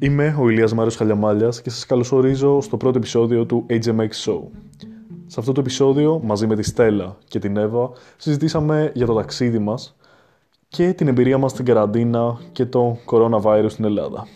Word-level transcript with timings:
Είμαι 0.00 0.36
ο 0.40 0.48
Ηλίας 0.48 0.74
Μάριος 0.74 0.96
Χαλιαμάλιας 0.96 1.62
και 1.62 1.70
σας 1.70 1.86
καλωσορίζω 1.86 2.60
στο 2.60 2.76
πρώτο 2.76 2.98
επεισόδιο 2.98 3.46
του 3.46 3.66
HMX 3.68 4.10
Show. 4.24 4.40
Σε 5.26 5.40
αυτό 5.40 5.52
το 5.52 5.60
επεισόδιο, 5.60 6.20
μαζί 6.24 6.46
με 6.46 6.56
τη 6.56 6.62
Στέλλα 6.62 7.16
και 7.24 7.38
την 7.38 7.56
Εύα, 7.56 7.90
συζητήσαμε 8.16 8.92
για 8.94 9.06
το 9.06 9.14
ταξίδι 9.14 9.58
μας 9.58 9.96
και 10.68 10.92
την 10.92 11.08
εμπειρία 11.08 11.38
μας 11.38 11.50
στην 11.50 11.64
καραντίνα 11.64 12.38
και 12.52 12.66
το 12.66 12.96
coronavirus 13.06 13.66
στην 13.68 13.84
Ελλάδα. 13.84 14.26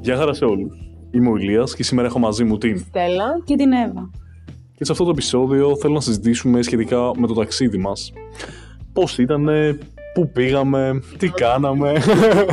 Γεια 0.00 0.16
χαρά 0.16 0.34
σε 0.34 0.44
όλους. 0.44 0.90
Είμαι 1.10 1.30
ο 1.30 1.36
Ηλίας 1.36 1.74
και 1.74 1.82
σήμερα 1.82 2.06
έχω 2.06 2.18
μαζί 2.18 2.44
μου 2.44 2.58
την 2.58 2.78
Στέλλα 2.78 3.40
και 3.44 3.56
την 3.56 3.72
Εύα. 3.72 4.10
Και 4.76 4.84
σε 4.84 4.92
αυτό 4.92 5.04
το 5.04 5.10
επεισόδιο 5.10 5.76
θέλω 5.76 5.94
να 5.94 6.00
συζητήσουμε 6.00 6.62
σχετικά 6.62 7.10
με 7.16 7.26
το 7.26 7.34
ταξίδι 7.34 7.78
μας. 7.78 8.12
Πώς 8.92 9.18
ήτανε, 9.18 9.78
πού 10.14 10.30
πήγαμε, 10.30 11.02
τι 11.18 11.28
κάναμε 11.28 11.92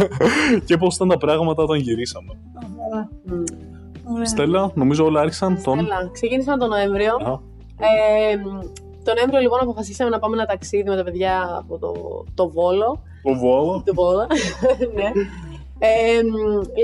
και 0.65 0.77
πώς 0.77 0.95
ήταν 0.95 1.07
τα 1.07 1.17
πράγματα 1.17 1.63
όταν 1.63 1.77
γυρίσαμε. 1.77 2.37
Ωραία. 4.03 4.25
Στέλλα, 4.25 4.71
νομίζω 4.73 5.05
όλα 5.05 5.21
άρχισαν 5.21 5.61
τον... 5.63 5.79
Στέλλα, 5.79 6.09
ξεκίνησαν 6.11 6.59
τον 6.59 6.69
Νοέμβριο. 6.69 7.13
Α, 7.15 7.39
Ε, 7.77 8.37
τον 9.03 9.15
Νοέμβριο 9.15 9.39
λοιπόν 9.39 9.59
αποφασίσαμε 9.61 10.09
να 10.09 10.19
πάμε 10.19 10.35
ένα 10.35 10.45
ταξίδι 10.45 10.89
με 10.89 10.95
τα 10.95 11.03
παιδιά 11.03 11.57
από 11.59 11.77
το, 11.77 11.93
το 12.33 12.49
Βόλο. 12.49 13.01
το 13.23 13.33
Βόλο. 13.35 13.83
Το 13.85 13.93
Βόλο, 13.93 14.27
ναι. 14.95 15.11
Ε, 15.85 16.21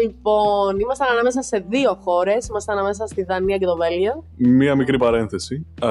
λοιπόν, 0.04 0.80
ήμασταν 0.80 1.08
ανάμεσα 1.12 1.42
σε 1.42 1.66
δύο 1.70 1.98
χώρες. 2.04 2.48
Ήμασταν 2.48 2.78
ανάμεσα 2.78 3.08
στη 3.08 3.24
Δανία 3.24 3.58
και 3.58 3.66
το 3.66 3.76
Βέλγιο. 3.76 4.24
Μία 4.38 4.76
μικρή 4.76 4.98
παρένθεση. 4.98 5.66
Α, 5.82 5.90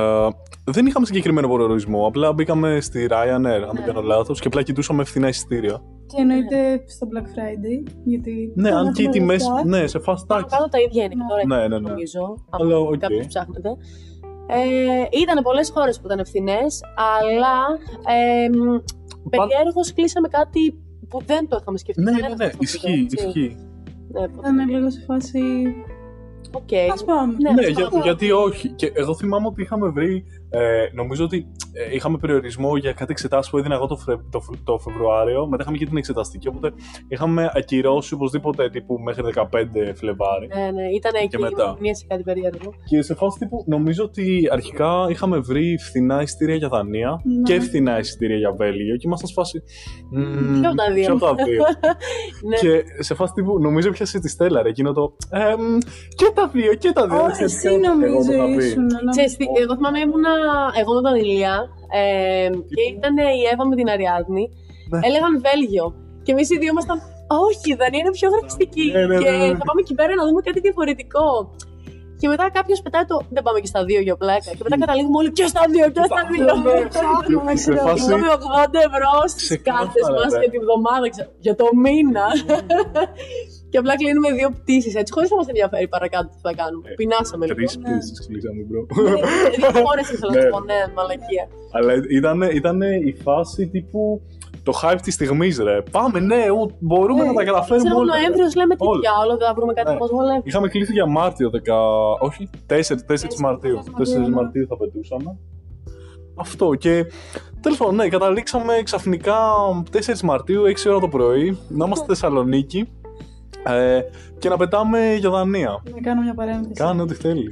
δεν 0.65 0.87
είχαμε 0.87 1.07
συγκεκριμένο 1.07 1.49
προορισμό. 1.49 2.07
Απλά 2.07 2.33
μπήκαμε 2.33 2.81
στη 2.81 3.07
Ryanair, 3.11 3.63
αν 3.69 3.71
δεν 3.75 3.85
κάνω 3.85 4.01
λάθος, 4.01 4.41
και 4.41 4.47
απλά 4.47 4.63
κοιτούσαμε 4.63 5.05
φθηνά 5.05 5.29
εισιτήρια. 5.29 5.83
Και 6.07 6.17
εννοείται 6.21 6.85
στο 6.87 7.07
Black 7.13 7.25
Friday, 7.25 7.93
γιατί... 8.05 8.53
Ναι, 8.55 8.71
αν 8.71 8.93
και 8.93 9.03
οι 9.03 9.05
έχουμε 9.05 9.19
τιμές. 9.19 9.33
λεφτά. 9.33 9.65
Ναι, 9.65 9.87
σε 9.87 10.01
fast 10.07 10.13
tax. 10.37 10.43
Κάτω 10.49 10.69
τα 10.71 10.81
ίδια 10.81 11.05
είναι 11.05 11.15
και 11.15 11.21
τώρα, 11.29 11.47
Ναι, 11.47 11.69
ναι, 11.69 11.79
ναι. 11.79 11.89
νομίζω. 11.89 12.35
Αλλά, 12.51 12.77
Αν 12.77 12.87
οκ. 12.87 12.97
κάποιος 12.97 13.27
ψάχνετε. 13.27 13.69
Ε, 14.51 15.19
ήταν 15.21 15.43
πολλές 15.43 15.71
χώρες 15.75 16.01
που 16.01 16.07
ήταν 16.07 16.19
φθηνές, 16.19 16.61
αλλά 17.19 17.57
ε, 18.15 18.49
περιέργως 19.31 19.93
κλείσαμε 19.93 20.29
κάτι 20.29 20.83
που 21.09 21.23
δεν 21.27 21.49
το 21.49 21.59
είχαμε 21.61 21.79
σκεφτεί. 21.79 22.03
Ναι, 22.03 22.11
ναι, 22.11 22.17
κανένας 22.21 22.39
ναι, 22.39 22.45
δεν 22.47 22.53
το 22.55 22.59
ισχύει, 22.61 22.79
σκεφτεί, 22.79 23.01
έτσι. 23.03 23.27
ισχύει. 23.27 23.57
Ναι, 24.13 24.21
οπότε- 24.21 24.39
Ήταν 24.39 24.69
λίγο 24.69 24.91
σε 24.91 25.01
φάση... 25.07 25.41
Οκ. 26.53 26.69
Ας 26.93 27.05
πάμε. 27.05 27.33
Ναι, 27.39 27.51
Ναι, 27.53 27.67
ας 27.67 27.73
για- 27.77 27.89
πάμε. 27.89 28.03
γιατί 28.03 28.31
όχι. 28.31 28.69
Και 28.69 28.91
εγώ 28.95 29.15
θυμάμαι 29.15 29.47
ότι 29.47 29.63
είχαμε 29.63 29.89
βρει. 29.89 30.25
Ε, 30.51 30.61
νομίζω 30.95 31.25
ότι 31.25 31.37
ε, 31.37 31.68
είχαμε 31.93 32.19
περιορισμό 32.19 32.77
για 32.77 32.93
κάτι 32.93 33.11
εξετάσεις 33.13 33.51
που 33.51 33.59
έδινα 33.59 33.75
εγώ 33.75 33.87
το, 33.87 33.97
Φρε- 33.97 34.19
το, 34.31 34.41
Φ- 34.41 34.63
το 34.65 34.79
Φεβρουάριο. 34.79 35.47
Μετά 35.47 35.63
είχαμε 35.63 35.77
και 35.79 35.87
την 35.87 35.97
εξεταστική. 35.97 36.49
Οπότε 36.49 36.73
είχαμε 37.09 37.51
ακυρώσει 37.55 38.15
οπωσδήποτε 38.15 38.71
τύπου 38.71 38.99
μέχρι 38.99 39.23
15 39.35 39.43
Φλεβάρι. 39.95 40.47
Ναι, 40.55 40.71
ναι, 40.71 40.87
ήταν 40.97 41.13
εκεί 41.23 41.39
μετά. 41.39 41.77
μία 41.81 41.95
σε 41.95 42.05
κάτι 42.09 42.23
περίεργο. 42.23 42.73
Και 42.85 43.03
σε 43.03 43.15
φάση 43.15 43.39
τύπου 43.39 43.65
νομίζω 43.67 44.05
ότι 44.05 44.49
αρχικά 44.53 45.07
είχαμε 45.11 45.39
βρει 45.39 45.79
φθηνά 45.79 46.23
εισιτήρια 46.23 46.55
για 46.57 46.69
Δανία 46.69 47.21
Ναι. 47.25 47.43
και 47.43 47.61
φθηνά 47.61 47.99
εισιτήρια 47.99 48.37
για 48.37 48.53
Βέλγιο. 48.53 48.97
Και 48.97 49.03
ήμασταν 49.07 49.29
σε 49.29 49.35
φάση. 49.35 49.63
«Μμμ, 50.11 50.61
Ποιο 50.61 50.69
από 50.69 50.77
τα 50.77 50.93
δύο;» 50.93 51.05
ποιο 51.05 51.15
από 51.15 51.25
τα 51.25 51.35
δύο; 51.45 51.63
ναι. 52.49 52.57
Και 52.57 52.83
σε 53.03 53.15
φάση 53.15 53.33
τύπου 53.33 53.59
νομίζω 53.61 53.91
πιάσε 53.91 54.19
τη 54.21 54.29
Στέλλα 54.29 54.63
ρε, 54.63 54.69
εκείνο 54.69 54.93
το. 54.93 55.17
«Ε, 55.31 55.39
μ, 55.39 55.79
και 56.17 56.31
τα 56.35 56.49
δύο, 56.49 56.75
και 56.75 56.93
τα 56.93 57.07
δύο. 57.09 57.17
Ω, 57.19 57.23
Δεν 57.23 57.31
ξέρεις 57.33 57.55
εσύ 57.55 57.69
ποιο 57.69 57.77
εγώ 57.77 57.83
το 57.91 58.09
νομίζω 58.09 58.33
είχα 58.33 58.45
πει. 58.57 58.65
ήσουν. 58.65 58.85
να- 59.05 59.11
Ξέρεις 59.11 59.37
τι, 59.37 59.45
εγώ 59.63 59.75
θυμάμαι 59.77 59.99
ήμουνα 59.99 60.33
εγώ 60.81 60.95
με 60.95 61.01
τον 61.09 61.15
Ηλία 61.23 61.68
ε, 62.01 62.49
και 62.75 62.83
ήταν 62.97 63.15
η 63.41 63.43
Εύα 63.53 63.65
με 63.71 63.75
την 63.79 63.89
Αριάδνη. 63.95 64.45
Ναι. 64.91 64.99
Έλεγαν 65.07 65.33
Βέλγιο. 65.47 65.87
Και 66.25 66.33
εμείς 66.35 66.47
οι 66.51 66.57
δύο 66.61 66.71
ήμασταν. 66.75 66.99
Όχι, 67.47 67.67
η 67.73 67.77
Δανία 67.81 68.01
είναι 68.03 68.15
πιο 68.19 68.29
γραφιστική. 68.33 68.87
Ναι, 68.95 69.03
ναι, 69.07 69.17
και 69.23 69.31
ναι, 69.31 69.37
ναι. 69.37 69.57
θα 69.61 69.65
πάμε 69.69 69.81
εκεί 69.85 69.95
πέρα 69.99 70.13
να 70.21 70.25
δούμε 70.27 70.41
κάτι 70.49 70.61
διαφορετικό. 70.67 71.27
Και 72.21 72.29
μετά 72.33 72.45
κάποιος 72.59 72.79
πετάει 72.85 73.05
το. 73.11 73.17
Δεν 73.35 73.43
πάμε 73.47 73.59
και 73.63 73.71
στα 73.73 73.81
δύο 73.89 74.01
για 74.07 74.17
πλάκα. 74.23 74.51
Και 74.57 74.65
μετά 74.67 74.77
καταλήγουμε 74.85 75.17
όλοι 75.21 75.33
και 75.39 75.47
στα 75.53 75.63
δύο, 75.75 75.87
και 75.97 76.03
στα 76.11 76.21
δύο. 76.33 76.47
Ψάχνουμε, 76.95 77.53
Σε 77.57 77.71
ξέρω. 77.71 77.87
φάση- 77.87 78.05
Πήγαμε 78.07 78.29
80 78.39 78.79
ευρώ 78.89 79.13
στις 79.33 79.45
Ξεκάθαρα, 79.49 79.85
κάρτες 79.85 80.07
μας 80.17 80.33
ναι. 80.33 80.39
για 80.43 80.51
τη 80.55 80.59
βδομάδα, 80.65 81.07
ξέρω, 81.15 81.31
για 81.47 81.55
το 81.61 81.67
μήνα. 81.85 82.27
Και 83.71 83.79
απλά 83.83 83.95
κλείνουμε 84.01 84.29
δύο 84.39 84.49
πτήσεις 84.59 84.95
έτσι, 85.01 85.13
χωρίς 85.15 85.29
να 85.33 85.37
μα 85.41 85.45
ενδιαφέρει 85.53 85.87
παρακάτω 85.95 86.29
τι 86.35 86.41
θα 86.47 86.53
κάνουμε. 86.61 86.87
Ε, 86.91 86.95
Πεινάσαμε 87.01 87.45
λίγο. 87.47 87.57
Τρει 87.59 87.67
πτήσεις 87.83 88.17
κλείσαμε, 88.27 88.61
bro. 88.71 88.81
Δύο 89.59 89.71
φορέ 89.87 90.01
ήθελα 90.15 90.31
να 90.33 90.37
Ναι. 90.37 90.43
σου 90.45 90.49
πω, 90.55 90.61
ναι, 90.71 90.81
μαλακία. 90.97 91.45
Αλλά 91.77 91.93
ήταν, 92.19 92.39
ήταν 92.61 92.79
η 93.11 93.13
φάση 93.25 93.61
τύπου 93.75 94.03
το 94.63 94.73
hype 94.83 95.01
της 95.03 95.15
στιγμής, 95.15 95.59
ρε. 95.59 95.77
Πάμε, 95.97 96.19
ναι, 96.21 96.43
ου, 96.57 96.71
μπορούμε 96.89 97.23
Ναι, 97.23 97.29
να 97.29 97.35
τα 97.35 97.45
καταφέρουμε 97.45 97.85
Ξέρω, 97.89 98.01
όλα. 98.01 98.13
Νοέμβριος 98.17 98.55
λέμε 98.61 98.75
τι 98.77 98.87
Όλα. 98.87 99.01
διάλογο, 99.05 99.37
δεν 99.41 99.47
θα 99.49 99.55
βρούμε 99.59 99.73
κάτι 99.79 99.91
Ναι. 99.91 99.97
που 99.97 100.05
μα 100.05 100.11
βολεύει. 100.17 100.43
Είχαμε 100.49 100.69
κλείσει 100.69 100.93
για 100.93 101.07
Μάρτιο, 101.07 101.49
10... 101.51 102.27
όχι, 102.29 102.43
4, 102.69 102.75
4 102.75 103.37
Μαρτίου. 103.47 103.77
4 103.79 103.91
Μαρτίου, 103.97 104.21
ναι. 104.21 104.29
Μαρτίου 104.29 104.67
θα 104.71 104.77
πετούσαμε. 104.77 105.31
Αυτό 106.41 106.75
και 106.75 107.07
τέλος 107.61 107.79
πάντων, 107.79 107.95
ναι, 107.95 108.09
καταλήξαμε 108.09 108.73
ξαφνικά 108.85 109.37
4 109.93 110.21
Μαρτίου, 110.21 110.63
6 110.63 110.91
ώρα 110.91 110.99
το 111.01 111.09
πρωί, 111.09 111.59
να 111.69 111.85
είμαστε 111.87 112.05
στη 112.05 112.07
Θεσσαλονίκη 112.15 112.89
ε, 113.75 114.01
και 114.39 114.49
να 114.49 114.57
πετάμε 114.57 115.15
για 115.15 115.31
Δανία. 115.31 115.83
Να 115.95 116.01
κάνω 116.01 116.23
μια 116.23 116.35
παρένθεση. 116.35 116.73
Κάνε 116.73 117.03
ό,τι 117.03 117.15
θέλει. 117.15 117.51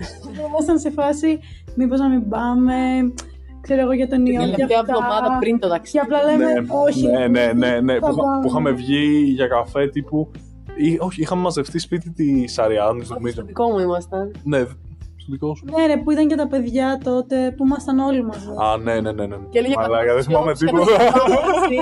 Ήμασταν 0.49 0.79
σε 0.79 0.91
φάση, 0.91 1.39
μήπως 1.75 1.99
να 2.01 2.09
μην 2.09 2.29
πάμε, 2.29 2.75
ξέρω 3.61 3.81
εγώ 3.81 3.93
για 3.93 4.09
τον 4.09 4.27
ιό. 4.27 4.41
Την 4.41 4.49
για 4.49 4.55
τελευταία 4.57 4.81
αυτά. 4.81 4.93
εβδομάδα 4.93 5.39
πριν 5.39 5.59
το 5.59 5.67
Και 5.67 5.73
ταξίδι. 5.73 5.99
απλά 5.99 6.23
λέμε, 6.25 6.53
ναι, 6.53 6.67
όχι. 6.87 7.07
ναι, 7.07 7.27
ναι, 7.27 7.53
ναι, 7.55 7.81
ναι, 7.81 7.99
θα 7.99 8.09
που, 8.11 8.17
πάμε. 8.17 8.41
που 8.41 8.49
είχαμε 8.49 8.71
βγει 8.71 9.23
για 9.35 9.47
καφέ 9.47 9.87
τύπου. 9.87 10.31
Ή, 10.79 10.97
όχι, 11.01 11.21
είχαμε 11.21 11.43
μαζευτεί 11.43 11.79
σπίτι 11.79 12.11
της 12.11 12.59
Αριάννης, 12.59 13.07
Στο 13.07 13.15
νομίζω. 13.15 13.43
δικό 13.43 13.71
μου 13.71 13.79
ήμασταν. 13.79 14.31
Ναι, 14.43 14.65
στο 15.27 15.35
δικό 15.35 15.49
σου. 15.57 15.65
Ναι 15.75 15.83
ρε, 15.91 15.97
που 16.03 16.11
ήταν 16.15 16.25
και 16.31 16.39
τα 16.43 16.49
παιδιά 16.53 16.89
τότε, 17.09 17.37
που 17.57 17.63
ήμασταν 17.69 17.97
όλοι 18.09 18.23
μαζί. 18.31 18.49
Α, 18.65 18.67
ναι, 18.87 18.95
ναι, 19.05 19.13
ναι. 19.19 19.27
ναι. 19.31 19.37
Και 19.53 19.59
έλεγε 19.61 19.75
Μαλάκα, 19.77 20.13
δεν 20.17 20.25
θυμάμαι 20.29 20.53
τίποτα. 20.61 20.95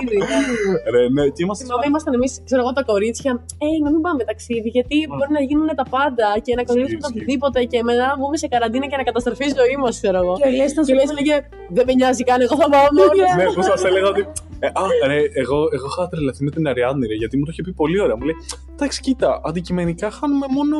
Ρε, 0.95 1.03
ναι, 1.17 1.25
και 1.35 1.43
είμαστε. 1.45 1.65
Θυμάμαι, 1.65 1.87
ήμασταν 1.91 2.13
εμείς, 2.19 2.33
ξέρω 2.49 2.61
εγώ, 2.65 2.73
τα 2.79 2.83
κορίτσια. 2.91 3.31
Ε, 3.65 3.67
να 3.85 3.91
μην 3.93 4.01
πάμε 4.07 4.25
ταξίδι, 4.31 4.69
γιατί 4.77 4.97
μπορεί 5.17 5.33
να 5.39 5.43
γίνουν 5.49 5.69
τα 5.81 5.87
πάντα 5.97 6.29
και 6.45 6.53
να 6.59 6.63
κολλήσουμε 6.69 7.01
το 7.01 7.07
ισχύει. 7.09 7.19
οτιδήποτε 7.19 7.59
και 7.73 7.79
μετά 7.89 8.05
να 8.11 8.17
βγούμε 8.21 8.37
σε 8.43 8.47
καραντίνα 8.53 8.87
και 8.91 8.97
να 9.01 9.05
καταστροφεί 9.11 9.45
η 9.51 9.55
ζωή 9.61 9.77
μας, 9.83 9.93
ξέρω 10.01 10.19
εγώ. 10.23 10.33
Και 10.39 10.47
ο 10.49 10.51
Ηλίας 10.53 10.71
ήταν 10.73 10.85
Και 10.85 10.91
σε 10.93 10.97
λες, 10.99 11.09
έλεγε, 11.15 11.37
Δεν 11.77 11.85
με 11.89 11.93
νοιάζει 11.99 12.23
καν, 12.29 12.39
εγώ 12.47 12.55
θα 12.63 12.69
πάω 12.73 12.87
μόνος. 12.99 13.19
ναι, 13.39 13.47
που 13.57 13.63
σας 13.71 13.81
έλεγα 13.89 14.09
ότι. 14.15 14.23
Ε, 14.65 14.67
α, 14.67 14.85
ρε, 15.11 15.19
εγώ, 15.43 15.59
εγώ 15.77 15.87
είχα 15.91 16.09
τρελαθεί 16.13 16.43
με 16.47 16.51
την 16.51 16.69
Αριάννη, 16.71 17.07
ρε, 17.07 17.17
γιατί 17.23 17.35
μου 17.39 17.45
το 17.45 17.51
είχε 17.53 17.63
πει 17.63 17.73
πολύ 17.83 17.99
ωραία. 18.05 18.17
Μου 18.19 18.25
λέει, 18.29 18.37
Εντάξει, 18.75 19.01
κοίτα, 19.01 19.41
αντικειμενικά 19.45 20.11
χάνουμε 20.11 20.47
μόνο 20.51 20.77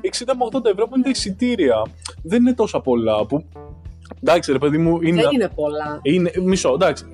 60 0.00 0.32
με 0.38 0.44
80 0.52 0.64
ευρώ 0.64 0.86
που 0.88 0.94
είναι 0.94 1.04
τα 1.04 1.10
εισιτήρια. 1.10 1.76
Δεν 2.22 2.40
είναι 2.40 2.54
τόσα 2.54 2.80
πολλά. 2.80 3.26
Που... 3.26 3.44
Εντάξει, 4.22 4.52
ρε 4.52 4.58
παιδί 4.58 4.78
μου, 4.78 4.98
είναι. 5.02 5.22
Δεν 5.22 5.30
είναι 5.32 5.48
πολλά. 5.54 6.00
είναι 6.02 6.30
μισό, 6.44 6.72
εντάξει. 6.72 7.04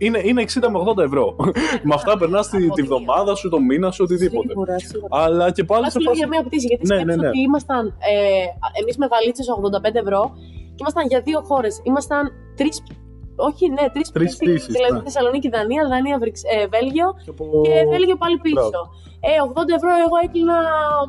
Είναι, 0.00 0.20
είναι 0.24 0.42
60 0.42 0.68
με 0.70 0.78
80 0.96 0.98
ευρώ. 1.04 1.36
με 1.88 1.94
αυτά 1.94 2.18
περνάς 2.18 2.48
τη, 2.48 2.56
Από 2.56 2.74
τη 2.74 2.82
τη 2.82 2.88
μία. 2.88 2.96
βδομάδα 2.96 3.34
σου, 3.34 3.48
το 3.48 3.60
μήνα 3.60 3.90
σου, 3.90 4.02
οτιδήποτε. 4.04 4.48
Σίγουρα, 4.48 4.78
σίγουρα. 4.78 5.08
Αλλά 5.24 5.50
και 5.50 5.64
πάλι 5.64 5.80
Αλλά 5.80 5.90
σε 5.90 5.98
σου 5.98 6.04
λέω 6.04 6.12
φάση. 6.12 6.18
για 6.18 6.28
μία 6.28 6.42
πτήση, 6.46 6.66
γιατί 6.66 6.86
Ναι, 6.86 6.94
σκέψου 6.94 7.16
ναι, 7.16 7.22
ναι. 7.22 7.28
ότι 7.28 7.38
ήμασταν 7.40 7.86
ε, 7.86 8.80
εμείς 8.80 8.96
με 8.96 9.06
βαλίτσες 9.12 9.46
85 9.92 9.94
ευρώ 10.04 10.20
και 10.74 10.80
ήμασταν 10.84 11.06
για 11.06 11.20
δύο 11.20 11.40
χώρες. 11.48 11.80
Ήμασταν 11.90 12.22
τρεις. 12.56 12.82
Όχι, 13.48 13.64
ναι, 13.76 13.84
τρεις 13.94 14.10
Τρεις 14.10 14.36
πτήσεις, 14.36 14.66
Δηλαδή 14.76 14.92
ναι. 14.94 15.02
Θεσσαλονίκη, 15.02 15.48
Δανία, 15.48 15.82
Δανία, 15.92 16.16
Βρυξ, 16.22 16.42
ε, 16.54 16.66
Βέλγιο 16.74 17.08
Και 17.24 17.30
από- 17.34 17.60
και 17.64 17.74
Βέλγιο 17.92 18.16
πάλι 18.22 18.36
πίσω. 18.38 18.54
Μπράβο. 18.54 18.80
Ε, 19.20 19.30
80 19.48 19.72
ευρώ 19.78 19.90
εγώ 20.06 20.16
έκλεινα 20.24 20.56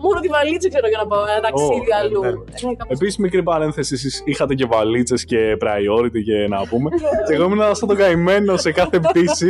μόνο 0.03 0.17
τη 0.23 0.27
βαλίτσα, 0.35 0.67
ξέρω 0.73 0.87
για 0.91 0.99
να 1.03 1.07
πάω 1.11 1.23
ένα 1.33 1.41
ταξίδι 1.47 1.89
ναι, 1.89 1.95
αλλού. 2.01 2.21
ναι. 2.21 2.27
Ε, 2.71 2.75
κάπως- 2.79 2.95
Επίσης, 2.95 3.17
μικρή 3.25 3.43
παρένθεση, 3.49 3.93
εσείς 3.93 4.13
είχατε 4.25 4.53
και 4.59 4.65
βαλίτσες 4.73 5.21
και 5.31 5.39
priority 5.63 6.19
και 6.27 6.37
να 6.53 6.59
πούμε. 6.69 6.89
και 7.27 7.33
εγώ 7.35 7.43
ήμουν 7.47 7.75
σαν 7.75 7.87
τον 7.87 7.97
καημένο 7.97 8.57
σε 8.65 8.71
κάθε 8.79 8.97
πτήση. 9.05 9.49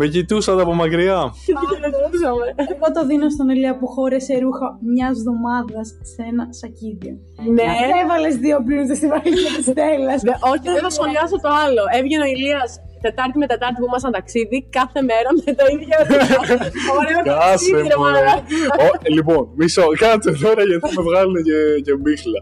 με 0.00 0.06
κοιτούσατε 0.06 0.62
από 0.62 0.74
μακριά. 0.82 1.20
Χαιρετούσαμε. 1.44 2.46
Εγώ 2.72 2.86
το 2.96 3.06
δίνω 3.06 3.28
στον 3.30 3.48
Ηλία 3.54 3.72
που 3.78 3.86
χώρεσε 3.94 4.32
ρούχα 4.44 4.66
μιας 4.92 5.14
εβδομάδας 5.18 5.86
σε 6.12 6.22
ένα 6.30 6.44
σακίδιο. 6.60 7.14
Ναι. 7.56 7.66
Έβαλες 8.02 8.34
δύο 8.44 8.56
μπλούζες 8.66 8.94
στη 9.00 9.06
βαλίτσα 9.12 9.50
της 9.56 9.66
Στέλλας. 9.72 10.20
Δε- 10.26 10.38
Όχι, 10.52 10.66
δεν 10.74 10.82
θα 10.86 10.90
σχολιάσω 10.96 11.36
το 11.44 11.50
άλλο. 11.64 11.82
Έβγαινε 11.98 12.22
ο 12.26 12.30
Ηλίας 12.34 12.70
Τετάρτη 13.08 13.38
με 13.42 13.46
Τετάρτη 13.52 13.76
που 13.80 13.86
ήμασταν 13.90 14.12
ταξίδι, 14.18 14.58
κάθε 14.78 15.00
μέρα 15.10 15.28
με 15.44 15.52
τα 15.58 15.64
ίδια 15.74 15.96
ρούχα. 16.08 16.54
Ωραίο 16.98 17.20
Κάσε 17.30 17.48
ταξίδι, 17.50 17.88
ρε 17.92 17.96
μου. 17.96 18.02
μαλάκα. 18.02 18.34
ρε. 18.78 18.84
Ω, 18.86 18.90
Λοιπόν, 19.16 19.42
μισό, 19.58 19.84
κάτσε 20.02 20.30
τώρα 20.44 20.62
γιατί 20.68 20.82
θα 20.88 20.92
με 20.96 21.02
βγάλουν 21.08 21.36
και, 21.48 21.58
και 21.84 21.92
μπίχλα. 22.00 22.40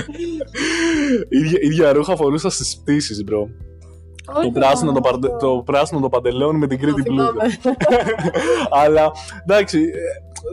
ίδια, 1.38 1.58
ίδια 1.62 1.92
ρούχα 1.92 2.16
φορούσα 2.16 2.50
στις 2.50 2.76
πτήσεις, 2.80 3.24
bro. 3.24 3.48
Το, 4.42 4.50
πράσινο, 4.52 4.92
το, 4.92 5.00
παρτε- 5.00 5.38
το 5.38 5.62
πράσινο 5.64 6.00
το 6.00 6.08
παντελόνι 6.08 6.58
με 6.58 6.66
την 6.66 6.78
κρήτη 6.80 7.02
Το 7.02 7.12
πλούτα. 7.12 7.24
θυμάμαι. 7.24 7.56
Αλλά 8.82 9.12
εντάξει, 9.42 9.78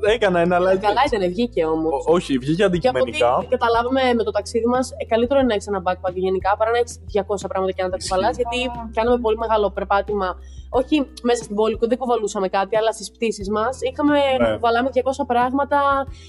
ε, 0.06 0.12
έκανα 0.14 0.40
ένα 0.40 0.58
like. 0.60 0.78
Καλά 0.88 1.02
ήταν, 1.08 1.22
βγήκε 1.30 1.66
όμως. 1.66 1.92
Ό- 2.08 2.14
Όχι, 2.14 2.38
βγήκε 2.38 2.56
Και 2.56 2.64
από 2.64 2.76
ό,τι 2.78 2.88
αντικειμενικά. 2.88 3.46
καταλάβαμε 3.50 4.02
με 4.16 4.24
το 4.24 4.32
ταξίδι 4.32 4.66
μας, 4.66 4.92
καλύτερο 5.08 5.40
είναι 5.40 5.48
να 5.48 5.54
έχεις 5.54 5.68
ένα 5.68 5.82
backpack 5.86 6.14
γενικά 6.14 6.56
παρά 6.58 6.72
να 6.72 6.78
έχεις 6.78 6.94
200 7.14 7.48
πράγματα 7.48 7.72
και 7.72 7.84
να 7.84 7.90
τα 7.90 7.98
κουβαλάς. 8.02 8.36
Γιατί 8.36 8.60
κάναμε 8.94 9.18
πολύ 9.26 9.38
μεγάλο 9.38 9.72
περπάτημα. 9.72 10.30
Όχι 10.72 10.96
μέσα 11.24 11.44
στην 11.44 11.56
πόλη, 11.56 11.78
δεν 11.80 11.98
κουβαλούσαμε 11.98 12.48
κάτι, 12.48 12.78
αλλά 12.78 12.92
στις 12.92 13.12
πτήσεις 13.12 13.50
μας 13.50 13.80
είχαμε 13.82 14.18
Ναι. 14.40 14.48
να 14.48 14.54
κουβαλάμε 14.54 14.90
200 14.94 15.26
πράγματα 15.28 15.80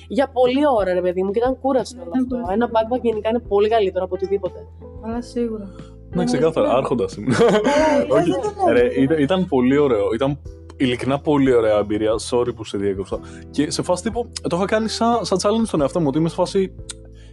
για 0.09 0.27
πολλή 0.37 0.63
ώρα, 0.79 0.93
ρε 0.93 1.01
παιδί 1.01 1.23
μου, 1.23 1.31
και 1.31 1.39
ήταν 1.39 1.59
κούραση 1.61 1.95
όλο 1.97 2.05
Ήταν 2.09 2.21
αυτό. 2.23 2.35
κούραση. 2.35 2.53
Ένα 2.55 2.67
backpack 2.75 3.01
γενικά 3.03 3.29
είναι 3.29 3.39
πολύ 3.39 3.69
καλύτερο 3.69 4.05
από 4.05 4.15
οτιδήποτε. 4.15 4.59
Αλλά 5.05 5.23
σίγουρα. 5.23 5.67
Ναι, 6.15 6.25
ξεκάθαρα, 6.25 6.73
άρχοντας 6.73 7.15
ήμουν. 7.15 7.33
Όχι, 8.17 8.31
ρε, 8.73 9.01
ήταν, 9.01 9.19
ήταν 9.19 9.47
πολύ 9.47 9.77
ωραίο. 9.79 10.13
Ήταν 10.15 10.39
ειλικρινά 10.77 11.19
πολύ 11.19 11.55
ωραία 11.55 11.79
εμπειρία. 11.79 12.13
Sorry 12.31 12.55
που 12.57 12.65
σε 12.65 12.79
διέκοψα. 12.79 13.19
Και 13.51 13.71
σε 13.71 13.83
φάση 13.83 14.03
τύπου, 14.03 14.31
το 14.49 14.57
είχα 14.57 14.65
κάνει 14.65 14.89
σαν, 14.89 15.25
σαν 15.25 15.39
challenge 15.43 15.67
στον 15.67 15.81
εαυτό 15.81 16.01
μου. 16.01 16.07
Ότι 16.09 16.19
είμαι 16.19 16.29
σε 16.29 16.35
φάση. 16.35 16.75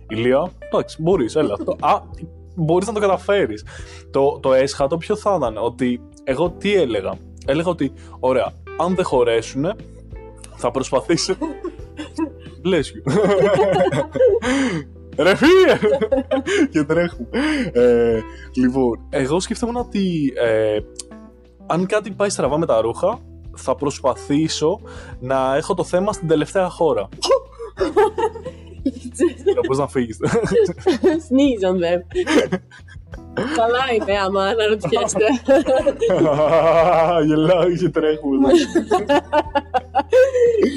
Ηλία, 0.10 0.52
εντάξει, 0.60 1.02
μπορείς, 1.02 1.36
έλα. 1.36 1.58
το, 1.58 1.76
α, 1.80 2.02
μπορείς 2.56 2.88
να 2.88 2.94
το 2.94 3.00
καταφέρεις. 3.00 3.66
Το, 4.12 4.40
το 4.42 4.54
έσχατο 4.54 4.98
ποιο 4.98 5.16
θα 5.16 5.36
ήταν, 5.38 5.58
ότι 5.58 6.02
εγώ 6.24 6.50
τι 6.50 6.74
έλεγα. 6.76 7.14
Έλεγα 7.46 7.70
ότι, 7.70 7.92
ωραία, 8.20 8.54
αν 8.78 8.96
δεν 8.96 9.06
χωρέσουν, 9.06 9.74
θα 10.56 10.72
προσπαθήσω. 10.72 11.36
Bless 12.66 12.84
you. 12.84 13.02
Ρε 15.18 15.36
φύγε! 15.36 15.80
και 16.72 16.84
τρέχουμε. 16.84 17.28
Ε, 17.72 18.22
λοιπόν, 18.56 19.08
εγώ 19.10 19.40
σκεφτόμουν 19.40 19.76
ότι 19.76 20.34
ε, 20.36 20.80
αν 21.66 21.86
κάτι 21.86 22.12
πάει 22.12 22.30
στραβά 22.30 22.58
με 22.58 22.66
τα 22.66 22.82
ρούχα, 22.82 23.20
θα 23.56 23.76
προσπαθήσω 23.76 24.80
να 25.20 25.56
έχω 25.56 25.74
το 25.74 25.84
θέμα 25.84 26.14
στην 26.14 26.28
τελευταία 26.28 26.70
χώρα. 26.70 27.10
Για 29.44 29.62
πώς 29.68 29.78
να 29.78 29.88
φύγεις. 29.88 30.18
Sneeze 31.30 31.72
on 31.72 31.76
them. 31.76 32.02
Καλά 33.56 33.84
είναι, 33.96 34.20
άμα 34.26 34.42
αναρωτιέστε. 34.44 35.26
Γελάω 37.28 37.72
και 37.80 37.90
τρέχουμε. 37.90 38.50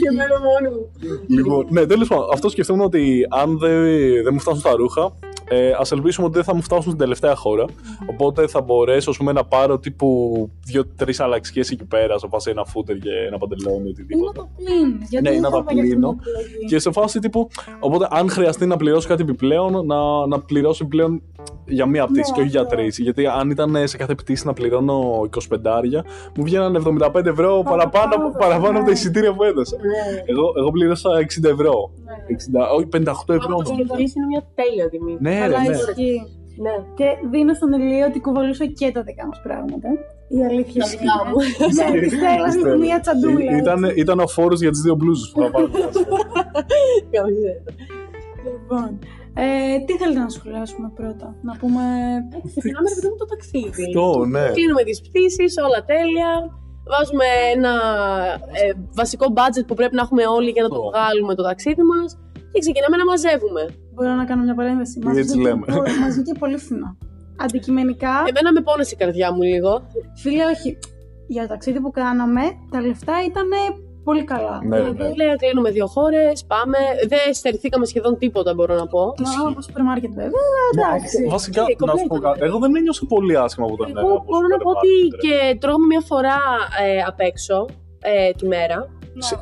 και 0.00 0.10
μένω 0.16 0.34
μόνη 0.34 0.74
μου. 0.76 0.90
λοιπόν, 1.28 1.66
ναι, 1.70 1.86
τέλος 1.86 2.08
πάντων, 2.08 2.28
αυτό 2.32 2.48
σκεφτόμουν 2.48 2.84
ότι 2.84 3.26
αν 3.30 3.58
δεν, 3.58 3.82
δεν 4.22 4.30
μου 4.32 4.40
φτάσουν 4.40 4.62
τα 4.62 4.74
ρούχα, 4.76 5.12
ε, 5.52 5.70
ας 5.78 5.92
ελπίσουμε 5.92 6.26
ότι 6.26 6.34
δεν 6.34 6.44
θα 6.44 6.54
μου 6.54 6.62
φτάσουν 6.62 6.84
στην 6.84 6.96
τελευταία 6.98 7.34
χώρα. 7.34 7.64
Οπότε 8.06 8.46
θα 8.46 8.60
μπορέσω 8.60 9.10
ας 9.10 9.16
πούμε, 9.16 9.32
να 9.32 9.44
πάρω 9.44 9.78
τύπου 9.78 10.50
δύο-τρεις 10.64 11.20
αλλαξιές 11.20 11.70
εκεί 11.70 11.84
πέρα, 11.84 12.18
σε 12.18 12.26
φάση 12.30 12.50
ένα 12.50 12.64
φούτερ 12.64 12.96
και 12.96 13.10
ένα 13.26 13.38
παντελόνι, 13.38 13.76
Ή 13.76 13.82
να 13.82 13.90
οτιδήποτε. 13.90 14.38
το 14.38 14.48
πλύνει. 14.56 14.98
Γιατί 15.08 15.28
Ναι, 15.28 15.30
ή 15.30 15.32
δεν 15.32 15.42
να 15.42 15.48
θα 15.50 15.56
τα 15.56 15.62
πάει 15.64 15.74
για 15.74 15.82
αυτή 15.82 15.90
την 15.94 16.00
πλύνω. 16.00 16.16
επιλογή. 16.20 16.66
Και 16.66 16.78
σε 16.78 16.92
φάση 16.92 17.18
τύπου. 17.18 17.48
Οπότε, 17.80 18.08
αν 18.10 18.28
χρειαστεί 18.30 18.66
να 18.66 18.76
πληρώσω 18.76 19.08
κάτι 19.08 19.22
επιπλέον, 19.22 19.86
να, 19.86 20.26
να 20.26 20.40
πληρώσω 20.40 20.84
επιπλέον 20.84 21.22
για 21.66 21.86
μία 21.86 22.06
πτήση 22.06 22.30
Ναι, 22.30 22.36
και 22.36 22.40
όχι 22.42 22.49
για 22.50 22.60
αυτό. 22.60 22.76
τρεις. 22.76 22.98
Γιατί 22.98 23.26
αν 23.26 23.50
ήταν 23.50 23.76
σε 23.88 23.96
κάθε 23.96 24.14
πτήση 24.14 24.46
να 24.46 24.52
πληρώνω 24.52 25.28
25, 25.48 26.02
μου 26.36 26.42
βγαίναν 26.44 26.76
75 26.76 27.26
ευρώ 27.26 27.62
παραπάνω, 27.62 28.10
Παραπάνω, 28.10 28.30
παραπάνω 28.38 28.68
από 28.68 28.78
τα 28.78 28.84
ναι. 28.84 28.90
εισιτήρια 28.90 29.32
που 29.34 29.42
έδωσα. 29.44 29.76
Ναι. 29.76 30.22
Εγώ, 30.26 30.52
εγώ 30.58 30.70
πλήρωσα 30.70 31.10
60 31.10 31.50
ευρώ. 31.50 31.90
Ναι. 32.04 32.60
60, 32.70 32.76
όχι, 32.76 32.88
58 32.96 33.34
ευρώ. 33.34 33.54
Άμα 33.54 33.62
το 33.62 33.70
νομίζω. 33.70 33.84
σκεφτείς, 33.84 34.14
είναι 34.14 34.26
μια 34.26 34.42
τέλεια 34.54 34.88
τιμή. 34.88 35.16
Ναι, 35.20 35.38
ρε, 35.38 35.44
Αλλά 35.44 35.58
ναι. 35.62 35.70
ισχύει. 35.76 36.22
Ναι. 36.64 36.74
Και 36.94 37.06
δίνω 37.30 37.54
στον 37.54 37.72
Ηλία 37.72 38.06
ότι 38.06 38.20
κουβαλούσα 38.20 38.66
και 38.66 38.90
τα 38.92 39.02
δικά 39.02 39.26
μας 39.26 39.40
πράγματα. 39.42 39.88
Η 40.28 40.44
αλήθεια 40.44 40.82
Τα 40.84 40.88
είναι. 40.90 41.00
δικά 41.00 41.18
μου. 41.28 41.36
Ναι, 41.74 42.00
τη 42.00 42.08
Στέλλα. 42.16 42.50
στέλνω 42.50 42.78
μία 42.78 43.00
τσαντούλα. 43.00 43.56
Ήταν, 43.58 43.80
ήταν 43.96 44.18
ο 44.20 44.26
φόρος 44.26 44.60
για 44.60 44.70
τις 44.70 44.80
δύο 44.80 44.94
μπλούζες 44.94 45.30
που 45.32 45.40
θα 45.40 45.50
πάρω. 45.50 45.68
Καμία. 47.14 47.54
Λοιπόν, 48.44 48.98
ε, 49.44 49.78
τι 49.86 49.92
θέλετε 50.00 50.20
να 50.26 50.28
σχολιάσουμε 50.36 50.88
πρώτα, 50.98 51.28
να 51.48 51.52
πούμε... 51.60 51.82
Ξεκινάμε 52.54 52.86
ρε 52.88 52.94
παιδί 52.96 53.08
μου 53.12 53.18
το 53.22 53.26
ταξίδι. 53.32 53.84
Αυτό, 53.88 54.24
ναι. 54.34 54.44
Κλείνουμε 54.56 54.82
τις 54.88 54.98
πτήσεις, 55.06 55.50
όλα 55.66 55.80
τέλεια. 55.92 56.30
Βάζουμε 56.92 57.26
ένα 57.56 57.72
ε, 58.60 58.66
βασικό 59.00 59.26
budget 59.38 59.64
που 59.68 59.74
πρέπει 59.80 59.94
να 59.98 60.02
έχουμε 60.06 60.24
όλοι 60.36 60.50
για 60.56 60.62
να 60.66 60.68
το 60.68 60.80
Αυτό. 60.80 60.90
βγάλουμε 60.92 61.32
το 61.38 61.42
ταξίδι 61.50 61.82
μας 61.92 62.08
και 62.52 62.58
ξεκινάμε 62.64 62.96
να 63.02 63.04
μαζεύουμε. 63.10 63.62
Μπορώ 63.94 64.12
να 64.20 64.24
κάνω 64.30 64.42
μια 64.46 64.54
παρένθεση. 64.60 64.96
Μας 65.04 65.16
Έτσι 65.16 65.32
βγήκε 65.34 65.48
λέμε. 65.48 65.64
πο- 65.74 65.82
Μας 66.02 66.12
βγήκε 66.16 66.34
πολύ 66.42 66.56
φθηνά. 66.64 66.90
Αντικειμενικά, 67.44 68.14
Εμένα 68.30 68.50
με 68.56 68.60
πόνεσε 68.68 68.92
η 68.96 68.98
καρδιά 69.02 69.28
μου 69.34 69.42
λίγο. 69.52 69.72
φίλε, 70.22 70.44
όχι. 70.54 70.78
Για 71.26 71.42
το 71.42 71.48
ταξίδι 71.48 71.80
που 71.80 71.90
κάναμε, 71.90 72.42
τα 72.72 72.78
λεφτά 72.80 73.14
ήταν 73.30 73.48
πολύ 74.10 74.24
καλά. 74.32 74.54
Ναι, 74.62 74.76
Δηλαδή, 74.76 75.02
ναι. 75.02 75.14
Λέει, 75.18 75.36
κλείνουμε 75.42 75.70
δύο 75.70 75.86
χώρες, 75.86 76.44
πάμε. 76.52 76.78
Δεν 77.12 77.24
στερηθήκαμε 77.38 77.84
σχεδόν 77.86 78.12
τίποτα, 78.18 78.54
μπορώ 78.54 78.74
να 78.82 78.86
πω. 78.86 79.02
Να 79.24 79.30
από 79.50 79.60
σούπερ 79.66 79.82
μάρκετ 79.82 80.12
βέβαια, 80.22 80.46
εντάξει. 80.72 81.16
Βασικά, 81.36 81.60
Ε, 81.62 81.84
να 81.90 81.92
σου 81.96 82.06
πω 82.06 82.14
κομπλέ 82.14 82.28
κάτι. 82.28 82.40
Εγώ 82.48 82.58
δεν 82.58 82.76
ένιωσα 82.76 83.04
πολύ 83.14 83.36
άσχημα 83.44 83.66
που 83.66 83.74
ήταν. 83.78 83.88
Εγώ 84.04 84.24
μπορώ 84.28 84.46
να 84.54 84.58
πω 84.64 84.70
ότι 84.76 84.92
και 85.24 85.34
τρώγαμε 85.60 85.86
μια 85.92 86.02
φορά 86.10 86.38
ε, 86.84 87.00
απ' 87.10 87.20
έξω 87.30 87.66
ε, 88.00 88.30
τη 88.38 88.46
μέρα. 88.46 88.78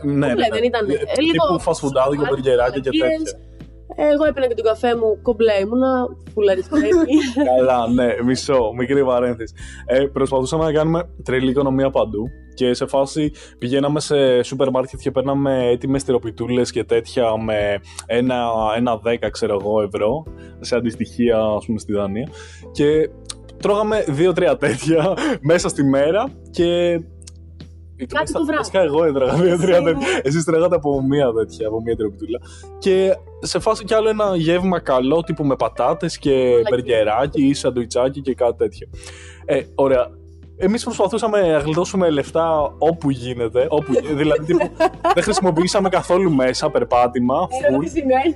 Ναι, 0.02 0.12
ναι, 0.12 0.26
Κομπλέ, 0.28 0.46
ναι. 0.46 0.54
δεν 0.56 0.64
ήταν. 0.70 0.82
Ε, 0.90 0.92
Ε, 0.92 1.20
λίγο 1.28 1.44
Τύπου 1.46 1.62
fast 1.66 1.78
foodάδικο, 1.82 2.24
μπεργκεράκια 2.30 2.80
και 2.84 2.90
μαλακίες. 2.98 3.32
τέτοια. 3.32 3.47
Εγώ 3.96 4.24
έπαιρνα 4.24 4.48
και 4.48 4.54
τον 4.54 4.64
καφέ 4.64 4.96
μου 4.96 5.22
κομπλέ, 5.22 5.52
ήμουνα 5.60 6.06
φουλαρισμένη. 6.32 6.88
Καλά, 7.56 7.88
ναι, 7.88 8.16
μισό, 8.24 8.72
μικρή 8.76 9.04
παρένθεση. 9.04 9.54
Ε, 9.86 10.04
προσπαθούσαμε 10.04 10.64
να 10.64 10.72
κάνουμε 10.72 11.08
τρελή 11.22 11.50
οικονομία 11.50 11.90
παντού 11.90 12.28
και 12.54 12.74
σε 12.74 12.86
φάση 12.86 13.32
πηγαίναμε 13.58 14.00
σε 14.00 14.42
σούπερ 14.42 14.70
μάρκετ 14.70 15.00
και 15.00 15.10
παίρναμε 15.10 15.68
έτοιμες 15.68 16.04
τυροπιτούλε 16.04 16.62
και 16.62 16.84
τέτοια 16.84 17.36
με 17.36 17.80
ένα, 18.06 18.44
ένα 18.76 19.00
10 19.04 19.28
ξέρω 19.30 19.58
εγώ 19.60 19.82
ευρώ 19.82 20.24
σε 20.60 20.76
αντιστοιχεία 20.76 21.38
ας 21.38 21.66
πούμε 21.66 21.78
στη 21.78 21.92
Δανία 21.92 22.28
και 22.72 23.10
τρώγαμε 23.62 24.04
δύο-τρία 24.08 24.56
τέτοια 24.56 25.14
μέσα 25.50 25.68
στη 25.68 25.84
μέρα 25.84 26.28
και 26.50 27.00
Κάτι 28.06 28.32
το 28.32 28.44
βράδυ. 28.44 28.56
Βασικά 28.56 28.80
εγώ 28.80 29.04
έτρωγα 29.04 29.34
δύο-τρία 29.34 29.82
τέτοια. 29.82 30.06
Εσείς 30.22 30.44
τρώγατε 30.44 30.74
από 30.74 31.02
μία 31.02 31.32
τέτοια, 31.32 31.66
από 31.66 31.82
μία 31.82 31.96
τυροπιτούλα. 31.96 32.38
Και 32.78 33.16
σε 33.40 33.58
φάση 33.58 33.84
κι 33.84 33.94
άλλο 33.94 34.08
ένα 34.08 34.36
γεύμα 34.36 34.80
καλό, 34.80 35.22
τύπου 35.22 35.44
με 35.44 35.56
πατάτες 35.56 36.18
και 36.18 36.62
μπεργκεράκι 36.70 37.46
ή 37.46 37.54
σαντουιτσάκι 37.54 38.20
και 38.20 38.34
κάτι 38.34 38.56
τέτοιο. 38.56 38.88
Ε, 39.44 39.62
ωραία. 39.74 40.17
Εμείς 40.60 40.84
προσπαθούσαμε 40.84 41.40
να 41.52 41.58
γλιτώσουμε 41.58 42.10
λεφτά 42.10 42.74
όπου 42.78 43.10
γίνεται. 43.10 43.66
Όπου, 43.68 43.92
γι- 43.92 44.14
δηλαδή, 44.14 44.44
τύπου, 44.44 44.70
δεν 45.14 45.22
χρησιμοποιήσαμε 45.22 45.88
καθόλου 45.88 46.30
μέσα 46.34 46.70
περπάτημα. 46.70 47.34
Είδα 47.50 47.76
full. 47.78 47.80
τι 47.84 47.88
σημαίνει. 47.88 48.32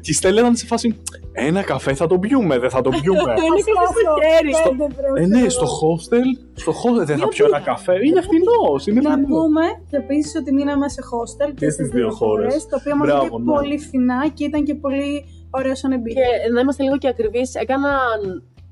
και 0.00 0.10
η 0.10 0.14
Στέλλα 0.14 0.40
ήταν 0.40 0.56
σε 0.56 0.66
φάση 0.66 0.96
ένα 1.32 1.62
καφέ 1.62 1.94
θα 1.94 2.06
το 2.06 2.18
πιούμε, 2.18 2.58
δεν 2.58 2.70
θα 2.70 2.80
το 2.80 2.90
πιούμε. 2.90 3.20
Είναι 3.20 3.56
και 3.56 3.72
στο 4.02 4.14
χέρι. 4.22 5.22
ε, 5.22 5.26
ναι, 5.26 5.48
στο 5.48 5.66
hostel, 5.66 6.26
στο 6.54 6.72
hostel 6.72 7.04
δεν 7.06 7.18
θα 7.18 7.28
πιω 7.28 7.46
ένα 7.46 7.60
καφέ. 7.60 7.92
Είναι 8.06 8.20
φθηνός, 8.22 8.86
είναι 8.86 9.00
Να 9.00 9.10
φθηνός. 9.10 9.28
πούμε 9.30 9.62
και 9.90 9.96
επίσης 9.96 10.34
ότι 10.36 10.52
μείναμε 10.52 10.88
σε 10.88 11.00
hostel 11.12 11.46
και, 11.46 11.52
Και 11.64 11.70
στις 11.70 11.74
στις 11.74 11.88
δύο 11.88 12.06
δύο 12.08 12.14
χώρες. 12.16 12.46
χώρες. 12.52 12.66
Το 12.66 12.76
οποίο 12.80 12.96
μας 12.96 13.06
Μπράβο, 13.08 13.22
βγήκε 13.24 13.36
ναι. 13.42 13.52
πολύ 13.52 13.78
φθηνά 13.78 14.28
και 14.34 14.44
ήταν 14.44 14.64
και 14.64 14.74
πολύ 14.74 15.24
ωραίο 15.50 15.74
σαν 15.74 15.92
εμπειρία. 15.92 16.22
Και 16.44 16.52
να 16.52 16.60
είμαστε 16.60 16.82
λίγο 16.82 16.96
και 16.98 17.08
ακριβείς, 17.08 17.54
έκαναν 17.54 18.20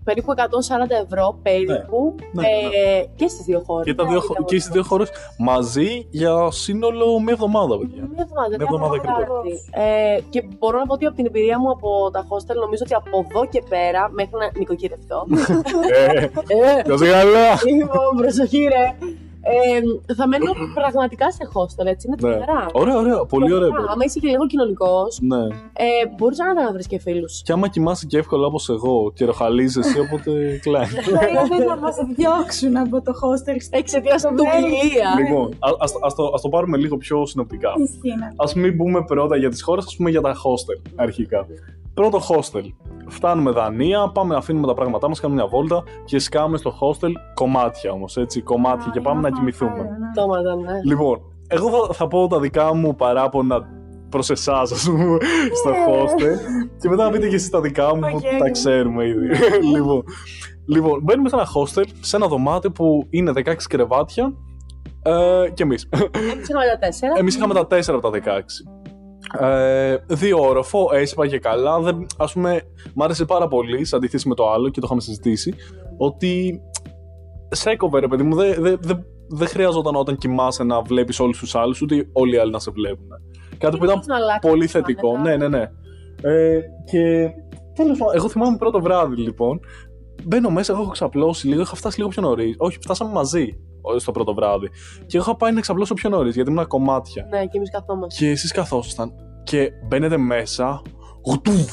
περίπου 0.05 0.33
140 0.37 0.41
ευρώ 1.05 1.39
περίπου 1.43 2.15
Ναι, 2.33 2.47
ε, 2.47 3.05
και 3.17 3.29
στις 3.29 3.45
δύο 3.45 3.63
χώρες. 3.67 3.85
Και, 3.87 3.95
τα 3.95 4.05
δύο, 4.07 4.21
χω- 4.21 4.45
και 4.45 4.59
στις 4.61 4.73
δύο 4.73 4.83
χώρες 4.83 5.09
μαζί 5.39 6.07
για 6.11 6.51
σύνολο 6.51 7.21
μία 7.21 7.33
εβδομάδα, 7.33 7.79
παιδιά. 7.79 8.03
Μια 8.13 8.23
εβδομάδα, 8.27 8.49
Μια 8.49 8.57
δεν 8.59 8.67
εβδομάδα 8.67 8.95
θα 8.97 9.03
πω 9.03 9.13
ακριβώς. 9.13 9.37
κάτι. 9.43 9.85
Ε, 10.17 10.21
και 10.31 10.43
μπορώ 10.59 10.79
να 10.79 10.87
πω 10.87 10.93
ότι 10.93 11.05
από 11.07 11.17
την 11.17 11.27
εμπειρία 11.27 11.59
μου 11.61 11.71
από 11.71 12.11
τα 12.13 12.27
hostel, 12.31 12.55
νομίζω 12.65 12.83
ότι 12.87 12.95
από 12.95 13.25
εδώ 13.29 13.47
και 13.47 13.63
πέρα, 13.69 14.11
μέχρι 14.19 14.35
να 14.43 14.51
νοικοκυρευτώ. 14.59 15.27
Ε, 15.93 16.23
ε, 16.23 16.89
να 16.89 16.97
σε 16.97 17.07
καλά. 17.11 17.49
λοιπόν, 17.79 18.11
προσοχή 18.17 18.63
ρε. 18.75 18.85
Ε, 19.43 20.15
θα 20.15 20.27
μένω 20.29 20.51
πραγματικά 20.81 21.31
σε 21.33 21.45
hostel, 21.55 21.87
έτσι, 21.87 22.07
είναι 22.07 22.17
Ναι. 22.21 22.23
τρομερά. 22.29 22.67
Ωραία, 22.73 22.97
ωραία, 22.97 23.25
πολύ 23.25 23.53
ωραία. 23.53 23.71
παιδιά. 23.71 23.87
Άμα 23.93 24.05
είσαι 24.05 24.19
και 24.19 24.29
λίγο 24.29 24.47
κοινωνικός, 24.47 25.19
Ναι. 25.21 25.43
ε, 25.73 25.89
μπορείς 26.17 26.39
να 26.39 26.73
βρει 26.73 26.83
και 26.87 26.99
φίλους. 26.99 27.43
Και 27.45 27.53
άμα 27.53 27.69
κοιμάσαι 27.69 28.07
και 28.07 28.19
εύκολα 28.19 28.47
όπως 28.47 28.69
εγώ 28.69 29.13
και 29.15 29.25
ροχαλίζεσαι, 29.25 30.01
οπότε 30.05 30.59
κλάει. 30.63 30.85
Δηλαδή 30.87 31.65
να 31.69 31.77
μας 31.77 31.97
διώξουν 32.17 32.77
από 32.77 33.03
το 33.03 33.13
hostel. 33.23 33.57
Εξαιτίας 33.71 34.23
του 34.23 34.29
Ηλία. 34.59 35.09
λοιπόν, 35.25 35.47
α- 35.59 35.77
ας, 35.79 35.93
ας, 36.03 36.15
το, 36.15 36.31
ας 36.35 36.41
το 36.41 36.49
πάρουμε 36.49 36.77
λίγο 36.77 36.97
πιο 36.97 37.27
συνοπτικά. 37.27 37.69
Ισχύει, 37.83 38.17
ναι. 38.19 38.29
Ας 38.37 38.55
μην 38.55 38.77
πούμε 38.77 39.05
πρώτα 39.05 39.37
για 39.37 39.51
τις 39.51 39.63
χώρες, 39.63 39.85
ας 39.87 39.97
πούμε 39.97 40.11
για 40.11 40.21
τα 40.21 40.33
hostel 40.35 40.91
αρχικά. 40.97 41.47
Πρώτο 41.95 42.19
hostel. 42.29 42.65
Φτάνουμε 43.09 43.51
Δανία, 43.51 44.11
πάμε 44.15 44.33
να 44.33 44.39
αφήνουμε 44.39 44.67
τα 44.67 44.75
πράγματά 44.75 45.09
μας, 45.09 45.21
κάνουμε 45.21 45.41
μια 45.41 45.51
βόλτα 45.51 45.83
και 46.05 46.19
σκάμε 46.19 46.57
στο 46.57 46.73
hostel 46.81 47.11
κομμάτια 47.35 47.93
όμως, 47.93 48.17
έτσι, 48.17 48.41
κομμάτια 48.41 48.91
και 48.93 49.01
πάμε 49.01 49.21
να 49.21 49.30
κοιμηθούμε. 49.31 49.77
ναι. 49.77 50.13
Πτώματα, 50.15 50.57
ναι. 50.57 50.73
Λοιπόν, 50.85 51.21
εγώ 51.49 51.71
θα, 51.71 51.95
θα 51.95 52.09
πω 52.09 52.27
τα 52.27 52.41
δικά 52.41 52.75
μου 52.75 52.95
παράπονα 52.95 53.79
προς 54.09 54.31
εσάς, 54.31 54.73
ας 54.73 54.85
πούμε, 54.85 55.19
στο 55.55 55.71
hostel 55.71 56.61
και 56.81 56.89
μετά 56.89 57.05
να 57.05 57.11
πείτε 57.11 57.29
και 57.29 57.35
εσείς 57.35 57.51
τα 57.51 57.61
δικά 57.61 57.95
μου, 57.95 58.01
ΟΚ, 58.15 58.21
τα 58.23 58.45
οκ. 58.47 58.51
ξέρουμε 58.51 59.07
ήδη. 59.07 59.27
λοιπόν, 59.75 60.03
Λοιπόν, 60.67 61.01
μπαίνουμε 61.03 61.29
σε 61.29 61.35
ένα 61.35 61.47
hostel, 61.47 61.85
σε 62.01 62.17
ένα 62.17 62.27
δωμάτιο 62.27 62.71
που 62.73 63.07
είναι 63.11 63.33
16 63.35 63.55
κρεβάτια 63.69 64.33
ε, 65.03 65.51
και 65.55 65.63
εμείς. 65.63 65.89
Εμείς 66.33 66.49
είχαμε 66.49 66.65
τα 66.73 66.79
τέσσερα. 66.79 67.13
Εμείς 67.17 67.37
είχαμε 67.37 67.55
τα 67.55 67.67
4 67.67 67.83
από 67.89 68.11
τα 68.11 68.21
16. 69.39 69.41
Ε, 69.41 69.97
δύο 70.07 70.49
όροφο, 70.49 70.89
έσπα 70.93 71.27
και 71.27 71.39
καλά. 71.39 71.81
Δεν, 71.81 72.07
ας 72.19 72.33
πούμε, 72.33 72.63
μ' 72.95 73.03
άρεσε 73.03 73.25
πάρα 73.25 73.49
πολύ, 73.49 73.85
σε 73.85 73.97
αντίθεση 73.97 74.29
με 74.29 74.35
το 74.35 74.51
άλλο 74.51 74.69
και 74.69 74.81
το 74.81 74.87
είχαμε 74.87 75.01
συζητήσει, 75.01 75.55
ότι 75.99 76.61
σε 77.49 77.71
έκοβε 77.71 78.01
ρε 78.01 78.09
παιδί 78.09 78.23
μου, 78.23 78.35
δεν 78.35 78.55
δε, 78.63 78.77
δε, 78.81 78.95
δεν 79.33 79.49
χρειαζόταν 79.49 79.95
όταν 79.95 80.17
κοιμάσαι 80.17 80.65
να 80.65 80.83
βλέπεις 80.83 81.21
όλους 81.21 81.39
τους 81.39 81.55
άλλους, 81.55 81.83
ούτε 81.83 82.09
όλοι 82.13 82.35
οι 82.35 82.39
άλλοι 82.39 82.51
να 82.51 82.59
σε 82.59 82.71
βλέπουν. 82.71 83.09
Κάτι 83.59 83.79
που 83.79 83.85
ήταν 83.85 84.03
να 84.07 84.17
αλλάξεις 84.17 84.51
πολύ 84.51 84.65
τα 84.67 84.71
θετικό. 84.71 85.17
μετά. 85.17 85.23
Ναι, 85.23 85.37
ναι, 85.37 85.49
ναι. 85.49 85.71
Ε, 86.23 86.61
και 86.85 87.31
τέλος 87.75 87.99
πάντων, 87.99 88.15
εγώ 88.17 88.29
θυμάμαι 88.29 88.57
πρώτο 88.57 88.81
βράδυ 88.81 89.17
λοιπόν. 89.17 89.61
Μπαίνω 90.25 90.51
μέσα, 90.51 90.73
εγώ 90.73 90.83
έχω 90.83 90.91
ξαπλώσει 90.91 91.47
λίγο, 91.47 91.61
είχα 91.61 91.75
φτάσει 91.75 91.99
λίγο 91.99 92.09
πιο 92.09 92.23
νωρίς. 92.23 92.55
Όχι, 92.59 92.79
φτάσαμε 92.81 93.13
μαζί 93.13 93.59
ε, 93.95 93.99
στο 93.99 94.13
πρώτο 94.13 94.35
βράδυ. 94.35 94.69
Και 95.07 95.17
εγώ 95.17 95.25
είχα 95.27 95.37
πάει 95.37 95.53
να 95.53 95.61
ξαπλώσω 95.61 95.95
πιο 95.95 96.11
νωρίς, 96.11 96.35
γιατί 96.35 96.51
ήμουν 96.51 96.67
κομμάτια. 96.67 97.27
Ναι, 97.31 97.47
και 97.47 97.57
εμείς 97.57 97.71
καθόμαστε. 97.71 98.25
Και 98.25 98.31
εσείς 98.31 98.53
καθόσασταν 98.53 99.13
και 99.45 99.71
μπαίνετε 99.89 100.17
μέσα. 100.17 100.83
Γουτούβ! 101.27 101.69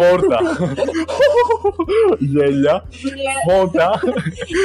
Πόρτα! 0.00 0.38
Γέλια! 2.18 2.76
Φώτα! 3.48 3.90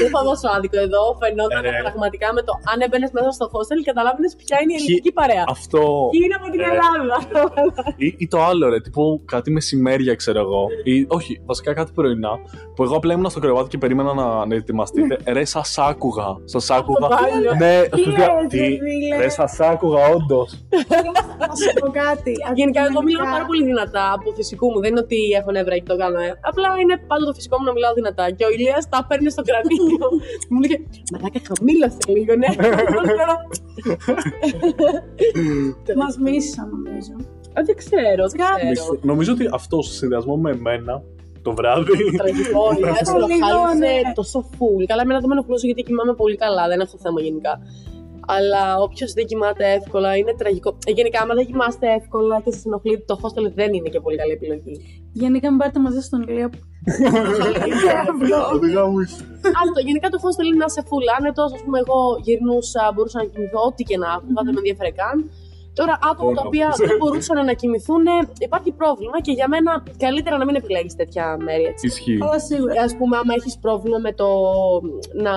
Δεν 0.02 0.10
θα 0.16 0.22
δώσω 0.28 0.48
άδικο 0.56 0.80
εδώ. 0.88 1.04
Φαινόταν 1.22 1.62
Ναι, 1.62 1.70
ναι. 1.70 1.82
πραγματικά 1.86 2.28
με 2.34 2.42
το 2.48 2.54
αν 2.72 2.78
έμπαινες 2.86 3.12
μέσα 3.18 3.30
στο 3.38 3.46
hostel, 3.54 3.80
καταλάβαινες 3.90 4.34
ποια 4.42 4.58
είναι 4.62 4.74
η 4.74 4.76
Ποιοι- 4.76 4.86
ελληνική 4.88 5.12
παρέα. 5.20 5.44
Αυτό. 5.58 5.82
Και 6.14 6.20
είναι 6.26 6.36
από 6.40 6.48
την 6.54 6.60
Ε, 6.60 6.64
Ελλάδα. 6.74 7.16
Ή, 8.06 8.08
ή 8.24 8.28
το 8.34 8.40
άλλο, 8.50 8.70
ρε, 8.70 8.80
τύπου 8.86 9.04
κάτι 9.34 9.50
μεσημέρια, 9.52 10.14
ξέρω 10.16 10.40
εγώ. 10.40 10.64
Ή, 10.84 11.06
όχι, 11.18 11.42
βασικά 11.46 11.74
κάτι 11.74 11.92
πρωινά. 11.98 12.34
Που 12.76 12.84
εγώ 12.84 12.96
απλά 12.96 13.14
ήμουν 13.14 13.30
στο 13.30 13.40
κρεβάτι 13.40 13.70
και 13.70 13.78
περίμενα 13.78 14.14
να, 14.14 14.46
να 14.46 14.56
ετοιμαστείτε. 14.56 15.18
ρε, 15.36 15.46
σας 15.46 15.78
άκουγα. 15.78 16.30
Σας 16.44 16.70
άκουγα. 16.70 17.08
μπάνιο. 17.08 17.54
ναι, 17.62 17.82
Τι 17.82 18.02
παιδιά, 18.04 18.28
λες, 18.42 18.48
τι. 18.50 18.58
ρε, 18.58 18.66
φίλε. 18.66 19.18
Ρε, 19.22 19.30
σας 19.30 19.60
άκουγα, 19.60 20.06
όντως. 20.08 20.50
Να 21.40 21.56
σου 21.56 21.74
πω 21.80 21.88
κάτι. 21.92 22.34
Γενικά, 22.54 22.82
εγώ 22.90 23.02
μιλάω 23.02 23.02
Αντικειμενικά, 23.02 23.32
πάρα 23.32 23.46
πολύ 23.46 23.64
δυνατά 23.64 24.11
από 24.16 24.32
φυσικού 24.40 24.66
μου. 24.72 24.80
Δεν 24.84 24.90
είναι 24.92 25.00
ότι 25.00 25.18
έχω 25.40 25.52
νεύρα 25.52 25.76
και 25.78 25.90
το 25.94 25.98
κάνω. 25.98 26.20
ε. 26.20 26.32
Απλά 26.50 26.68
είναι 26.82 26.96
πάντα 27.10 27.26
το 27.26 27.34
φυσικό 27.34 27.56
μου 27.60 27.66
να 27.66 27.72
μιλάω 27.72 27.94
δυνατά. 27.94 28.26
Και 28.38 28.46
ο 28.46 28.50
Ηλίας 28.56 28.90
τα 28.90 29.06
παίρνει 29.10 29.30
στο 29.36 29.42
κρανίο. 29.50 30.06
μου 30.52 30.60
λέγε 30.64 30.78
Μαλάκα, 31.12 31.40
χαμήλωσε 31.48 32.04
λίγο, 32.16 32.34
ναι. 32.42 32.50
Μας 36.02 36.18
μίσησαν 36.18 36.68
νομίζω. 36.76 37.14
Α, 37.58 37.62
Δεν 37.68 37.76
ξέρω, 37.76 38.24
δεν 38.32 38.40
Κάτι. 38.46 38.72
ξέρω. 38.72 39.00
Νομίζω 39.02 39.32
ότι 39.34 39.50
αυτό 39.54 39.82
σε 39.82 39.94
συνδυασμό 39.94 40.36
με 40.38 40.52
εμένα 40.52 41.04
το 41.42 41.54
βράδυ. 41.54 42.18
Τραγικό, 42.18 42.64
η 42.72 42.76
Ηλίας 42.78 43.02
Αυτό 43.02 43.20
το 43.20 43.26
λίγο, 43.26 43.46
χάλισε 43.46 43.78
ναι. 43.78 44.14
τόσο 44.14 44.40
full. 44.52 44.84
Καλά, 44.88 45.02
εμένα 45.02 45.20
δεν 45.20 45.30
με 45.30 45.36
ενοχλούσε 45.36 45.66
γιατί 45.66 45.82
κοιμάμαι 45.84 46.14
πολύ 46.14 46.36
καλά, 46.36 46.68
δεν 46.68 46.80
έχω 46.80 46.98
θέμα 47.06 47.22
γενικά. 47.22 47.54
Αλλά 48.28 48.78
όποιος 48.78 49.14
δεν 49.14 49.26
κοιμάται 49.26 49.72
εύκολα 49.72 50.16
είναι 50.18 50.34
τραγικό. 50.38 50.78
Ε, 50.86 50.92
γενικά, 50.92 51.22
άμα 51.22 51.34
δεν 51.34 51.46
κοιμάστε 51.46 51.88
εύκολα 52.00 52.42
και 52.44 52.52
σας 52.52 52.66
ενοχλεί, 52.66 53.04
το 53.10 53.20
hostel 53.22 53.52
δεν 53.54 53.74
είναι 53.74 53.90
και 53.90 54.00
πολύ 54.00 54.18
καλή 54.18 54.32
επιλογή. 54.32 54.76
Γενικά 55.14 55.50
μην 55.50 55.60
πάρετε 55.60 55.80
μαζί 55.80 56.02
στον 56.02 56.22
Ηλία. 56.28 56.50
Οδηγά 58.54 58.86
μου 58.90 59.00
είσαι. 59.00 59.24
Αυτό. 59.64 59.80
Γενικά 59.88 60.08
το 60.10 60.18
hostel 60.24 60.46
είναι 60.46 60.62
να 60.64 60.68
είσαι 60.70 60.84
full 60.90 61.06
άνετος. 61.18 61.50
Α 61.58 61.58
πούμε, 61.64 61.78
εγώ 61.84 62.00
γυρνούσα, 62.26 62.92
μπορούσα 62.94 63.18
να 63.22 63.26
κοιμηθώ 63.32 63.60
ό,τι 63.70 63.84
και 63.90 63.98
να 63.98 64.08
άκουγα, 64.16 64.42
δεν 64.46 64.54
με 64.56 64.62
ενδιαφέρε 64.64 64.92
καν. 65.02 65.18
Τώρα, 65.80 65.94
άτομα 66.10 66.32
τα 66.34 66.42
Όνο. 66.42 66.48
οποία 66.50 66.68
δεν 66.90 66.98
μπορούσαν 67.00 67.46
να 67.46 67.54
κοιμηθούν, 67.54 68.04
υπάρχει 68.48 68.72
πρόβλημα 68.72 69.18
και 69.22 69.32
για 69.32 69.48
μένα 69.54 69.84
καλύτερα 69.98 70.38
να 70.38 70.46
μην 70.46 70.56
επιλέγεις 70.56 70.96
τέτοια 70.96 71.38
μέρη 71.46 71.64
έτσι. 71.64 71.88
Ισχύει. 71.88 72.18
Αλλά 72.22 72.40
σίγουρα. 72.40 72.82
Α 72.88 72.90
πούμε, 72.98 73.18
άμα 73.18 73.34
έχεις 73.40 73.58
πρόβλημα 73.66 73.98
με 73.98 74.12
το 74.14 74.28
να 75.26 75.34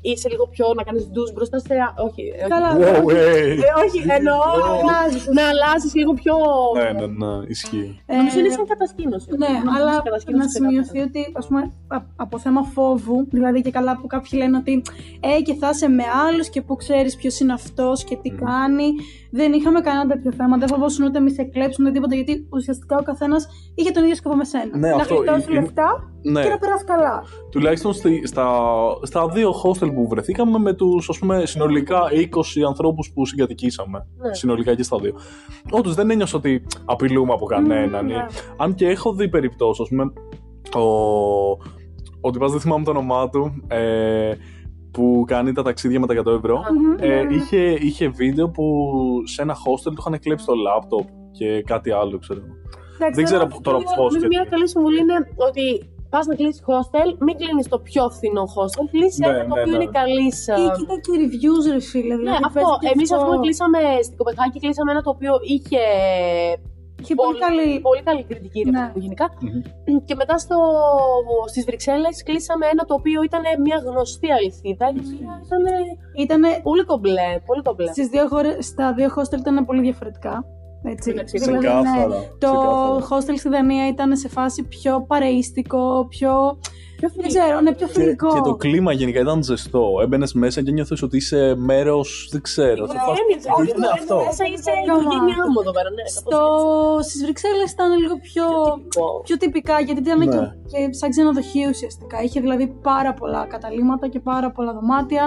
είσαι 0.00 0.28
λίγο 0.28 0.46
πιο 0.46 0.66
να 0.76 0.82
κάνεις 0.82 1.08
ντους 1.10 1.32
μπροστά 1.32 1.58
σε. 1.58 1.74
Όχι, 2.06 2.22
όχι. 2.42 2.48
Καλά. 2.48 2.70
Wow, 2.78 3.04
hey. 3.10 3.58
Ε, 3.66 3.70
όχι, 3.84 3.98
εννοώ 4.18 4.38
Αλλάζεις. 4.82 5.26
να 5.36 5.42
αλλάζεις 5.48 5.94
λίγο 5.94 6.12
πιο. 6.12 6.34
Ναι, 6.76 6.88
ναι, 7.00 7.06
ναι, 7.06 7.32
ισχύει. 7.46 8.00
Ε, 8.06 8.16
Νομίζω 8.16 8.38
είναι 8.38 8.48
σαν 8.48 8.66
κατασκήνωση. 8.66 9.26
Ναι, 9.36 9.48
Νομίζω 9.48 9.70
αλλά 9.82 9.92
σαν 9.92 10.02
κατασκήνωση 10.02 10.44
να 10.44 10.48
σημειωθεί 10.66 10.98
ότι 11.08 11.20
ας 11.32 11.46
πούμε, 11.46 11.60
α- 11.88 12.02
από 12.16 12.38
θέμα 12.38 12.62
φόβου, 12.62 13.26
δηλαδή 13.30 13.60
και 13.62 13.70
καλά 13.70 13.92
που 14.00 14.06
κάποιοι 14.06 14.30
λένε 14.42 14.56
ότι 14.56 14.82
ε, 15.20 15.42
και 15.42 15.54
θα 15.54 15.68
είσαι 15.72 15.88
με 15.88 16.04
άλλους 16.28 16.48
και 16.48 16.60
που 16.62 16.76
ξέρεις 16.76 17.16
ποιος 17.16 17.40
είναι 17.40 17.52
αυτός 17.52 18.04
και 18.04 18.16
τι 18.22 18.30
κάνει. 18.30 18.88
Δεν 19.32 19.52
είχαμε 19.52 19.80
κανένα 19.80 20.06
τέτοιο 20.06 20.32
θέμα. 20.32 20.56
Δεν 20.56 20.68
φοβόσουν 20.68 21.04
ούτε 21.04 21.20
μη 21.20 21.30
σε 21.30 21.42
κλέψουν 21.44 21.84
ούτε 21.84 21.92
τίποτα 21.94 22.14
γιατί 22.14 22.46
ουσιαστικά 22.52 22.96
ο 22.96 23.02
καθένας 23.02 23.48
είχε 23.74 23.90
τον 23.90 24.02
ίδιο 24.02 24.14
σκοπό 24.14 24.36
με 24.36 24.44
σένα. 24.44 24.76
Ναι, 24.78 24.88
να 24.88 24.96
αυτό 24.96 25.14
γλιτώσει 25.14 25.46
είναι- 25.50 25.60
λεφτά 25.60 26.10
Ναι. 26.22 26.42
και 26.42 26.48
να 26.48 26.58
περάσει 26.58 26.84
καλά. 26.84 27.22
Τουλάχιστον 27.50 27.92
στη, 27.92 28.26
στα, 28.26 28.48
στα 29.02 29.28
δύο 29.28 29.50
hostel 29.64 29.94
που 29.94 30.08
βρεθήκαμε 30.08 30.58
με 30.58 30.72
τους 30.72 31.08
ας 31.08 31.18
πούμε 31.18 31.46
συνολικά 31.46 32.00
20 32.12 32.62
ανθρώπους 32.68 33.12
που 33.14 33.26
συγκατοικήσαμε. 33.26 34.06
Ναι. 34.16 34.34
Συνολικά 34.34 34.74
και 34.74 34.82
στα 34.82 34.98
δύο. 34.98 35.14
Όντως 35.70 35.94
δεν 35.94 36.10
ένιωσα 36.10 36.36
ότι 36.36 36.66
απειλούμε 36.84 37.32
από 37.32 37.44
κανέναν. 37.46 38.06
Ναι. 38.06 38.12
ή- 38.12 38.16
Αν 38.56 38.74
και 38.74 38.86
έχω 38.88 39.12
δει 39.12 39.28
περιπτώσεις, 39.28 39.82
ας 39.82 39.88
πούμε, 39.88 40.12
ο, 40.84 40.88
ο 42.20 42.30
τυπάς 42.30 42.50
δεν 42.50 42.60
θυμάμαι 42.60 42.84
το 42.84 42.90
όνομά 42.90 43.28
του, 43.28 43.64
ε, 43.68 44.32
που 44.90 45.24
κάνει 45.26 45.52
τα 45.52 45.62
ταξίδια 45.62 46.00
με 46.00 46.06
τα 46.06 46.14
100 46.14 46.26
ευρώ. 46.36 46.56
Μμμ, 46.72 46.96
Ε, 47.00 47.06
ναι, 47.14 47.22
ναι. 47.22 47.34
είχε, 47.34 47.58
είχε 47.80 48.08
βίντεο 48.08 48.48
που 48.50 48.64
σε 49.24 49.42
ένα 49.42 49.54
hostel 49.54 49.92
του 49.94 49.96
είχαν 49.98 50.18
κλέψει 50.20 50.46
το 50.46 50.52
laptop 50.52 51.06
και 51.30 51.62
κάτι 51.62 51.90
άλλο, 51.90 52.18
ξέρω. 52.18 52.40
εγώ. 52.44 52.54
Εντάξει, 52.94 53.14
Δεν 53.14 53.24
ξέρω 53.24 53.40
τώρα- 53.46 53.60
τώρα 53.62 53.76
πώς 53.96 54.12
Νομίζω 54.12 54.26
μια 54.26 54.46
καλή 54.50 54.68
συμβουλή 54.68 54.98
είναι 54.98 55.14
ότι 55.48 55.89
πας 56.10 56.26
να 56.26 56.34
κλείσεις 56.34 56.62
hostel, 56.68 57.08
μην 57.26 57.34
κλείνεις 57.40 57.68
το 57.68 57.78
πιο 57.88 58.02
φθηνό 58.14 58.44
hostel. 58.54 58.84
Κλείσεις 58.90 59.18
Ναι, 59.18 59.26
ένα 59.28 59.38
το 59.48 59.54
ναι, 59.54 59.60
οποίο 59.60 59.76
ναι. 59.76 59.82
είναι 59.82 59.90
καλής. 60.00 60.38
Ή 60.62 60.66
κοίτα 60.76 60.94
και 61.04 61.10
reviews, 61.22 61.64
ρε 61.74 61.80
φίλε. 61.90 62.14
Ναι, 62.14 62.20
δηλαδή, 62.22 62.44
αυτό. 62.48 62.60
πες 62.60 62.78
και 62.82 62.88
Εμείς, 62.94 63.08
ας 63.12 63.16
αυτό. 63.18 63.26
πούμε, 63.30 63.40
κλείσαμε 63.44 63.78
στην 64.06 64.16
Κοπεχάγη, 64.20 64.58
κλείσαμε 64.64 64.90
ένα 64.94 65.02
το 65.06 65.10
οποίο 65.16 65.32
είχε. 65.54 65.82
Είχε 67.02 67.14
πολύ 67.14 67.38
καλή. 67.44 67.80
πολύ 67.88 68.02
καλή 68.08 68.22
κριτική 68.30 68.60
ρε 68.62 68.70
Ναι. 68.70 68.78
παιδί 68.80 68.92
μου, 68.94 69.00
γενικά. 69.04 69.26
Μμμ. 69.86 69.98
Και 70.08 70.14
μετά 70.14 70.38
στο, 70.44 70.56
στις 71.50 71.64
Βρυξέλλες 71.68 72.22
κλείσαμε 72.22 72.64
ένα 72.72 72.82
το 72.84 72.94
οποίο 73.00 73.18
ήταν 73.28 73.42
μια 73.66 73.78
γνωστή 73.86 74.28
αλυσίδα. 74.36 74.86
η 74.96 74.98
οποία 75.04 75.32
Ήταν 75.46 75.62
Ήτανε 76.24 76.48
πολύ 76.62 76.84
κομπλέ, 76.84 77.30
πολύ 77.48 77.62
κομπλέ. 77.62 77.90
στις 77.96 78.08
δύο 78.08 78.26
χώρες, 78.28 78.66
στα 78.66 78.92
δύο 78.96 79.08
hostel 79.16 79.38
ήταν 79.44 79.64
πολύ 79.68 79.80
διαφορετικά. 79.80 80.34
Έτσι. 80.82 81.10
Εντάξει, 81.10 81.38
Δηλαδή, 81.38 81.52
ναι, 81.52 81.58
Ξεκάθαρα. 81.58 82.06
το 82.38 82.46
ξεκάθαρα. 82.50 83.06
hostel 83.08 83.34
στη 83.38 83.48
Δανία 83.48 83.88
ήταν 83.88 84.16
σε 84.16 84.28
φάση 84.28 84.62
πιο 84.62 85.04
παρεΐστικο, 85.08 86.06
πιο. 86.08 86.58
Πιο 86.96 87.08
Δεν 87.16 87.26
ξέρω, 87.28 87.60
ναι, 87.60 87.72
πιο 87.74 87.86
Και, 87.86 87.92
φιλικό. 87.92 88.34
και 88.34 88.40
το 88.40 88.54
κλίμα 88.54 88.92
γενικά 88.92 89.20
ήταν 89.20 89.42
ζεστό. 89.42 89.84
Έμπαινες 90.02 90.32
μέσα 90.32 90.62
και 90.62 90.70
νιώθω 90.70 90.94
ότι 91.02 91.16
είσαι 91.16 91.54
μέρος. 91.56 92.28
Δεν 92.32 92.40
ξέρω. 92.40 92.86
σε 92.86 92.92
φάση- 93.06 93.20
Έμοιαζε, 93.22 93.78
Ναι, 93.78 93.86
αυτό; 93.98 94.16
Μέσα 94.16 94.44
είσαι 94.54 94.70
η 94.70 94.84
Come 94.88 94.96
on. 94.96 95.00
οικογένειά 95.02 95.42
μου 95.52 95.58
εδώ 95.60 95.72
πέρα, 95.76 95.90
ναι. 95.90 96.04
Στο... 96.18 96.40
Στις 97.08 97.22
Βρυξέλλες 97.24 97.70
ήταν 97.72 97.98
λίγο 98.02 98.16
πιο, 98.28 98.44
τυπικό. 98.74 99.20
πιο 99.24 99.36
τυπικά, 99.36 99.80
γιατί 99.80 100.00
ήταν 100.00 100.18
Ναι. 100.18 100.24
και, 100.26 100.40
και 100.70 100.92
σαν 100.98 101.10
ξενοδοχείο 101.10 101.68
ουσιαστικά. 101.68 102.22
Είχε 102.22 102.40
δηλαδή 102.40 102.66
πάρα 102.82 103.14
πολλά 103.14 103.46
καταλήμματα 103.54 104.08
και 104.08 104.20
πάρα 104.20 104.50
πολλά 104.50 104.72
δωμάτια. 104.72 105.24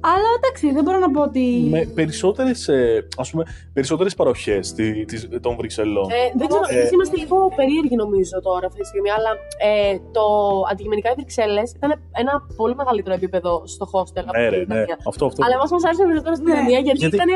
Αλλά 0.00 0.28
εντάξει, 0.38 0.72
δεν 0.72 0.82
μπορώ 0.84 0.98
να 0.98 1.10
πω 1.10 1.22
ότι. 1.22 1.66
Με 1.70 1.80
περισσότερες 1.94 2.68
ας 3.16 3.30
πούμε, 3.30 3.44
περισσότερες 3.72 4.14
παροχές 4.14 4.72
τη- 4.72 5.04
της- 5.04 5.28
των 5.40 5.56
Βρυξελών. 5.56 6.10
Ε, 6.10 6.14
δεν 6.38 6.46
ξέρω, 6.48 6.62
Ε, 6.68 6.78
εμείς 6.78 6.90
είμαστε 6.90 7.16
λίγο 7.16 7.36
περίεργοι 7.56 7.96
νομίζω 7.96 8.40
τώρα 8.42 8.66
αυτή 8.66 8.80
τη 8.80 8.86
στιγμή, 8.86 9.10
αλλά 9.10 9.30
ε, 9.68 9.98
το 10.16 10.24
αντικειμενικά 10.70 11.10
οι 11.10 11.14
Βρυξέλλες 11.14 11.70
ήταν 11.78 11.90
ένα 12.22 12.32
πολύ 12.56 12.74
μεγαλύτερο 12.74 13.14
επίπεδο 13.14 13.62
στο 13.66 13.84
hostel 13.92 14.24
από 14.30 14.38
ναι, 14.38 14.48
την 14.48 14.50
ρε, 14.50 14.56
ναι. 14.56 14.62
Ιταλία. 14.62 14.98
Αυτό, 15.10 15.26
αυτό. 15.26 15.44
Αλλά 15.44 15.54
εμάς 15.54 15.70
μας 15.70 15.84
άρεσε 15.84 16.02
περισσότερο 16.02 16.34
στην 16.34 16.46
Ναι, 16.46 16.52
Ιταλία 16.54 16.78
γιατί, 16.78 16.98
γιατί- 16.98 17.16
ήταν 17.16 17.28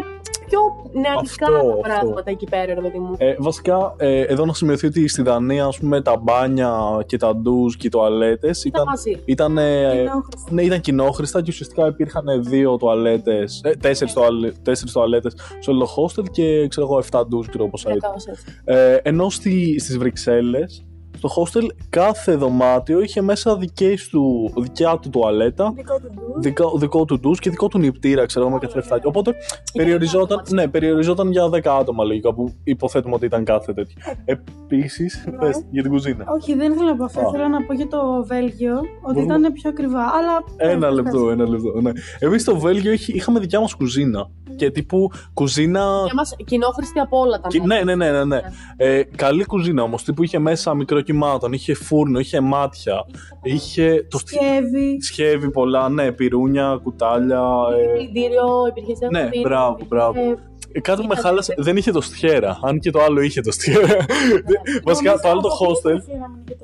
πιο 0.48 0.60
νεανικά 0.92 1.46
Αυτό, 1.46 1.58
τα 1.58 1.58
αυτό. 1.58 1.80
πράγματα 1.82 2.30
εκεί 2.30 2.46
πέρα, 2.50 2.74
ρε 2.74 2.80
παιδί 2.80 2.98
μου. 2.98 3.14
Ε, 3.18 3.34
βασικά, 3.38 3.94
ε, 3.98 4.20
εδώ 4.20 4.44
να 4.46 4.52
σημειωθεί 4.54 4.86
ότι 4.86 5.08
στη 5.08 5.22
Δανία, 5.22 5.64
ας 5.64 5.78
πούμε, 5.78 6.00
τα 6.02 6.16
μπάνια 6.16 6.72
και 7.06 7.16
τα 7.16 7.36
ντουζ 7.36 7.74
και 7.76 7.86
οι 7.86 7.90
τουαλέτες 7.90 8.64
Ήταν 8.64 8.70
ήταν, 8.82 8.84
μαζί. 8.94 9.22
ήταν, 9.24 9.58
ε, 9.58 9.90
Κοινόχρηστα. 9.96 10.50
ναι, 10.50 10.62
ήταν 10.62 10.80
κοινόχρηστα 10.80 11.42
και 11.42 11.50
ουσιαστικά 11.50 11.86
υπήρχαν 11.86 12.24
δύο 12.52 12.76
τουαλέτες, 12.76 13.60
ε, 13.64 13.70
τέσσερις, 13.70 14.12
τουαλε, 14.14 14.50
τέσσερις 14.62 14.92
τουαλέτες 14.92 15.34
σε 15.58 15.70
όλο 15.70 15.78
το 15.84 15.94
hostel 15.96 16.30
και 16.30 16.68
ξέρω 16.68 16.86
εγώ 16.86 16.98
7 17.10 17.24
ντουζ 17.28 17.46
και 17.46 17.58
πόσα 17.70 17.88
Ναι, 17.88 17.94
ήταν. 17.96 18.10
κάπως 18.10 18.26
έτσι. 18.26 18.44
Ε, 18.64 18.94
ενώ 19.02 19.30
στη, 19.30 19.78
στις 19.80 19.98
Βρυξέλλες, 19.98 20.84
στο 21.28 21.42
hostel 21.42 21.66
κάθε 21.88 22.34
δωμάτιο 22.34 23.00
είχε 23.00 23.20
μέσα 23.22 23.56
δικές 23.56 24.08
του, 24.08 24.52
δικιά 24.56 24.98
του 24.98 25.10
τουαλέτα, 25.10 25.72
Δικό 25.76 25.94
του 26.00 26.10
ντους. 26.14 26.42
δικό, 26.42 26.78
δικό 26.78 27.04
του 27.04 27.18
ντους 27.20 27.38
και 27.38 27.50
δικό 27.50 27.68
του 27.68 27.78
νηπτήρα, 27.78 28.26
ξέρω 28.26 28.44
εγώ, 28.44 28.54
με 28.54 28.60
καθρεφτάκι. 28.60 29.06
Οπότε 29.06 29.34
περιοριζόταν, 29.72 30.28
δωμάτια. 30.28 30.54
ναι, 30.56 30.68
περιοριζόταν 30.68 31.30
για 31.30 31.48
10 31.48 31.60
άτομα 31.80 32.04
λογικά, 32.04 32.34
που 32.34 32.52
υποθέτουμε 32.64 33.14
ότι 33.14 33.24
ήταν 33.24 33.44
κάθε 33.44 33.72
τέτοιο. 33.72 33.96
Επίσης, 34.24 35.24
Ναι. 35.40 35.50
για 35.70 35.82
την 35.82 35.90
κουζίνα. 35.90 36.24
Όχι, 36.40 36.54
δεν 36.54 36.72
ήθελα 36.72 36.90
να 36.90 36.96
πω 36.96 37.04
αυτό. 37.04 37.20
Α. 37.20 37.24
Ήθελα 37.28 37.48
να 37.48 37.62
πω 37.64 37.72
για 37.74 37.88
το 37.88 38.24
Βέλγιο 38.26 38.74
ότι 38.78 39.14
Μπορούμε- 39.14 39.38
ήταν 39.38 39.52
πιο 39.52 39.70
ακριβά. 39.70 40.00
Αλλά. 40.00 40.44
Ένα 40.72 40.86
Ε, 40.86 40.90
λεπτό, 40.90 41.30
ένα 41.30 41.48
λεπτό. 41.48 41.80
Ναι. 41.80 41.90
Εμείς 42.18 42.42
στο 42.42 42.56
Βέλγιο 42.58 42.92
είχε- 42.92 43.12
είχαμε 43.14 43.38
δικιά 43.40 43.60
μας 43.60 43.74
κουζίνα. 43.74 44.30
Και 44.56 44.70
τύπου 44.70 45.10
κουζίνα. 45.34 45.80
Για 46.04 46.14
μας 46.14 46.34
κοινόχρηστη 46.46 46.98
από 46.98 47.18
όλα 47.20 47.40
τα 47.40 47.48
Και- 47.48 47.60
μέρη. 47.64 47.84
ναι, 47.84 47.94
ναι, 47.94 48.10
ναι, 48.10 48.18
ναι. 48.18 48.24
ναι. 48.24 48.40
Ε, 48.76 49.02
καλή 49.16 49.44
κουζίνα 49.44 49.82
όμως. 49.82 50.04
Τύπου 50.04 50.22
είχε 50.22 50.38
μέσα 50.38 50.74
μικρό 50.74 51.00
απορριμμάτων, 51.16 51.52
είχε 51.52 51.74
φούρνο, 51.74 52.18
είχε 52.18 52.40
μάτια, 52.40 53.04
είχε 53.42 54.06
το 54.10 54.18
στι... 54.18 54.34
Σκεύη. 54.34 55.02
σχέδι 55.02 55.50
πολλά, 55.50 55.88
ναι, 55.88 56.12
πυρούνια, 56.12 56.80
κουτάλια. 56.82 57.42
ε, 57.82 57.96
Πλυντήριο, 57.96 58.46
υπήρχε 58.68 58.94
σε 58.94 59.06
Ναι, 59.10 59.20
αυτή, 59.20 59.40
μπράβο, 59.40 59.70
υπήρχε- 59.70 59.88
μπράβο. 59.88 60.20
Ε, 60.20 60.80
Κάτι 60.80 61.00
που 61.00 61.06
με 61.06 61.12
Ήταν 61.12 61.24
χάλασε, 61.24 61.48
τέτοιο. 61.48 61.64
δεν 61.64 61.76
είχε 61.76 61.90
το 61.92 62.00
τοστιέρα. 62.00 62.58
Αν 62.62 62.78
και 62.78 62.90
το 62.90 63.00
άλλο 63.02 63.20
είχε 63.20 63.40
το 63.40 63.52
τοστιέρα. 63.52 63.96
Βασικά 64.88 65.18
το 65.18 65.28
άλλο 65.28 65.40
το 65.40 65.48
hostel 65.48 65.96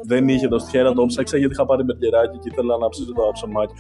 δεν 0.06 0.28
είχε 0.28 0.48
το 0.48 0.58
τοστιέρα, 0.58 0.92
το 0.92 1.06
ψάξα 1.06 1.38
γιατί 1.38 1.52
είχα 1.52 1.66
πάρει 1.66 1.82
μπεργκεράκι 1.82 2.38
και 2.38 2.48
ήθελα 2.52 2.76
να 2.78 2.88
ψήσω 2.88 3.12
το 3.12 3.22
ψωμάκι. 3.32 3.72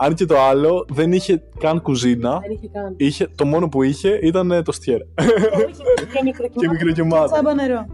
Αν 0.00 0.14
και 0.14 0.24
το 0.26 0.38
άλλο 0.40 0.86
δεν 0.92 1.12
είχε 1.12 1.42
καν 1.58 1.80
κουζίνα. 1.82 2.38
Δεν 2.40 2.50
είχε 2.50 2.68
καν. 2.72 2.94
Είχε, 2.96 3.28
το 3.34 3.46
μόνο 3.46 3.68
που 3.68 3.82
είχε 3.82 4.18
ήταν 4.22 4.50
ε, 4.50 4.62
το 4.62 4.72
τοστιέρα. 4.72 5.04
Και 6.12 6.20
μικρό 6.24 6.46
και 6.60 6.68
μικροκύματα. 6.68 7.32
Τσάμπα 7.32 7.54
νερό. 7.54 7.86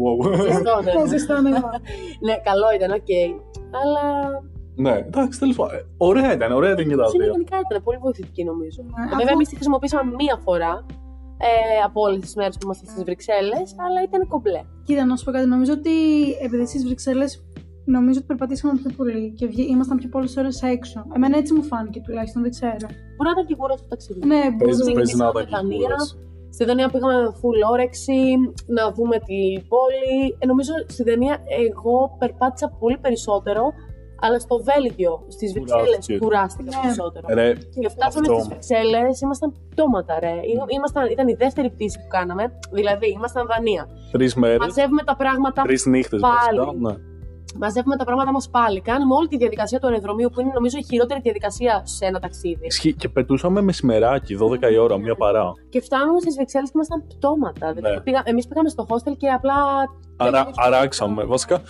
Wow. 0.00 0.16
Ζεστό, 0.36 0.72
Ζεστό 1.12 1.40
νερό. 1.40 1.70
Ναι, 2.26 2.34
καλό 2.48 2.66
ήταν, 2.76 2.90
οκ. 3.00 3.10
Αλλά 3.82 4.04
ναι, 4.84 4.94
εντάξει, 5.06 5.38
τέλος 5.38 5.56
πάντων. 5.56 5.74
Ε, 5.76 5.80
Ωραία 5.96 6.32
ήταν, 6.36 6.52
ωραία 6.52 6.72
ήταν 6.76 6.86
και 6.88 6.96
τα 6.96 7.04
είναι 7.14 7.24
δύο. 7.24 7.32
γενικά 7.32 7.56
ήταν 7.70 7.82
πολύ 7.86 7.98
βοηθητική 8.06 8.42
νομίζω. 8.44 8.80
Ναι, 8.82 8.88
Ε, 9.02 9.04
αφού- 9.06 9.16
Βέβαια, 9.20 9.32
εμείς 9.32 9.48
τη 9.48 9.54
χρησιμοποίησαμε 9.54 10.10
μία 10.22 10.36
φορά 10.46 10.72
ε, 11.48 11.50
από 11.84 11.98
όλες 12.06 12.20
τις 12.20 12.34
μέρες 12.34 12.54
που 12.56 12.64
ήμασταν 12.64 12.86
στις 12.90 13.02
Βρυξέλλες, 13.08 13.66
αλλά 13.84 13.98
ήταν 14.08 14.20
κομπλέ. 14.28 14.60
Κοίτα, 14.86 15.04
να 15.04 15.16
σου 15.16 15.24
πω 15.24 15.30
κάτι. 15.36 15.46
Νομίζω 15.54 15.72
ότι 15.72 15.94
επειδή 16.46 16.66
στις 16.66 16.84
Βρυξέλλες 16.84 17.30
νομίζω 17.84 18.18
ότι 18.18 18.26
περπατήσαμε 18.26 18.72
πιο 18.80 18.90
πολύ 18.96 19.32
και 19.38 19.46
βγή- 19.46 19.68
ήμασταν 19.74 19.96
πιο 19.98 20.08
πολλές 20.08 20.36
ώρες 20.36 20.62
έξω. 20.62 21.04
Εμένα 21.16 21.36
έτσι 21.36 21.54
μου 21.54 21.62
φάνηκε 21.62 22.00
τουλάχιστον, 22.00 22.42
δεν 22.42 22.50
ξέρω. 22.50 22.86
Μπορεί 23.16 23.28
να 23.30 23.34
ήταν 23.36 23.46
και 23.48 23.56
γούρα 23.58 23.76
στο 23.76 23.86
ταξίδι. 23.88 24.20
Ναι, 24.26 24.40
Παίζει, 24.58 24.82
μπορεί. 24.82 24.92
παίζει 24.98 25.16
να 25.16 25.30
Ξεκινήσαμε 25.30 25.30
ήταν 25.30 25.44
και 25.44 25.56
Δανία. 25.56 25.96
Κιόλας. 26.54 26.60
Στη 26.60 26.64
Δανία 26.64 26.88
πήγαμε 26.88 27.14
με 27.22 27.28
full 27.40 27.70
όρεξη, 27.72 28.18
να 28.66 28.92
δούμε 28.92 29.16
τη 29.18 29.40
πόλη. 29.72 30.36
Ε, 30.38 30.46
νομίζω 30.46 30.72
στη 30.86 31.02
Δανία 31.02 31.38
εγώ 31.68 32.16
περπάτησα 32.18 32.68
πολύ 32.80 32.98
περισσότερο, 32.98 33.62
αλλά 34.20 34.38
στο 34.38 34.56
Βέλγιο, 34.68 35.24
στις 35.28 35.52
Βρυξέλλες, 35.52 35.86
Κουράστηκες. 35.86 36.18
κουράστηκα 36.20 36.70
Ναι. 36.76 36.80
περισσότερο. 36.82 37.26
Ρε, 37.28 37.52
Και 37.80 37.88
φτάσαμε 37.88 38.26
αυτό. 38.28 38.34
στις 38.34 38.48
Βρυξέλλες, 38.48 39.20
ήμασταν 39.20 39.48
πτώματα 39.70 40.18
ρε. 40.20 40.34
Ήμασταν, 40.76 41.10
ήταν 41.10 41.28
η 41.28 41.34
δεύτερη 41.34 41.70
πτήση 41.70 41.98
που 42.00 42.06
κάναμε, 42.08 42.44
δηλαδή 42.72 43.08
ήμασταν 43.10 43.46
Δανία. 43.46 43.88
τρεις 44.12 44.34
μέρες, 44.34 44.58
Μαζεύουμε 44.58 45.02
τα 45.02 45.16
πράγματα 45.16 45.62
τρεις 45.62 45.86
νύχτες 45.86 46.20
πάλι. 46.20 46.58
βασικά. 46.58 46.76
Ναι. 46.88 46.94
Μαζεύουμε 47.58 47.96
τα 47.96 48.04
πράγματα 48.04 48.32
μα 48.32 48.38
πάλι. 48.50 48.80
Κάνουμε 48.80 49.14
όλη 49.14 49.28
τη 49.28 49.36
διαδικασία 49.36 49.78
του 49.78 49.86
αεροδρομίου, 49.86 50.28
που 50.32 50.40
είναι 50.40 50.50
νομίζω 50.54 50.76
η 50.78 50.84
χειρότερη 50.84 51.20
διαδικασία 51.20 51.82
σε 51.84 52.04
ένα 52.06 52.18
ταξίδι. 52.20 52.66
Ισχύει. 52.66 52.94
Και 52.94 53.08
πετούσαμε 53.08 53.60
μεσημεράκι, 53.62 54.36
12 54.36 54.70
η 54.72 54.76
ώρα, 54.76 54.98
μία 54.98 55.14
παρά. 55.14 55.52
Και 55.68 55.80
φτάνουμε 55.80 56.20
στις 56.20 56.34
Βρυξέλλες 56.34 56.68
και 56.68 56.74
ήμασταν 56.76 57.06
πτώματα. 57.06 57.72
Δηλαδή, 57.72 57.94
Ναι. 57.94 58.00
πήγα, 58.00 58.22
εμείς 58.24 58.46
πήγαμε 58.48 58.68
στο 58.68 58.86
hostel 58.88 59.16
και 59.16 59.28
απλά. 59.28 59.54
Αρα, 60.16 60.50
αράξαμε. 60.54 61.24
Βασικά, 61.24 61.62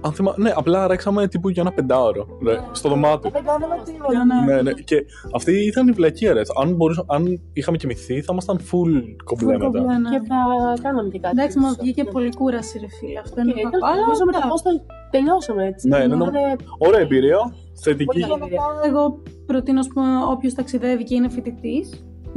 αν 0.00 0.12
θυμά... 0.12 0.34
ναι, 0.36 0.52
απλά 0.56 0.84
αράξαμε 0.84 1.28
τύπου 1.28 1.48
για 1.48 1.62
ένα 1.62 1.72
πεντάωρο. 1.72 2.26
Ρε, 2.46 2.58
στο 2.72 2.88
δωμάτιο. 2.88 3.30
Δεν 3.30 3.44
κάναμε 3.44 3.82
τίποτα. 3.84 4.24
Ναι. 4.24 4.54
Ναι, 4.54 4.62
ναι. 4.62 4.72
Και 4.72 5.04
αυτή 5.34 5.52
ήταν 5.66 5.88
η 5.88 5.90
βλακία, 5.92 6.32
ρε. 6.32 6.40
Αν, 6.62 6.74
μπορούσα, 6.74 7.04
αν 7.06 7.40
είχαμε 7.52 7.76
κοιμηθεί, 7.76 8.20
θα 8.20 8.28
ήμασταν 8.32 8.56
full 8.58 8.92
κομπλέ 9.24 9.52
μετά. 9.52 9.64
Κομπλέ, 9.64 9.98
ναι. 9.98 10.10
Και 10.10 10.20
θα 10.28 10.38
κάναμε 10.82 11.08
και 11.08 11.18
κάτι. 11.18 11.34
Εντάξει, 11.38 11.58
μα 11.58 11.66
ίσως. 11.66 11.78
βγήκε 11.80 12.02
Ναι. 12.02 12.10
πολύ 12.10 12.30
κούραση, 12.36 12.78
ρε 12.78 12.86
φίλε. 12.98 13.18
Αυτό 13.18 13.40
είναι 13.40 13.52
Και 13.52 13.62
το 13.62 13.68
τέλος 13.70 13.72
κακό. 13.72 13.84
πάντων, 13.84 13.98
Αλλά 13.98 14.02
Νομίζω 14.06 14.24
με 14.24 14.32
το 14.32 14.38
εντάξει. 14.42 14.62
hostel 14.64 14.76
τελειώσαμε 15.14 15.62
έτσι. 15.70 15.88
Ναι, 15.88 15.98
ναι, 15.98 16.06
ναι. 16.06 16.14
Ήτανε 16.14 16.56
Ωραία 16.86 17.00
εμπειρία. 17.00 17.40
Θετική. 17.84 18.04
Πολύ 18.04 18.20
καλή 18.20 18.32
εμπειρία. 18.40 18.62
Εγώ 18.88 19.02
προτείνω, 19.46 19.80
ας 19.84 19.88
πούμε, 19.92 20.08
όποιος 20.34 20.52
ταξιδεύει 20.54 21.04
και 21.08 21.14
είναι 21.14 21.28
φοιτητής. 21.36 21.86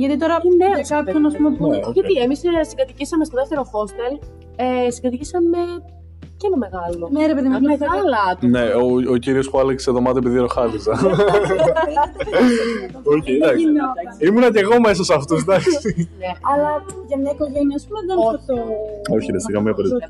Γιατί 0.01 0.17
τώρα 0.17 0.35
Και 0.41 0.49
νέος, 0.63 0.87
για 0.87 0.97
κάποιον, 0.97 1.25
ας 1.25 1.35
πούμε, 1.37 1.49
που. 1.57 1.67
Ναι, 1.67 1.79
οκ. 1.87 1.93
Γιατί 1.97 2.13
εμείς 2.25 2.36
συγκατοικήσαμε 2.71 3.23
στο 3.25 3.35
δεύτερο 3.41 3.61
hostel, 3.73 4.13
ε, 4.55 4.89
συγκατοικήσαμε 4.95 5.57
και 6.38 6.48
με 6.51 6.58
μεγάλο. 6.65 7.10
Ναι, 7.12 7.25
ρε 7.25 7.34
παιδί 7.36 7.48
μου, 7.48 7.60
Με 7.60 7.74
απλά 7.74 7.77
μεγάλα 7.77 8.17
άτομα. 8.32 8.51
Ναι, 8.60 8.65
ο, 8.84 9.13
ο 9.13 9.17
κύριος 9.17 9.50
που 9.50 9.60
άλλαξε 9.60 9.91
δωμάτιο 9.91 10.20
επειδή 10.24 10.38
ροχάλιζα. 10.39 10.91
Οκ, 13.15 13.27
εντάξει. 13.27 13.62
γινόταν. 13.63 14.06
Ήμουνα 14.27 14.51
κι 14.51 14.60
εγώ 14.65 14.79
μέσα 14.79 15.03
σε 15.03 15.13
αυτούς, 15.13 15.41
εντάξει. 15.41 16.10
Ναι. 16.22 16.32
Αλλά 16.51 16.70
για 17.08 17.17
μια 17.22 17.32
οικογένεια, 17.36 17.75
ας 17.79 17.84
πούμε, 17.88 18.00
δεν 18.08 18.17
Όχι. 18.17 18.27
θα 18.27 18.53
το. 18.53 18.56
Όχι, 19.15 19.32
ρε, 19.32 19.39
σε 19.39 19.51
καμία 19.56 19.74
περίπτωση. 19.74 20.06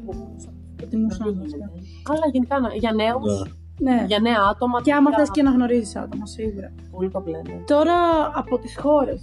Προτιμούσα 0.78 1.26
να 1.26 1.32
βασικά. 1.42 1.66
Αλλά 2.12 2.26
γενικά 2.34 2.56
να- 2.60 2.74
για 2.84 2.92
νέους, 3.02 3.34
Ναι. 3.80 3.92
Ναι. 3.92 4.04
για 4.12 4.20
νέα 4.20 4.42
άτομα. 4.52 4.78
Και 4.82 4.94
άμα 4.94 5.10
για- 5.10 5.18
θες 5.20 5.30
και 5.32 5.44
να 5.48 5.52
γνωρίζει 5.52 5.98
άτομα, 6.04 6.26
σίγουρα. 6.26 6.70
Πολύ 6.92 7.10
το 7.10 7.20
πλένε. 7.26 7.54
Τώρα 7.76 7.98
από 8.42 8.54
τις 8.60 8.74
χώρες. 8.84 9.22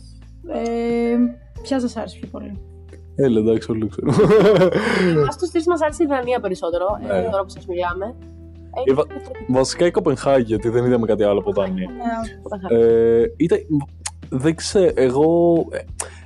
Ε, 0.49 1.17
ποια 1.63 1.81
σας 1.81 1.97
άρεσε 1.97 2.17
πιο 2.21 2.29
πολύ; 2.35 2.53
Έλα, 3.17 3.39
εντάξει, 3.39 3.71
όλοι 3.71 3.89
ξέρω. 3.89 4.13
Εμάς 5.11 5.39
τους 5.39 5.51
τρεις 5.51 5.67
μας 5.67 5.81
άρεσε 5.83 6.03
η 6.03 6.07
Δανία 6.07 6.41
περισσότερο, 6.41 6.87
ε, 7.03 7.21
Ναι. 7.21 7.29
τώρα 7.31 7.43
που 7.43 7.49
σας 7.49 7.67
μιλάμε. 7.67 8.15
Ε, 8.77 8.91
Η 8.91 8.93
Βα- 8.93 9.05
διαφορετικό. 9.09 9.53
Βασικά 9.53 9.87
η 9.87 9.91
Κοπενχάγη, 9.91 10.45
γιατί 10.45 10.69
δεν 10.69 10.85
είδαμε 10.85 11.07
κάτι 11.07 11.25
άλλο 11.25 11.39
από 11.39 11.53
Δανία. 11.53 11.89
Ναι. 12.71 12.77
Ε, 12.79 13.23
ήταν, 13.37 13.59
δεν 14.29 14.55
ξέρω, 14.55 14.91
εγώ, 14.95 15.55
ε, 15.71 15.79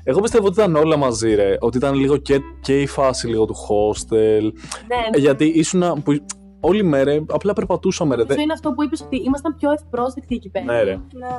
εγώ 0.05 0.21
πιστεύω 0.21 0.47
ότι 0.47 0.55
ήταν 0.61 0.77
όλα 0.77 0.97
μαζί 0.97 1.35
ρε, 1.35 1.57
ότι 1.61 1.77
ήταν 1.77 1.95
λίγο 1.95 2.17
και, 2.17 2.41
και 2.61 2.81
η 2.81 2.87
φάση 2.87 3.27
λίγο 3.27 3.45
του 3.45 3.55
hostel, 3.55 4.41
Ναι, 4.43 4.95
ε, 5.07 5.11
ναι. 5.13 5.19
γιατί 5.19 5.45
ήσουν, 5.45 6.03
που, 6.05 6.13
όλη 6.61 6.83
μέρα 6.83 7.25
απλά 7.39 7.53
περπατούσαμε 7.53 8.15
ρε, 8.15 8.23
Αυτό 8.23 8.35
δεν- 8.35 8.43
είναι 8.45 8.53
αυτό 8.53 8.69
που 8.73 8.83
είπες 8.85 9.01
ότι 9.07 9.17
ήμασταν 9.29 9.57
πιο 9.59 9.69
ευπρόσδεκτοι 9.77 10.35
εκεί 10.35 10.49
πέρα. 10.49 10.65
ναι 10.65 10.83
ρε, 10.83 10.95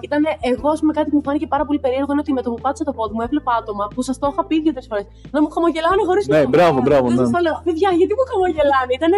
Ήταν 0.07 0.21
εγώ, 0.51 0.69
ας 0.75 0.79
πούμε, 0.79 0.93
κάτι 0.93 1.09
που 1.09 1.15
μου 1.15 1.23
φάνηκε 1.27 1.47
πάρα 1.47 1.65
πολύ 1.65 1.79
περίεργο 1.79 2.11
είναι 2.11 2.21
ότι 2.25 2.33
με 2.33 2.41
το 2.41 2.49
που 2.53 2.59
πάτησα 2.61 2.83
το 2.89 2.93
πόδι 2.93 3.13
μου 3.17 3.21
έβλεπα 3.27 3.51
άτομα 3.61 3.87
που 3.93 4.01
σας 4.01 4.15
το 4.19 4.27
είχα 4.31 4.45
πει 4.45 4.55
δύο-τρεις 4.61 4.87
φορές 4.89 5.05
να 5.31 5.41
μου 5.41 5.49
χαμογελάνε 5.55 6.01
χωρίς 6.09 6.27
ναι, 6.27 6.41
μπράβο, 6.53 6.77
μπράβο, 6.85 7.07
Δεν 7.07 7.17
ναι. 7.17 7.25
σα 7.25 7.31
το 7.31 7.39
λέω. 7.45 7.55
Παιδιά, 7.67 7.89
γιατί 7.99 8.13
μου 8.17 8.25
χαμογελάνε; 8.31 8.91
Ήτανε... 8.99 9.17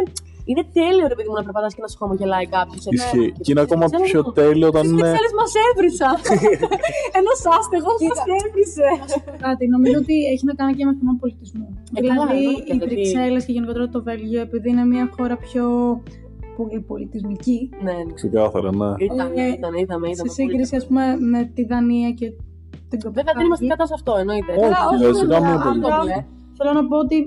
Είναι 0.49 0.63
τέλειο 0.77 1.05
ρε 1.11 1.15
παιδί 1.17 1.27
μου 1.29 1.35
να 1.39 1.43
περπατάς 1.47 1.71
και 1.75 1.81
να 1.85 1.89
σου 1.91 1.97
χαμογελάει 2.01 2.45
κάποιος. 2.57 2.83
Ισχύει. 2.97 3.31
Και 3.43 3.51
είναι 3.51 3.63
ακόμα 3.67 3.85
πιο 4.07 4.19
τέλειο 4.39 4.67
όταν 4.71 4.83
Στι 4.85 4.91
είναι. 4.93 5.01
Βρυξέλλε 5.07 5.29
μας 5.41 5.51
έβρισα. 5.67 6.09
Ένα 7.19 7.33
άστεγο 7.57 7.91
μα 8.07 8.15
έβρισε. 8.39 8.87
Κάτι, 9.45 9.63
νομίζω 9.75 9.97
ότι 10.03 10.15
έχει 10.33 10.45
να 10.45 10.53
κάνει 10.59 10.73
και 10.77 10.85
με 10.85 10.93
θέμα 10.99 11.13
πολιτισμού. 11.19 11.67
Ε, 11.97 12.01
καλά, 12.01 12.13
δηλαδή, 12.13 12.37
εννοείται, 12.45 12.73
οι 12.73 12.77
γιατί- 12.77 12.93
Βρυξέλλες 12.95 13.43
και 13.45 13.51
γενικότερα 13.57 13.87
το 13.95 13.99
Βέλγιο, 14.07 14.41
επειδή 14.47 14.67
είναι 14.69 14.85
μια 14.93 15.05
χώρα 15.17 15.35
πιο 15.37 15.65
πολυπολιτισμική, 16.57 17.69
Ναι, 17.83 17.91
ναι. 17.91 18.13
Ξεκάθαρα, 18.13 18.69
ναι. 18.75 18.89
Ήταν, 18.97 19.31
Ε, 19.35 19.47
ήταν, 19.57 19.73
είδαμε, 19.81 20.07
είδαμε. 20.09 20.15
σε 20.15 20.21
πολύ 20.21 20.31
σύγκριση, 20.39 20.71
καλά. 20.71 20.81
ας 20.81 20.87
πούμε, 20.87 21.03
με 21.33 21.39
τη 21.55 21.61
Δανία 21.65 22.09
και 22.19 22.27
την 22.89 22.99
Βέβαια 23.03 23.23
δεν 23.23 23.23
Κοπενχάγη. 23.23 23.45
είμαστε 23.45 23.65
κατά 23.67 23.85
σε 23.85 23.93
αυτό, 23.99 24.11
εννοείται. 24.21 24.51
Όχι, 24.51 24.59
Καλά, 24.61 24.97
ναι, 24.99 25.05
όχι, 25.07 25.15
σε 25.15 25.25
δεν 25.25 25.29
καμία 25.35 25.53
είναι 25.53 25.63
περίπτωση. 25.63 25.93
αυτό, 25.93 26.03
μπλε. 26.05 26.19
Θέλω 26.57 26.71
να 26.79 26.83
πω 26.89 26.97
ότι 27.05 27.17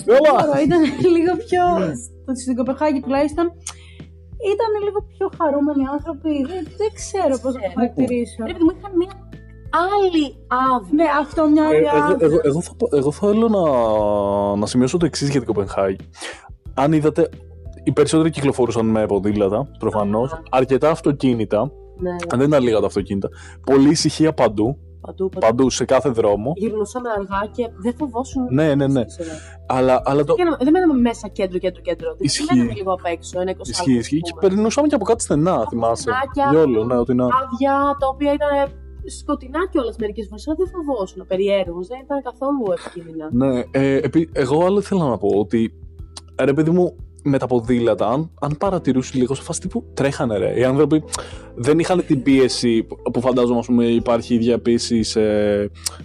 Στέλλα! 0.00 0.30
Τώρα 0.44 0.58
ήταν 0.66 0.80
λίγο 1.16 1.32
πιο. 1.46 1.62
ότι 2.28 2.40
στην 2.44 2.56
Κοπεχάγη 2.56 3.00
τουλάχιστον 3.00 3.46
ήταν 4.54 4.70
λίγο 4.86 4.98
πιο 5.12 5.26
χαρούμενοι 5.38 5.84
άνθρωποι. 5.96 6.32
Δεν, 6.50 6.62
δεν 6.80 6.90
ξέρω 7.00 7.34
πώς 7.42 7.52
να 7.54 7.60
το 7.60 7.66
Ε, 7.70 7.72
χαρακτηρίσω. 7.74 8.40
Ρε 8.46 8.52
παιδί 8.52 8.64
μου, 8.64 8.72
είχαν 8.78 8.92
μια 9.00 9.12
άλλη 9.96 10.24
άβρα. 10.72 10.88
Ναι, 10.98 11.04
αυτό 11.22 11.40
μια 11.54 11.62
Ε, 11.62 11.66
άλλη 11.66 11.76
εγώ, 11.76 11.96
άβρα. 11.96 12.16
εγώ, 12.26 12.38
εγώ, 12.48 12.60
θα, 12.60 12.72
πω- 12.78 12.96
εγώ 12.96 13.10
θέλω 13.12 13.46
να, 13.56 13.64
να 14.56 14.66
σημειώσω 14.66 14.96
το 14.96 15.06
εξής 15.06 15.28
για 15.30 15.40
την 15.42 15.48
Κοπενχάγη. 15.52 15.96
Αν 16.74 16.92
είδατε, 16.92 17.28
οι 17.84 17.92
περισσότεροι 17.92 18.30
κυκλοφορούσαν 18.30 18.86
με 18.86 19.06
ποδήλατα, 19.06 19.68
προφανώς. 19.78 20.40
Αρκετά 20.50 20.90
αυτοκίνητα. 20.90 21.70
Ναι, 21.98 22.10
Αν 22.32 22.38
δεν 22.38 22.48
ήταν 22.48 22.62
λίγα 22.62 22.80
τα 22.80 22.86
αυτοκίνητα. 22.86 23.28
Πολλή 23.66 23.88
ησυχία 23.90 24.32
παντού. 24.32 24.78
Παντού, 25.06 25.28
παντού. 25.28 25.46
Παντού, 25.46 25.70
σε 25.70 25.84
κάθε 25.84 26.08
δρόμο. 26.08 26.52
Γυρνούσαμε 26.56 27.08
αργά 27.18 27.50
και 27.56 27.64
δεν 27.84 27.94
φοβόσουν. 27.96 28.42
Ναι, 28.50 28.74
ναι, 28.74 28.86
ναι. 28.86 29.04
Ξέρω. 29.04 29.28
Αλλά, 29.66 30.02
αλλά 30.04 30.24
το. 30.24 30.34
Και 30.34 30.44
να- 30.44 30.56
Δεν 30.56 30.70
μέναμε 30.72 31.00
μέσα 31.00 31.28
κέντρο, 31.28 31.58
κέντρο, 31.58 31.80
κέντρο. 31.82 32.06
Δηλαδή, 32.08 32.24
Ισχύει. 32.24 32.44
Μέναμε 32.54 32.72
λίγο 32.72 32.92
απ' 32.92 33.06
έξω, 33.06 33.40
ένα 33.40 33.50
20 33.50 33.70
Ισχύει, 33.70 33.92
ισχύει. 33.92 34.20
Και 34.20 34.32
περνούσαμε 34.40 34.86
και 34.88 34.94
από 34.94 35.04
κάτι 35.04 35.22
στενά, 35.22 35.66
θυμάσαι. 35.68 36.02
στενάκια. 36.02 36.46
Γιόλο, 36.50 36.84
ναι, 36.84 36.96
ότι 36.96 37.14
να. 37.14 37.24
Άδεια, 37.24 37.96
τα 38.00 38.06
οποία 38.12 38.32
ήταν 38.32 38.48
σκοτεινά 39.06 39.68
κιόλας 39.70 39.96
μερικές 39.98 40.26
φορές, 40.28 40.46
αλλά 40.48 40.56
δεν 40.58 40.68
φοβόσουν, 40.86 41.26
περίεργου. 41.26 41.84
Δεν 41.84 41.98
ήταν 42.04 42.22
καθόλου 42.22 42.62
επικίνδυνα. 42.78 43.28
Ναι, 43.32 43.60
ε, 43.70 43.96
επί- 43.96 44.30
εγώ 44.32 44.64
άλλο 44.64 44.78
ήθελα 44.78 45.08
να 45.08 45.18
πω 45.18 45.28
ότι 45.38 45.74
ρε 46.42 46.52
παιδί 46.52 46.70
μου, 46.70 46.96
με 47.24 47.38
τα 47.38 47.46
ποδήλατα, 47.46 48.08
αν, 48.08 48.30
αν 48.40 48.56
παρατηρούσε 48.58 49.18
λίγο 49.18 49.34
σε 49.34 49.42
φάση 49.42 49.60
τύπου 49.60 49.84
τρέχανε 49.94 50.36
ρε. 50.38 50.58
Οι 50.58 50.64
άνθρωποι 50.64 51.02
δεν 51.54 51.78
είχαν 51.78 52.04
την 52.06 52.22
πίεση 52.22 52.82
που- 52.82 53.10
που 53.12 53.20
φαντάζομαι 53.20 53.58
ας 53.58 53.66
πούμε, 53.66 53.84
υπάρχει 53.84 54.32
η 54.32 54.36
ίδια 54.36 54.58
πίεση 54.58 55.02
σε 55.02 55.20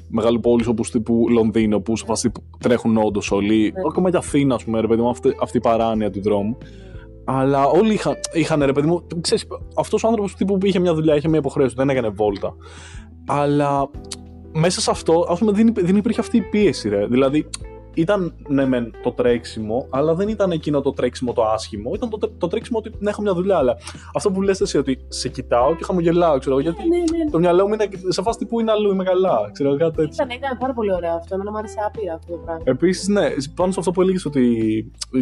μεγάλη 0.09 0.39
πόλη 0.39 0.63
όπως 0.67 0.91
τύπου 0.91 1.25
Λονδίνο 1.29 1.79
που 1.79 1.97
σε 1.97 2.05
φάση 2.05 2.23
τύπου 2.31 2.41
τρέχουν 2.59 2.97
όντως 2.97 3.31
όλοι. 3.31 3.71
Ναι. 3.75 3.81
Ακόμα 3.87 4.09
και 4.11 4.17
Αθήνα, 4.17 4.55
ας 4.55 4.63
πούμε, 4.63 4.81
ρε 4.81 4.87
παιδί 4.87 5.01
μου, 5.01 5.09
αυτή, 5.09 5.35
αυτή 5.41 5.57
η 5.57 5.61
παράνοια 5.61 6.09
του 6.09 6.21
δρόμου. 6.21 6.57
Αλλά 7.25 7.65
όλοι 7.67 7.93
είχαν, 7.93 8.13
είχαν 8.33 8.63
ρε 8.63 8.71
παιδί 8.71 8.87
μου, 8.87 9.07
ξέρεις, 9.21 9.47
αυτός 9.77 10.03
ο 10.03 10.07
άνθρωπος 10.07 10.35
τύπου 10.35 10.57
που 10.57 10.65
είχε 10.65 10.79
μια 10.79 10.93
δουλειά, 10.93 11.15
είχε 11.15 11.27
μια 11.27 11.39
υποχρέωση, 11.39 11.75
δεν 11.77 11.89
έκανε 11.89 12.09
βόλτα. 12.09 12.55
Αλλά 13.27 13.89
μέσα 14.53 14.81
σε 14.81 14.91
αυτό, 14.91 15.25
ας 15.29 15.39
πούμε, 15.39 15.51
δεν, 15.51 15.67
υπή- 15.67 15.85
δεν 15.85 15.95
υπήρχε 15.95 16.19
αυτή 16.19 16.37
η 16.37 16.41
πίεση, 16.41 16.89
ρε. 16.89 17.07
Δηλαδή, 17.07 17.49
ήταν 17.99 18.33
ναι, 18.47 18.65
μεν 18.65 18.93
το 19.03 19.11
τρέξιμο, 19.11 19.87
αλλά 19.89 20.13
δεν 20.15 20.27
ήταν 20.27 20.51
εκείνο 20.51 20.81
το 20.81 20.91
τρέξιμο 20.93 21.33
το 21.33 21.43
άσχημο. 21.43 21.91
Ήταν 21.93 22.09
το, 22.09 22.17
τρέ- 22.17 22.31
το 22.37 22.47
τρέξιμο 22.47 22.77
ότι 22.77 22.91
να 22.99 23.09
έχω 23.09 23.21
μια 23.21 23.33
δουλειά. 23.33 23.57
Αλλά 23.57 23.77
αυτό 24.15 24.31
που 24.31 24.41
λες 24.41 24.61
εσύ 24.61 24.77
ότι 24.77 24.99
σε 25.07 25.29
κοιτάω 25.29 25.75
και 25.75 25.83
χαμογελάω, 25.83 26.37
ξέρω 26.39 26.55
εγώ, 26.59 26.63
γιατί 26.63 26.87
Ναι, 26.89 26.97
ναι. 26.97 27.29
το 27.31 27.39
μυαλό 27.39 27.67
μου 27.67 27.73
είναι 27.73 27.87
σε 28.07 28.21
φάση 28.21 28.45
που 28.45 28.59
είναι 28.59 28.71
αλλού, 28.71 28.91
είμαι 28.91 29.03
καλά. 29.03 29.49
Ξέρω 29.51 29.77
κάτι 29.77 29.95
τέτοιο. 29.95 30.11
Ήταν, 30.13 30.29
ήταν 30.29 30.57
πάρα 30.57 30.73
πολύ 30.73 30.93
ωραίο 30.93 31.13
αυτό. 31.15 31.35
Εμένα 31.35 31.51
μου 31.51 31.57
άρεσε 31.57 31.75
άπειρα 31.87 32.13
αυτό 32.13 32.31
το 32.31 32.37
πράγμα. 32.45 32.61
Επίσης, 32.65 33.07
ναι, 33.07 33.27
πάνω 33.55 33.71
σε 33.71 33.79
αυτό 33.79 33.91
που 33.91 34.01
έλεγες 34.01 34.25
ότι 34.25 34.43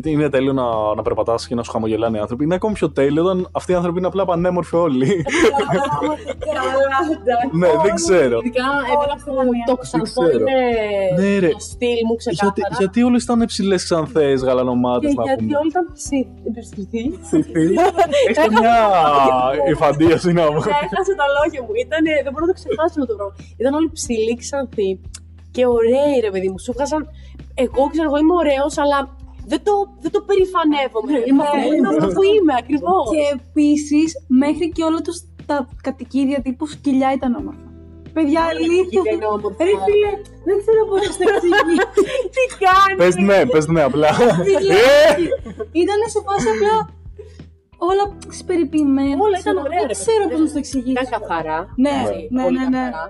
είναι 0.03 0.29
τέλειο 0.29 0.53
να, 0.53 0.63
να 0.95 1.01
περπατάς 1.01 1.47
και 1.47 1.55
να 1.55 1.63
σου 1.63 1.71
χαμογελάνε 1.71 2.17
οι 2.17 2.19
άνθρωποι, 2.21 2.43
είναι 2.43 2.55
ακόμη 2.55 2.73
πιο 2.73 2.91
τέλειο 2.91 3.23
όταν 3.23 3.47
αυτοί 3.51 3.71
οι 3.71 3.75
άνθρωποι 3.75 3.97
είναι 3.97 4.07
απλά 4.07 4.25
πανέμορφοι 4.25 4.75
όλοι. 4.75 5.07
ναι, 7.51 7.67
δεν 7.83 7.93
ξέρω. 7.95 8.37
Ειδικά 8.43 8.63
εμένα 8.93 9.15
που 9.25 9.51
το 9.65 9.75
ξανθό 9.75 10.21
ξέρω. 10.21 10.37
είναι 10.39 11.31
Ναι, 11.33 11.39
ρε. 11.39 11.49
το 11.49 11.59
στυλ 11.59 11.87
μου 12.07 12.15
Γιατί, 12.19 12.61
ξεκάθαρα. 12.61 12.66
Γιατί 12.77 13.03
όλε 13.03 13.17
ήταν 13.17 13.45
ψηλές 13.45 13.83
ξανθέ 13.83 14.33
γαλανομάτες 14.33 15.09
Και 15.09 15.15
να 15.17 15.23
γιατί 15.23 15.43
πούμε. 15.43 15.57
όλοι 15.57 15.71
ήταν 15.73 15.85
ψηθοί. 16.65 17.03
Έχει 18.29 18.49
μια 18.61 18.77
υφαντίαση 19.71 20.31
να 20.39 20.45
μου. 20.51 20.57
Έχασε 20.85 21.13
τα 21.21 21.27
λόγια 21.37 21.61
μου. 21.65 21.71
Ήτανε, 21.83 22.11
δεν 22.23 22.31
μπορώ 22.31 22.45
να 22.45 22.51
το 22.53 22.57
ξεχάσω 22.59 22.95
αυτό 23.01 23.05
το 23.11 23.15
πράγμα. 23.19 23.33
Ήταν 23.61 23.73
όλοι 23.73 23.89
ψηλοί, 23.97 24.33
ξανθοί 24.43 24.89
και 25.55 25.63
ωραίοι, 25.77 26.15
ρε 26.25 26.31
παιδί 26.33 26.49
μου. 26.51 26.59
Σου 26.59 26.71
βγάζαν. 26.75 27.01
Εγώ 27.63 27.83
ξέρω, 27.91 28.07
εγώ 28.09 28.17
είμαι 28.21 28.35
ωραίος, 28.43 28.73
αλλά 28.83 28.99
δεν 29.51 29.61
το, 29.67 29.73
δεν 30.03 30.11
το 30.15 30.21
περηφανεύομαι. 30.29 31.13
Είμαι 31.27 31.41
αυτό 31.43 31.57
που 31.63 31.71
είμαι, 31.75 31.87
αυτός 31.93 32.13
που 32.17 32.23
είμαι, 32.33 32.53
ακριβώς. 32.61 33.05
Και 33.13 33.23
επίσης, 33.37 34.07
μέχρι 34.43 34.67
και 34.75 34.83
όλα 34.89 35.01
τους 35.05 35.17
τα 35.45 35.67
κατοικίδια 35.81 36.41
τύπου 36.41 36.65
σκυλιά 36.67 37.09
ήταν 37.13 37.35
όμορφα. 37.35 37.66
Παιδιά, 38.17 38.41
αλήθεια. 38.53 39.01
είναι 39.13 39.27
όμορφα. 39.35 39.61
Ρε 39.69 39.75
φίλε, 39.85 40.11
δεν 40.47 40.55
ξέρω 40.61 40.81
πώς 40.89 40.99
να 41.09 41.13
το 41.19 41.23
εξηγήσω. 41.33 41.87
Τι 42.35 42.43
κάνεις; 42.63 42.97
Πες 43.01 43.15
ναι, 43.27 43.39
πες 43.53 43.65
ναι, 43.73 43.81
απλά. 43.89 44.07
Ε! 44.07 45.13
Ήταν 45.81 45.99
σε 46.13 46.19
φάση 46.27 46.47
απλά 46.55 46.75
όλα 47.77 48.03
περιποιημένα. 48.49 49.17
Όλα 49.25 49.37
ξέρω, 49.37 49.55
ήταν 49.55 49.65
ωραία, 49.65 49.79
Δεν 49.79 49.87
ρε 49.87 49.97
ξέρω 50.03 50.23
παιδί. 50.23 50.31
πώς 50.31 50.39
να 50.45 50.47
το 50.53 50.57
εξηγήσω. 50.63 50.91
Ήταν 50.91 51.05
καθαρά. 51.15 51.59
Ναι, 51.83 51.93
έτσι, 52.01 52.19
ναι, 52.31 52.43
πολύ 52.43 52.59
ναι, 52.59 52.67
ναι. 52.73 52.83
καθαρά. 52.85 53.05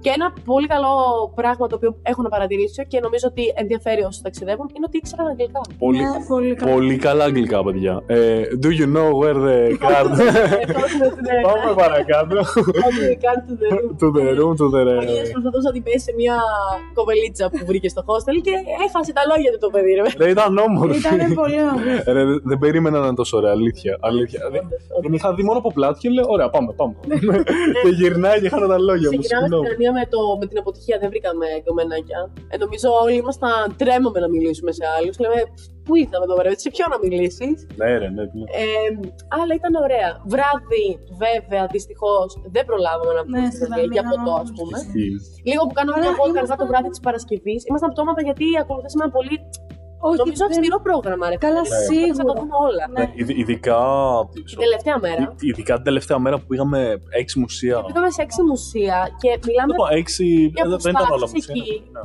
Και 0.00 0.10
ένα 0.16 0.32
πολύ 0.44 0.66
καλό 0.66 0.88
πράγμα 1.34 1.66
το 1.66 1.74
οποίο 1.74 1.90
έχω 2.02 2.22
να 2.22 2.28
παρατηρήσω 2.28 2.82
και 2.90 2.98
νομίζω 3.02 3.26
ότι 3.30 3.42
ενδιαφέρει 3.62 4.02
όσου 4.02 4.20
ταξιδεύουν 4.22 4.66
είναι 4.76 4.86
ότι 4.88 4.96
ήξεραν 4.96 5.26
αγγλικά. 5.26 5.60
Πολύ, 5.78 5.98
Ναι, 6.02 6.24
πολύ 6.28 6.54
καλά. 6.54 6.72
πολύ 6.72 6.96
καλά 6.96 7.24
αγγλικά, 7.24 7.64
παιδιά. 7.64 8.02
Ε, 8.06 8.42
do 8.62 8.68
you 8.78 8.86
know 8.96 9.08
where 9.20 9.38
the 9.46 9.58
card... 9.86 10.10
Πάμε 11.48 11.70
παρακάτω. 11.82 12.36
to 14.00 14.06
the 14.16 14.24
room, 14.38 14.52
to 14.60 14.66
the... 14.74 14.82
Προσπαθούσε 15.32 15.66
να 15.70 15.72
την 15.72 15.82
πέσει 15.82 15.98
σε 16.08 16.12
μια 16.16 16.36
κοβελίτσα 16.94 17.50
που 17.50 17.58
βρήκε 17.66 17.88
στο 17.88 18.02
hostel 18.08 18.36
και 18.46 18.52
έχασε 18.86 19.12
τα 19.18 19.22
λόγια 19.30 19.50
του 19.52 19.58
το 19.64 19.68
παιδί. 19.74 19.92
Ρε. 19.98 20.02
Ρε, 20.24 20.30
ήταν 20.30 20.58
όμορφη. 20.58 20.98
Ήταν 20.98 21.34
πολύ 21.40 21.58
όμορφο. 21.60 22.12
Ρε, 22.16 22.24
δεν- 22.28 22.40
δεν 22.50 22.58
περίμενα 22.58 22.98
να 23.00 23.06
είναι 23.06 23.14
τόσο 23.22 23.36
ωραία, 23.36 23.50
αλήθεια. 23.50 23.92
αλήθεια. 24.00 24.40
Δεν- 24.52 24.66
Την 25.02 25.12
είχα 25.12 25.34
δει 25.34 25.42
μόνο 25.42 25.58
από 25.58 25.72
πλάτη 25.72 25.98
και 26.02 26.08
λέω: 26.10 26.24
Ωραία, 26.28 26.48
πάμε, 26.50 26.72
πάμε. 26.80 26.94
και 27.82 27.88
γυρνάει 27.98 28.40
και 28.40 28.48
χάνω 28.48 28.66
τα 28.66 28.78
λόγια 28.78 29.08
μου. 29.12 29.18
Ξεκινάμε 29.18 29.46
στην 29.46 29.58
Συγγνώμη. 29.58 29.68
Ουκρανία 29.88 29.92
με, 29.92 30.04
το, 30.14 30.20
με 30.40 30.46
την 30.50 30.58
αποτυχία, 30.62 30.96
δεν 31.02 31.08
βρήκαμε 31.12 31.46
κομμενάκια. 31.66 32.20
Ε, 32.52 32.56
νομίζω 32.62 32.88
όλοι 33.02 33.14
ήμασταν 33.22 33.76
τρέμαμε 33.80 34.18
να 34.24 34.28
μιλήσουμε 34.34 34.70
σε 34.78 34.84
άλλους. 34.96 35.14
Λέμε, 35.22 35.40
πού 35.84 35.92
ήρθαμε 36.02 36.24
εδώ 36.28 36.34
πέρα, 36.38 36.48
σε 36.64 36.68
ποιο 36.74 36.84
να 36.92 36.98
μιλήσεις; 37.04 37.56
Ναι, 37.80 37.90
ρε, 38.02 38.08
ναι. 38.16 38.24
ναι. 38.38 38.46
Ε, 38.62 38.88
αλλά 39.40 39.52
ήταν 39.60 39.72
ωραία. 39.86 40.10
Βράδυ, 40.34 40.86
βέβαια, 41.24 41.62
δυστυχώς 41.74 42.28
δεν 42.54 42.64
προλάβαμε 42.70 43.12
να 43.18 43.22
βγούμε 43.24 43.40
Ναι, 43.40 43.50
στην 43.54 43.58
στη 43.66 43.70
Δανία 43.72 43.88
για 43.96 44.02
Δανία, 44.02 44.16
ποτό, 44.18 44.32
ας 44.42 44.48
όμως. 44.48 44.56
πούμε. 44.58 44.76
Ισχύει. 44.82 45.10
Λίγο 45.50 45.62
που 45.66 45.74
κάναμε 45.78 45.96
Αλλά 45.98 46.04
μια 46.06 46.14
βόλτα 46.20 46.30
αργά 46.32 46.40
ήμασταν- 46.42 46.60
το 46.62 46.66
βράδυ 46.70 46.88
της 46.94 47.00
Παρασκευής. 47.06 47.60
Ήμασταν 47.70 47.90
πτώματα 47.94 48.20
γιατί 48.28 48.46
ακολουθήσαμε 48.62 49.02
ένα 49.06 49.14
πολύ. 49.18 49.36
Όχι, 50.00 50.18
νομίζω 50.18 50.42
δεν- 50.46 50.48
αυστηρό 50.58 50.80
πρόγραμμα, 50.82 51.28
ρε. 51.28 51.36
Καλά, 51.36 51.62
φίλε. 51.64 51.76
σίγουρα. 51.90 52.14
Θα 52.14 52.24
το 52.24 52.32
δούμε 52.40 52.54
όλα. 52.68 52.84
Ναι. 52.92 53.00
Ναι, 53.04 53.12
ειδ- 53.14 53.38
ειδικά. 53.38 53.78
Την 54.32 54.58
τελευταία 54.58 54.98
μέρα. 54.98 55.22
Ει- 55.40 55.48
Ειδικά 55.48 55.74
την 55.74 55.84
τελευταία 55.84 56.18
μέρα 56.18 56.38
που 56.38 56.46
πήγαμε 56.46 57.02
έξι 57.20 57.38
μουσεία. 57.38 57.82
Πήγαμε 57.84 58.10
σε 58.10 58.22
έξι 58.22 58.42
μουσεία 58.42 59.08
και 59.20 59.38
μιλάμε. 59.46 59.72
Λοιπόν, 59.72 59.88
έξι. 60.00 60.24
Οι 60.26 60.52
ε, 60.56 60.68
Δεν 60.68 60.78
ήταν 60.78 60.94
όλα 60.94 61.04
αποστάσεις 61.06 61.32
μουσεία. 61.48 61.54
εκεί. 61.56 61.82
ναι. 61.92 62.00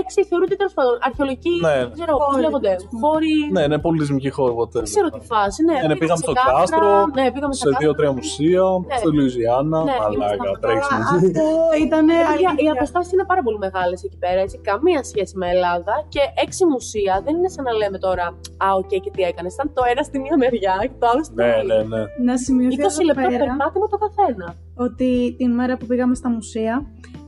Έξι 0.00 0.18
θεωρούνται 0.28 0.56
τέλος 0.60 0.74
πάντων 0.78 0.94
αρχαιολογικοί. 1.08 1.54
Ναι. 1.66 1.76
Δεν 1.82 1.92
ξέρω 1.98 2.12
πώς 2.22 2.26
Χώροι. 2.30 2.42
λέγονται. 2.44 2.72
Χώροι. 3.02 3.34
Ναι, 3.56 3.62
ναι, 3.70 3.76
πολιτισμική 3.86 4.30
χώρα. 4.36 4.52
whatever. 4.60 4.82
Δεν 4.84 4.90
ξέρω 4.94 5.08
τι 5.16 5.20
φάση. 5.32 5.58
Ναι, 5.68 5.76
Ναι, 5.82 5.86
ναι, 5.90 5.96
πήγαμε 6.00 6.20
σε 6.22 6.26
στο 6.26 6.32
κάστρα, 6.38 6.54
κάστρο, 6.58 7.06
Ναι, 7.18 7.24
πήγαμε 7.34 7.54
σε 7.62 7.68
δύο-τρία 7.80 8.12
μουσεία, 8.18 8.64
Ναι. 8.88 8.96
στο 9.00 9.08
Λουιζιάννα. 9.16 9.78
Ναι, 9.88 9.96
Μαλάκα, 10.02 10.34
ήμασταν- 10.34 10.60
τρέξιμο. 10.64 11.00
Αυτό 11.16 11.46
ήταν 11.86 12.02
Παιδιά, 12.06 12.30
οι 12.42 12.46
αλήθεια. 12.52 12.72
αποστάσεις 12.76 13.10
είναι 13.14 13.26
πάρα 13.32 13.42
πολύ 13.46 13.58
μεγάλες 13.66 13.98
εκεί 14.06 14.18
πέρα. 14.24 14.40
Έτσι. 14.46 14.56
Καμία 14.70 15.00
σχέση 15.10 15.32
με 15.40 15.46
Ελλάδα. 15.54 15.94
Και 16.14 16.22
έξι 16.44 16.62
μουσεία 16.72 17.14
δεν 17.24 17.32
είναι 17.38 17.50
σαν 17.54 17.64
να 17.68 17.72
λέμε 17.80 17.98
τώρα 18.06 18.26
Α, 18.66 18.66
οκ, 18.80 18.92
και 19.04 19.10
τι 19.14 19.22
έκανες. 19.30 19.52
Ήταν 19.56 19.66
το 19.76 19.82
ένα 19.92 20.02
στη 20.08 20.16
μία 20.24 20.36
μεριά 20.42 20.74
και 20.90 20.96
το 21.02 21.06
άλλο 21.10 21.22
στην 21.28 21.36
Ναι, 21.40 21.52
άλλη. 21.58 21.66
ναι, 21.72 21.80
ναι. 21.92 22.02
Να 22.26 22.34
σημειωθεί 22.44 22.76
20 22.76 22.84
εδώ 22.90 23.02
λεπτά 23.08 23.22
πέρα 23.30 23.44
περπάτημα 23.50 23.86
το 23.94 23.98
καθένα. 24.04 24.46
ότι 24.86 25.08
την 25.38 25.50
μέρα 25.58 25.74
που 25.78 25.86
πήγαμε 25.90 26.14
στα 26.20 26.28
μουσεία 26.36 26.74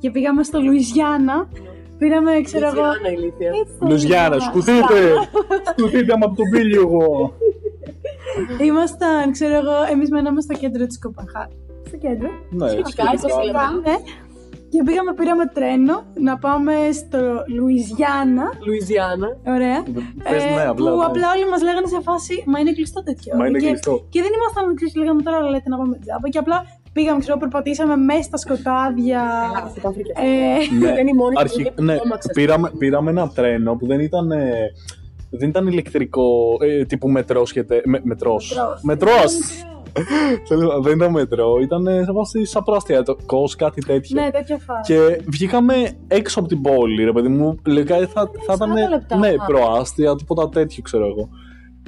και 0.00 0.08
πήγαμε 0.10 0.42
στο 0.48 0.58
Λουιζιάννα, 0.60 1.36
πήραμε, 1.98 2.40
ξέρω 2.40 2.66
εγώ. 2.66 2.82
Λουιζιάννα, 2.82 3.10
ηλίθεια. 3.16 3.50
Έτσι 3.60 3.74
το 3.80 3.86
Λουιζιάννα, 3.86 4.36
λέγαμε. 4.36 4.50
σκουθείτε! 4.50 4.98
Σκουθείτε 5.70 6.12
με 6.18 6.24
από 6.28 6.36
τον 6.36 6.46
πύλιο 6.52 6.80
εγώ. 6.80 7.34
Ήμασταν, 8.68 9.32
ξέρω 9.32 9.54
εγώ, 9.62 9.76
εμείς 9.92 10.08
μέναμε 10.10 10.40
στο 10.40 10.54
κέντρο 10.54 10.86
της 10.86 10.98
Κοπαχά. 10.98 11.48
Στο 11.86 11.96
κέντρο. 11.96 12.28
Ναι, 12.50 12.68
Σχετικά, 12.68 13.04
σχετικά. 13.04 13.12
είκοσι 13.14 13.44
λεπτά. 13.46 13.66
Ναι. 13.86 13.96
Και 14.72 14.82
πήγαμε, 14.86 15.12
πήραμε 15.20 15.44
τρένο 15.56 15.96
να 16.28 16.34
πάμε 16.44 16.74
στο 17.00 17.20
Λουιζιάννα. 17.56 18.46
Λουιζιάννα. 18.66 19.28
Ωραία. 19.56 19.78
Πες 20.28 20.42
ναι, 20.44 20.64
απλά. 20.72 20.90
που 20.92 20.98
ναι. 20.98 21.08
απλά 21.10 21.26
όλοι 21.34 21.46
μας 21.52 21.62
λέγανε 21.68 21.88
σε 21.94 22.00
φάση 22.08 22.34
Μα 22.52 22.56
είναι 22.60 22.72
κλειστό 22.78 23.00
τέτοιο. 23.08 23.30
Μα 23.38 23.44
είναι 23.46 23.58
και, 23.58 23.66
κλειστό. 23.66 23.94
Και 24.12 24.20
δεν 24.24 24.32
ήμασταν 24.38 24.62
ξέρεις, 24.78 24.94
λέγαμε 25.00 25.20
τώρα 25.26 25.38
λέτε 25.52 25.68
να 25.72 25.76
πάμε 25.80 25.94
τζάμπα. 26.02 26.26
Και 26.32 26.40
απλά 26.44 26.56
πήγαμε, 26.94 27.18
ξέρω, 27.20 27.36
περπατήσαμε 27.38 27.96
μέσα 27.96 28.22
στα 28.22 28.36
σκοτάδια. 28.36 29.22
Αυτό 29.64 29.74
ήταν 29.78 29.92
φρικιά. 29.92 30.14
Ε, 30.16 30.74
Ναι, 30.78 30.86
Δεν 30.92 30.96
είναι 31.00 31.10
η 31.10 31.14
μόνη 31.14 31.34
αρχι- 31.38 31.52
στιγμή 31.52 31.70
που 31.70 31.82
ναι, 31.82 31.96
τρόμαξα. 31.96 32.30
πήραμε, 32.34 32.70
πήραμε 32.78 33.10
ένα 33.10 33.28
τρένο 33.28 33.76
που 33.76 33.86
δεν 33.86 34.00
ήταν, 34.00 34.30
ε, 34.30 34.52
δεν 35.30 35.48
ήταν 35.48 35.66
ηλεκτρικό 35.66 36.56
ε, 36.60 36.84
τύπου 36.84 37.08
μετρό 37.10 37.46
σχετέ, 37.46 37.80
με, 37.84 38.00
μετρός. 38.02 38.54
Μετρός. 38.82 38.82
Μετρός. 38.82 39.32
Θέλω- 40.48 40.80
δεν 40.82 40.96
ήταν 40.96 41.10
μετρό, 41.10 41.58
ήταν 41.62 41.86
ε, 41.86 42.04
σε 42.04 42.12
βάση 42.12 42.44
σαν 42.44 42.62
προαστιακό, 42.64 43.44
κάτι 43.58 43.84
τέτοιο. 43.84 44.22
ναι, 44.22 44.30
τέτοια 44.30 44.58
φάση. 44.58 44.92
Και 44.92 45.20
βγήκαμε 45.26 45.74
έξω 46.08 46.40
από 46.40 46.48
την 46.48 46.60
πόλη, 46.60 47.04
ρε 47.04 47.12
παιδί 47.12 47.28
μου. 47.28 47.58
Λογικά 47.66 47.96
θα, 47.98 48.30
θα 48.46 48.52
ήταν. 48.54 48.70
40 48.72 48.88
λεπτά. 48.90 49.16
Ναι, 49.16 49.32
προάστια, 49.46 50.14
τίποτα 50.14 50.48
τέτοιο, 50.48 50.82
ξέρω 50.82 51.06
εγώ. 51.06 51.28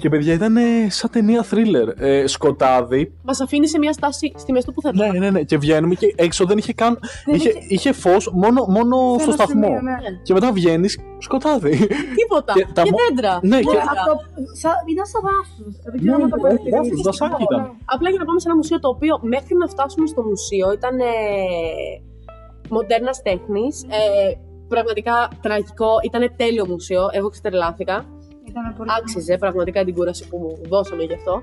Και 0.00 0.08
παιδιά 0.08 0.32
ήταν 0.34 0.56
σαν 0.88 1.10
ταινία 1.10 1.44
thriller. 1.50 1.88
Ε, 1.96 2.26
σκοτάδι. 2.26 3.12
Μας 3.22 3.40
αφήνει 3.40 3.68
σε 3.68 3.78
μια 3.78 3.92
στάση 3.92 4.32
στη 4.36 4.52
μέση 4.52 4.66
του 4.66 4.72
πουθενά. 4.72 5.12
Ναι, 5.12 5.18
ναι, 5.18 5.30
ναι. 5.30 5.42
Και 5.42 5.56
βγαίνουμε 5.58 5.94
και 5.94 6.14
έξω 6.16 6.44
δεν 6.44 6.58
είχε 6.58 6.72
καν. 6.72 6.98
Δεν 7.26 7.34
είχε, 7.34 7.48
είχε- 7.48 7.58
είχε 7.68 7.92
φως 7.92 8.30
μόνο, 8.32 8.64
μόνο 8.68 8.96
Σε 9.12 9.20
στο 9.20 9.30
ένα 9.32 9.32
σταθμό. 9.32 9.62
σημείο, 9.64 9.80
ναι. 9.80 9.94
Και 10.22 10.32
μετά 10.32 10.52
βγαίνεις 10.52 10.98
σκοτάδι. 11.18 11.76
Τίποτα. 12.20 12.52
Και 12.52 12.60
Και, 12.62 12.72
τα 12.72 12.82
μο- 12.82 12.96
δέντρα. 13.08 13.38
Ναι, 13.42 13.58
και- 13.60 13.64
Δέντρα. 13.70 13.82
Αυτό 13.96 14.12
σα- 14.62 14.78
ήταν 14.92 15.06
σαν 15.12 15.20
δάσος. 15.26 15.72
Δεν 15.84 15.92
Ναι, 15.94 16.00
ξέρω 16.10 16.22
αν 16.24 16.30
το 16.30 16.36
ναι, 16.36 16.42
παρατηρήσατε. 16.42 16.82
δάσος, 16.88 17.00
δασάκι 17.06 17.42
ήταν. 17.48 17.60
Απλά 17.94 18.08
για 18.12 18.18
να 18.18 18.24
πάμε 18.28 18.40
σε 18.40 18.48
ένα 18.48 18.56
μουσείο 18.60 18.78
το 18.84 18.88
οποίο 18.94 19.14
μέχρι 19.34 19.54
να 19.62 19.66
φτάσουμε 19.72 20.06
στο 20.12 20.22
μουσείο 20.30 20.66
ήταν 20.78 20.94
ε, 20.98 21.12
μοντέρνας 22.74 23.22
τέχνης. 23.22 23.74
Ε, 23.82 24.32
πραγματικά 24.72 25.16
τραγικό. 25.44 25.90
Ήταν 26.08 26.22
τέλειο 26.36 26.64
μουσείο. 26.72 27.02
Εγώ 27.18 27.28
ξετρελάθηκα. 27.34 27.96
Ήταν 28.60 28.74
πολύ 28.76 28.90
Άξιζε 28.98 29.34
πραγματικά 29.44 29.84
την 29.84 29.94
κούραση 29.94 30.28
που 30.28 30.36
μου 30.42 30.50
δώσαμε 30.72 31.02
γι' 31.02 31.14
αυτό. 31.20 31.34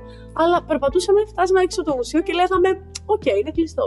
Αλλά 0.42 0.58
περπατούσαμε, 0.70 1.20
φτάσαμε 1.32 1.60
έξω 1.66 1.82
από 1.82 1.90
το 1.90 1.96
μουσείο 1.96 2.22
και 2.22 2.34
λέγαμε: 2.40 2.70
Οκ, 3.06 3.26
είναι 3.26 3.52
κλειστό. 3.58 3.86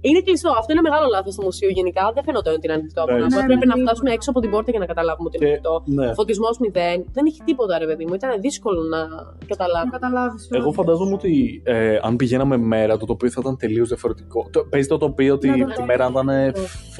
Είναι 0.00 0.20
κλειστό. 0.20 0.50
Αυτό 0.60 0.70
είναι 0.72 0.80
μεγάλο 0.88 1.06
λάθος 1.14 1.32
στο 1.36 1.42
μουσείο 1.42 1.68
γενικά. 1.78 2.02
Δεν 2.14 2.22
φαινόταν 2.24 2.52
ότι 2.56 2.64
είναι 2.66 2.76
ανοιχτό. 2.80 3.02
Ναι, 3.04 3.12
Απλά 3.12 3.26
ναι, 3.40 3.46
πρέπει 3.50 3.66
ναι, 3.66 3.72
να 3.72 3.76
ναι. 3.76 3.82
φτάσουμε 3.84 4.10
έξω 4.16 4.30
από 4.30 4.40
την 4.40 4.50
πόρτα 4.50 4.70
για 4.70 4.80
να 4.80 4.86
καταλάβουμε 4.92 5.26
ότι 5.28 5.36
είναι 5.36 5.46
Και- 5.46 5.52
ανοιχτό. 5.52 5.74
ναι. 5.98 6.14
Φωτισμός 6.14 6.58
μηδέν. 6.58 6.98
Δεν 7.16 7.24
είχε 7.26 7.40
τίποτα, 7.44 7.78
ρε 7.78 7.86
παιδί 7.86 8.04
μου. 8.06 8.14
Ήταν 8.14 8.40
δύσκολο 8.40 8.80
να 8.82 8.98
Να 8.98 9.36
καταλάβεις. 9.52 9.90
καταλάβεις. 9.90 10.36
Εγώ 10.60 10.72
φαντάζομαι 10.72 11.12
ότι 11.12 11.62
ε, 11.64 11.98
αν 12.02 12.16
πηγαίναμε 12.16 12.56
μέρα, 12.56 12.96
το 12.96 13.06
τοπίο 13.06 13.30
θα 13.30 13.40
ήταν 13.42 13.56
τελείως 13.56 13.88
διαφορετικό. 13.88 14.48
Το, 14.52 14.60
παίζει 14.70 14.88
το 14.88 14.98
τοπίο 14.98 15.34
ότι 15.34 15.48
Ναι, 15.48 15.56
ναι, 15.56 15.64
τη 15.74 15.80
ναι. 15.80 15.86
μέρα 15.86 16.08
ήταν 16.10 16.28
ε, 16.28 16.44
Εγώ 16.44 16.54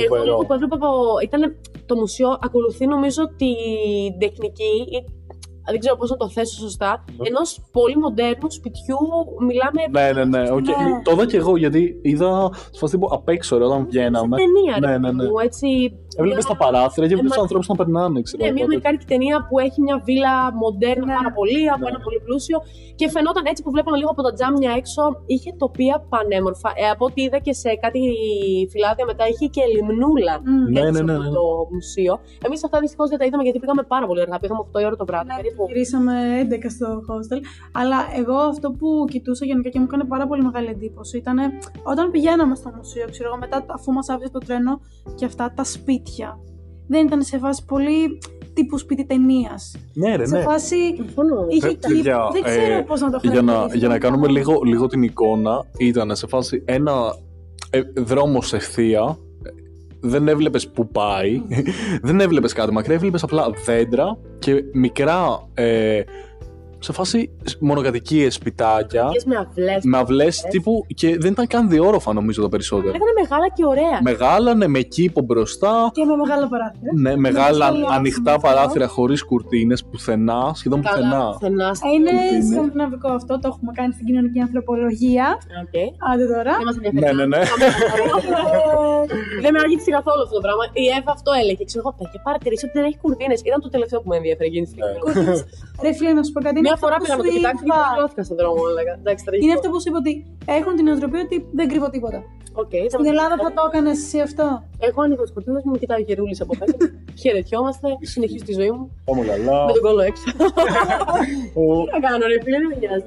φοβερό. 0.08 0.32
αυτό 0.34 0.46
που 0.46 0.52
έβλεπα 0.52 0.74
από. 0.76 0.88
Ήταν, 1.22 1.56
το 1.86 1.94
μουσείο 1.96 2.28
ακολουθεί 2.46 2.86
νομίζω 2.86 3.22
την 3.40 4.18
τεχνική. 4.18 4.72
ή- 4.96 5.04
Δεν 5.70 5.78
ξέρω 5.78 5.96
πώς 5.96 6.10
να 6.10 6.16
το 6.16 6.28
θέσω 6.28 6.56
σωστά. 6.58 7.04
Ναι. 7.16 7.28
Ενός 7.28 7.60
πολύ 7.72 7.96
μοντέρνου 7.96 8.50
σπιτιού. 8.52 8.96
Μιλάμε. 9.46 9.82
Ναι, 9.90 10.12
ναι, 10.12 10.24
ναι. 10.24 10.50
οκ. 10.50 10.66
Ναι. 10.66 10.74
Το 11.04 11.10
είδα 11.12 11.26
και 11.26 11.36
εγώ 11.36 11.56
γιατί 11.56 12.00
είδα 12.02 12.50
σε 12.54 12.78
φάση 12.78 12.92
τύπου 12.92 13.08
απ' 13.10 13.28
έξω 13.28 13.58
ρε, 13.58 13.64
όταν 13.64 13.86
βγαίναμε. 13.86 14.36
ταινία, 14.36 14.76
Ναι, 14.80 14.86
ρε 14.86 14.98
ναι, 14.98 15.10
ναι. 15.10 15.16
παιδί 15.16 15.30
μου, 15.30 15.38
έτσι. 15.38 15.92
Έβλεπε 16.20 16.42
τα 16.52 16.56
παράθυρα 16.62 17.04
και 17.08 17.14
έβλεπε 17.16 17.26
Ε, 17.26 17.30
τους 17.30 17.36
μα- 17.36 17.42
ανθρώπους 17.46 17.66
να 17.72 17.76
περνάνε, 17.80 18.18
ξέρω. 18.26 18.40
Ναι, 18.44 18.50
μια 18.54 18.62
εγώ. 18.62 18.68
αμερικάνικη 18.70 19.06
ταινία 19.12 19.36
που 19.48 19.54
έχει 19.66 19.78
μια 19.86 19.96
βίλα 20.08 20.34
μοντέρνα 20.62 21.06
Ναι. 21.10 21.16
πάρα 21.18 21.30
πολύ, 21.38 21.62
από 21.74 21.84
Ναι. 21.84 21.90
ένα 21.92 22.00
πολύ 22.06 22.18
πλούσιο. 22.26 22.58
Και 23.00 23.06
φαινόταν 23.14 23.44
έτσι 23.52 23.60
που 23.64 23.70
βλέπαμε 23.74 23.96
λίγο 24.00 24.10
από 24.14 24.22
τα 24.26 24.32
τζάμια 24.36 24.70
έξω, 24.80 25.02
είχε 25.34 25.50
τοπία 25.62 25.94
πανέμορφα. 26.12 26.70
Ε, 26.82 26.84
από 26.94 27.04
ό,τι 27.08 27.18
είδα 27.26 27.38
και 27.46 27.52
σε 27.62 27.70
κάτι 27.84 28.00
φυλάδια 28.72 29.04
μετά, 29.10 29.24
είχε 29.32 29.46
και 29.54 29.62
λιμνούλα. 29.74 30.34
Μμ. 30.44 30.64
Ναι, 30.72 30.80
έξω 30.80 30.92
ναι, 30.92 31.00
ναι, 31.08 31.12
από 31.18 31.22
ναι. 31.22 31.30
το 31.38 31.44
μουσείο. 31.74 32.12
Εμείς 32.46 32.58
αυτά 32.66 32.76
δυστυχώς 32.84 33.08
δεν 33.10 33.18
τα 33.20 33.24
είδαμε 33.28 33.42
γιατί 33.46 33.58
πήγαμε 33.62 33.82
πάρα 33.94 34.06
πολύ 34.08 34.20
αργά. 34.24 34.36
Πήγαμε 34.42 34.60
8 34.68 34.80
η 34.82 34.84
ώρα 34.88 34.96
το 35.02 35.06
βράδυ. 35.10 35.28
Ναι, 35.30 35.36
περίπου. 35.40 35.62
γυρίσαμε 35.68 36.14
11 36.44 36.68
στο 36.76 36.86
hostel. 37.08 37.40
Αλλά 37.80 37.98
εγώ 38.20 38.36
αυτό 38.54 38.68
που 38.78 38.88
κοιτούσα 39.12 39.44
γενικά 39.50 39.68
και 39.72 39.78
μου 39.80 39.86
έκανε 39.90 40.04
πάρα 40.14 40.24
πολύ 40.30 40.42
μεγάλη 40.48 40.68
εντύπωση 40.76 41.14
ήταν 41.22 41.36
όταν 41.92 42.04
πηγαίναμε 42.10 42.54
στο 42.60 42.70
μουσείο, 42.76 43.04
ξέρω 43.10 43.28
εγώ, 43.30 43.38
μετά 43.44 43.64
αφού 43.76 43.92
μας 43.92 44.08
άφησε 44.08 44.30
το 44.30 44.38
τρένο 44.46 44.80
και 45.18 45.24
αυτά 45.24 45.52
τα 45.56 45.64
σπίτια. 45.64 46.04
Δεν 46.88 47.06
ήταν 47.06 47.22
σε 47.22 47.38
φάση 47.38 47.64
πολύ 47.64 48.18
τύπου 48.54 48.78
σπίτι 48.78 49.06
ταινίας. 49.06 49.76
Ναι, 49.94 50.16
ρε, 50.16 50.26
Σε 50.26 50.36
ναι. 50.36 50.42
φάση 50.42 50.76
Συμφωνώ. 50.96 51.46
είχε 51.48 51.66
Ε, 51.66 51.70
κήπο. 51.72 51.88
παιδιά, 51.88 52.28
Δεν 52.32 52.42
ξέρω 52.42 52.72
ε, 52.74 52.80
πώς 52.86 53.00
να 53.00 53.10
το 53.10 53.18
Για 53.22 53.42
να, 53.42 53.52
χαρακτηρίσω. 53.52 53.78
για 53.78 53.88
να 53.88 53.98
κάνουμε 53.98 54.28
λίγο, 54.28 54.60
λίγο 54.64 54.86
την 54.86 55.02
εικόνα, 55.02 55.64
ήταν 55.78 56.16
σε 56.16 56.26
φάση 56.26 56.62
ένα 56.64 57.16
ε, 57.70 57.80
δρόμος 57.96 58.52
ευθεία. 58.52 59.18
ε, 59.42 59.50
Δεν 60.00 60.28
έβλεπες 60.28 60.68
που 60.68 60.88
πάει, 60.88 61.42
δεν 62.02 62.20
έβλεπες 62.20 62.52
κάτι 62.52 62.72
μακριά, 62.72 62.94
έβλεπες 62.94 63.22
απλά 63.22 63.46
δέντρα 63.64 64.18
και 64.38 64.64
μικρά 64.72 65.48
ε, 65.54 66.00
σε 66.78 66.92
φάση 66.92 67.30
μονοκατοικίες 67.60 68.34
σπιτάκια 68.34 69.04
Πήγες 69.06 69.24
με 69.24 69.36
αυλές. 69.36 69.84
με 69.84 69.98
αυλές 69.98 70.40
τύπου 70.50 70.86
και 70.94 71.16
δεν 71.18 71.32
ήταν 71.32 71.46
καν 71.46 71.68
διόροφα 71.68 72.12
νομίζω 72.12 72.42
τα 72.42 72.48
περισσότερα. 72.48 72.88
Ήταν 72.96 73.08
μεγάλα 73.22 73.48
και 73.54 73.64
ωραία. 73.66 73.98
Μεγάλα, 74.02 74.54
ναι, 74.54 74.66
με 74.66 74.80
κήπο 74.80 75.20
μπροστά, 75.20 75.90
Και 75.92 76.04
με 76.04 76.16
μεγάλα 76.16 76.48
παράθυρα. 76.48 76.90
ναι, 76.94 77.16
μεγάλα 77.16 77.64
σχολιάσουμε 77.66 77.94
ανοιχτά 77.94 78.32
αυτό. 78.34 78.48
παράθυρα 78.48 78.86
χωρίς 78.88 79.24
κουρτίνες 79.24 79.84
πουθενά, 79.90 80.52
σχεδόν 80.54 80.82
Καλά, 80.82 80.96
πουθενά. 80.96 81.30
πουθενά. 81.32 81.68
Ε, 81.68 81.88
Είναι 81.94 82.10
Είναι. 82.36 82.52
σκανδιναβικό 82.54 83.08
αυτό, 83.12 83.32
το 83.38 83.48
έχουμε 83.52 83.72
κάνει 83.74 83.92
στην 83.92 84.06
κοινωνική 84.06 84.40
ανθρωπολογία. 84.40 85.26
Οκ. 85.64 85.74
Άντε 86.12 86.24
τώρα. 86.34 86.52
Δεν 86.60 86.64
μας 86.68 86.76
ενδιαφέρει. 86.80 87.04
Ναι, 87.04 87.12
ναι, 87.12 87.26
ναι. 87.36 87.42
Δεν 89.44 89.50
με 89.54 89.58
άγγιξε 89.64 89.90
καθόλου 89.98 90.22
αυτό 90.26 90.34
το 90.38 90.42
πράγμα. 90.46 90.64
Η 90.82 90.84
Εύα 90.98 91.10
αυτό 91.18 91.30
έλεγε. 91.40 91.62
Ξέρω 91.70 91.82
εγώ, 91.84 91.92
παιδιά, 91.98 92.18
παρατήρησε 92.28 92.64
ότι 92.68 92.74
δεν 92.78 92.84
έχει 92.88 92.98
κουρτίνες. 93.04 93.38
Ήταν 93.48 93.58
το 93.66 93.70
τελευταίο 93.74 93.98
που 94.02 94.08
με 94.12 94.16
ενδιαφέρει 94.20 94.48
εκείνη 94.52 94.64
τη 94.66 94.70
στιγμή. 94.74 94.96
Ρε 95.84 95.92
φίλε, 95.98 96.12
να 96.18 96.22
σου 96.26 96.32
πω 96.34 96.40
κάτι. 96.46 96.58
Είναι 96.66 96.70
Μια 96.70 96.76
αυτό 96.78 96.84
φορά 96.84 96.96
που 96.98 97.02
πήγα 97.04 97.16
να 97.16 97.22
σου 97.22 97.28
το 97.28 97.36
κοιτάξω 97.36 97.64
και 97.66 97.70
είπα. 97.70 97.86
πληρώθηκα 97.92 98.22
στον 98.28 98.36
δρόμο. 98.40 98.60
Έλεγα. 98.72 98.92
Εντάξει, 99.02 99.22
τραγικό. 99.26 99.44
Είναι 99.46 99.54
αυτό 99.58 99.66
που 99.70 99.78
σου 99.82 99.88
είπα 99.90 99.98
ότι 100.04 100.12
έχουν 100.58 100.72
την 100.78 100.84
νοοτροπία 100.88 101.22
ότι 101.28 101.36
δεν 101.58 101.66
κρύβω 101.70 101.88
τίποτα. 101.96 102.20
Οκ, 102.62 102.72
Στην 102.94 103.06
Ελλάδα 103.12 103.34
θα 103.44 103.50
το 103.56 103.62
έκανες 103.68 103.96
εσύ 104.04 104.18
αυτό; 104.28 104.44
Έχω 104.88 104.98
ανοίγω 105.04 105.22
τις 105.26 105.32
κουρτίνες 105.34 105.62
μου, 105.66 105.74
κοιτάει 105.82 106.00
ο 106.02 106.04
Γερούλης 106.08 106.40
από 106.44 106.52
πέρα. 106.58 106.72
Χαιρετιόμαστε, 107.22 107.86
συνεχίζω 108.12 108.44
τη 108.48 108.52
ζωή 108.60 108.70
μου. 108.76 108.84
Πάμε 109.08 109.22
καλά. 109.30 109.56
Με 109.68 109.72
τον 109.76 109.82
κόλλο 109.86 110.02
έξω. 110.10 110.24
Ο, 111.60 111.62
Τι 111.84 111.90
να 111.96 112.00
κάνω, 112.06 112.22
ρε 112.32 112.38
φίλε, 112.44 112.58
δεν 112.62 112.68
με 112.70 112.76
νοιάζει. 112.80 113.04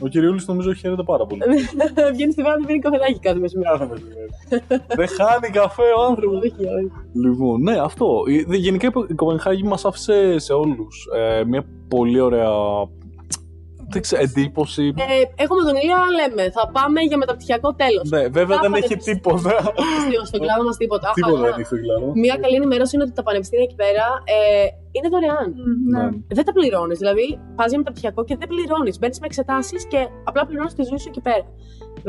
Ναι. 0.00 0.06
ο 0.06 0.08
Κυριούλης 0.08 0.46
νομίζω 0.46 0.72
χαίρεται 0.72 1.02
πάρα 1.02 1.26
πολύ. 1.26 1.40
Βγαίνει 2.14 2.32
στη 2.32 2.42
βέρα 2.42 2.56
του 2.56 2.64
πίνει 2.66 2.78
καφεδάκι 2.78 3.18
κάθε 3.18 3.38
μεσημέρι. 3.38 3.78
Δεν 4.96 5.08
χάνει 5.08 5.48
καφέ 5.52 5.82
ο 5.98 6.02
άνθρωπος. 6.10 6.38
Όχι, 6.38 6.52
όχι. 6.52 6.90
Λοιπόν, 7.24 7.62
ναι, 7.62 7.78
αυτό. 7.78 8.22
Ε, 8.50 8.56
Γενικά 8.56 8.90
η 9.08 9.14
Κοπενχάγη 9.14 9.62
μας 9.62 9.84
άφησε 9.84 10.38
σε 10.38 10.52
όλους 10.52 11.06
μια 11.46 11.64
πολύ 11.88 12.20
ωραία 12.20 12.50
δεν 13.90 14.02
ξέρω, 14.02 14.22
εντύπωση. 14.22 14.84
Ε, 14.96 15.42
έχουμε 15.42 15.60
τον 15.68 15.76
Ηλία, 15.82 16.00
λέμε, 16.18 16.50
θα 16.50 16.70
πάμε 16.76 17.00
για 17.00 17.16
μεταπτυχιακό 17.16 17.74
τέλος. 17.74 18.10
Ναι, 18.10 18.22
βέβαια 18.38 18.56
δεν 18.64 18.70
Κάπου 18.72 18.76
έχει 18.84 18.94
δεν- 18.94 18.98
τίποτα. 19.08 19.50
Στον 20.30 20.40
κλάδο 20.40 20.62
μας 20.64 20.76
τίποτα. 20.76 21.10
Τίποτα 21.14 21.36
Αλλά 21.38 21.46
δεν 21.48 21.52
έχει 21.58 21.64
στο 21.72 21.76
κλάδο. 21.84 22.12
Μια 22.14 22.36
καλή 22.42 22.56
ενημέρωση 22.60 22.92
είναι 22.94 23.04
ότι 23.04 23.12
τα 23.12 23.22
πανεπιστήμια 23.22 23.64
εκεί 23.68 23.74
πέρα 23.74 24.04
ε, 24.36 24.66
είναι 24.96 25.08
δωρεάν. 25.14 25.48
Ναι. 25.92 26.04
Δεν 26.36 26.44
τα 26.44 26.52
πληρώνεις. 26.52 26.98
Δηλαδή, 26.98 27.26
πας 27.56 27.68
για 27.68 27.78
μεταπτυχιακό 27.78 28.20
και 28.24 28.36
δεν 28.40 28.48
πληρώνεις. 28.48 28.98
Μπαίνεις 28.98 29.18
με 29.20 29.26
εξετάσεις 29.30 29.86
και 29.92 30.00
απλά 30.28 30.46
πληρώνεις 30.46 30.74
τη 30.74 30.82
ζωή 30.90 30.98
σου 30.98 31.08
εκεί 31.12 31.20
πέρα. 31.28 31.44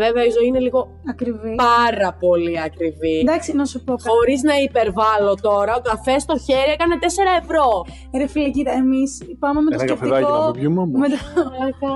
Βέβαια, 0.04 0.24
η 0.30 0.32
ζωή 0.38 0.48
είναι 0.52 0.62
λίγο 0.68 0.80
Ακριβή. 1.14 1.54
πάρα 1.70 2.10
πολύ 2.24 2.56
ακριβή. 2.70 3.16
Εντάξει, 3.26 3.50
να 3.62 3.66
σου 3.72 3.78
πω 3.86 3.94
κάτι. 3.96 4.10
Χωρίς 4.10 4.40
να 4.50 4.56
υπερβάλλω 4.68 5.34
τώρα, 5.48 5.72
ο 5.80 5.82
καφές 5.90 6.22
στο 6.28 6.36
χέρι 6.48 6.72
έκανε 6.78 6.96
4 7.06 7.06
ευρώ. 7.42 7.68
Ρε 8.20 8.28
φίλε, 8.34 8.50
κοίτα, 8.56 8.72
εμείς 8.84 9.10
πάμε 9.44 9.60
με 9.64 9.70
το 9.72 9.76
Ένα 9.80 9.86
καφεδάκι 9.94 10.24
να 10.24 10.28
σκεπτικό. 10.30 10.50
μην 10.52 10.60
πιούμε 10.60 10.80
όμως. 10.86 10.98
Με 11.04 11.08
το, 11.14 11.18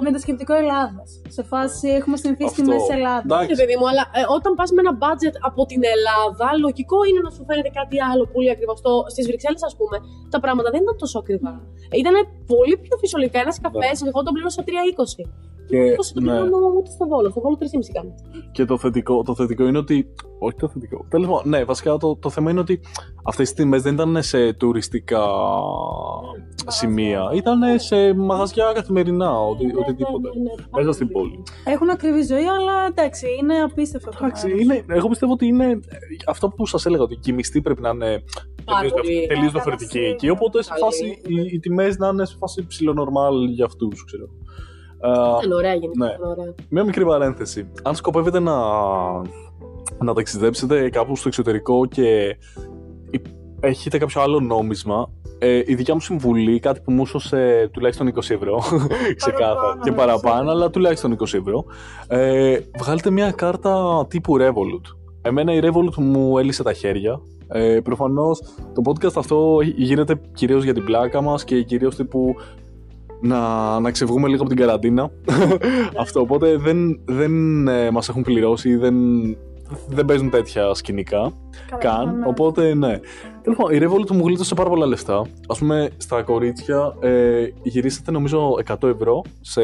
με 0.05 0.09
το 0.15 0.19
σκεπτικό 0.25 0.53
Ελλάδας. 0.63 1.07
Σε 1.37 1.43
φάση 1.51 1.87
έχουμε 1.99 2.15
συνηθίσει 2.23 2.53
τη 2.57 2.61
Αυτό. 2.63 2.71
μέση 2.73 2.91
Ελλάδας. 2.97 3.25
Εντάξει. 3.29 3.49
Ναι, 3.51 3.55
παιδί 3.61 3.75
μου, 3.79 3.87
αλλά 3.91 4.03
ε, 4.19 4.21
όταν 4.37 4.51
πας 4.59 4.69
με 4.75 4.79
ένα 4.85 4.93
budget 5.03 5.35
από 5.49 5.61
την 5.71 5.81
Ελλάδα, 5.95 6.47
λογικό 6.65 6.97
είναι 7.07 7.21
να 7.27 7.31
σου 7.35 7.41
φαίνεται 7.47 7.71
κάτι 7.79 7.97
άλλο 8.09 8.23
πολύ 8.33 8.49
ακριβό. 8.55 8.73
Στις 9.13 9.23
Βρυξέλλες, 9.29 9.63
ας 9.69 9.75
πούμε, 9.79 9.95
τα 10.33 10.39
πράγματα 10.43 10.69
δεν 10.75 10.82
ήταν 10.83 10.95
τόσο 10.97 11.19
ακριβά. 11.19 11.53
Ήταν 12.01 12.15
πολύ 12.53 12.75
πιο 12.83 12.95
φυσιολογικά. 13.01 13.39
Ένας 13.39 13.59
καφές, 13.65 14.01
εγώ 14.09 14.19
τον 14.23 14.33
πλήρωσα 14.33 14.63
3,20. 14.67 15.29
Και, 15.67 15.95
20 15.95 16.11
το 16.13 16.21
ναι. 16.21 16.39
πληρώνω 16.39 16.73
ούτε 16.77 16.89
στο 16.91 17.07
βόλο. 17.07 17.29
Στο 17.29 17.41
βόλο 17.41 17.57
3,5 17.59 17.65
κάνει. 17.93 18.13
και 18.51 18.65
το 18.65 18.77
θετικό, 18.77 19.23
το 19.23 19.35
θετικό 19.35 19.67
είναι 19.67 19.77
ότι. 19.77 20.13
Όχι 20.39 20.55
το 20.55 20.67
θετικό. 20.67 21.05
Τέλος 21.09 21.27
πάντων, 21.27 21.49
ναι, 21.49 21.63
βασικά 21.63 21.97
το, 21.97 22.15
το 22.15 22.29
θέμα 22.29 22.51
είναι 22.51 22.59
ότι 22.59 22.79
αυτές 23.23 23.47
τις 23.47 23.57
τιμές 23.57 23.81
δεν 23.81 23.93
ήταν 23.93 24.23
σε 24.23 24.53
τουριστικά 24.53 25.27
σημεία. 26.67 27.29
Ήταν 27.33 27.79
σε 27.79 28.13
μαγαζιά 28.13 28.71
καθημερινά, 28.73 29.39
οτι, 29.39 29.65
οτιδήποτε. 29.65 30.29
Ναι, 30.33 30.41
ναι, 30.41 30.51
ναι. 30.55 30.83
Μέσα 30.83 30.91
στην 30.91 31.07
πόλη. 31.07 31.43
Έχουν 31.65 31.89
ακριβή 31.89 32.21
ζωή, 32.21 32.45
αλλά 32.45 32.85
εντάξει, 32.89 33.25
είναι 33.41 33.61
απίστευτο. 33.61 34.09
το 34.09 34.17
Εντάξει, 34.21 34.47
μέρος. 34.47 34.61
είναι, 34.61 34.85
εγώ 34.87 35.07
πιστεύω 35.07 35.33
ότι 35.33 35.45
είναι 35.45 35.65
ε, 35.65 35.77
αυτό 36.27 36.47
που 36.47 36.65
σας 36.65 36.85
έλεγα, 36.85 37.03
ότι 37.03 37.15
και 37.15 37.31
οι 37.31 37.33
μισθοί 37.33 37.61
πρέπει 37.61 37.81
να 37.81 37.89
είναι 37.89 38.05
Πάρα 38.05 38.21
πολύ. 38.21 38.52
Τελείως 39.27 39.43
Ναι, 39.43 39.49
διαφορετικοί 39.49 39.97
καλά, 39.99 40.07
εκεί. 40.11 40.29
Οπότε 40.29 40.63
σε 40.63 40.69
καλή. 40.69 40.81
φάση 40.83 41.05
οι, 41.27 41.35
οι 41.53 41.59
τιμές 41.59 41.97
να 41.97 42.07
είναι 42.07 42.25
σε 42.25 42.35
φάση 42.39 42.65
ψιλονορμάλ 42.67 43.43
για 43.43 43.65
αυτούς, 43.65 44.03
ξέρω. 44.05 44.23
Ε, 44.99 45.09
Ήταν 45.39 45.51
ωραία 45.51 45.73
γενικά. 45.73 46.05
Ναι. 46.05 46.11
ήταν 46.13 46.29
ωραία. 46.29 46.53
Μια 46.69 46.83
μικρή 46.83 47.05
παρένθεση. 47.05 47.67
Αν 47.83 47.95
σκοπεύετε 47.95 48.39
να, 48.39 48.55
να 50.03 50.13
ταξιδέψετε 50.13 50.89
κάπου 50.89 51.15
στο 51.15 51.27
εξωτερικό 51.27 51.85
και 51.85 52.37
υ- 53.09 53.25
έχετε 53.59 53.97
κάποιο 53.97 54.21
άλλο 54.21 54.39
νόμισμα, 54.39 55.09
ε, 55.39 55.61
η 55.65 55.75
δικιά 55.75 55.93
μου 55.93 55.99
συμβουλή, 55.99 56.59
κάτι 56.59 56.79
που 56.81 56.91
μου 56.91 57.01
έσωσε 57.01 57.69
τουλάχιστον 57.73 58.07
20 58.07 58.17
ευρώ, 58.29 58.61
ξεκάθαρα, 59.15 59.55
Παραπάνω, 59.55 59.81
και 59.83 59.89
ναι, 59.89 59.95
παραπάνω, 59.95 60.35
σίγουρα. 60.35 60.51
αλλά 60.51 60.69
τουλάχιστον 60.69 61.15
20 61.17 61.21
ευρώ, 61.33 61.65
ε, 62.07 62.57
βγάλτε 62.79 63.09
μια 63.09 63.31
κάρτα 63.31 64.05
τύπου 64.09 64.37
Revolut. 64.39 64.95
Εμένα 65.21 65.53
η 65.53 65.59
Revolut 65.63 65.95
μου 65.95 66.37
έλυσε 66.37 66.63
τα 66.63 66.73
χέρια. 66.73 67.19
Ε, 67.47 67.79
προφανώς 67.83 68.41
το 68.73 68.81
podcast 68.85 69.13
αυτό 69.15 69.57
γίνεται 69.75 70.21
κυρίως 70.33 70.63
για 70.63 70.73
την 70.73 70.83
πλάκα 70.83 71.21
μας 71.21 71.43
και 71.43 71.63
κυρίως 71.63 71.95
τύπου 71.95 72.35
να, 73.21 73.79
να 73.79 73.91
ξεβγούμε 73.91 74.27
λίγο 74.27 74.41
από 74.41 74.49
την 74.49 74.59
καραντίνα. 74.59 75.11
Αυτό, 75.97 76.19
οπότε 76.19 76.57
δεν, 76.57 76.99
δεν 77.05 77.67
ε, 77.67 77.91
μας 77.91 78.09
έχουν 78.09 78.21
πληρώσει, 78.23 78.75
δεν, 78.75 78.95
δεν 79.87 80.05
παίζουν 80.05 80.29
τέτοια 80.29 80.73
σκηνικά 80.73 81.31
Καλά, 81.77 81.95
καν. 81.95 82.17
ναι. 82.17 82.25
Οπότε 82.27 82.73
ναι. 82.73 82.99
Τέλο 83.43 83.55
πάντων, 83.55 83.75
η 83.75 83.79
Revolut 83.83 84.09
μου 84.11 84.27
γλίτωσε 84.27 84.53
πάρα 84.55 84.69
πολλά 84.69 84.85
λεφτά. 84.85 85.15
Α 85.47 85.53
πούμε, 85.59 85.89
στα 85.97 86.21
κορίτσια 86.21 86.95
ε, 86.99 87.45
γυρίσατε 87.63 88.11
νομίζω 88.11 88.49
100 88.81 88.87
ευρώ 88.87 89.21
σε 89.41 89.61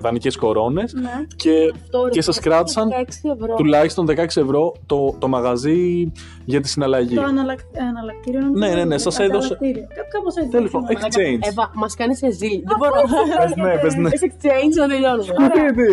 δανεικές 0.00 0.36
κορώνες 0.36 0.92
Ναι. 0.94 1.10
και 1.36 1.50
Αυτό, 1.82 2.04
ρε, 2.04 2.10
Και 2.10 2.22
σας 2.22 2.36
αυτό 2.38 2.50
κράτησαν 2.50 2.88
16 2.88 3.30
ευρώ. 3.40 3.54
τουλάχιστον 3.54 4.06
16 4.08 4.16
ευρώ 4.36 4.72
το, 4.86 5.14
το 5.18 5.28
μαγαζί 5.28 6.12
για 6.44 6.60
τη 6.60 6.68
συναλλαγή. 6.68 7.14
Το 7.14 7.22
αναλλακ... 7.22 7.58
αναλλακτήριο. 7.90 8.40
νομίζω, 8.40 8.66
Ναι, 8.66 8.74
ναι, 8.74 8.84
ναι, 8.84 8.98
σας 8.98 9.18
έδωσε- 9.18 9.54
ανταλλακτήριο. 9.54 9.86
Κά- 9.96 10.08
Κάπως 10.14 10.34
έτσι. 10.36 10.50
Τέλος 10.50 10.70
πάντων, 10.70 10.86
δεν 10.88 10.96
θυμάμαι. 10.96 11.38
exchange. 11.38 11.48
Εύα, 11.50 11.70
μας 11.74 11.94
κάνεις 11.94 12.18
σε 12.18 12.30
ζήλ. 12.30 12.60
Δεν 12.70 12.76
μπορώ. 12.80 13.00
Πες 13.40 13.54
ναι, 13.64 13.72
πες 13.82 13.94
ναι. 14.02 14.08
Πες 14.10 14.22
exchange 14.28 14.74
να 14.82 14.86
τελειώνουμε. 14.92 15.32
Γιατί; 15.60 15.88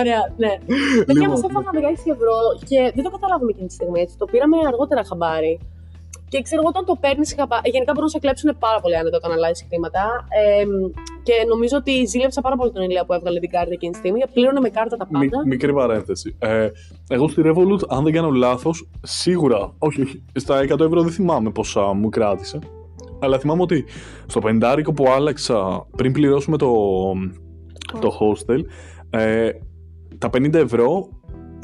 Ωραία, 0.00 0.22
ναι. 0.42 0.52
Παιδιά 1.06 1.14
Λοιπόν. 1.14 1.28
μας 1.32 1.42
έφαγαν 1.48 1.72
16 1.74 2.10
ευρώ 2.16 2.34
και 2.70 2.78
δεν 2.94 3.02
το 3.06 3.10
καταλάβουμε 3.16 3.50
εκείνη 3.54 3.66
τη 3.70 3.74
στιγμή 3.78 3.98
έτσι. 4.04 4.14
Το 4.20 4.24
πήραμε 4.32 4.56
αργότερα 4.70 5.02
χαμπάρι. 5.10 5.54
Και 6.32 6.38
ξέρω 6.46 6.60
εγώ 6.62 6.70
όταν 6.74 6.84
το 6.90 6.94
παίρνεις 7.04 7.34
χαμπάρι. 7.38 7.70
Γενικά 7.74 7.92
μπορούν 7.92 8.08
να 8.10 8.14
σε 8.16 8.18
κλέψουν 8.24 8.48
πάρα 8.66 8.78
πολύ 8.80 8.96
άνετα 9.00 9.16
όταν 9.16 9.32
αλλάζεις 9.32 9.64
χρήματα. 9.68 10.02
Ε, 10.40 10.64
και 11.26 11.34
νομίζω 11.52 11.76
ότι 11.76 11.92
ζήλεψα 12.12 12.40
πάρα 12.40 12.56
πολύ 12.56 12.70
τον 12.72 12.82
Ηλία 12.82 13.04
που 13.06 13.12
έβγαλε 13.12 13.38
την 13.40 13.50
κάρτα 13.50 13.72
εκείνη 13.72 13.92
τη 13.92 13.98
στιγμή. 13.98 14.20
Πλήρωνε 14.34 14.60
με 14.60 14.68
κάρτα 14.68 14.96
τα 14.96 15.06
Μι- 15.10 15.30
πάντα. 15.30 15.46
μικρή 15.46 15.72
παρένθεση. 15.74 16.36
Ε, 16.38 16.68
εγώ 17.08 17.28
στη 17.28 17.42
Revolut, 17.44 17.82
αν 17.88 18.04
δεν 18.04 18.12
κάνω 18.12 18.30
λάθος, 18.30 18.88
σίγουρα. 19.02 19.74
Όχι, 19.78 20.02
όχι. 20.02 20.24
Στα 20.34 20.58
100 20.62 20.80
ευρώ 20.80 21.02
δεν 21.02 21.12
θυμάμαι 21.12 21.50
πόσα 21.50 21.92
μου 21.92 22.08
κράτησε. 22.08 22.58
Αλλά 23.22 23.38
θυμάμαι 23.38 23.62
ότι 23.62 23.84
στο 24.26 24.40
πεντάρικο 24.40 24.92
που 24.92 25.04
άλλαξα 25.08 25.86
πριν 25.96 26.12
πληρώσουμε 26.12 26.56
το, 26.56 26.72
το 28.00 28.18
hostel, 28.20 28.60
ε, 29.10 29.50
τα 30.18 30.30
50 30.32 30.54
ευρώ 30.54 31.08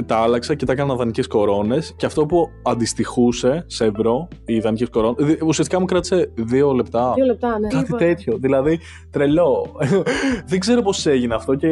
τα 0.07 0.17
άλλαξα 0.17 0.55
και 0.55 0.65
τα 0.67 0.73
έκανα 0.73 0.95
δανεικές 0.95 1.27
κορώνες. 1.27 1.95
Και 1.97 2.07
αυτό 2.07 2.27
που 2.27 2.49
αντιστοιχούσε 2.63 3.65
σε 3.67 3.85
ευρώ, 3.85 4.29
οι 4.45 4.59
δανεικές 4.61 4.89
κορώνες, 4.91 5.37
ουσιαστικά 5.47 5.81
μου 5.81 5.87
κράτησε 5.87 6.33
δύο 6.35 6.73
λεπτά. 6.73 7.13
Δύο 7.15 7.25
λεπτά, 7.25 7.59
ναι. 7.59 7.69
Κάτι 7.69 7.85
Τίποτα. 7.85 8.05
τέτοιο. 8.05 8.37
Δηλαδή, 8.41 8.79
τρελό. 9.11 9.77
Δεν 10.51 10.59
ξέρω 10.61 10.83
πώς 10.83 11.07
έγινε 11.07 11.35
αυτό. 11.35 11.55
Και... 11.55 11.69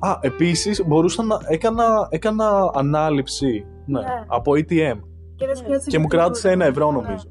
Α, 0.00 0.18
επίσης 0.20 0.82
μπορούσα 0.86 1.22
να. 1.22 1.36
Έκανα, 1.48 2.06
έκανα 2.10 2.70
ανάληψη 2.74 3.64
ναι, 3.86 4.00
Ναι. 4.00 4.06
από 4.26 4.52
ATM. 4.52 4.98
Και, 5.36 5.46
δεν 5.46 5.56
σου 5.56 5.64
κράτησε 5.64 5.90
Και 5.90 5.98
μου 5.98 6.04
τίποτα. 6.04 6.22
κράτησε 6.22 6.50
ένα 6.50 6.64
ευρώ, 6.64 6.90
νομίζω. 6.92 7.24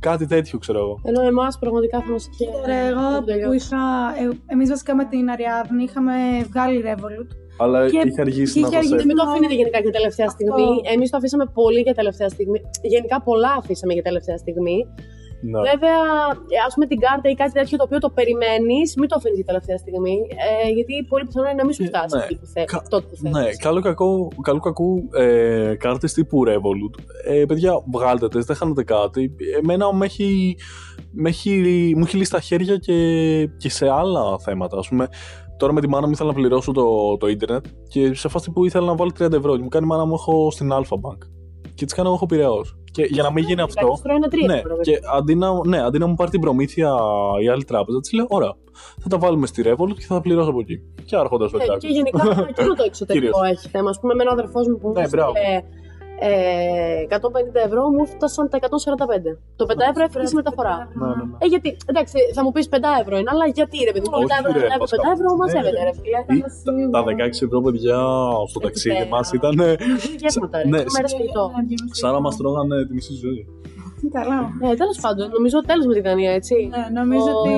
κάτι 0.00 0.26
τέτοιο, 0.26 0.58
ξέρω 0.58 0.78
εγώ. 0.78 1.00
Ενώ 1.02 1.20
εμάς 1.26 1.58
πραγματικά 1.58 2.00
θα 2.00 2.10
μας 2.10 2.28
είχε. 2.32 2.44
Τώρα 2.50 2.74
εγώ 2.74 3.22
που 3.46 3.52
είχα. 3.52 3.76
Ε, 4.22 4.38
Εμείς 4.46 4.68
βασικά 4.68 4.94
με 4.94 5.04
την 5.04 5.30
Αριάδνη 5.30 5.82
είχαμε 5.82 6.12
βγάλει 6.50 6.84
Revolut. 6.86 7.30
Αλλά 7.58 7.78
Και- 7.90 8.02
είχε 8.06 8.20
αργήσει 8.20 8.52
και 8.54 8.60
να 8.60 8.66
είχε 8.66 8.76
το 8.76 8.78
αργήσει 8.78 8.98
σε... 9.00 9.06
Μην 9.06 9.16
το 9.16 9.22
αφήνετε 9.28 9.54
γενικά 9.54 9.78
για 9.80 9.90
τελευταία 9.98 10.26
Αυτό. 10.30 10.38
στιγμή. 10.38 10.68
Εμείς 10.94 11.10
το 11.10 11.16
αφήσαμε 11.16 11.44
πολύ 11.60 11.80
για 11.80 11.94
τελευταία 11.94 12.28
στιγμή. 12.28 12.58
Γενικά 12.82 13.16
πολλά 13.22 13.52
αφήσαμε 13.60 13.92
για 13.92 14.02
τελευταία 14.02 14.36
στιγμή. 14.36 14.78
Ναι. 15.40 15.60
Βέβαια, 15.70 15.98
ας 16.66 16.72
πούμε 16.74 16.86
την 16.86 16.98
κάρτα 16.98 17.28
ή 17.30 17.34
κάτι 17.34 17.52
τέτοιο 17.52 17.76
το 17.78 17.84
οποίο 17.86 17.98
το 17.98 18.10
περιμένεις, 18.10 18.94
μην 18.98 19.08
το 19.08 19.14
αφήνεις 19.18 19.36
για 19.36 19.44
τελευταία 19.50 19.76
στιγμή. 19.76 20.16
Ε, 20.64 20.68
γιατί 20.76 20.94
πολύ 21.08 21.24
πιθανό 21.26 21.46
είναι 21.46 21.56
να 21.62 21.64
μην 21.64 21.74
σου 21.74 21.82
Ε, 21.82 21.86
φτάσει 21.86 22.16
ναι. 22.16 22.22
εκεί 22.24 22.34
που 22.40 22.46
θε- 22.46 22.64
Κα- 22.72 22.82
τότε 22.88 23.06
που 23.10 23.16
θέλεις. 23.16 23.36
Ναι, 23.36 23.50
καλό 23.66 23.80
κακό, 23.80 24.28
καλό 24.42 24.58
κακού 24.58 25.08
ε, 25.18 25.74
κάρτες 25.78 26.12
τύπου 26.12 26.44
Revolut. 26.48 26.94
Ε, 27.24 27.44
παιδιά, 27.48 27.72
βγάλτε 27.92 28.28
τες, 28.28 28.44
δεν 28.44 28.56
χάνετε 28.56 28.84
κάτι. 28.84 29.34
Εμένα 29.62 29.94
με 29.94 30.04
έχει, 30.04 30.56
με 31.12 31.28
έχει, 31.28 31.50
μου 31.96 32.04
έχει 32.06 32.16
λύσει 32.16 32.30
τα 32.30 32.40
χέρια 32.40 32.76
και, 32.76 32.96
και 33.56 33.70
σε 33.70 33.88
άλλα 33.90 34.38
θέματα. 34.38 34.78
Ας 34.78 34.88
πούμε, 34.88 35.08
τώρα 35.56 35.72
με 35.72 35.80
τη 35.80 35.88
μάνα 35.88 36.06
μου 36.06 36.12
ήθελα 36.12 36.28
να 36.28 36.34
πληρώσω 36.34 36.72
το, 36.72 37.16
το 37.16 37.26
ίντερνετ 37.28 37.64
και 37.88 38.14
σε 38.14 38.28
φάση 38.28 38.50
που 38.50 38.64
ήθελα 38.64 38.86
να 38.86 38.94
βάλω 38.94 39.10
30 39.18 39.32
ευρώ 39.32 39.56
και 39.56 39.62
μου 39.62 39.68
κάνει 39.68 39.84
η 39.84 39.88
μάνα 39.88 40.04
μου 40.04 40.14
έχω 40.14 40.50
στην 40.50 40.70
Alpha 40.72 40.94
Bank. 40.94 41.18
Και 41.74 41.84
της 41.84 41.94
κάνω 41.94 42.08
εγώ 42.08 42.16
έχω 42.16 42.26
πειραιός. 42.26 42.76
Και 42.92 43.02
για 43.10 43.22
να 43.22 43.32
μην 43.32 43.44
γίνει 43.44 43.60
αυτό, 43.60 43.98
Τώρα 44.02 44.14
είναι 44.14 44.28
τρία 44.28 44.46
ναι, 44.46 44.54
ευρώ, 44.54 44.76
βέβαια. 44.76 44.82
και 44.98 45.00
αντί 45.16 45.34
να, 45.34 45.66
ναι, 45.66 45.82
αντί 45.82 45.98
να 45.98 46.06
μου 46.06 46.14
πάρει 46.14 46.30
την 46.30 46.40
προμήθεια 46.40 46.94
η 47.42 47.48
άλλη 47.48 47.64
τράπεζα, 47.64 48.00
της 48.00 48.12
λέω: 48.12 48.26
Ωραία, 48.28 48.54
θα 49.00 49.08
τα 49.08 49.18
βάλουμε 49.18 49.46
στη 49.46 49.62
Revolut 49.66 49.94
και 49.98 50.04
θα 50.06 50.14
τα 50.14 50.20
πληρώσω 50.20 50.50
από 50.50 50.60
εκεί. 50.60 50.80
Και 51.04 51.16
άρχοντας 51.16 51.52
ο 51.52 51.56
Ε, 51.56 51.62
Τζάκος. 51.62 51.82
και 51.82 51.88
γενικά 51.88 52.34
και 52.56 52.62
το 52.62 52.82
εξωτερικό 52.86 53.44
έχει 53.44 53.68
θέμα. 53.68 53.90
Α 53.90 54.00
πούμε, 54.00 54.14
με 54.14 54.22
έναν 54.22 54.32
αδερφό 54.38 54.60
μου 54.60 54.78
που 54.78 54.88
μου 54.88 54.94
Ναι, 56.20 56.28
μπράβο. 56.28 56.46
έστειλε 56.46 57.54
ε, 57.58 57.62
150 57.62 57.66
ευρώ, 57.68 57.82
μου 57.96 58.04
φτάσαν 58.12 58.44
τα 58.52 58.56
145. 58.58 58.64
Το 59.60 59.64
5 59.68 59.74
ευρώ 59.90 60.02
έφυγε 60.06 60.26
στη 60.30 60.36
μεταφορά. 60.40 60.76
Ναι, 60.98 61.06
ναι, 61.06 61.14
ναι. 61.28 61.36
Ε, 61.42 61.46
γιατί, 61.52 61.68
εντάξει, 61.90 62.16
θα 62.36 62.40
μου 62.44 62.50
πεις 62.54 62.66
5 62.74 62.76
ευρώ 63.02 63.14
είναι, 63.20 63.30
αλλά 63.34 63.46
γιατί 63.58 63.76
ρε 63.88 63.92
παιδί 63.94 64.06
μου, 64.08 64.14
Όχι, 64.18 64.26
5 64.32 64.46
ευρώ, 64.48 64.60
ρε, 64.60 64.68
5 64.74 64.78
Πασχάλη. 64.82 65.02
ευρώ 65.16 65.28
μαζεύεται, 65.40 65.78
Ναι, 65.78 65.84
ρε 65.88 65.94
φίλε. 66.00 66.20
Ή 66.36 66.40
τα- 66.66 66.74
Τα 66.96 67.00
16 67.10 67.42
ευρώ, 67.46 67.58
παιδιά, 67.66 67.98
στο 68.52 68.58
ταξίδι 68.66 68.96
πέρα. 68.96 69.08
μας 69.14 69.26
ήταν 69.38 69.54
Γεύματα, 70.22 70.56
ρε. 70.62 70.68
Ναι, 70.72 70.80
Δύο 70.82 70.92
μέρες 70.96 71.12
φαγητό. 71.16 71.44
σαν 72.00 72.10
να 72.16 72.20
μας 72.24 72.34
τρώγανε 72.40 72.76
τη 72.88 72.92
μισή 72.98 73.14
ζωή. 73.24 73.40
Καλά. 74.18 74.38
Ε, 74.66 74.74
τέλος 74.82 74.98
πάντων, 75.04 75.26
νομίζω 75.36 75.56
τέλος 75.70 75.86
με 75.86 75.94
τη 75.94 76.00
Δανία, 76.06 76.32
έτσι. 76.40 76.54
Ναι, 76.74 76.82
νομίζω 77.00 77.30
Ο- 77.36 77.40
ότι 77.40 77.54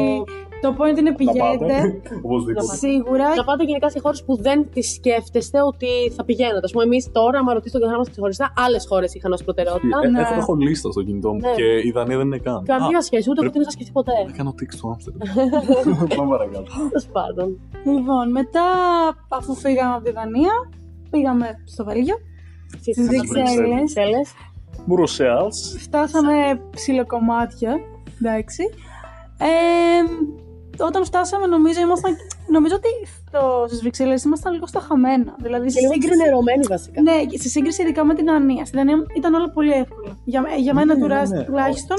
το 0.62 0.74
point 0.78 0.98
είναι 0.98 1.14
πηγαίνετε. 1.14 2.00
Οπωσδήποτε. 2.26 2.76
Σίγουρα. 2.76 3.34
Να 3.34 3.44
πάτε 3.44 3.64
γενικά 3.64 3.90
σε 3.90 4.00
χώρες 4.00 4.24
που 4.24 4.36
δεν 4.42 4.66
τις 4.72 4.92
σκέφτεστε 4.94 5.58
ότι 5.62 5.86
θα 6.16 6.24
πηγαίνετε. 6.24 6.66
Α 6.68 6.70
πούμε, 6.72 6.84
εμείς 6.84 7.10
τώρα, 7.12 7.38
άμα 7.38 7.52
ρωτήσει 7.52 7.72
τον 7.72 7.80
καθένα 7.80 7.98
μας 7.98 8.10
ξεχωριστά, 8.10 8.52
άλλες 8.56 8.86
χώρες 8.88 9.14
είχαν 9.14 9.32
ως 9.32 9.42
προτεραιότητα. 9.44 9.98
Ε, 10.04 10.08
ναι. 10.08 10.20
Έχω, 10.20 10.34
έχω 10.34 10.54
λίστα 10.54 10.90
στο 10.90 11.02
κινητό 11.02 11.32
μου 11.32 11.38
Ναι. 11.40 11.52
και 11.54 11.64
η 11.88 11.90
Δανία 11.90 12.16
δεν 12.16 12.26
είναι 12.26 12.38
καν. 12.38 12.62
Καμία 12.64 12.98
Α, 12.98 13.02
σχέση, 13.02 13.30
ούτε 13.30 13.40
εγώ 13.42 13.50
πρέπει- 13.50 13.52
την 13.52 13.60
είχα 13.60 13.70
σκεφτεί 13.70 13.92
ποτέ. 13.92 14.12
Θα 14.26 14.32
κάνω 14.36 14.54
τix 14.60 14.68
στο 14.76 14.88
Άμστερνταμ. 14.88 15.28
Πάμε 16.16 16.30
παρακάτω. 16.36 16.70
Τέλος 16.88 17.06
πάντων. 17.12 17.60
Λοιπόν, 17.84 18.30
μετά 18.30 18.66
αφού 19.28 19.54
φύγαμε 19.54 19.94
από 19.94 20.04
τη 20.04 20.10
Δανία, 20.12 20.52
πήγαμε 21.10 21.46
στο 21.64 21.84
Βέλγιο. 21.84 22.16
Στις 22.80 23.06
Βρυξέλλες. 23.06 23.54
Βρυξέλλες. 23.74 24.32
Μπουροσέαλς. 24.86 25.76
Φτάσαμε 25.78 26.34
ψιλοκομμάτια, 26.70 27.76
εντάξει. 28.20 28.62
Ε, 29.40 29.46
όταν 30.86 31.04
φτάσαμε 31.04 31.46
νομίζω 31.46 31.80
ήμασταν, 31.80 32.16
νομίζω 32.48 32.74
ότι 32.74 32.88
στο, 33.28 33.64
στις 33.66 33.80
Βρυξέλλες 33.80 34.22
ήμασταν 34.22 34.52
λίγο 34.52 34.66
στα 34.66 34.80
χαμένα. 34.80 35.34
Δηλαδή, 35.42 35.64
Και 35.64 35.70
στη 35.70 35.80
λίγο 35.80 35.92
σύγκριση, 35.92 36.14
ξενερωμένοι 36.16 36.64
βασικά. 36.68 37.00
ναι, 37.02 37.24
και 37.24 37.38
στη 37.38 37.48
σύγκριση 37.48 37.82
ειδικά 37.82 38.04
με 38.04 38.14
την 38.14 38.24
Δανία. 38.26 38.64
Στη 38.64 38.76
Δανία 38.76 38.96
ήταν 39.16 39.34
όλα 39.34 39.50
πολύ 39.50 39.72
εύκολα. 39.72 40.16
Για, 40.24 40.44
για 40.58 40.74
μένα 40.74 40.86
Ναι, 40.86 40.94
ναι, 40.94 41.00
τουλάχιστον- 41.00 41.38
ναι. 41.38 41.44
τουλάχιστον. 41.44 41.96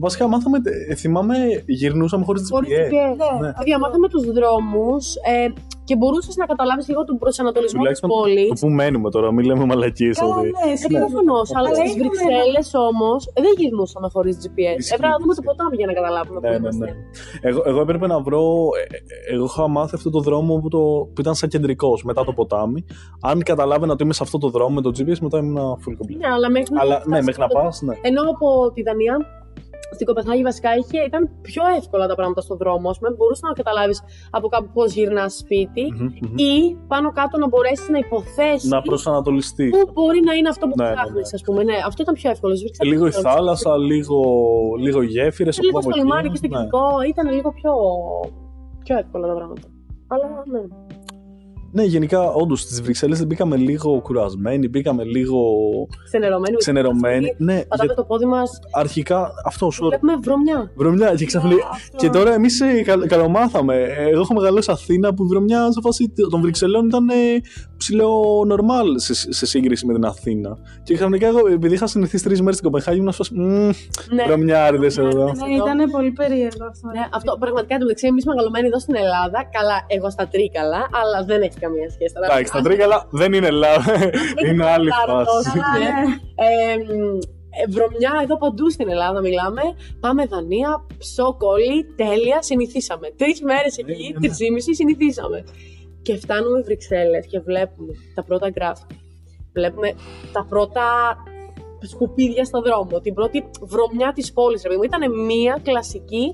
Βασικά 0.00 0.28
μάθαμε, 0.28 0.58
ε, 0.88 0.94
θυμάμαι, 0.94 1.34
γυρνούσαμε 1.66 2.24
χωρίς 2.24 2.48
Χωρίς 2.50 2.68
GPS. 2.70 2.90
GPS. 2.92 3.40
Ναι. 3.40 3.52
Παιδιά, 3.58 3.78
μάθαμε 3.78 4.08
τους 4.08 4.24
δρόμους 4.38 5.14
ε, 5.14 5.48
και 5.88 5.96
μπορούσες 5.96 6.36
να 6.36 6.46
καταλάβεις 6.52 6.88
λίγο 6.88 7.04
τον 7.04 7.16
προσανατολισμό 7.18 7.66
της 7.68 7.78
Τουλάχιστον 8.00 8.10
πόλης. 8.10 8.60
Το 8.60 8.66
που 8.66 8.72
μένουμε 8.78 9.10
τώρα, 9.10 9.32
μην 9.32 9.44
λέμε 9.48 9.64
μαλακίες 9.64 10.18
Καλά, 10.18 10.34
ότι... 10.38 10.50
ναι, 10.64 10.72
Ε, 10.72 10.76
σίγουρα. 10.76 10.98
προφανώς, 11.04 11.46
αλλά 11.56 11.68
Αλλά 11.68 11.74
στις 11.78 11.90
είχαμε- 11.94 12.02
Βρυξέλλες 12.08 12.68
όμως 12.90 13.20
δεν 13.44 13.52
γυρνούσαμε 13.60 14.08
χωρίς 14.14 14.34
GPS. 14.42 14.76
Ισχύει, 14.80 14.94
Έπρεπε 14.94 15.12
να 15.14 15.18
δούμε 15.20 15.34
το 15.34 15.42
ισχύει. 15.42 15.48
ποτάμι 15.50 15.74
για 15.80 15.86
να 15.90 15.94
καταλάβουμε 15.98 16.38
Ναι, 16.40 16.46
πού 16.46 16.52
ναι, 16.52 16.56
είμαστε. 16.60 16.84
ναι. 16.84 16.92
Εγώ, 17.48 17.60
εγώ 17.70 17.80
έπρεπε 17.86 18.06
να 18.12 18.18
βρω. 18.26 18.42
ε, 18.80 18.84
ε, 19.30 19.34
Εγώ 19.34 19.44
είχα 19.50 19.64
μάθει 19.76 19.94
αυτό 19.98 20.08
το 20.16 20.20
δρόμο 20.28 20.52
που, 20.62 20.68
το, 20.76 20.82
που 21.12 21.18
ήταν 21.24 21.34
σαν 21.40 21.48
κεντρικός 21.54 21.98
μετά 22.08 22.20
το 22.28 22.32
ποτάμι. 22.38 22.80
Αν 23.30 23.36
καταλάβαινα 23.50 23.92
ότι 23.92 24.02
είμαι 24.04 24.16
σε 24.18 24.22
αυτό 24.26 24.36
το 24.44 24.48
δρόμο 24.54 24.72
με 24.78 24.80
το 24.86 24.90
GPS, 24.96 25.18
μετά 25.26 25.36
ήμουν 25.42 25.56
full 25.82 25.94
complete. 26.00 26.18
Ναι, 26.22 26.28
αλλά 26.36 26.48
μέχρι, 26.56 26.74
Αλλά 26.82 26.94
να 26.94 26.98
ναι, 26.98 27.04
φτάσει 27.04 27.24
μέχρι 27.28 27.40
να 27.44 27.48
το- 27.48 27.58
πας, 27.58 27.82
ναι. 27.82 27.94
Ενώ 28.08 28.22
από 28.34 28.46
τη 28.74 28.82
Δανία 28.88 29.16
στην 29.94 30.06
Κοπεχάγη 30.06 30.42
βασικά 30.42 30.70
είχε, 30.76 30.98
ήταν 31.10 31.30
πιο 31.42 31.62
εύκολα 31.78 32.06
τα 32.06 32.14
πράγματα 32.14 32.40
στον 32.40 32.56
δρόμο. 32.56 32.90
Ας 32.90 32.98
πούμε, 32.98 33.10
μπορούσες 33.16 33.42
να 33.42 33.52
καταλάβεις 33.52 34.02
από 34.30 34.48
κάπου 34.48 34.68
πώς 34.74 34.92
γυρνά 34.92 35.28
σπίτι 35.28 35.84
Μμμ, 35.94 36.04
μμμ. 36.04 36.36
ή 36.36 36.76
πάνω 36.88 37.12
κάτω 37.12 37.38
να 37.38 37.48
μπορέσεις 37.48 37.88
να 37.88 37.98
υποθέσεις 37.98 38.70
Να 38.70 38.82
προσανατολιστεί. 38.82 39.68
πού 39.68 39.90
μπορεί 39.92 40.20
να 40.24 40.32
είναι 40.34 40.48
αυτό 40.48 40.66
που 40.68 40.74
Ναι, 40.76 40.88
ναι, 40.88 40.92
ψάχνεις, 40.94 41.14
ναι. 41.14 41.38
ας 41.38 41.42
πούμε. 41.42 41.62
Ναι, 41.64 41.76
αυτό 41.86 42.02
ήταν 42.02 42.14
πιο 42.14 42.30
εύκολο. 42.30 42.52
Στις 42.54 42.62
Βρυξέλλες 42.64 42.92
Λίγο 42.94 43.06
η 43.06 43.10
ήταν 43.18 43.22
θάλασσα, 43.32 43.76
λίγο, 43.76 44.20
λίγο 44.78 45.02
γέφυρες. 45.02 45.58
Λίγο 45.60 45.80
στο 45.80 45.90
λιμάνι 45.96 46.28
και 46.28 46.36
στο 46.36 46.46
κινητό 46.48 46.84
ήταν 47.08 47.26
λίγο 47.32 47.52
πιο, 47.52 47.72
πιο 48.84 48.98
εύκολα 48.98 49.26
τα 49.28 49.34
πράγματα. 49.34 49.68
Αλλά 50.06 50.24
ναι. 50.52 50.60
Ναι, 51.72 51.82
γενικά, 51.82 52.32
όντως 52.32 52.60
στις 52.60 52.82
Βρυξέλλες 52.82 53.26
μπήκαμε 53.26 53.56
λίγο 53.56 54.00
κουρασμένοι, 54.00 54.68
μπήκαμε 54.68 55.04
λίγο 55.04 55.40
Ξενερωμένοι. 56.04 56.56
ξενερωμένοι. 56.56 57.34
Ναι, 57.38 57.62
Πατάμε 57.68 57.84
για- 57.84 57.94
το 57.94 58.04
πόδι 58.04 58.24
μας. 58.24 58.58
αρχικά 58.72 59.30
αυτό 59.44 59.70
σου 59.70 59.86
Βλέπουμε 59.86 60.16
βρωμιά. 60.22 60.70
Βρωμιά 60.76 61.14
και 61.14 61.24
ξαφνικά. 61.24 61.68
Αυτό. 61.70 61.96
Και 61.96 62.08
τώρα 62.10 62.34
εμείς 62.34 62.62
καλομάθαμε. 63.06 63.74
Ε, 63.76 64.08
Εγώ 64.10 64.20
έχω 64.20 64.34
μεγαλώσει 64.34 64.70
Αθήνα 64.70 65.14
που 65.14 65.24
η 65.24 65.26
βρωμιά 65.26 65.72
σε 65.72 65.80
φάση 65.82 66.12
των 66.30 66.40
Βρυξελών 66.40 66.86
ήταν 66.86 67.08
ε, 67.08 67.14
ψηλό 67.78 68.40
normal 68.52 68.84
σε, 68.94 69.32
σε 69.32 69.46
σύγκριση 69.46 69.86
με 69.86 69.92
την 69.94 70.04
Αθήνα. 70.04 70.56
Και 70.82 70.94
ξαφνικά 70.94 71.26
εγώ, 71.26 71.38
επειδή 71.52 71.74
είχα 71.74 71.86
συνηθίσει 71.86 72.24
τρεις 72.24 72.40
μέρες 72.40 72.56
στην 72.56 72.70
Κοπεχάγη, 72.70 72.98
ήμουν 72.98 73.12
σε 73.12 73.16
φάση. 73.16 73.34
«Μμμ, 73.34 73.70
Ναι. 74.14 74.24
Βρωμιάριδε 74.26 74.86
εδώ. 74.86 75.24
Ναι, 75.24 75.54
ήταν 75.62 75.90
πολύ 75.90 76.10
περίεργο 76.10 76.64
αυτό. 76.70 76.86
Ναι, 76.88 77.04
αυτό 77.12 77.36
πραγματικά 77.40 77.74
το 77.78 77.82
μεταξύ 77.84 78.06
εμείς 78.06 78.24
μεγαλωμένοι 78.24 78.66
εδώ 78.66 78.78
στην 78.78 78.94
Ελλάδα. 78.94 79.38
Καλά, 79.56 79.76
εγώ 79.86 80.10
στα 80.10 80.28
τρίκαλα, 80.28 80.80
αλλά 81.00 81.24
δεν 81.24 81.42
έχει 81.42 81.58
καμία 81.58 81.90
σχέση. 81.90 82.12
τώρα. 82.14 82.26
Εντάξει, 82.26 82.52
τα 82.52 82.62
τρίκαλα 82.62 83.06
δεν 83.10 83.32
είναι 83.32 83.46
Ελλάδα. 83.46 83.92
είναι 84.48 84.64
άλλη 84.66 84.90
Τάρτος, 85.06 85.44
φάση. 85.44 85.58
ναι. 85.58 85.88
Ε, 86.46 86.76
μ, 86.76 87.18
ε, 87.60 87.64
βρωμιά 87.68 88.12
εδώ 88.22 88.38
παντού 88.38 88.70
στην 88.70 88.88
Ελλάδα 88.90 89.20
μιλάμε. 89.20 89.62
Πάμε 90.00 90.24
Δανία, 90.26 90.86
ψόκολλη, 90.98 91.84
τέλεια, 91.96 92.42
συνηθίσαμε. 92.42 93.06
Τρεις 93.16 93.42
μέρες 93.42 93.76
εκεί, 93.78 94.02
ναι, 94.12 94.18
ναι. 94.28 94.34
τρει 94.34 94.46
ή 94.46 94.50
μισή 94.50 94.74
συνηθίσαμε. 94.74 95.44
Και 96.08 96.16
φτάνουμε 96.16 96.60
Βρυξέλλες 96.60 97.26
και 97.26 97.40
βλέπουμε 97.40 97.92
τα 98.14 98.22
πρώτα 98.22 98.50
γκράφτη. 98.50 98.94
Βλέπουμε 99.52 99.88
τα 100.32 100.46
πρώτα 100.48 100.84
σκουπίδια 101.80 102.44
στο 102.44 102.60
δρόμο. 102.62 103.00
Την 103.00 103.14
πρώτη 103.14 103.44
βρωμιά 103.60 104.12
της 104.14 104.32
πόλης. 104.32 104.62
Ήταν 104.84 105.02
μια 105.24 105.60
κλασική 105.62 106.24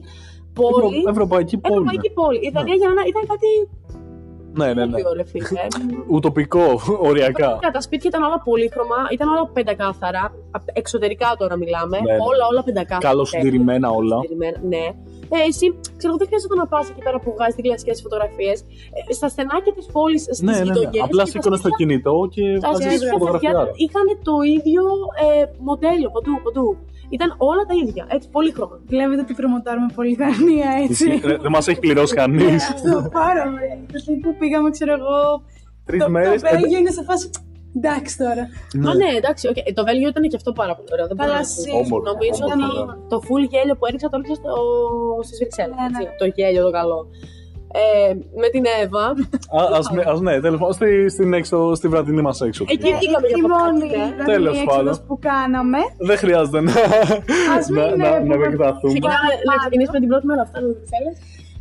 πόλη. 0.53 0.97
Ευρω- 0.99 1.11
Ευρωπαϊκή 1.11 1.57
πόλη. 1.59 1.73
Ευρωπαϊκή 1.75 2.11
πόλη. 2.11 2.39
Η 2.47 2.51
Δανία 2.55 2.75
για 2.75 2.89
μένα 2.89 3.03
ήταν 3.07 3.23
κάτι 3.33 3.49
Ναι, 4.61 4.67
ναι, 4.75 4.85
ναι. 4.85 4.93
πολύ 4.93 5.07
ωραίο, 5.13 5.25
φίλε. 5.25 5.47
Ουτοπικό, 6.15 6.65
οριακά. 7.09 7.33
Πραγματικά, 7.33 7.71
τα 7.71 7.81
σπίτια 7.81 8.09
ήταν 8.13 8.23
όλα 8.23 8.39
πολύχρωμα, 8.45 8.97
ήταν 9.13 9.29
όλα 9.29 9.47
πεντακάθαρα. 9.53 10.33
Απ' 10.51 10.69
Εξωτερικά 10.73 11.29
τώρα 11.39 11.57
μιλάμε. 11.57 11.97
Ναι, 12.01 12.13
ναι. 12.13 12.19
Όλα, 12.31 12.45
όλα 12.51 12.63
πεντακάθαρα. 12.63 13.09
Καλώ 13.09 13.25
συντηρημένα 13.25 13.91
όλα. 13.91 14.17
Συντηρημένα, 14.21 14.59
Ναι. 14.73 14.85
Ε, 15.37 15.39
εσύ, 15.51 15.67
ξέρω, 15.99 16.13
δεν 16.21 16.27
χρειάζεται 16.29 16.57
να 16.63 16.67
πας 16.73 16.85
εκεί 16.93 17.03
πέρα 17.07 17.19
που 17.23 17.31
βγάζεις 17.37 17.57
κλασικέ 17.67 17.95
φωτογραφίες. 18.07 18.57
Ε, 19.09 19.13
στα 19.19 19.29
στενάκια 19.35 19.73
της 19.79 19.87
πόλης, 19.97 20.23
στις 20.23 20.41
Ναι, 20.41 20.53
ναι, 20.53 20.59
ναι. 20.59 20.65
γειτονιές 20.67 21.03
Απλά 21.07 21.23
και 21.23 21.29
τα 21.31 21.33
σήκωνες 21.35 21.59
στο 21.63 21.69
σπίτια- 21.71 21.81
κινητό 21.87 22.15
και 22.35 22.45
Τα 22.65 22.69
βάζεις 22.71 22.85
σπίτια 22.91 23.09
τα 23.09 23.13
φωτογραφία. 23.15 23.51
χαρτιά 23.57 23.75
είχαν 23.85 24.07
το 24.29 24.35
ίδιο 24.57 24.83
ε, 25.25 25.27
μοντέλο 25.69 26.07
παντού, 26.17 26.33
παντού. 26.47 26.69
Ήταν 27.17 27.29
όλα 27.51 27.63
τα 27.69 27.75
ίδια, 27.83 28.05
έτσι, 28.15 28.27
πολύχρωμα. 28.37 28.77
Βλέπετε 28.93 29.21
ότι 29.27 29.35
προμοτάρουμε 29.41 29.89
πολύ 29.99 30.15
Δανία, 30.23 30.71
έτσι. 30.85 31.07
Δεν 31.45 31.53
μας 31.57 31.65
έχει 31.71 31.81
πληρώσει 31.85 32.15
κανείς. 32.23 32.63
Αυτό 32.75 33.09
πάρα 33.23 33.43
πολύ. 33.51 33.69
Γιατί 33.93 34.13
που 34.23 34.31
πήγαμε, 34.41 34.69
ξέρω 34.77 34.93
εγώ. 35.01 35.17
Τρεις 35.89 36.01
το- 36.05 36.11
μέρες. 36.15 36.41
Το 36.43 36.49
Βέλγιο 36.53 36.79
είναι 36.79 36.91
σε 36.99 37.03
φάση. 37.09 37.27
Εντάξει 37.77 38.13
τώρα. 38.25 38.45
Μα 38.85 38.95
ναι, 39.01 39.11
εντάξει, 39.21 39.43
okay. 39.51 39.73
το 39.79 39.83
Βέλγιο 39.89 40.09
ήταν 40.09 40.23
και 40.31 40.37
αυτό 40.41 40.51
πάρα 40.61 40.75
πολύ 40.77 40.89
ωραίο. 40.95 41.07
Δεν 41.11 41.17
μπορώ 41.17 41.31
Καλά, 41.31 41.43
να 41.43 41.49
πω. 41.49 41.61
σίγουρα. 41.63 41.85
Όμορφο, 41.85 42.07
Νομίζω 42.13 42.43
όμορφο, 42.45 42.81
ότι 42.83 43.01
ναι. 43.01 43.09
το 43.13 43.17
full 43.27 43.45
γέλιο 43.53 43.75
που 43.79 43.85
έριξα 43.89 44.07
το 44.11 44.17
έριξα 44.19 44.35
στο... 44.41 44.53
στις 45.27 45.37
Βρυξέλλες. 45.41 45.77
Ναι, 45.79 45.85
έτσι, 45.89 46.03
ναι. 46.03 46.17
Το 46.21 46.27
γέλιο 46.37 46.63
το 46.69 46.73
καλό. 46.81 47.01
Ε, 47.83 48.15
με 48.43 48.49
την 48.55 48.65
Εύα. 48.83 49.05
Α 50.09 50.21
ναι, 50.27 50.35
τέλος 50.45 50.59
πάντων, 50.61 50.75
στη, 50.79 50.91
στην 51.15 51.29
έξω, 51.41 51.75
στη 51.79 51.87
βραδινή 51.93 52.23
μας 52.23 52.41
έξω. 52.41 52.65
Εκεί 52.75 52.91
πήγαμε 53.01 53.27
για 53.33 53.39
η 53.39 53.47
μόνη 53.55 53.87
ποτέ. 53.87 54.03
Δανία 54.19 54.25
Τέλος 54.35 54.57
έξοδος 54.63 54.99
πάντων. 54.99 55.07
που 55.07 55.19
κάναμε. 55.29 55.81
Δεν 56.09 56.17
χρειάζεται 56.23 56.61
να, 56.61 56.73
Ας 57.57 57.65
μην 57.75 57.83
να, 57.83 57.97
να, 57.97 58.11
να 58.11 58.21
πούμε. 58.21 58.35
επεκταθούμε. 58.35 58.93
Ξεκινάμε 58.93 59.31
να 59.49 59.55
ξεκινήσουμε 59.63 59.99
την 60.03 60.09
πρώτη 60.13 60.27
μέρα 60.31 60.43
αυτά 60.47 60.59
με 60.61 60.67
Βρυξέλλες. 60.77 61.17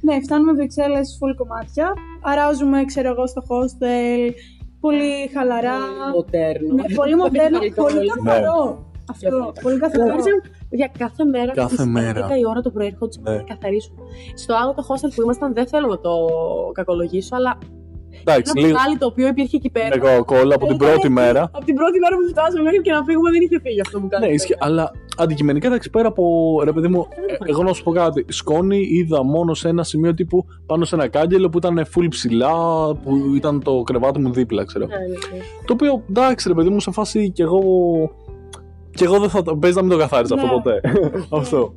Ναι, 0.05 0.15
φτάνουμε 0.25 0.51
Βρυξέλλες 0.59 1.07
full 1.19 1.33
κομμάτια. 1.41 1.87
Αράζουμε, 2.31 2.77
ξέρω 2.91 3.09
εγώ, 3.13 3.25
στο 3.33 3.41
hostel. 3.49 4.21
Πολύ 4.85 5.11
χαλαρά. 5.33 5.77
Μοντέρνο. 6.13 6.73
Ναι, 6.73 6.95
πολύ 6.95 7.15
μοντέρνο, 7.15 7.59
πολύ 7.75 8.07
καθαρό. 8.07 8.23
καθαρό. 8.23 8.91
Αυτό, 9.11 9.53
πολύ 9.61 9.79
καθαρό. 9.79 10.15
Για 10.69 10.91
κάθε 10.97 11.23
μέρα. 11.23 11.51
Κάθε 11.53 11.73
στις 11.75 11.85
μέρα. 11.85 12.27
11 12.27 12.37
η 12.39 12.45
ώρα 12.47 12.61
το 12.61 12.71
πρωί 12.71 12.87
έρχονταν 12.87 13.21
Ναι. 13.23 13.35
να 13.35 13.43
καθαρίσουν. 13.43 13.95
Στο 14.35 14.53
άλλο 14.61 14.73
το 14.73 14.83
hostel 14.89 15.11
που 15.15 15.21
ήμασταν, 15.21 15.53
δεν 15.53 15.67
θέλω 15.67 15.87
να 15.87 15.99
το 15.99 16.11
κακολογήσω, 16.73 17.35
αλλά 17.35 17.57
Εντάξει, 18.25 18.51
ένα 18.55 18.61
λίγο. 18.65 18.73
μπουκάλι 18.77 18.97
το 18.97 19.05
οποίο 19.05 19.27
υπήρχε 19.27 19.55
εκεί 19.55 19.69
πέρα. 19.69 19.89
Εγώ 20.01 20.25
κόλλα 20.25 20.55
από 20.55 20.65
την 20.65 20.75
Ήταν 20.75 20.87
πρώτη 20.87 20.99
εκεί, 21.05 21.09
μέρα. 21.09 21.41
Από 21.53 21.65
την 21.65 21.75
πρώτη 21.75 21.99
μέρα 21.99 22.15
που 22.17 22.27
φτάσαμε 22.29 22.63
μέχρι 22.63 22.81
και 22.81 22.91
να 22.91 23.03
φύγουμε 23.03 23.29
δεν 23.31 23.41
είχε 23.41 23.59
φύγει 23.63 23.81
αυτό 23.81 23.99
που 23.99 24.07
κάνεις. 24.07 24.27
Ναι, 24.27 24.33
ισχύει. 24.33 24.55
Αλλά 24.59 24.91
αντικειμενικά, 25.17 25.67
εντάξει, 25.67 25.89
πέρα 25.89 26.07
από. 26.07 26.23
Ρε 26.63 26.71
παιδί 26.71 26.87
μου, 26.87 27.07
ε, 27.45 27.49
εγώ 27.51 27.63
να 27.63 27.73
σου 27.73 27.83
πω 27.83 27.91
κάτι. 27.91 28.25
Σκόνη 28.29 28.79
είδα 28.89 29.23
μόνο 29.23 29.53
σε 29.53 29.67
ένα 29.69 29.83
σημείο 29.83 30.13
τύπου 30.13 30.45
πάνω 30.65 30.85
σε 30.85 30.95
ένα 30.95 31.07
κάγκελο 31.07 31.49
που 31.49 31.57
ήταν 31.57 31.85
full 31.95 32.05
ψηλά, 32.09 32.53
που 32.95 33.11
ήταν 33.35 33.63
το 33.63 33.81
κρεβάτι 33.81 34.19
μου 34.19 34.31
δίπλα, 34.33 34.65
ξέρω. 34.65 34.85
Ναι, 34.85 34.95
ναι, 34.95 35.03
ναι. 35.07 35.43
Το 35.65 35.73
οποίο 35.73 36.03
εντάξει, 36.09 36.47
ρε 36.47 36.53
παιδί 36.53 36.69
μου, 36.69 36.79
σε 36.79 36.91
φάση 36.91 37.31
κι 37.31 37.41
εγώ. 37.41 37.59
Κι 38.95 39.03
εγώ 39.03 39.19
δεν 39.19 39.29
θα. 39.29 39.41
το- 39.41 39.55
Παίζει 39.55 39.75
να 39.75 39.81
μην 39.83 39.91
το 39.91 39.97
καθάριζα 39.97 40.35
αυτό 40.35 40.45
Ναι. 40.47 40.53
ποτέ. 40.53 40.81
αυτό. 41.41 41.73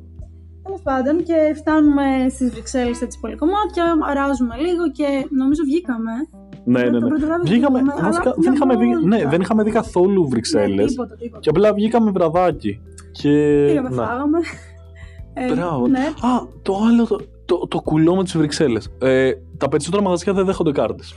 Τέλος 0.67 0.81
πάντων, 0.89 1.15
και 1.23 1.37
φτάνουμε 1.55 2.03
στις 2.29 2.49
Βρυξέλλες 2.51 3.01
έτσι 3.01 3.19
πολύ 3.19 3.35
κομμάτια, 3.35 3.83
αράζουμε 4.11 4.55
λίγο 4.65 4.83
και 4.97 5.07
νομίζω 5.41 5.61
βγήκαμε. 5.69 6.11
Ναι, 6.65 6.81
ναι, 6.83 6.89
Το 6.89 6.99
ναι. 6.99 7.07
πρώτο 7.07 7.25
βράδυ 7.25 7.47
Βγήκαμε. 7.49 7.79
βγήκαμε, 7.79 7.93
αλλά 7.97 8.07
βασικά, 8.09 8.29
μια 8.29 8.35
δεν, 8.43 8.53
είχαμε 8.53 8.75
δει, 8.75 8.85
βόλτα. 8.85 9.07
ναι, 9.07 9.25
δεν 9.31 9.41
είχαμε 9.41 9.63
δει 9.63 9.71
καθόλου 9.71 10.27
Βρυξέλλες. 10.29 10.85
Ναι, 10.85 10.85
τίποτα, 10.89 11.15
τίποτα. 11.15 11.39
και 11.39 11.49
απλά 11.49 11.73
βγήκαμε 11.73 12.11
βραδάκι. 12.11 12.81
Και. 13.11 13.63
Πήγαμε, 13.67 13.89
ναι. 13.89 13.95
φάγαμε. 13.95 14.37
Ε, 15.33 15.53
Μπράβο. 15.53 15.87
Ναι, 15.87 15.99
Α, 15.99 16.29
το 16.61 16.73
άλλο, 16.89 17.05
το, 17.07 17.19
το, 17.45 17.67
το 17.67 17.81
κουλό 17.81 18.15
με 18.15 18.23
τις 18.23 18.37
Βρυξέλλες. 18.37 18.89
Ε, 19.01 19.31
τα 19.61 19.67
περισσότερα 19.71 20.01
μαγαζιά 20.05 20.33
δεν 20.33 20.45
δέχονται 20.49 20.71
κάρτες. 20.79 21.07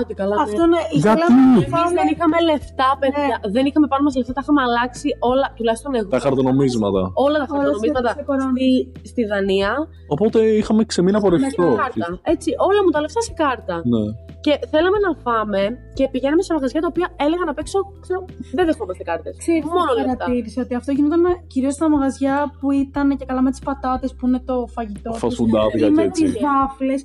Άντε 0.00 0.14
καλά. 0.20 0.34
ναι. 0.36 0.42
αυτό 0.46 0.62
ναι. 0.72 0.80
Γιατί; 1.02 1.20
ήθελαμε 1.22 1.40
να 1.46 1.52
Εμείς 1.56 1.68
φάμε- 1.74 1.94
δεν 1.98 2.06
είχαμε 2.12 2.36
λεφτά, 2.50 2.88
παιδιά. 3.00 3.36
Δεν 3.54 3.64
είχαμε 3.68 3.86
πάνω 3.92 4.02
μας 4.06 4.14
λεφτά, 4.18 4.32
τα 4.36 4.40
είχαμε 4.44 4.60
αλλάξει 4.66 5.08
όλα, 5.32 5.46
τουλάχιστον 5.56 5.90
εγώ. 5.98 6.08
Τα 6.16 6.20
χαρτονομίσματα. 6.26 7.02
Όλα 7.26 7.38
τα 7.42 7.46
Όλα 7.46 7.46
χαρτονομίσματα 7.50 8.08
σε- 8.08 8.18
σε 8.18 8.22
κορώνα. 8.28 8.50
στη, 8.56 8.68
στη 9.10 9.22
Δανία 9.30 9.72
Οπότε 10.14 10.38
είχαμε 10.60 10.82
ξεμείνει 10.90 11.16
από 11.20 11.28
με 11.30 11.36
ρευστό. 11.36 11.66
κάρτα. 11.82 12.06
Έτσι, 12.34 12.48
όλα 12.68 12.80
μου 12.84 12.90
τα 12.94 13.00
λεφτά 13.04 13.20
σε 13.28 13.32
κάρτα. 13.42 13.76
Ναι. 13.94 14.04
Και 14.44 14.52
θέλαμε 14.72 14.98
να 15.06 15.10
φάμε 15.24 15.62
και 15.98 16.04
πηγαίναμε 16.12 16.42
σε 16.46 16.52
μαγαζιά 16.56 16.80
τα 16.84 16.88
οποία 16.92 17.08
έλεγαν 17.26 17.48
απ' 17.52 17.58
έξω, 17.64 17.78
ξέρω, 18.04 18.20
δεν 18.56 18.64
δεχόμαστε 18.68 19.02
κάρτες. 19.10 19.34
Ξέρεις, 19.44 19.64
Μόνο 19.64 19.90
λεφτά. 19.98 20.16
παρατήρησε 20.16 20.58
ότι 20.64 20.74
αυτό 20.80 20.90
γινόταν 20.96 21.22
κυρίως 21.52 21.74
στα 21.78 21.86
μαγαζιά 21.94 22.36
που 22.60 22.70
ήταν 22.84 23.06
και 23.18 23.24
καλά 23.30 23.42
με 23.46 23.50
τις 23.50 23.60
πατάτες 23.68 24.10
που 24.16 24.26
είναι 24.26 24.40
το 24.50 24.56
φαγητό. 24.76 25.10
τους. 25.10 25.18
Φασφουντάδικα 25.24 25.86
ή 25.86 25.88
και 25.88 25.94
με 25.98 26.02
έτσι. 26.02 26.22
τις 26.24 26.32
βάφλες. 26.44 27.00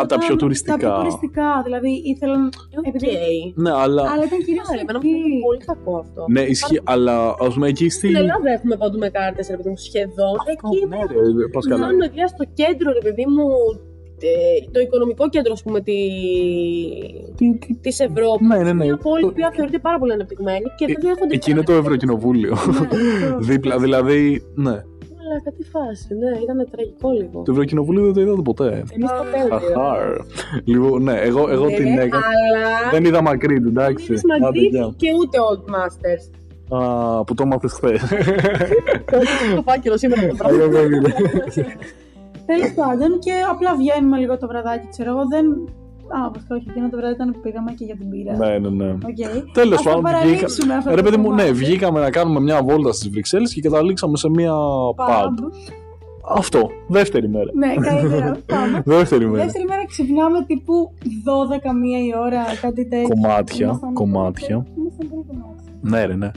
Α, 0.00 0.06
τα 0.06 0.18
πιο 0.18 0.36
τουριστικά. 0.36 0.76
Τα 0.76 0.78
πιο 0.78 0.96
τουριστικά. 0.98 1.48
Δηλαδή 1.64 1.90
ήθελαν. 2.04 2.42
Οκ. 2.78 2.86
Επειδή- 2.86 3.52
Ναι, 3.64 3.70
αλλά. 3.70 4.02
Αλλά 4.12 4.24
ήταν 4.28 4.38
κυρίως. 4.46 4.68
Άρα, 4.70 4.80
εμένα 4.80 4.98
μου 5.02 5.08
φαίνεται 5.10 5.40
πολύ 5.46 5.58
κακό 5.70 5.92
αυτό. 6.04 6.24
Ναι, 6.34 6.40
ισχύει, 6.54 6.80
αλλά 6.84 7.34
ας 7.46 7.52
πούμε 7.54 7.68
εκεί 7.68 7.88
στη. 7.88 8.06
Στην 8.06 8.16
Ελλάδα 8.22 8.48
έχουμε 8.56 8.76
παντού 8.76 8.98
με 8.98 9.08
κάρτες, 9.08 9.48
ρε 9.52 9.56
παιδί 9.56 9.68
μου, 9.68 9.76
σχεδόν. 9.88 10.36
Εκεί 10.54 10.86
Ναι, 10.92 10.96
ρε, 10.96 11.48
πας 11.52 11.66
καλά. 11.66 11.84
Κάνουμε 11.86 12.06
δουλειά 12.08 12.26
στο 12.26 12.44
κέντρο, 12.60 12.88
ρε 12.92 13.02
παιδί 13.06 13.24
μου, 13.34 13.46
ε, 14.20 14.70
το 14.72 14.80
οικονομικό 14.80 15.28
κέντρο, 15.28 15.52
ας 15.52 15.62
πούμε, 15.62 15.80
τη... 15.80 15.96
Τι- 17.36 17.58
τι- 17.58 17.74
της 17.80 18.00
Ευρώπης. 18.00 18.46
Ναι, 18.48 18.56
ναι, 18.56 18.72
ναι. 18.72 18.84
Μια 18.84 18.96
πόλη 18.96 19.20
Το- 19.20 19.26
που 19.26 19.32
οποία 19.36 19.50
θεωρείται 19.56 19.78
πάρα 19.78 19.98
πολύ 19.98 20.12
ανεπτυγμένη 20.12 20.66
και 20.76 20.86
δεν 20.86 20.96
δέχονται 21.00 21.34
Εκεί 21.34 21.50
είναι 21.50 21.62
το 21.62 21.72
Ευρωκοινοβούλιο. 21.72 22.56
Δίπλα, 23.48 23.78
δηλαδή. 23.78 24.42
Ναι. 24.54 24.76
Αλλά 25.28 25.40
κάτι 25.44 25.62
φάση, 25.62 26.14
ναι, 26.14 26.38
ήταν 26.42 26.68
τραγικό 26.70 27.10
λίγο. 27.10 27.42
Το 27.42 27.52
Ευρωκοινοβούλιο 27.52 28.02
δεν 28.04 28.12
το 28.14 28.20
είδατε 28.20 28.42
ποτέ. 28.42 28.68
Εμείς 28.94 29.10
ποτέ 29.18 29.30
δεν 29.38 29.48
το 29.48 29.56
είδαμε. 29.56 29.84
Αχάρ. 29.90 30.16
Λοιπόν, 30.64 31.02
ναι, 31.02 31.12
εγώ, 31.20 31.48
εγώ 31.50 31.64
Ναι, 31.64 31.74
την 31.76 31.86
έκανα. 31.98 32.24
Αλλά 32.26 32.90
Δεν 32.92 33.04
είδα 33.04 33.22
Μακρύντ, 33.22 33.66
εντάξει. 33.66 34.14
δεν 34.14 34.32
Άντε, 34.32 34.42
Μαδρίτη 34.44 34.66
γεια. 34.76 34.92
και 34.96 35.08
ούτε 35.20 35.38
Old 35.48 35.64
Masters. 35.74 36.24
Α, 36.78 37.24
που 37.24 37.34
το 37.34 37.46
μάθες 37.46 37.72
χθες. 37.72 38.00
Το 39.56 39.62
φάκελο 39.62 39.96
σήμερα 39.96 40.26
το 40.26 40.34
πρωί. 40.36 40.88
Τέλος 42.46 42.72
πάντων 42.74 43.18
και 43.18 43.32
απλά 43.50 43.76
βγαίνουμε 43.76 44.16
λίγο 44.18 44.38
το 44.38 44.46
βραδάκι, 44.46 44.88
ξέρω 44.90 45.10
εγώ. 45.10 45.22
Δεν. 45.28 45.46
Α, 46.08 46.30
βασικά 46.34 46.54
όχι, 46.54 46.66
εκείνο 46.70 46.88
το 46.90 46.96
βράδυ 46.96 47.14
ήταν 47.14 47.32
που 47.32 47.40
πήγαμε 47.40 47.72
και 47.72 47.84
για 47.84 47.96
την 47.96 48.08
πύρα. 48.10 48.36
Ναι, 48.36 48.58
ναι, 48.58 48.68
ναι. 48.68 48.90
Οκ. 48.92 49.52
Τέλος 49.52 49.76
Ας 49.78 49.82
το 49.82 49.88
πάντων, 49.88 50.02
παραλείψουμε 50.02 50.48
βγήκα... 50.64 50.76
αυτό 50.76 50.90
Ρε 50.90 50.96
το 50.96 51.02
παιδί 51.02 51.16
μου, 51.16 51.22
ναι, 51.22 51.42
κομμάτι. 51.42 51.52
βγήκαμε 51.52 52.00
να 52.00 52.10
κάνουμε 52.10 52.40
μια 52.40 52.62
βόλτα 52.62 52.92
στις 52.92 53.08
Βρυξέλλες 53.10 53.52
και 53.54 53.60
καταλήξαμε 53.60 54.16
σε 54.16 54.28
μια 54.28 54.52
pub. 54.96 55.08
Pub. 55.10 55.50
Αυτό, 56.28 56.70
δεύτερη 56.88 57.28
μέρα. 57.28 57.50
Ναι, 57.54 57.74
καλύτερα. 57.74 58.36
Πάμε. 58.46 58.82
Δεύτερη 58.96 59.26
μέρα. 59.30 59.42
Δεύτερη 59.44 59.64
μέρα 59.64 59.86
ξυπνάμε 59.86 60.44
τύπου 60.46 60.92
12 61.02 61.08
μία 61.82 61.98
η 61.98 62.10
ώρα, 62.26 62.42
κάτι 62.60 62.88
τέτοιο. 62.88 63.08
Κομμάτια, 63.08 63.66
Ήμασταν- 63.66 63.92
κομμάτια. 63.92 64.66
Ήμασταν 64.78 65.08
πολύ 65.08 65.24
κομμάτια. 65.26 65.72
Ναι, 65.80 66.04
ρε, 66.04 66.14
ναι. 66.14 66.30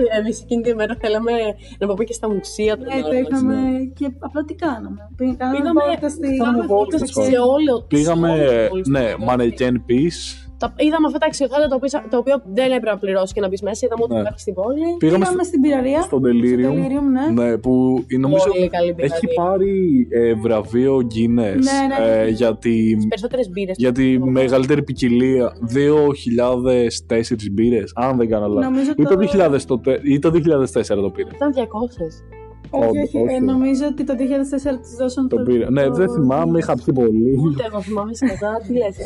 Εμείς 0.18 0.40
εκείνη 0.42 0.62
τη 0.62 0.74
μέρα 0.74 0.96
θέλαμε 1.00 1.32
να 1.78 1.86
πάμε 1.86 2.04
και 2.04 2.12
στα 2.12 2.28
μουσεία 2.30 2.76
του. 2.78 2.84
Ναι, 2.84 3.00
το 3.02 3.12
είχαμε 3.12 3.56
και 3.94 4.12
απλά 4.18 4.44
τι 4.44 4.54
κάναμε. 4.54 5.10
Πήγαμε 5.16 5.34
κάναμε 5.38 5.58
Πήγαμε- 5.58 5.84
βόλτα 5.84 6.08
στη... 6.08 6.36
Κάναμε 6.36 6.66
βόλτες, 6.66 7.00
σε 7.00 7.20
πάλι. 7.20 7.36
όλο 7.36 7.82
Πήγαμε, 7.88 8.28
σε 8.28 8.32
όλο 8.32 8.82
το 8.82 8.90
ναι, 8.90 9.14
Πολυστήριο. 9.14 9.26
mannequin 9.28 9.74
piece. 9.90 10.51
Τα- 10.62 10.74
Είδαμε 10.86 11.06
αυτά 11.06 11.18
τα 11.18 11.26
αξιοθέατα 11.26 11.66
τα 11.68 11.76
οποία, 11.78 11.90
τα 12.10 12.18
οποία 12.18 12.36
δεν 12.58 12.66
έπρεπε 12.76 12.90
να 12.90 12.98
πληρώσει 12.98 13.32
και 13.34 13.40
να 13.40 13.48
μπεις 13.48 13.62
μέσα. 13.62 13.80
Είδαμε 13.86 14.02
ότι 14.06 14.12
Ναι. 14.14 14.20
υπάρχει 14.20 14.40
στην 14.40 14.54
πόλη. 14.54 14.78
Πήγαμε 14.98 15.24
Πήγαμε 15.24 15.24
στο, 15.24 15.44
στην 15.44 15.60
πυραρία. 15.60 16.00
στο 16.02 16.16
Delirium. 16.26 16.72
Delirium, 16.78 17.06
ναι. 17.16 17.42
Ναι, 17.42 17.58
που 17.58 17.72
νομίζω 18.26 18.48
Πολύ 18.50 18.68
καλή 18.68 18.94
έχει 18.98 19.26
πυραρία. 19.26 19.42
πάρει 19.42 20.06
ε, 20.10 20.34
βραβείο 20.34 20.96
Guinness 21.12 21.58
Ναι, 21.68 21.78
ναι. 21.90 22.22
ε, 22.22 22.28
για 22.28 22.56
τη, 22.56 22.74
Περισσότερες 23.08 23.48
μπύρες. 23.50 23.76
για 23.78 23.92
τη 23.92 24.18
μεγαλύτερη 24.18 24.82
ποικιλία 24.82 25.52
2004 25.74 27.50
μπύρες, 27.52 27.92
αν 27.94 28.16
δεν 28.16 28.28
κάνω 28.28 28.46
λάθος. 28.46 28.64
Νομίζω 28.70 28.90
Ή 28.96 29.02
το, 29.02 29.08
το- 29.08 29.16
2000 29.18 29.64
το, 29.66 29.78
τε- 29.78 30.00
ή 30.04 30.18
το 30.18 30.30
2004 30.30 31.02
το 31.02 31.10
πήρε. 31.10 31.28
Ήταν 31.34 31.52
200. 31.52 31.58
Όχι, 32.74 32.86
Όχι, 32.88 32.98
όχι. 32.98 33.18
όχι. 33.18 33.34
ε, 33.34 33.38
νομίζω 33.52 33.84
ότι 33.92 34.02
το 34.04 34.14
2004 34.18 34.80
της 34.82 34.92
δώσαν 34.98 35.28
Το 35.28 35.36
πήρε. 35.36 35.70
Ναι, 35.70 35.88
δεν 35.90 36.08
θυμάμαι, 36.10 36.58
είχα 36.58 36.74
πιει 36.74 36.94
πολύ. 36.94 37.32
Ούτε 37.44 37.62
εγώ 37.68 37.80
θυμάμαι 37.82 38.14
σκατά. 38.14 38.52
Τι 38.66 38.72
λες. 38.80 38.96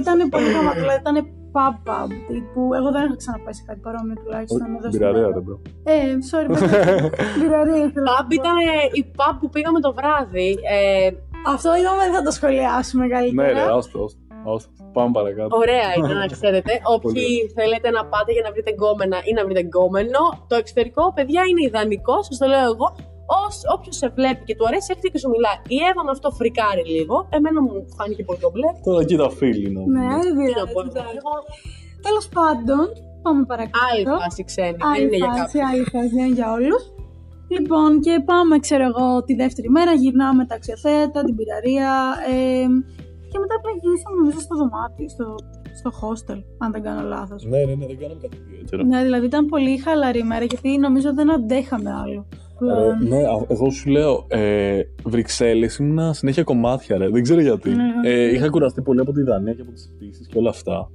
Ήταν 0.00 0.18
πολύ 0.32 0.48
γαμάτο, 0.54 0.80
δηλαδή 0.84 1.00
ήταν 1.04 1.16
pub 1.54 1.74
pub 1.88 2.08
τύπου. 2.28 2.62
Εγώ 2.78 2.88
δεν 2.94 3.02
έχω 3.06 3.16
ξαναπάει 3.22 3.54
σε 3.58 3.62
κάτι 3.66 3.80
παρόμοιο 3.86 4.14
τουλάχιστον 4.22 4.60
εδώ 4.76 4.88
στην 4.88 4.90
Πυραρία, 4.98 5.20
Ελλάδα. 5.20 5.34
ρε 5.38 5.42
bro. 5.44 5.56
Ε, 5.92 5.96
sorry, 6.30 6.46
παιδιά. 6.50 7.10
Μπυραρία 7.40 7.80
ήθελα 7.88 8.08
να 8.16 8.20
Pub 8.20 8.28
πω. 8.28 8.34
ήταν 8.40 8.56
η 9.00 9.02
pub 9.18 9.34
που 9.40 9.48
πήγαμε 9.54 9.78
το 9.86 9.90
βράδυ. 9.98 10.50
Ε, 10.76 11.08
Αυτό 11.54 11.68
είπαμε 11.78 12.02
δεν 12.06 12.14
θα 12.18 12.22
το 12.26 12.32
σχολιάσουμε 12.38 13.04
Ναι, 13.06 13.12
ρε, 13.12 13.16
καλύτερα. 13.18 13.62
άστο, 13.78 13.98
άστο. 14.04 14.20
Άστο. 14.52 14.70
Πάμε 14.96 15.10
παρακάτω. 15.18 15.56
ωραία 15.62 15.88
ήταν 15.98 16.16
να 16.24 16.26
ξέρετε. 16.36 16.72
Όποιοι 16.94 17.12
Πολύ 17.12 17.52
θέλετε 17.58 17.88
να 17.96 18.02
πάτε 18.12 18.30
για 18.36 18.42
να 18.46 18.50
βρείτε 18.54 18.70
γκόμενα 18.76 19.18
ή 19.28 19.32
να 19.38 19.42
βρείτε 19.44 19.62
γκόμενο, 19.68 20.22
το 20.50 20.54
εξωτερικό, 20.62 21.04
παιδιά, 21.16 21.42
είναι 21.50 21.62
ιδανικό. 21.68 22.16
Σας 22.26 22.36
το 22.42 22.46
λέω 22.52 22.66
εγώ. 22.74 22.86
Όποιος 23.74 23.96
σε 24.02 24.08
βλέπει 24.18 24.42
και 24.48 24.54
του 24.56 24.64
αρέσει, 24.68 24.86
έρχεται 24.92 25.08
και 25.12 25.18
σου 25.22 25.30
μιλάει. 25.34 25.58
Η 25.76 25.78
Εύα 25.90 26.02
με 26.06 26.12
αυτό 26.16 26.28
φρικάρει 26.38 26.84
λίγο. 26.96 27.16
Εμένα 27.36 27.58
μου 27.66 27.72
φάνηκε 27.96 28.22
πολύ 28.28 28.40
κομπλέ. 28.44 28.68
Τώρα 28.88 29.02
κοίτα 29.08 29.28
φίλοι 29.38 29.66
να 29.76 29.80
Ναι, 29.96 30.08
δεν 30.36 30.46
Τι 30.48 30.52
να 30.60 30.66
πω, 30.72 30.78
πειράζει. 30.86 31.16
εγώ. 31.20 31.34
Τέλος 32.06 32.26
πάντων, 32.36 32.84
πάμε 33.24 33.40
παρακάτω. 33.52 33.84
Άλλη 33.90 34.04
φάση 34.22 34.40
ξένη. 34.50 34.76
Δεν 34.80 34.88
Άλλη 34.92 35.02
είναι 35.04 35.16
για 35.22 35.26
φάση, 35.30 35.40
κάποιον. 35.42 35.64
άλλη 35.70 35.84
φάση, 35.92 36.08
δεν 36.16 36.24
είναι 36.24 36.34
για 36.40 36.48
όλους. 36.58 36.82
Λοιπόν, 37.54 37.90
και 38.04 38.14
πάμε, 38.30 38.54
ξέρω 38.66 38.84
εγώ, 38.92 39.06
τη 39.26 39.34
δεύτερη 39.42 39.68
μέρα, 39.76 39.92
γυρνάμε 40.02 40.42
τα 40.48 40.54
αξιοθέατα, 40.58 41.18
την 41.26 41.34
πυραρία. 41.38 41.90
Ε, 42.34 42.66
και 43.32 43.38
μετά 43.42 43.54
απλά 43.58 43.70
γυρίσαμε, 43.80 44.16
νομίζω, 44.20 44.40
στο 44.46 44.54
δωμάτιο, 44.60 45.08
στο, 45.14 45.26
στο 45.80 45.90
hostel, 46.00 46.38
αν 46.58 46.68
δεν 46.72 46.82
κάνω 46.82 47.02
λάθος. 47.08 47.44
Ναι, 47.44 47.58
ναι, 47.68 47.74
ναι, 47.74 47.86
δεν 47.86 47.98
κάναμε 47.98 48.20
κάτι 48.24 48.36
ιδιαίτερο. 48.46 48.82
Ναι, 48.82 49.02
δηλαδή 49.02 49.26
ήταν 49.26 49.46
πολύ 49.46 49.78
χαλαρή 49.78 50.18
ημέρα, 50.18 50.44
γιατί 50.44 50.78
νομίζω 50.78 51.14
δεν 51.14 51.32
αντέχαμε 51.32 51.90
άλλο. 52.04 52.26
Ρε, 52.62 52.66
πλέον. 52.72 53.08
ναι, 53.08 53.22
α- 53.26 53.46
εγώ 53.48 53.70
σου 53.70 53.90
λέω, 53.90 54.24
ε, 54.28 54.80
Βρυξέλλες 55.04 55.76
ήμουνα 55.76 56.12
συνέχεια 56.12 56.42
κομμάτια, 56.42 56.96
ρε. 56.96 57.08
Δεν 57.08 57.22
ξέρω 57.22 57.40
γιατί. 57.40 57.70
Ναι. 57.70 57.84
Ε, 58.04 58.32
είχα 58.34 58.48
κουραστεί 58.48 58.82
πολύ 58.82 59.00
από 59.00 59.12
τη 59.12 59.22
Δανία 59.22 59.52
και 59.54 59.60
από 59.62 59.70
τις 59.70 59.90
πτήσεις 59.96 60.26
και 60.26 60.38
όλα 60.38 60.50
αυτά. 60.50 60.90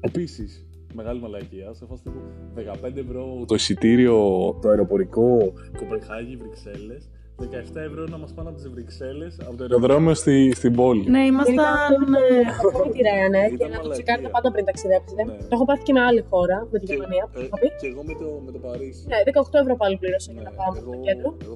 Επίσης, 0.00 0.66
μεγάλη 0.94 1.20
μαλακία, 1.20 1.72
σε 1.72 1.86
φάση 1.88 2.02
τύπου 2.02 2.18
15 2.54 2.96
ευρώ 2.96 3.44
το 3.46 3.54
εισιτήριο, 3.54 4.18
το 4.62 4.68
αεροπορικό 4.68 5.38
Κοπενχάγη, 5.78 6.36
Βρυξέλλες, 6.36 7.10
17 7.40 7.76
ευρώ 7.88 8.02
να 8.14 8.18
μας 8.22 8.30
πάνε 8.36 8.48
από 8.48 8.58
τις 8.58 8.68
Βρυξέλλες, 8.74 9.32
από 9.48 9.54
το 9.56 9.62
αεροδρόμιο 9.64 10.14
στη, 10.22 10.36
στην 10.60 10.72
πόλη. 10.78 11.02
Ναι, 11.14 11.22
Γενικά 11.24 11.26
ήμασταν. 11.32 11.58
αυτό 11.58 11.94
είναι 12.06 12.22
αυτό 12.54 12.78
με 12.84 12.90
τη 12.94 12.98
Ryanair 13.08 13.50
Ήταν 13.54 13.58
και 13.60 13.64
να 13.64 13.70
το 13.70 13.82
μαλακία. 13.82 13.92
τσεκάρετε 13.96 14.28
πάντα 14.34 14.48
πριν 14.54 14.64
ταξιδέψετε. 14.68 15.22
Ναι. 15.24 15.32
Το 15.50 15.52
έχω 15.56 15.64
πάθει 15.68 15.82
και 15.88 15.92
με 15.96 16.02
άλλη 16.08 16.22
χώρα, 16.30 16.56
με 16.72 16.76
τη 16.80 16.84
Και, 16.86 16.92
Γερμανία 16.92 17.24
που 17.30 17.38
ε, 17.40 17.42
είχα 17.44 17.56
πει. 17.62 17.68
και 17.80 17.88
εγώ 17.92 18.02
με 18.08 18.14
το, 18.20 18.28
με 18.46 18.50
το 18.54 18.58
Παρίσι. 18.66 19.02
Ναι, 19.10 19.18
18 19.52 19.62
ευρώ 19.62 19.74
πάλι 19.82 19.94
πλήρωσα 20.02 20.30
για 20.34 20.42
Ναι, 20.42 20.48
να 20.48 20.52
πάω 20.58 20.70
εγώ, 20.80 20.92
στο 20.92 21.02
κέντρο. 21.06 21.28
εγώ 21.46 21.54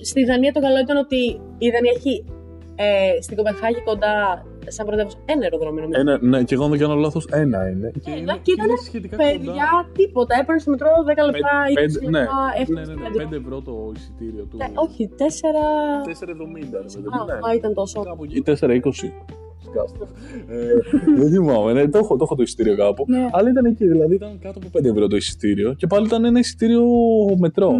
15. 0.00 0.10
Στη 0.10 0.20
Δανία 0.28 0.52
το 0.56 0.60
καλό 0.66 0.78
ήταν 0.86 0.96
ότι 1.04 1.20
η 1.66 1.68
Δανία 1.74 1.92
έχει 1.98 2.12
ε, 2.76 3.20
στην 3.22 3.36
Κοπενχάγη 3.36 3.80
κοντά 3.90 4.16
σαν 4.66 4.86
πρωτεύουσα 4.86 5.18
ένα 5.24 5.42
αεροδρόμιο 5.42 5.80
νομίζω. 5.82 6.00
Ένα, 6.00 6.18
ναι, 6.30 6.42
και 6.46 6.54
εγώ 6.54 6.64
αν 6.64 6.70
δεν 6.70 6.78
κάνω 6.78 6.94
λάθος, 6.94 7.24
ένα 7.42 7.68
είναι. 7.68 7.90
Και 8.04 8.10
Ένα 8.10 8.18
είναι, 8.20 8.36
και 8.42 8.52
ήταν 8.56 8.66
είναι 8.68 8.78
σχετικά 8.88 9.16
Παιδιά, 9.16 9.38
κοντά. 9.38 9.88
τίποτα. 9.98 10.32
Έπαιρνε 10.40 10.60
στο 10.60 10.70
μετρό 10.70 10.88
10 11.08 11.24
λεπτά, 11.30 11.52
20 11.70 11.74
Πέντε- 11.74 12.02
ναι, 12.14 12.18
λεπτά, 12.18 12.34
ναι, 12.44 12.60
έφτασε 12.60 12.78
ναι, 12.80 12.84
στο 12.84 12.94
ναι, 12.94 13.08
κέντρο. 13.08 13.28
5 13.28 13.32
ευρώ 13.42 13.56
το 13.68 13.74
εισιτήριο 13.96 14.44
του. 14.50 14.56
Ναι, 14.60 14.68
όχι, 14.84 15.02
4. 15.16 15.22
4,70 16.06 16.78
ρε 16.84 16.90
παιδί 16.94 17.08
Α, 17.16 17.18
μου, 17.18 17.24
ναι. 17.30 17.36
α, 17.46 17.48
ήταν 17.60 17.72
τόσο. 17.80 17.98
Κάπου 18.08 18.24
εκεί, 18.24 18.42
4,20. 18.46 19.12
Σκάστε. 19.66 20.04
Ε, 20.48 20.56
Δεν 21.20 21.30
θυμάμαι, 21.30 21.72
ναι, 21.72 21.88
το 21.88 21.98
έχω, 21.98 22.16
το 22.16 22.24
έχω 22.24 22.34
το 22.34 22.42
εισιτήριο 22.42 22.76
κάπου. 22.76 23.04
Ναι. 23.08 23.28
Αλλά 23.32 23.48
ήταν 23.50 23.64
εκεί, 23.64 23.86
δηλαδή 23.86 24.14
ήταν 24.14 24.38
κάτω 24.42 24.58
από 24.58 24.68
5 24.78 24.84
ευρώ 24.84 25.06
το 25.06 25.16
εισιτήριο 25.16 25.72
και 25.74 25.86
πάλι 25.86 26.06
ήταν 26.06 26.24
ένα 26.24 26.38
εισιτήριο 26.38 26.84
μετρό. 27.38 27.70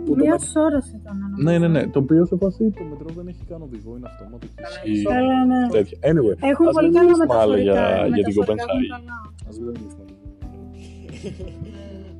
Ναι. 0.00 0.06
Που 0.06 0.12
το 0.16 0.22
Μια 0.24 0.36
με- 0.40 0.60
ώρα 0.66 0.80
ήταν. 0.98 1.14
νομίζω. 1.22 1.42
Ναι, 1.46 1.54
ναι, 1.62 1.68
ναι. 1.74 1.82
Το 1.94 1.98
οποίο 2.04 2.22
σε 2.30 2.36
φάση 2.42 2.62
το 2.78 2.84
μετρό 2.90 3.08
δεν 3.18 3.26
έχει 3.32 3.42
καν 3.50 3.60
οδηγό, 3.68 3.90
είναι 3.96 4.08
αυτόματο 4.12 4.46
και 4.46 4.62
ισχύει. 4.90 5.02
Καλά, 5.14 5.38
ναι. 5.50 5.60
Τέτοια. 5.76 5.98
Anyway, 6.10 6.36
Έχουν 6.52 6.66
ας 6.68 6.74
πολύ 6.76 6.86
μην 6.88 6.96
καλά 6.98 7.04
μιλήσουμε 7.10 7.34
άλλο 7.42 7.54
μεταφορικά. 7.56 7.62
για, 7.62 8.06
για 8.16 8.24
την 8.26 8.34
μεταφορικά 8.38 8.64
Κοπενχάγη. 8.64 8.86
έχουν 8.86 8.94
καλά. 8.96 9.16
Ας 9.48 9.54
μην 9.58 9.66
μιλήσουμε 9.74 10.02
άλλο. 10.04 10.18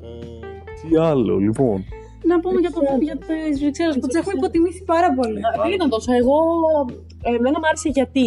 Ε, 0.06 0.88
Τι 0.88 0.88
άλλο, 1.10 1.34
λοιπόν. 1.46 1.78
Να 2.30 2.36
πούμε 2.42 2.58
για, 2.64 2.70
το, 2.76 2.80
για 3.08 3.16
τις 3.26 3.54
Βρυξέλλες 3.60 3.96
που 3.98 4.06
τις 4.08 4.16
έχουμε 4.20 4.34
υποτιμήσει 4.40 4.82
πάρα 4.94 5.08
πολύ. 5.18 5.40
Δεν 5.64 5.72
ήταν 5.78 5.88
τόσο. 5.94 6.10
Εγώ, 6.20 6.36
ε, 7.28 7.34
εμένα 7.38 7.56
μου 7.60 7.66
άρεσε 7.70 7.88
γιατί. 7.98 8.26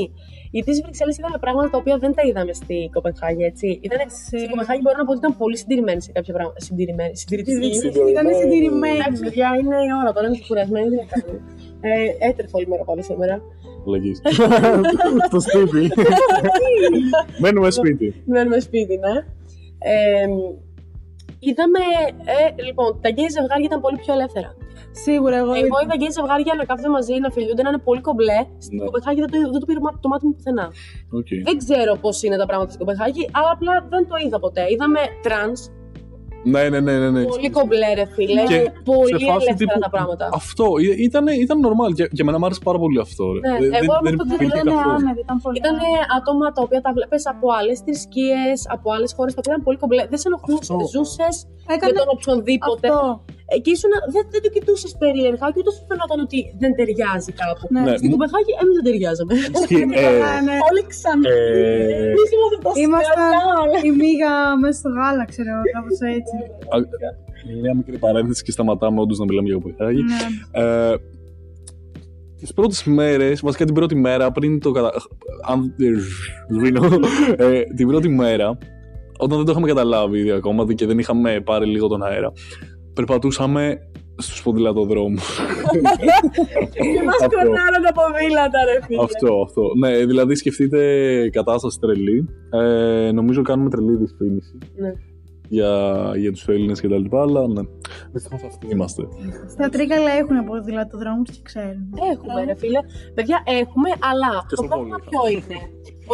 Γιατί 0.55 0.69
στις 0.71 0.83
Βρυξέλλες 0.85 1.17
είδαμε 1.17 1.37
πράγματα 1.45 1.69
τα 1.69 1.77
οποία 1.77 1.97
δεν 2.03 2.11
τα 2.17 2.21
είδαμε 2.27 2.53
στη 2.53 2.89
Κοπενχάγη, 2.93 3.43
έτσι. 3.51 3.67
Ήτανε, 3.85 4.05
στην 4.27 4.49
Κοπενχάγη 4.49 4.81
μπορώ 4.83 4.97
να 4.97 5.05
πω 5.05 5.11
ότι 5.11 5.21
ήταν 5.23 5.37
πολύ 5.37 5.57
συντηρημένοι 5.57 6.01
σε 6.01 6.11
κάποια 6.11 6.33
πράγματα. 6.33 6.59
Συντηρημένοι. 6.67 7.15
Συντηρητικοί. 7.17 7.69
Ήταν 8.13 8.25
συντηρημένοι. 8.41 8.97
Εντάξει, 8.97 9.21
παιδιά, 9.23 9.47
είναι 9.59 9.75
η 9.89 9.91
ώρα 10.01 10.11
τώρα, 10.15 10.27
είναι 10.27 10.39
κουρασμένοι, 10.47 10.87
τι 10.89 10.95
να 11.01 11.05
κάνουμε. 11.11 11.39
Ε, 11.81 12.27
έτρεφα 12.27 12.55
όλη 12.59 12.67
μέρα 12.67 12.83
πάλι 12.83 13.03
σήμερα. 13.03 13.35
Λαγείς. 13.85 14.21
Στο 15.29 15.39
σπίτι. 15.39 15.91
Μένουμε 17.43 17.69
σπίτι. 17.71 18.07
Μένουμε 18.25 18.59
σπίτι, 18.59 18.95
ναι. 18.97 19.15
Ε, 21.45 21.49
είδαμε, 21.49 21.81
ε, 22.35 22.63
λοιπόν, 22.67 22.89
τα 23.03 23.09
γκέι 23.13 23.29
ζευγάρια 23.37 23.65
ήταν 23.69 23.79
πολύ 23.85 23.97
πιο 24.03 24.13
ελεύθερα. 24.17 24.49
Σίγουρα 25.05 25.35
εγώ. 25.41 25.53
Εγώ 25.65 25.77
είδα 25.83 25.95
γκέι 25.99 26.11
ζευγάρια 26.17 26.53
να 26.59 26.63
κάθονται 26.69 26.91
μαζί, 26.97 27.13
να 27.25 27.29
φιλιούνται, 27.35 27.61
να 27.65 27.69
είναι 27.71 27.83
πολύ 27.89 28.01
κομπλέ. 28.07 28.39
Στην 28.65 28.77
Ναι. 28.77 28.83
Κοπενχάγη 28.85 29.19
δεν 29.23 29.29
το, 29.31 29.37
δεν 29.53 29.59
το 29.63 29.65
πήρε 29.69 29.79
μα- 29.85 29.97
το 30.03 30.07
μάτι 30.11 30.25
μου 30.27 30.33
πουθενά. 30.37 30.65
Οκ. 31.19 31.29
Δεν 31.47 31.55
ξέρω 31.63 31.91
πώς 32.03 32.15
είναι 32.25 32.37
τα 32.41 32.45
πράγματα 32.49 32.71
στην 32.73 32.81
Κοπενχάγη, 32.85 33.23
αλλά 33.37 33.49
απλά 33.55 33.73
δεν 33.93 34.03
το 34.09 34.15
είδα 34.25 34.37
ποτέ. 34.45 34.63
Είδαμε 34.73 34.99
τρανς, 35.25 35.59
Ναι, 36.43 36.61
ναι, 36.69 36.79
ναι, 36.79 36.93
ναι. 37.01 37.09
ναι. 37.15 37.23
πολύ 37.33 37.49
κομπλέ, 37.57 37.89
ρε 37.99 38.05
φίλε. 38.15 38.43
Και 38.51 38.59
πολύ 38.91 39.07
σε 39.19 39.25
φάση 39.29 39.45
ελεύθερα 39.45 39.55
τύπου- 39.57 39.81
τα 39.85 39.89
πράγματα. 39.95 40.25
Αυτό 40.41 40.65
ή- 40.85 40.95
ήταν, 41.07 41.25
ήταν 41.45 41.57
normal. 41.67 41.89
Για, 41.97 42.07
για 42.17 42.23
μένα 42.25 42.37
μου 42.39 42.45
άρεσε 42.47 42.61
πάρα 42.69 42.79
πολύ 42.83 42.99
αυτό. 43.07 43.23
Ρε. 43.33 43.39
Ναι, 43.49 43.55
δεν, 43.63 43.73
εγώ 43.81 43.93
δεν, 44.05 44.13
αυτό 44.13 44.23
δεν 44.29 44.31
δεν 44.31 44.35
υπήρχε 44.37 44.59
Ήταν 44.61 44.65
καθόλου. 44.73 44.95
άνευ, 44.99 45.17
ήταν 45.25 45.37
πολύ. 45.45 45.57
Ήταν 45.63 45.75
άτομα 46.17 46.45
τα 46.55 46.61
οποία 46.65 46.81
τα 46.85 46.91
βλέπεις 46.97 47.17
από 47.33 47.45
άλλες 47.59 47.77
θρησκείες, 47.85 48.57
από 48.75 48.87
άλλες 48.95 49.11
χώρες, 49.17 49.31
τα 49.35 49.39
οποία 49.41 49.51
ήταν 49.53 49.63
πολύ 49.67 49.77
κομπλέ. 49.83 50.03
Δεν 50.11 50.19
σε 50.21 50.27
ενοχλούσε. 50.31 50.71
Αυτό. 50.73 50.85
Ζούσες 50.93 51.35
με 51.67 51.73
Έκανε 51.77 51.93
τον 52.01 52.09
οποιονδήποτε. 52.15 52.87
αυτό. 52.87 53.01
Ε, 53.53 53.55
Και 53.63 53.71
ήσουν, 53.75 53.91
δεν, 54.13 54.23
δεν 54.33 54.41
το 54.45 54.49
κοιτούσες 54.55 54.91
περίεργα 55.03 55.45
και 55.53 55.59
ούτε 55.61 55.71
σου 55.75 55.83
φαινόταν 55.91 56.17
ότι 56.25 56.39
δεν 56.61 56.71
ταιριάζει 56.77 57.31
κάπου. 57.41 57.63
Ναι. 57.73 57.81
Ναι, 57.87 57.93
Στην 57.99 58.07
μου- 58.09 58.13
Κοπεχάγη 58.15 58.51
εμείς 58.61 58.75
δεν 58.77 58.85
ταιριάζαμε. 58.87 59.33
Ισχύει, 59.57 59.83
ε, 59.99 60.03
Καλά, 60.05 60.31
ναι. 60.47 60.55
Όλοι 60.69 60.81
ξανά. 60.93 61.25
Ε, 61.29 62.11
Εμείς 62.13 62.29
είμαστε 62.35 62.55
τα 62.65 62.69
Ήμασταν 62.85 63.27
σκατά. 63.31 63.87
η 63.87 63.89
μίγα 64.01 64.31
μέσα 64.63 64.77
στο 64.81 64.89
γάλα, 64.97 65.23
ξέρω 65.31 65.49
εγώ, 65.55 65.63
κάπως 65.75 65.99
έτσι. 66.19 66.32
Α- 66.69 67.61
Μια 67.61 67.75
μικρή 67.75 67.97
παρένθεση 67.97 68.43
και 68.43 68.51
σταματάμε 68.51 68.99
όντως 69.01 69.17
να 69.17 69.25
μιλάμε 69.25 69.47
για 69.47 69.55
Κοπενχάγη. 69.57 70.01
Ναι. 70.03 70.61
Ε, 70.63 70.95
τις 72.39 72.53
πρώτες 72.53 72.83
μέρες, 72.83 73.41
βασικά 73.41 73.65
την 73.65 73.73
πρώτη 73.73 73.95
μέρα 73.95 74.31
πριν 74.31 74.59
το 74.59 74.71
κατα... 74.71 74.91
Αν... 75.47 75.75
Σβήνω. 76.49 76.81
Ε, 77.37 77.61
την 77.75 77.87
πρώτη 77.87 78.09
μέρα, 78.09 78.57
όταν 79.17 79.37
δεν 79.37 79.45
το 79.45 79.51
είχαμε 79.51 79.67
καταλάβει 79.67 80.19
ήδη 80.19 80.31
ακόμα 80.31 80.73
και 80.73 80.85
δεν 80.85 80.99
είχαμε 80.99 81.41
πάρει 81.41 81.65
λίγο 81.65 81.87
τον 81.87 82.03
αέρα, 82.03 82.31
περπατούσαμε 82.93 83.77
στους 84.17 84.43
ποδηλατοδρόμους. 84.43 85.39
Και 86.71 87.03
μας 87.05 87.15
Αυτό. 87.21 87.35
κορνάραν 87.37 87.81
τα 87.85 87.91
ποδήλατα, 87.93 88.59
ρε 88.73 88.85
φίλε. 88.85 89.03
αυτό, 89.03 89.41
αυτό. 89.45 89.61
Ναι, 89.79 90.05
δηλαδή 90.05 90.35
σκεφτείτε 90.35 90.79
κατάσταση 91.31 91.79
τρελή. 91.79 92.29
Ε, 92.49 93.11
νομίζω 93.11 93.41
κάνουμε 93.41 93.69
τρελή 93.69 93.95
δυσφήμιση 93.97 94.57
Ναι. 94.75 94.91
Για, 95.55 95.73
για 96.23 96.31
τους 96.31 96.47
Έλληνες 96.47 96.79
και 96.81 96.89
τα 96.93 96.97
λοιπά, 97.03 97.21
αλλά 97.21 97.41
ναι. 97.47 97.61
Δυστυχώς 98.13 98.41
αυτοί 98.49 98.65
είμαστε. 98.73 99.01
Στα 99.55 99.65
τρίκαλα 99.73 100.11
έχουν 100.21 100.35
ποδηλατοδρόμους 100.47 101.29
και 101.33 101.41
ξέρουν. 101.49 101.83
Έχουμε, 102.13 102.43
ρε 102.49 102.55
φίλε. 102.61 102.79
Παιδιά, 103.17 103.37
έχουμε, 103.61 103.89
αλλά 104.09 104.31
Και 104.49 104.55
το 104.55 104.59
στο 104.61 104.67
πρόβλημα 104.71 104.97
Βόλιο. 104.97 105.09
ποιο 105.11 105.23
είναι; 105.35 105.59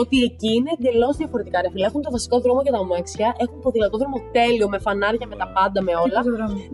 Ότι 0.02 0.18
εκεί 0.30 0.50
είναι 0.58 0.72
εντελώς 0.78 1.14
διαφορετικά, 1.22 1.58
ρε 1.64 1.70
φίλε. 1.74 1.86
Έχουν 1.90 2.02
το 2.08 2.12
βασικό 2.16 2.36
δρόμο 2.46 2.60
για 2.66 2.74
τα 2.76 2.80
ομάξια, 2.86 3.28
έχουν 3.44 3.58
ποδηλατόδρομο 3.66 4.18
τέλειο 4.38 4.68
με 4.74 4.80
φανάρια, 4.86 5.28
με 5.32 5.36
τα 5.42 5.48
πάντα, 5.58 5.80
με 5.88 5.94
όλα. 6.06 6.20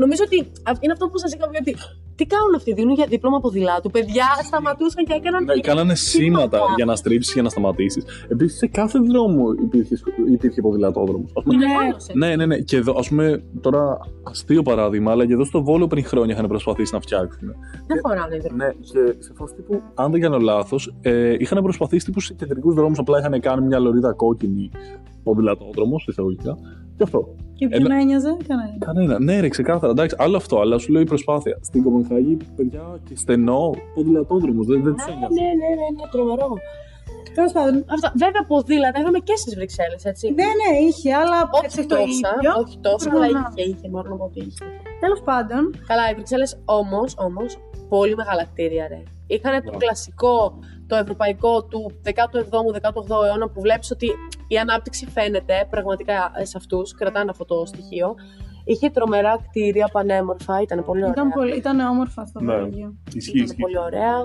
Νομίζω 0.03 0.21
ότι 0.27 0.37
αυ- 0.69 0.81
είναι 0.83 0.93
αυτό 0.97 1.05
που 1.09 1.17
σας 1.23 1.31
είχα 1.33 1.45
πει 1.49 1.57
ότι. 1.63 1.73
Τι 2.15 2.25
κάνουν 2.25 2.55
αυτοί, 2.55 2.73
δίνουν 2.73 2.93
για 2.93 3.05
δίπλωμα 3.09 3.39
ποδηλάτου. 3.39 3.89
Παιδιά 3.91 4.25
σταματούσαν 4.43 5.05
και 5.05 5.13
έκαναν. 5.13 5.43
Ναι, 5.43 5.53
κάνανε 5.59 5.95
σήματα 5.95 6.59
για 6.75 6.85
να 6.85 6.95
στρίψεις 6.95 7.33
για 7.33 7.41
να 7.41 7.49
σταματήσεις. 7.49 8.03
Επίσης, 8.27 8.57
σε 8.57 8.67
κάθε 8.67 8.99
δρόμο 8.99 9.43
υπήρχες, 9.63 10.03
υπήρχε 10.31 10.61
ποδηλατόδρομο. 10.61 11.25
Είναι 11.51 11.65
Ναι. 11.65 11.73
μεγάλωσε. 11.73 12.11
Ναι, 12.15 12.35
ναι, 12.35 12.45
ναι. 12.45 12.57
Και 12.57 12.75
εδώ, 12.77 12.95
ας 12.97 13.07
πούμε, 13.09 13.43
τώρα 13.61 13.97
αστείο 14.23 14.61
παράδειγμα, 14.61 15.11
αλλά 15.11 15.25
και 15.25 15.33
εδώ 15.33 15.43
στο 15.45 15.63
Βόλο 15.63 15.87
πριν 15.87 16.05
χρόνια 16.05 16.33
είχαν 16.35 16.47
προσπαθήσει 16.47 16.93
να 16.93 16.99
φτιάξουν. 16.99 17.47
Δεν 17.87 17.99
χωράνε 18.03 18.35
οι 18.35 18.39
δρόμοι. 18.39 18.57
Ναι, 18.57 18.69
και 18.69 19.15
σε 19.19 19.33
φάση 19.35 19.53
τύπου, 19.55 19.81
αν 19.93 20.11
δεν 20.11 20.21
κάνω 20.21 20.37
λάθος, 20.37 20.95
ε, 21.01 21.35
είχαν 21.39 21.63
προσπαθήσει 21.63 22.05
τύπους 22.05 22.25
σε 22.25 22.33
κεντρικούς 22.33 22.73
δρόμους, 22.75 22.99
απλά 22.99 23.19
είχαν 23.19 23.39
κάνει 23.39 23.65
μια 23.65 23.79
λωρίδα 23.79 24.13
κόκκινη 24.13 24.71
ποδηλατόδρομο, 25.23 25.95
εισαγωγικά. 26.07 26.57
Και 26.97 27.03
αυτό; 27.03 27.35
Και 27.55 27.67
ποιον 27.67 27.85
Ένα- 27.85 27.99
ένοιαζε, 28.01 28.37
κανένα. 28.47 28.75
Κανένα. 28.85 29.19
Ναι, 29.19 29.39
ρε, 29.39 29.47
ξεκάθαρα. 29.47 29.91
Εντάξει, 29.91 30.15
άλλο 30.19 30.37
αυτό, 30.37 30.59
αλλά 30.59 30.77
σου 30.77 30.91
λέω 30.91 31.01
η 31.01 31.09
προσπάθεια. 31.13 31.57
Στην 31.61 31.83
Κοπενχάγη, 31.83 32.37
παιδιά, 32.55 32.99
και 33.09 33.15
στενό 33.15 33.71
ποδηλατόδρομος. 33.93 34.65
Δεν, 34.67 34.83
δεν 34.83 34.93
τους 34.95 35.05
Ναι, 35.05 35.13
ένοιαζε. 35.13 35.33
ναι, 35.33 35.47
ναι, 35.61 35.69
ναι, 35.79 35.87
ναι, 35.97 36.05
τρομερό. 36.11 36.49
Τέλος 37.37 37.51
πάντων. 37.51 37.75
Αυτά. 37.95 38.07
Βέβαια, 38.23 38.43
ποδήλατα 38.51 38.99
είδαμε 38.99 39.19
και 39.27 39.35
στις 39.41 39.53
Βρυξέλλες, 39.55 40.03
έτσι. 40.11 40.25
Ναι, 40.39 40.49
ναι, 40.59 40.69
είχε, 40.87 41.09
αλλά 41.21 41.37
Όχι 41.57 41.65
έτσι 41.65 41.81
το 41.91 41.95
τόσα, 41.95 42.29
ίδιο. 42.35 42.51
όχι 42.63 42.75
τόσο, 42.87 43.09
Ναι, 43.09 43.15
αλλά 43.17 43.27
ναι. 43.39 43.39
είχε, 43.49 43.63
είχε, 43.71 43.87
μπορώ 43.91 44.07
να 44.13 44.15
πω 44.19 44.25
ότι 44.31 44.39
είχε. 44.47 44.63
Τέλος 45.05 45.21
πάντων, 45.21 45.61
Καλά, 45.87 46.09
οι 46.09 46.13
Βρυξέλλες 46.13 46.61
όμως, 46.65 47.13
όμως, 47.17 47.57
πολύ 47.89 48.15
μεγάλα 48.15 48.43
κτίρια, 48.45 48.87
ρε. 48.87 49.03
Είχαν 49.27 49.53
το 49.55 49.61
Μπράβο. 49.63 49.77
κλασικό, 49.77 50.59
το 50.87 50.95
ευρωπαϊκό 50.95 51.63
του 51.63 51.91
17ου-18ου 52.03 53.23
αιώνα 53.27 53.49
που 53.49 53.61
βλέπεις 53.61 53.91
ότι 53.91 54.09
η 54.47 54.57
ανάπτυξη 54.57 55.05
φαίνεται 55.09 55.67
πραγματικά 55.69 56.31
σε 56.41 56.57
αυτούς, 56.57 56.93
κρατάνε 56.93 57.29
αυτό 57.29 57.45
το 57.45 57.65
στοιχείο. 57.65 58.15
Είχε 58.63 58.89
τρομερά 58.89 59.37
κτίρια, 59.47 59.89
πανέμορφα, 59.91 60.61
ήταν 60.61 60.83
πολύ 60.85 60.99
ωραία. 61.01 61.11
ήταν, 61.13 61.29
πολύ, 61.29 61.55
ήταν 61.57 61.79
όμορφα 61.79 62.21
αυτό 62.21 62.39
το 62.39 62.45
Ναι. 62.45 62.55
Βέλγιο. 62.55 62.93
Ισχύει, 63.13 63.31
Ήταν 63.31 63.43
ισχύει. 63.45 63.61
πολύ 63.61 63.77
ωραία. 63.79 64.15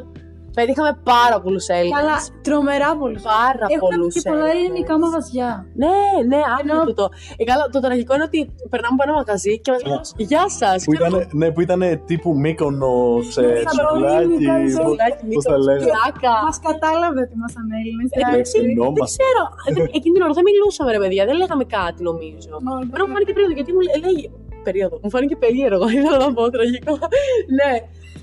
Παιδί, 0.57 0.71
είχαμε 0.75 0.93
πάρα 1.13 1.37
πολλούς 1.45 1.67
Έλληνες. 1.77 1.99
Καλά, 2.01 2.17
τρομερά 2.47 2.91
πολύ. 3.03 3.19
Πάρα 3.37 3.65
Έχουν 3.77 3.89
πολλούς 3.89 4.15
και 4.15 4.21
πολλά 4.31 4.47
Έλληνες. 4.51 4.63
ελληνικά 4.69 4.95
μαγαζιά. 5.05 5.51
Ναι, 5.83 5.97
ναι, 6.31 6.41
άκουγε 6.57 6.93
το. 7.01 7.07
Ε, 7.41 7.43
καλά, 7.51 7.65
το 7.75 7.79
τραγικό 7.85 8.13
είναι 8.17 8.27
ότι 8.31 8.41
περνάμε 8.73 8.95
από 8.99 9.03
ένα 9.07 9.15
μαγαζί 9.21 9.53
και 9.65 9.71
μας 9.75 9.83
λένε 9.89 10.01
Γεια 10.31 10.45
σας. 10.61 10.79
Που 10.87 10.93
ήταν, 10.99 11.13
ναι, 11.41 11.47
που 11.55 11.61
ήταν 11.67 11.81
τύπου 12.09 12.31
μήκονο 12.45 12.93
σε 13.35 13.43
Σαμπρονίνι, 13.75 14.37
τσουλάκι. 14.71 14.97
κάτι 15.05 15.23
πώς- 15.35 15.35
Σαμπρονίνι, 15.35 15.35
Πώς 15.37 15.45
τα 15.53 15.57
λέγανε. 15.67 15.85
Πλάκα. 15.91 16.33
Μας 16.47 16.57
κατάλαβε 16.69 17.21
ότι 17.27 17.33
ήμασταν 17.39 17.65
Έλληνες. 17.81 18.09
Ε, 18.13 18.19
εντάξει, 18.21 18.57
δεν 18.61 18.71
Ενόμαστε. 18.75 19.05
ξέρω. 19.13 19.43
Ε, 19.67 19.69
δεν- 19.77 19.89
Εκείνη 19.99 20.13
την 20.17 20.23
ώρα 20.27 20.35
δεν 20.39 20.45
μιλούσαμε, 20.51 20.89
ρε 20.95 21.01
παιδιά. 21.03 21.23
Δεν 21.31 21.37
λέγαμε 21.43 21.65
κάτι, 21.79 21.99
νομίζω. 22.09 22.51
Εμένα 22.85 23.03
μου 23.07 23.13
φάνηκε 23.15 23.33
περίεργο 23.37 23.55
γιατί 23.59 23.71
μου 23.77 23.83
λέ- 23.87 23.99
λέει. 24.07 24.21
Περίοδο. 24.69 24.97
Μου 25.03 25.11
φάνηκε 25.15 25.37
περίεργο. 25.45 25.85
Ήθελα 25.97 26.19
να 26.27 26.31
πω 26.37 26.43
τραγικό. 26.57 26.95
ναι. 27.59 27.73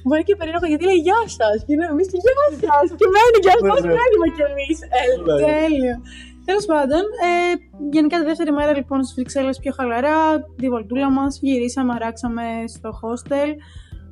Μου 0.07 0.13
φάνηκε 0.13 0.33
περίεργο 0.41 0.65
γιατί 0.71 0.83
λέει 0.89 0.99
Γεια 1.07 1.19
σας. 1.39 1.57
Και 1.65 1.73
λέμε 1.79 1.91
εμείς 1.95 2.07
Γεια 2.63 2.75
σας. 2.89 2.97
Και 3.01 3.07
μένει 3.15 3.37
και 3.43 3.51
αυτός 3.57 3.79
Ναι, 3.81 3.87
ναι. 3.89 3.95
μένουμε 3.97 4.27
κι 4.35 4.43
εμείς. 4.49 4.77
Ναι. 5.27 5.35
Τέλειο. 5.51 5.95
Τέλος 6.49 6.65
πάντων, 6.71 7.03
ε, 7.27 7.31
γενικά 7.95 8.15
τη 8.19 8.25
δεύτερη 8.31 8.51
μέρα 8.59 8.71
λοιπόν 8.79 8.99
στις 9.03 9.15
Βρυξέλλες 9.17 9.55
πιο 9.63 9.71
χαλαρά, 9.77 10.17
τη 10.61 10.65
βολτούλα 10.73 11.09
μας, 11.17 11.31
γυρίσαμε, 11.41 11.91
αράξαμε 11.99 12.43
στο 12.75 12.89
hostel. 13.01 13.49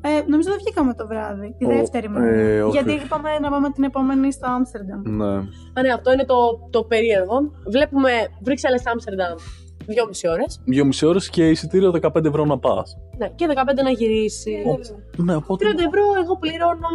Ε, 0.07 0.21
νομίζω 0.31 0.49
δεν 0.53 0.59
βγήκαμε 0.63 0.93
το 0.99 1.07
βράδυ, 1.11 1.55
τη 1.57 1.65
Ο- 1.65 1.67
δεύτερη 1.67 2.09
μέρα. 2.09 2.25
ε, 2.35 2.61
όχι. 2.61 2.71
γιατί 2.77 2.93
είπαμε 3.03 3.29
να 3.43 3.49
πάμε 3.49 3.67
την 3.75 3.83
επόμενη 3.83 4.31
στο 4.31 4.47
Άμστερνταμ. 4.55 5.01
Ναι. 5.19 5.33
Α, 5.77 5.81
ναι, 5.81 5.91
αυτό 5.97 6.11
είναι 6.13 6.25
το, 6.25 6.35
το 6.69 6.83
περίεργο. 6.83 7.37
Βλέπουμε 7.75 8.11
Βρυξέλλε 8.45 8.79
Άμστερνταμ 8.91 9.35
δυόμιση 9.87 10.27
ώρες. 10.29 10.61
Δύο 10.65 10.85
μισή 10.85 11.05
ώρες 11.05 11.29
και 11.29 11.49
εισιτήριο 11.49 11.91
15 11.91 12.25
ευρώ 12.25 12.45
να 12.45 12.57
πας. 12.59 12.97
Ναι, 13.17 13.27
και 13.35 13.45
15 13.47 13.83
να 13.83 13.89
γυρίσεις. 13.89 14.93
Ναι, 15.17 15.35
οπότε. 15.35 15.65
30 15.65 15.69
ευρώ 15.87 16.01
εγώ 16.23 16.37
πληρώνω 16.39 16.87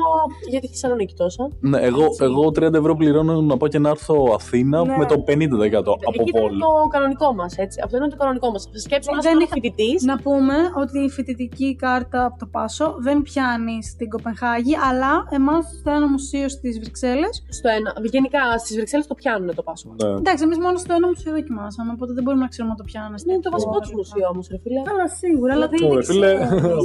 για 0.50 0.60
τη 0.60 0.66
Θεσσαλονίκη 0.68 1.14
τόσα. 1.14 1.48
Ναι, 1.60 1.78
εγώ, 1.80 2.04
εγώ 2.20 2.50
30 2.58 2.74
ευρώ 2.74 2.94
πληρώνω 2.94 3.40
να 3.40 3.56
πάω 3.56 3.68
και 3.68 3.78
να 3.78 3.88
έρθω 3.88 4.16
Αθήνα 4.34 4.84
Ναι. 4.84 4.96
με 4.96 5.04
το 5.06 5.14
50% 5.26 5.92
από 6.08 6.20
Εκεί 6.20 6.28
ήταν 6.30 6.42
Βόλο. 6.42 6.58
το 6.58 6.88
κανονικό 6.90 7.34
μας, 7.34 7.56
έτσι. 7.56 7.80
Αυτό 7.84 7.96
είναι 7.96 8.08
το 8.08 8.16
κανονικό 8.16 8.50
μας. 8.50 8.68
Σκέψου 8.84 9.10
να 9.14 9.20
Δεν 9.20 9.32
είσαι 9.36 9.44
είχα- 9.44 9.54
φοιτητής. 9.54 10.02
Να 10.02 10.16
πούμε 10.26 10.54
ότι 10.82 10.98
η 10.98 11.08
φοιτητική 11.10 11.76
κάρτα 11.76 12.24
από 12.24 12.38
το 12.38 12.46
Πάσο 12.46 12.94
δεν 13.06 13.22
πιάνει 13.22 13.82
στην 13.82 14.08
Κοπενχάγη, 14.08 14.74
αλλά 14.88 15.12
εμάς 15.30 15.64
στο 15.80 15.90
ένα 15.90 16.08
μουσείο 16.08 16.48
στις 16.48 16.78
Βρυξέλλες. 16.82 17.34
Στο 17.58 17.68
ένα. 17.78 17.90
Γενικά 18.14 18.40
στις 18.62 18.76
Βρυξέλλες 18.76 19.06
το 19.06 19.14
πιάνουν 19.14 19.54
το 19.54 19.62
πάσο. 19.62 19.88
Ναι. 20.02 20.08
Εντάξει, 20.22 20.42
εμείς 20.46 20.58
μόνο 20.58 20.76
στο 20.78 20.92
ένα 20.98 21.06
μουσείο 21.12 21.32
δοκιμάσαμε, 21.38 21.90
οπότε 21.96 22.12
δεν 22.16 22.22
μπορούμε 22.24 22.42
να 22.42 22.48
ξέρουμε 22.54 22.72
αν 22.74 22.78
το 22.80 22.84
πιάνουν. 22.90 23.16
Ναι, 23.24 23.32
είναι 23.32 23.44
το 23.46 23.52
βασικό 23.56 23.78
τους 23.82 23.92
μουσείο 23.98 24.26
όμως, 24.32 24.44
ρε 24.52 24.58
φίλε. 24.62 24.80
Καλά, 24.90 25.06
σίγουρα, 25.20 25.52
αλλά 25.56 25.66
δεν 25.72 25.80
Ωραία, 25.90 26.02
φίλε. 26.10 26.32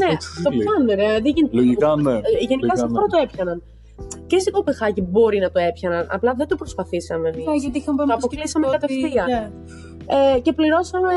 Ναι, 0.02 0.10
αυτό 0.22 0.40
το 0.46 0.50
λέει. 0.50 0.60
πιάνουν, 0.64 0.90
ρε. 1.02 1.10
Δεν 1.24 1.32
γίνεται. 1.36 1.56
Λογικά, 1.60 1.90
ναι. 2.06 2.16
Ε, 2.28 2.30
Γενικά 2.50 2.66
Λογικά, 2.66 2.76
σε 2.80 2.86
ναι. 2.86 2.92
αυτό 2.94 3.06
το 3.14 3.18
έπιαναν. 3.26 3.58
Και 4.28 4.38
στην 4.40 4.54
Κοπεχάγη 4.54 5.02
μπορεί 5.10 5.40
να 5.40 5.52
το 5.52 5.60
έπιαναν. 5.60 6.08
Απλά 6.12 6.34
δεν 6.38 6.48
το 6.48 6.56
προσπαθήσαμε 6.56 7.30
εμείς. 7.30 7.46
Ναι, 7.46 7.56
γιατί 7.56 7.78
είχαμε 7.78 8.06
Το 8.06 8.14
αποκλείσαμε 8.14 8.66
ότι- 8.68 8.78
κατευθείαν. 8.78 9.28
Ναι. 9.30 9.52
Ε, 10.36 10.40
και 10.40 10.54
πληρώσαμε. 10.54 11.12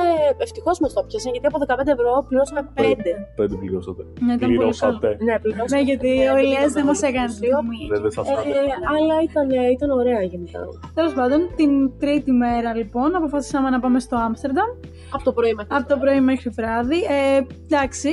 Ευτυχώς 0.45 0.76
μας 0.81 0.93
το 0.93 1.03
πιάσαν 1.09 1.33
γιατί 1.33 1.47
από 1.47 1.59
15 1.59 1.93
ευρώ 1.97 2.11
πληρώσαμε 2.29 2.61
5. 2.74 3.12
Πέντε 3.41 3.55
πληρώσατε. 3.62 4.03
Ναι, 4.26 4.33
ήταν 4.33 4.39
πολύ 4.39 4.39
καλό. 4.39 4.57
Πληρώσατε. 4.59 5.09
Ναι, 5.26 5.35
πληρώσαμε. 5.45 5.81
Ναι, 5.81 5.81
γιατί 5.91 6.11
Ε, 6.22 6.31
ο 6.31 6.35
δεν 6.35 6.43
Ηλίας 6.45 6.61
δεν 6.61 6.70
ήταν 6.70 6.85
μας 6.91 7.03
έκανε 7.03 7.26
δημοσίο. 7.26 7.57
στιγμή. 7.59 7.81
Δεν, 7.93 8.01
δεν 8.05 8.11
σας 8.16 8.26
Ε, 8.29 8.33
άρεσε. 8.33 8.61
αλλά 8.97 9.16
ήταν, 9.29 9.47
ήταν 9.76 9.91
ωραία 10.01 10.20
γενικά. 10.33 10.61
Τέλος 10.99 11.12
πάντων, 11.18 11.39
την 11.59 11.70
τρίτη 12.03 12.33
μέρα 12.45 12.70
λοιπόν 12.81 13.09
αποφασίσαμε 13.20 13.68
να 13.74 13.79
πάμε 13.85 13.99
στο 14.07 14.16
Άμστερνταμ 14.26 14.70
Από 15.14 15.24
το 15.29 15.33
πρωί 15.33 15.53
μέχρι. 15.59 15.70
από 15.79 15.87
το 15.93 15.97
πρωί 16.03 16.20
μέχρι 16.31 16.49
βράδυ. 16.59 16.99
Ε, 17.16 17.41
εντάξει, 17.68 18.11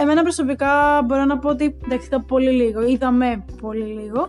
εμένα 0.00 0.22
προσωπικά 0.22 1.02
μπορώ 1.06 1.24
να 1.24 1.38
πω 1.38 1.48
ότι 1.48 1.76
εντάξει, 1.84 2.06
ήταν 2.06 2.24
πολύ 2.26 2.50
λίγο. 2.50 2.80
Είδαμε 2.86 3.44
πολύ 3.60 3.84
λίγο. 4.00 4.28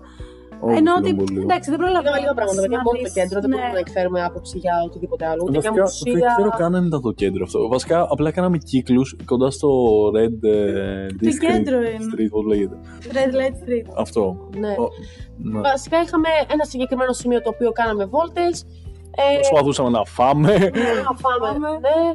Όχι, 0.63 0.77
Ενώ 0.77 0.91
ήταν 0.91 1.03
ότι 1.03 1.13
πολύ 1.13 1.31
λίγο. 1.31 1.41
εντάξει, 1.41 1.69
δεν 1.69 1.79
προλαβαίνω. 1.79 2.15
Είδαμε 2.15 2.19
λίγα 2.23 2.33
πράγματα. 2.39 2.61
Γιατί 2.67 2.75
μόνο 2.87 2.97
το 3.07 3.11
κέντρο 3.19 3.37
δεν 3.43 3.49
Ναι. 3.49 3.55
μπορούμε 3.55 3.73
να 3.73 3.79
εκφέρουμε 3.85 4.19
άποψη 4.29 4.57
για 4.63 4.73
οτιδήποτε 4.87 5.25
άλλο. 5.31 5.41
Ούτε 5.47 5.59
για 5.59 5.71
Βασικά, 5.71 5.83
μουσεία. 5.83 6.13
δεν 6.13 6.35
ξέρω 6.35 6.49
καν 6.61 6.75
αν 6.75 6.85
ήταν 6.85 7.01
το 7.01 7.11
κέντρο 7.21 7.43
αυτό. 7.47 7.67
Βασικά, 7.67 7.97
απλά 8.13 8.29
κάναμε 8.31 8.57
κύκλους 8.57 9.15
κοντά 9.25 9.49
στο 9.57 9.69
Red 10.17 10.37
ε, 10.49 11.05
District. 11.21 11.39
κέντρο 11.47 11.77
είναι; 11.77 12.05
Street, 12.11 12.29
πώς 12.35 12.43
λέγεται. 12.51 12.75
Red 13.15 13.31
Light 13.39 13.55
Street. 13.63 13.87
Αυτό. 14.03 14.23
Ναι. 14.63 14.73
Ο- 14.83 14.89
ναι. 15.51 15.59
Βασικά 15.61 15.97
είχαμε 16.05 16.29
ένα 16.53 16.63
συγκεκριμένο 16.71 17.13
σημείο 17.13 17.41
το 17.41 17.49
οποίο 17.53 17.71
κάναμε 17.71 18.05
βόλτες. 18.05 18.65
Ε, 19.23 19.35
Προσπαθούσαμε 19.35 19.89
να 19.89 20.03
φάμε. 20.05 20.53
να 21.07 21.11
φάμε. 21.23 21.49
Ναι. 21.85 22.13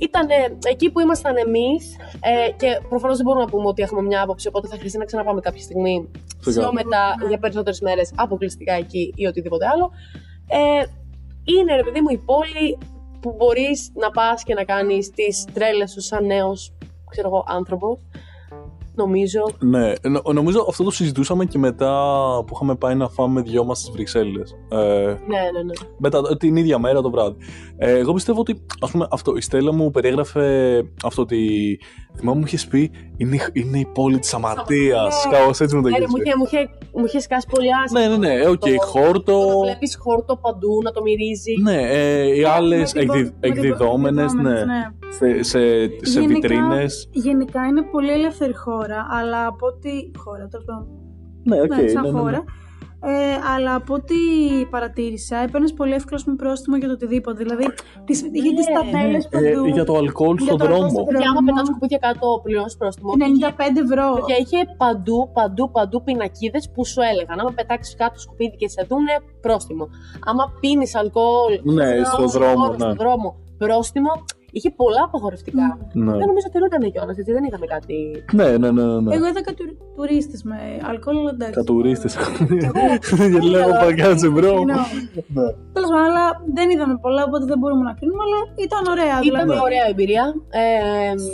Ήταν 0.00 0.26
εκεί 0.70 0.90
που 0.90 1.00
ήμασταν 1.00 1.36
εμείς 1.36 1.96
ε, 2.20 2.50
και 2.52 2.80
προφανώς 2.88 3.16
δεν 3.16 3.26
μπορούμε 3.26 3.44
να 3.44 3.50
πούμε 3.50 3.66
ότι 3.66 3.82
έχουμε 3.82 4.02
μια 4.02 4.22
άποψη, 4.22 4.48
οπότε 4.48 4.68
θα 4.68 4.76
χρειαστεί 4.76 4.98
να 4.98 5.04
ξαναπάμε 5.04 5.40
κάποια 5.40 5.62
στιγμή 5.62 6.10
Φυσικά. 6.40 6.62
πιο 6.64 6.72
μετά 6.72 7.14
για 7.28 7.38
περισσότερες 7.38 7.80
μέρες 7.80 8.12
αποκλειστικά 8.16 8.72
εκεί 8.74 9.12
ή 9.16 9.26
οτιδήποτε 9.26 9.66
άλλο. 9.66 9.90
Ε, 10.48 10.84
είναι 11.56 11.74
ρε 11.76 11.82
παιδί 11.82 12.00
μου 12.00 12.08
η 12.10 12.18
πόλη 12.18 12.78
που 13.20 13.34
μπορείς 13.36 13.90
να 13.94 14.10
πας 14.10 14.42
και 14.42 14.54
να 14.54 14.64
κάνεις 14.64 15.10
τις 15.10 15.44
τρέλες 15.52 15.90
σου 15.90 16.00
σαν 16.00 16.26
νέος 16.26 16.72
ξέρω 17.10 17.28
εγώ, 17.28 17.44
άνθρωπος. 17.48 17.98
Νομίζω. 18.94 19.42
Ναι, 19.58 19.92
νο- 20.02 20.32
νομίζω 20.32 20.66
αυτό 20.68 20.84
το 20.84 20.90
συζητούσαμε 20.90 21.44
και 21.44 21.58
μετά 21.58 21.92
που 22.46 22.52
είχαμε 22.54 22.74
πάει 22.74 22.94
να 22.94 23.08
φάμε 23.08 23.40
δυο 23.40 23.64
μας 23.64 23.78
στις 23.78 23.90
Βρυξέλλες. 23.90 24.56
Ε, 24.68 24.76
Ναι, 24.76 25.40
ναι, 25.52 25.62
ναι. 25.64 25.72
μετά, 25.98 26.36
την 26.36 26.56
ίδια 26.56 26.78
μέρα 26.78 27.00
το 27.02 27.10
βράδυ. 27.10 27.36
Ε, 27.78 27.98
εγώ 27.98 28.12
πιστεύω 28.12 28.40
ότι, 28.40 28.66
ας 28.80 28.90
πούμε, 28.90 29.06
αυτό, 29.10 29.36
η 29.36 29.40
Στέλλα 29.40 29.72
μου 29.72 29.90
περιέγραφε 29.90 30.82
αυτό 31.04 31.22
ότι, 31.22 31.38
θυμάμαι 32.16 32.38
μου 32.38 32.44
είχες 32.46 32.66
πει, 32.66 32.90
είναι, 33.16 33.36
είναι 33.52 33.78
η 33.78 33.86
πόλη 33.94 34.18
της 34.18 34.34
Αμαρτίας, 34.34 35.26
Ναι. 35.30 35.38
κάπως 35.38 35.60
έτσι 35.60 35.76
μου 35.76 35.82
το 35.82 35.88
Ναι, 35.88 35.96
ρε, 35.96 36.02
είχε 36.02 36.10
μου, 36.10 36.22
πει. 36.22 36.28
είχε, 36.28 36.36
μου, 36.36 36.44
είχε, 36.46 36.68
μου 36.98 37.04
είχε 37.04 37.20
σκάσει 37.20 37.46
πολύ 37.50 37.68
άσχημα. 37.84 38.00
Ναι, 38.00 38.16
ναι, 38.16 38.34
ναι, 38.34 38.48
οκ, 38.48 38.58
Το- 38.58 38.80
χόρτο, 38.80 39.32
Το 39.46 39.48
να 39.58 39.62
βλέπεις 39.64 39.96
χόρτο 40.00 40.36
παντού, 40.36 40.80
να 40.84 40.90
το 40.90 41.02
μυρίζει. 41.02 41.54
ναι, 41.62 41.82
ε, 41.90 42.36
οι 42.36 42.44
άλλες 42.44 42.92
Με 42.94 42.98
την 43.00 43.08
πο- 43.08 43.14
εκδη, 43.14 43.24
με 43.24 43.30
την 43.40 43.40
πο- 43.40 43.46
εκδιδόμενες, 43.48 44.32
ναι, 44.32 44.50
εκδιδόμενες, 44.50 44.92
σε, 45.08 45.42
σε, 45.42 45.58
σε 46.10 46.20
Γενικά- 46.20 46.34
βιτρίνες. 46.48 47.08
Γενικά 47.12 47.66
είναι 47.66 47.82
πολύ 47.82 48.10
ελεύθερη 48.12 48.54
χώρα, 48.56 49.06
αλλά 49.20 49.46
από 49.46 49.66
ό,τι. 49.66 49.90
χώρα, 50.18 50.48
τέλος 50.48 50.64
πάντων. 50.66 50.86
Ναι, 51.44 51.60
οκ, 51.60 51.68
ναι, 51.68 51.88
σαν 51.88 52.02
ναι, 52.02 52.08
ναι, 52.10 52.14
ναι. 52.14 52.20
χώρα. 52.20 52.44
Ε, 53.04 53.10
αλλά 53.54 53.74
από 53.74 53.94
ό,τι 53.94 54.14
παρατήρησα, 54.70 55.36
έπαιρνες 55.36 55.72
πολύ 55.72 55.92
εύκολα 55.94 56.20
με 56.26 56.34
πρόστιμο 56.34 56.76
για 56.76 56.86
το 56.86 56.92
οτιδήποτε. 56.92 57.42
Δηλαδή, 57.42 57.64
τις, 58.04 58.20
είχε 58.32 58.52
τις 58.54 58.66
ταμπέλες 58.74 59.16
Ε, 59.16 59.52
παντού. 59.52 59.66
για 59.66 59.84
το 59.84 59.94
αλκοόλ 59.96 60.36
Για 60.36 60.46
στον 60.46 60.58
το 60.58 60.64
αλκοόλ 60.64 60.80
δρόμο. 60.80 60.98
στον 61.02 61.06
Και 61.20 61.24
άμα 61.30 61.32
δρόμο. 61.32 61.46
πετάς 61.48 61.66
σκουπίδια 61.66 61.98
κάτω, 61.98 62.40
πληρώνεις 62.42 62.76
πρόστιμο. 62.76 63.10
95 63.16 63.80
ευρώ. 63.84 64.06
Και 64.26 64.34
είχε 64.42 64.58
παντού, 64.76 65.30
παντού, 65.32 65.70
παντού 65.70 66.02
πινακίδες 66.02 66.70
που 66.74 66.84
σου 66.86 67.00
έλεγαν. 67.10 67.40
Άμα 67.40 67.52
πετάξεις 67.58 67.94
κάτω 67.94 68.18
σκουπίδι 68.20 68.56
και 68.56 68.68
σε 68.68 68.86
δούνε, 68.88 69.14
πρόστιμο. 69.40 69.88
Άμα 70.28 70.44
πίνεις 70.60 70.94
αλκοόλ 70.94 71.52
Ναι, 71.62 72.04
στον 72.04 72.28
δρόμο, 72.36 72.66
ναι. 72.68 72.74
στον 72.74 72.94
δρόμο, 72.96 73.28
πρόστιμο. 73.58 74.12
Είχε 74.56 74.70
πολλά 74.70 75.02
απαγορευτικά. 75.04 75.66
Ναι. 75.92 76.12
Δεν 76.20 76.26
νομίζω 76.30 76.46
ότι 76.48 76.58
ήταν 76.70 76.92
κιόλας, 76.92 77.14
γιατί 77.14 77.32
δεν 77.32 77.44
είδαμε 77.44 77.66
κάτι. 77.66 77.96
Ναι, 78.38 78.48
ναι, 78.62 78.70
ναι, 78.76 78.84
ναι. 79.00 79.14
Εγώ 79.16 79.26
είδα 79.30 79.42
κάτι 79.48 79.62
τουρίστες 79.96 80.42
με 80.42 80.58
αλκοόλ, 80.88 81.16
αλλά 81.16 81.30
εντάξει. 81.34 81.54
Κατουρίστες. 81.60 82.12
Γιατί 83.30 83.48
λέω 83.54 83.68
παγκάτσε 83.84 84.28
bro. 84.28 84.52
Ναι. 84.64 84.74
Τέλος 85.76 85.90
πάντων, 85.92 86.04
αλλά 86.08 86.24
δεν 86.56 86.70
είδαμε 86.70 86.96
πολλά, 87.04 87.22
οπότε 87.28 87.44
δεν 87.44 87.58
μπορούμε 87.58 87.82
να 87.82 87.94
κρίνουμε, 87.98 88.22
αλλά 88.26 88.40
ήταν 88.66 88.82
ωραία. 88.94 89.16
Ήταν 89.30 89.42
δηλαδή. 89.44 89.60
ωραία 89.66 89.84
εμπειρία. 89.92 90.24
Ε, 90.50 90.62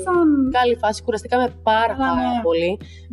Σαν... 0.04 0.26
καλή 0.58 0.76
φάση. 0.82 1.02
Κουραστήκαμε 1.02 1.46
πάρα, 1.62 1.94
Καλά, 2.00 2.14
πάρα 2.14 2.32
ναι. 2.36 2.42
πολύ. 2.42 2.70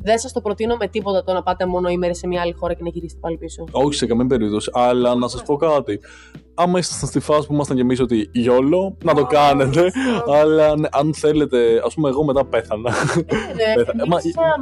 Δεν 0.07 0.17
σας 0.19 0.31
το 0.33 0.41
προτείνω 0.41 0.75
με 0.79 0.87
τίποτα 0.87 1.23
το 1.23 1.33
να 1.33 1.41
πάτε 1.43 1.65
μονοήμερη 1.65 2.13
σε 2.13 2.27
μια 2.27 2.41
άλλη 2.41 2.53
χώρα 2.59 2.73
και 2.73 2.83
να 2.83 2.89
γυρίσετε 2.89 3.19
πάλι 3.21 3.37
πίσω. 3.37 3.63
Όχι 3.71 3.93
σε 3.93 4.05
καμία 4.05 4.25
περίπτωση. 4.25 4.69
Αλλά 4.73 5.15
να 5.15 5.27
σας 5.27 5.41
πω 5.43 5.55
κάτι. 5.55 5.99
Άμα 6.61 6.79
ήσασταν 6.79 7.09
στη 7.09 7.19
φάση 7.19 7.47
που 7.47 7.53
ήμασταν 7.53 7.75
κι 7.75 7.81
εμείς 7.81 7.99
ότι 7.99 8.29
γιόλο, 8.33 8.97
να 9.03 9.13
το 9.13 9.25
κάνετε. 9.25 9.91
Αλλά 10.41 10.77
ναι, 10.77 10.87
αν 10.91 11.13
θέλετε, 11.13 11.81
ας 11.85 11.93
πούμε, 11.93 12.09
εγώ 12.09 12.23
μετά 12.23 12.45
πέθανα. 12.45 12.91
Πέθανα. 13.75 14.03
Μα, 14.07 14.17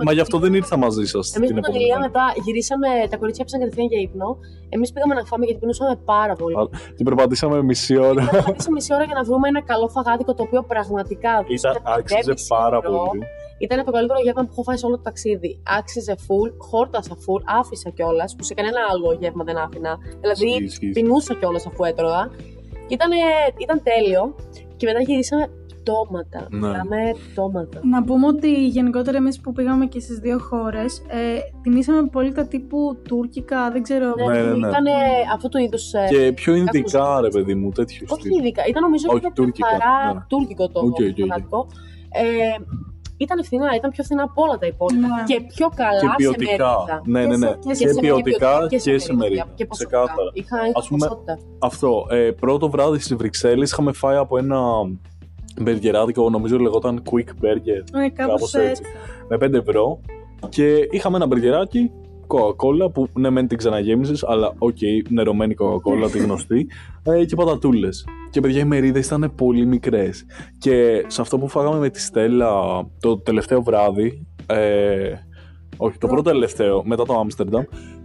μα 0.06 0.12
γι' 0.14 0.20
αυτό 0.20 0.38
δεν 0.40 0.54
ήρθα 0.54 0.78
μαζί 0.78 1.06
σας 1.06 1.36
Εμείς 1.36 1.48
την 1.48 1.56
με 1.56 1.62
τον 1.62 1.72
επόμενη 1.72 1.84
Ηλία 1.84 1.96
μέρα. 2.00 2.08
μετά 2.08 2.24
γυρίσαμε, 2.44 2.88
τα 3.10 3.18
κορίτσια 3.18 3.44
έπεσαν 3.46 3.60
κατευθείαν 3.60 3.88
για 3.92 4.00
ύπνο. 4.08 4.38
Εμείς 4.70 4.92
πήγαμε 4.94 5.14
να 5.14 5.24
φάμε 5.26 5.44
γιατί 5.46 5.60
πεινούσαμε 5.60 5.96
πάρα 6.14 6.34
πολύ. 6.36 6.56
Α, 6.56 6.64
Την 6.96 7.06
περπατήσαμε 7.06 7.64
μισή 7.64 7.98
ώρα. 7.98 8.24
Πάτησε 8.46 8.72
μισή 8.72 8.94
ώρα 8.94 9.04
για 9.04 9.16
να 9.20 9.24
βρούμε 9.24 9.48
ένα 9.48 9.62
καλό 9.72 9.88
φαγάδικο 9.88 10.34
το 10.34 10.44
οποίο 10.44 10.62
πραγματικά 10.64 11.32
Ήταν, 11.48 11.74
δούσαμε 11.74 11.96
άξιζε 11.98 12.34
5,5 12.34 12.48
πάρα 12.58 12.78
ευρώ. 12.84 12.98
πολύ. 13.08 13.22
Ήταν 13.58 13.86
το 13.86 13.92
καλύτερο 13.92 14.20
γεύμα 14.24 14.42
που 14.44 14.50
έχω 14.52 14.64
φάει 14.64 14.78
σε 14.78 14.86
όλο 14.86 14.96
το 14.96 15.02
ταξίδι. 15.02 15.62
Άξιζε 15.80 16.16
full, 16.28 16.52
χόρτασα 16.58 17.16
full, 17.16 17.42
άφησα 17.60 17.90
κιόλας, 17.90 18.36
που 18.36 18.44
σε 18.44 18.54
κανένα 18.54 18.80
άλλο 18.92 19.18
γεύμα 19.20 19.44
δεν 19.44 19.58
άφηνα. 19.58 19.98
Δηλαδή, 20.22 20.46
Ισχύει, 20.48 20.64
ισχύει. 20.64 20.90
πεινούσα 20.90 21.34
κιόλας 21.36 21.66
αφού 21.68 21.84
έτρωγα. 21.84 22.30
Και 22.88 22.94
ήταν, 22.94 23.10
ήταν 23.58 23.82
τέλειο. 23.84 24.36
Και 24.76 24.86
μετά 24.86 25.00
γυρίσαμε 25.02 25.50
πτώματα. 25.82 26.48
Ναι. 26.50 26.58
Μιλάμε 26.68 26.98
πτώματα. 27.32 27.80
Να 27.84 28.04
πούμε 28.04 28.28
ότι 28.28 28.68
γενικότερα 28.68 29.18
εμείς 29.18 29.40
που 29.42 29.52
πήγαμε 29.52 29.86
και 29.86 30.00
στις 30.00 30.18
δύο 30.20 30.40
χώρες, 30.40 31.02
ε, 31.08 31.38
τιμήσαμε 31.62 32.08
πολύ 32.08 32.32
τα 32.32 32.48
τύπου 32.48 32.98
τουρκικά, 33.08 33.72
δεν 33.72 33.82
ξέρω. 33.84 34.14
Ναι, 34.16 34.26
ναι, 34.42 34.42
ναι. 34.42 34.58
Ήταν 34.68 34.86
αυτού 35.34 35.50
του 35.50 35.58
είδους. 35.58 35.92
Και 36.10 36.32
πιο 36.36 36.56
ειδικά, 36.56 37.22
ρε 37.22 37.28
παιδί 37.28 37.56
μου, 37.56 37.72
τέτοιο 37.72 38.06
Όχι 38.10 38.22
στυλ. 38.22 38.38
ειδικά, 38.40 38.64
ήταν 38.68 38.82
νομίζω 38.84 39.06
Όχι, 39.10 39.20
πιο 39.20 39.32
τουρκικά, 39.36 39.68
καθαρά 39.68 40.14
ναι. 40.14 40.20
τουρκικό 40.28 40.68
το 40.70 40.80
OK, 40.80 40.86
OK, 40.86 41.00
OK. 41.00 41.20
φανατικό. 41.20 41.68
Ε, 42.12 42.24
ήταν 43.18 43.44
φθηνά, 43.44 43.76
ήταν 43.76 43.92
πιο 43.92 44.04
φθηνά 44.04 44.24
από 44.24 44.42
όλα 44.42 44.58
τα 44.58 44.66
υπόλοιπα. 44.68 45.08
Ναι. 45.08 45.24
Και 45.26 45.42
πιο 45.56 45.68
καλά 45.76 46.00
Και 46.00 46.08
σε 46.08 46.14
ποιοτικά. 46.18 46.68
μερίδα. 46.78 47.02
Ναι, 47.06 47.26
ναι, 47.26 47.38
ναι. 47.38 47.56
Και 47.68 47.74
σε- 47.74 47.84
Και 47.84 47.90
σε 47.94 48.00
ποιοτικά 48.00 48.68
και 48.70 48.80
σε 48.80 48.90
μερίδα, 48.90 49.14
μερίδα. 49.16 49.46
Και 49.56 49.66
ποσοτικά. 49.66 49.98
Ξεκάθαρα. 50.00 50.30
Είχα, 50.34 50.58
είχα 50.68 50.72
Ας 50.80 50.88
πούμε, 50.88 51.08
ποσότητα. 51.08 51.38
Αυτό. 51.60 52.06
Ε, 52.10 52.32
πρώτο 52.32 52.70
βράδυ 52.70 53.00
στις 53.00 53.16
Βρυξέλλες 53.16 53.72
είχαμε 53.72 53.92
φάει 53.92 54.16
από 54.18 54.38
ένα 54.38 54.60
μπεργκεράδικο, 55.62 56.30
νομίζω 56.30 56.58
λεγόταν 56.60 57.02
Quick 57.12 57.30
Burger, 57.44 57.84
Ναι, 57.92 58.10
κάπως 58.10 58.34
κάπως 58.34 58.54
έτσι. 58.54 58.68
έτσι. 58.70 58.82
με 59.30 59.38
5 59.38 59.54
ευρώ. 59.58 60.00
Και 60.50 60.88
είχαμε 60.92 61.16
ένα 61.16 61.26
μπεργκεράκι, 61.28 61.92
Coca-Cola, 62.28 62.94
που 62.94 63.08
ναι, 63.14 63.30
μεν 63.30 63.48
την 63.48 63.58
ξαναγέμιζε, 63.58 64.14
αλλά 64.28 64.54
οκ, 64.58 64.78
νερωμένη 65.10 65.56
Coca-Cola, 65.60 66.12
τη 66.12 66.18
γνωστή, 66.20 66.68
ε, 67.04 67.26
και 67.26 67.36
πατατούλες. 67.36 68.06
Και 68.30 68.42
παιδιά, 68.42 68.60
οι 68.60 68.66
μερίδες 68.66 69.06
ήταν 69.06 69.34
πολύ 69.36 69.66
μικρές. 69.66 70.26
Και 70.58 71.06
σε 71.08 71.22
αυτό 71.22 71.38
που 71.38 71.48
φάγαμε 71.48 71.80
με 71.80 71.90
τη 71.90 72.00
Στέλλα 72.00 72.52
το 73.00 73.18
τελευταίο 73.18 73.62
βράδυ, 73.62 74.28
ε, 74.46 75.14
όχι, 75.78 75.98
το 75.98 76.08
πρώτο 76.08 76.30
τελευταίο, 76.30 76.84
μετά 76.86 77.06
το 77.06 77.14
Άμστερνταμ, 77.20 77.64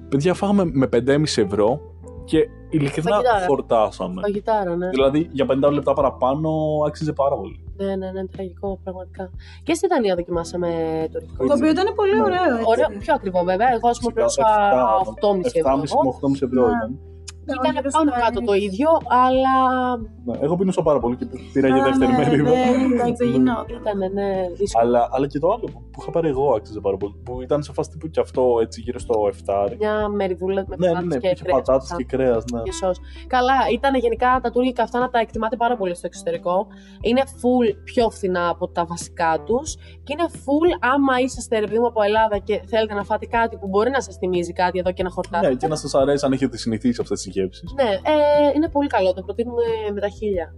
παιδιά, 0.09 0.35
φάγαμε 0.35 0.65
με 0.65 0.87
5,5 0.87 1.43
ευρώ 1.43 1.81
και 2.25 2.49
ειλικρινά 2.71 3.11
Φαγητάρα. 3.11 3.47
χορτάσαμε. 3.47 4.21
Παγιτάρα, 4.21 4.77
ναι. 4.77 4.89
Δηλαδή 4.89 5.29
για 5.33 5.47
50 5.49 5.73
λεπτά 5.73 5.93
παραπάνω 5.93 6.51
άξιζε 6.87 7.13
πάρα 7.13 7.37
πολύ. 7.37 7.65
Ναι, 7.85 7.97
ναι, 7.97 8.11
ναι, 8.11 8.27
τραγικό, 8.27 8.79
πραγματικά. 8.85 9.31
Και 9.63 9.75
στην 9.75 9.89
Ιταλία 9.91 10.15
δοκιμάσαμε 10.15 10.69
τουρκικό. 11.13 11.47
Το 11.47 11.53
οποίο 11.55 11.71
ήταν 11.71 11.95
πολύ 11.95 12.15
Ναι. 12.15 12.23
ωραίο. 12.23 12.45
Έτσι. 12.55 12.65
Ωραίο, 12.67 12.87
πιο 12.99 13.15
ακριβό 13.15 13.43
βέβαια. 13.45 13.69
Εγώ 13.73 13.89
ας 13.89 13.99
πούμε 13.99 14.13
πλήρωσα 14.13 14.45
8,5 15.05 15.51
ευρώ. 15.55 15.71
7,5 15.73 15.95
με 16.03 16.09
8,5 16.09 16.43
ευρώ 16.43 16.67
Ναι. 16.67 16.73
ήταν. 16.77 16.99
Ήταν 17.43 17.77
Ήταν 17.77 17.91
πάνω 17.93 18.11
κάτω 18.25 18.41
το 18.45 18.53
ίδιο, 18.55 18.89
αλλά 19.09 19.57
Ναι, 20.25 20.35
εγώ 20.41 20.57
πίνωσα 20.57 20.83
πάρα 20.83 20.99
πολύ 20.99 21.17
και 21.17 21.27
πήρα 21.53 21.69
για 21.69 21.83
Α, 21.83 21.85
δεύτερη 21.85 22.11
ναι, 22.13 22.19
μερίδα. 22.19 22.51
ναι, 22.51 22.95
εντάξει, 22.95 23.13
δεν 23.17 23.29
γινόταν. 23.29 23.67
ήταν 23.81 23.99
ναι, 24.13 24.31
δύσκολο. 24.57 24.85
Αλλά, 24.87 25.09
αλλά 25.13 25.27
και 25.27 25.39
το 25.39 25.49
άλλο 25.49 25.65
που, 25.73 25.83
που 25.93 25.99
είχα 26.01 26.11
πάρει 26.11 26.29
εγώ 26.29 26.55
άξιζε 26.55 26.81
πάρα 26.81 26.97
πολύ. 26.97 27.15
Που 27.25 27.43
ήταν 27.43 27.63
σε 27.63 27.73
φάση 27.73 27.91
τύπου 27.91 28.09
και 28.09 28.21
αυτό 28.21 28.43
έτσι 28.63 28.81
γύρω 28.81 28.99
στο 28.99 29.15
7. 29.47 29.67
ρε. 29.69 29.75
Μια 29.79 30.09
μεριδούλα 30.09 30.65
με 30.69 30.77
Ναι, 30.79 30.87
ναι, 30.87 30.93
πατάτες 30.93 31.09
ναι, 31.09 31.15
που 31.15 31.21
και 31.21 31.29
είχε 31.29 31.43
κρέας 31.45 31.57
πατάτες 31.59 31.83
μέσα. 31.91 31.97
και 31.97 32.17
κρέας. 32.17 32.45
Ναι. 32.53 32.63
και 32.63 32.73
σως. 32.73 32.99
Καλά, 33.27 33.53
ήταν 33.73 33.95
γενικά 33.95 34.41
τα 34.43 34.51
τουρκικά 34.51 34.83
αυτά 34.83 34.99
να 34.99 35.09
τα 35.11 35.19
εκτιμάτε 35.19 35.57
πάρα 35.57 35.77
πολύ 35.77 35.95
στο 35.95 36.07
εξωτερικό. 36.07 36.67
Είναι 37.01 37.23
full 37.27 37.75
πιο 37.85 38.11
φθηνά 38.11 38.49
από 38.49 38.69
τα 38.69 38.85
βασικά 38.85 39.43
τους. 39.47 39.77
Και 40.05 40.15
είναι 40.19 40.29
full 40.45 40.77
άμα 40.81 41.21
είσαστε 41.21 41.59
ρε 41.59 41.67
παιδί 41.67 41.79
μου 41.79 41.87
από 41.87 42.03
Ελλάδα 42.03 42.39
και 42.39 42.63
θέλετε 42.67 42.95
να 42.95 43.05
φάτε 43.05 43.27
κάτι 43.27 43.57
που 43.57 43.69
μπορεί 43.69 43.91
να 43.91 44.01
σας 44.01 44.17
θυμίζει 44.17 44.53
κάτι 44.53 44.79
εδώ 44.79 44.93
και 44.93 45.03
να 45.03 45.11
χορτάσετε. 45.11 45.49
ναι, 45.49 45.55
και 45.55 45.67
να 45.67 45.77
σας 45.77 45.95
αρέσει 45.95 46.25
αν 46.27 46.33
έχετε 46.33 46.57
συνηθίσει 46.57 46.99
αυτές 47.01 47.23
τις 47.23 47.33
γεύσει. 47.33 47.65
Ναι, 47.75 47.91
ε, 47.91 48.53
είναι 48.57 48.69
πολύ 48.69 48.89
καλό. 48.89 49.13
Το 49.15 49.23
προτείνουμε 49.23 49.63
με 49.95 50.01
τα 50.01 50.09
χίλια. 50.09 50.55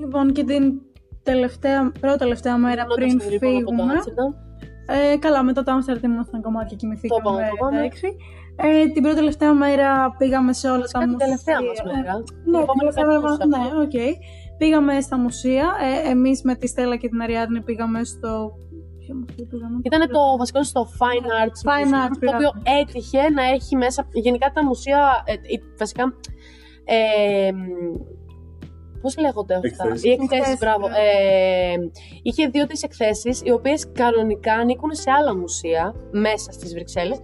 Λοιπόν, 0.00 0.32
και 0.32 0.44
την 0.44 0.80
τελευταία, 1.22 1.92
πρώτη 2.00 2.18
τελευταία 2.18 2.56
μέρα 2.56 2.84
Περνώντας 2.86 3.14
πριν 3.26 3.30
λοιπόν 3.32 3.56
από 3.56 3.64
το 3.64 3.72
φύγουμε, 3.72 3.92
Άμστερνταμ. 3.92 4.32
Ε, 5.12 5.16
καλά, 5.18 5.42
μετά 5.42 5.62
το 5.62 5.72
Άμστερνταμ 5.72 6.12
ήμασταν 6.12 6.40
κομμάτια 6.42 6.68
και 6.68 6.76
κοιμηθήκαμε. 6.76 7.22
Το 7.22 7.30
πάμε, 7.30 7.48
το 7.50 7.56
πάμε. 7.64 7.78
εντάξει. 7.78 8.08
Ε, 8.56 8.86
την 8.92 9.02
πρώτη 9.02 9.16
τελευταία 9.16 9.52
μέρα 9.54 9.88
πήγαμε 10.18 10.52
σε 10.52 10.68
όλα 10.70 10.84
τα 10.92 10.98
Την 10.98 11.08
μουσεία. 11.10 11.24
τελευταία 11.26 11.58
μας 11.66 11.78
μέρα. 11.84 12.12
Ναι, 12.16 12.22
Την 12.44 12.54
επόμενη 12.62 12.68
την 12.68 12.78
τελευταία 12.78 13.06
μέρα, 13.06 13.20
περνούσα. 13.20 13.46
ναι, 13.46 13.82
οκ. 13.84 13.96
Πήγαμε 14.60 15.00
στα 15.00 15.18
μουσεία. 15.18 15.66
Ε, 16.04 16.10
εμείς 16.10 16.42
με 16.42 16.54
τη 16.54 16.66
Στέλλα 16.66 16.96
και 16.96 17.08
την 17.08 17.20
Αριάδνη 17.22 17.60
πήγαμε 17.60 18.04
στο... 18.04 18.52
Ποιο 18.98 19.14
μουσείο 19.14 19.46
πήγαμε; 19.50 19.80
Ήταν 19.82 20.00
το 20.10 20.20
βασικό 20.38 20.62
στο 20.62 20.88
Fine 20.98 21.26
Arts. 21.40 21.60
Fine 21.68 21.92
Museum, 21.92 22.06
Arts, 22.06 22.18
Το 22.20 22.34
οποίο 22.34 22.50
έτυχε 22.80 23.30
να 23.30 23.42
έχει 23.42 23.76
μέσα. 23.76 24.08
Γενικά 24.12 24.50
τα 24.54 24.64
μουσεία. 24.64 25.22
Ε, 25.24 25.32
ε, 25.32 25.60
βασικά. 25.78 26.14
Ε, 26.84 27.50
Πώς 29.02 29.16
λέγονται 29.18 29.54
αυτά; 29.54 29.68
Εκθέσεις. 29.68 30.04
Οι 30.04 30.10
εκθέσεις, 30.10 30.36
Εκθέσεις, 30.38 30.58
μπράβο. 30.58 30.86
μπράβο. 30.88 30.94
Ε, 31.00 31.90
είχε 32.22 32.46
δύο-τρει 32.46 32.76
εκθέσεις, 32.82 33.40
οι 33.44 33.50
οποίες 33.50 33.86
κανονικά 33.92 34.52
ανήκουν 34.54 34.94
σε 34.94 35.10
άλλα 35.10 35.36
μουσεία 35.36 35.94
μέσα 36.10 36.52
στις 36.52 36.74
Βρυξέλλες. 36.74 37.18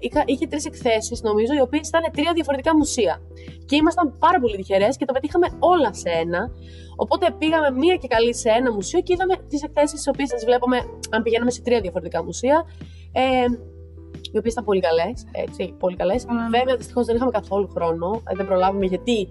Είχα, 0.00 0.22
είχε 0.26 0.46
τρεις 0.46 0.64
εκθέσεις, 0.64 1.22
νομίζω, 1.22 1.52
οι 1.54 1.60
οποίες 1.60 1.88
ήταν 1.88 2.02
τρία 2.12 2.32
διαφορετικά 2.34 2.76
μουσεία. 2.76 3.22
Και 3.66 3.76
ήμασταν 3.76 4.16
πάρα 4.18 4.40
πολύ 4.40 4.56
τυχερές 4.56 4.96
και 4.96 5.04
το 5.04 5.12
πετύχαμε 5.12 5.46
όλα 5.58 5.94
σε 5.94 6.10
ένα. 6.10 6.50
Οπότε 6.96 7.34
πήγαμε 7.38 7.70
μία 7.70 7.96
και 7.96 8.08
καλή 8.08 8.34
σε 8.34 8.48
ένα 8.48 8.72
μουσείο 8.72 9.00
και 9.00 9.12
είδαμε 9.12 9.34
τις 9.48 9.62
εκθέσεις, 9.62 9.96
τις 9.96 10.08
οποίες 10.08 10.28
τις 10.28 10.44
βλέπαμε 10.44 10.76
αν 11.10 11.22
πηγαίναμε 11.22 11.50
σε 11.50 11.62
τρία 11.62 11.80
διαφορετικά 11.80 12.24
μουσεία. 12.24 12.64
Ε, 13.12 13.44
οι 14.32 14.38
οποίες 14.38 14.52
ήταν 14.52 14.64
πολύ 14.64 14.80
καλές. 14.80 15.26
Έτσι, 15.32 15.74
πολύ 15.78 15.96
καλές. 15.96 16.24
Καλά, 16.24 16.48
ναι. 16.48 16.58
Βέβαια, 16.58 16.76
δυστυχώς 16.76 17.06
δεν 17.06 17.16
είχαμε 17.16 17.30
καθόλου 17.30 17.68
χρόνο. 17.68 18.22
Ε, 18.30 18.34
δεν 18.34 18.46
προλάβουμε 18.46 18.86
γιατί 18.86 19.28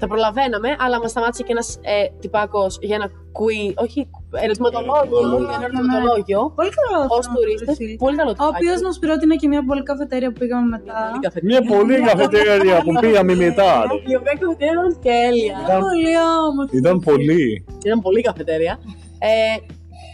θα 0.00 0.06
προλαβαίναμε, 0.06 0.68
αλλά 0.84 0.96
μας 1.02 1.10
σταμάτησε 1.10 1.42
και 1.46 1.52
ένας 1.56 1.68
ε, 1.82 1.92
τυπάκος 2.20 2.78
για 2.80 2.94
ένα 2.98 3.08
κουί, 3.38 3.74
όχι 3.84 4.00
ερωτηματολόγιο, 4.44 4.94
Ερωτηματολόγιο. 4.96 5.46
για 5.48 5.56
ένα 5.56 5.64
ερωτηματολόγιο. 5.64 6.40
Πολύ 6.58 6.70
καλό. 6.78 7.00
Ω 7.16 7.18
τουρίστες. 7.34 7.76
Πολύ 8.04 8.16
καλό 8.20 8.30
Ο 8.30 8.32
τυπάκι. 8.32 8.52
οποίο 8.58 8.72
μα 8.86 8.92
πρότεινε 9.04 9.34
και 9.40 9.48
μια 9.52 9.62
πολύ 9.70 9.82
καφετέρια 9.90 10.28
που 10.32 10.38
πήγαμε 10.42 10.66
μετά. 10.76 10.96
Πολύ 11.08 11.20
καφετέρια. 11.26 11.60
Μια 11.60 11.62
πολύ 11.74 11.96
καφετέρια 12.10 12.76
που 12.84 12.92
πήγαμε 13.02 13.32
μετά. 13.44 13.70
ρε. 13.88 13.94
Η 14.12 14.14
οποία 14.20 14.34
καφετέρια 14.40 14.72
ήταν 14.80 14.90
τέλεια. 15.08 15.56
Ήταν- 15.64 15.80
Πολύ 15.88 16.12
όμορφη. 16.48 16.76
Ήταν 16.82 16.96
πολύ. 17.08 17.44
Ήταν 17.88 17.98
πολύ 18.06 18.20
καφετέρια. 18.28 18.72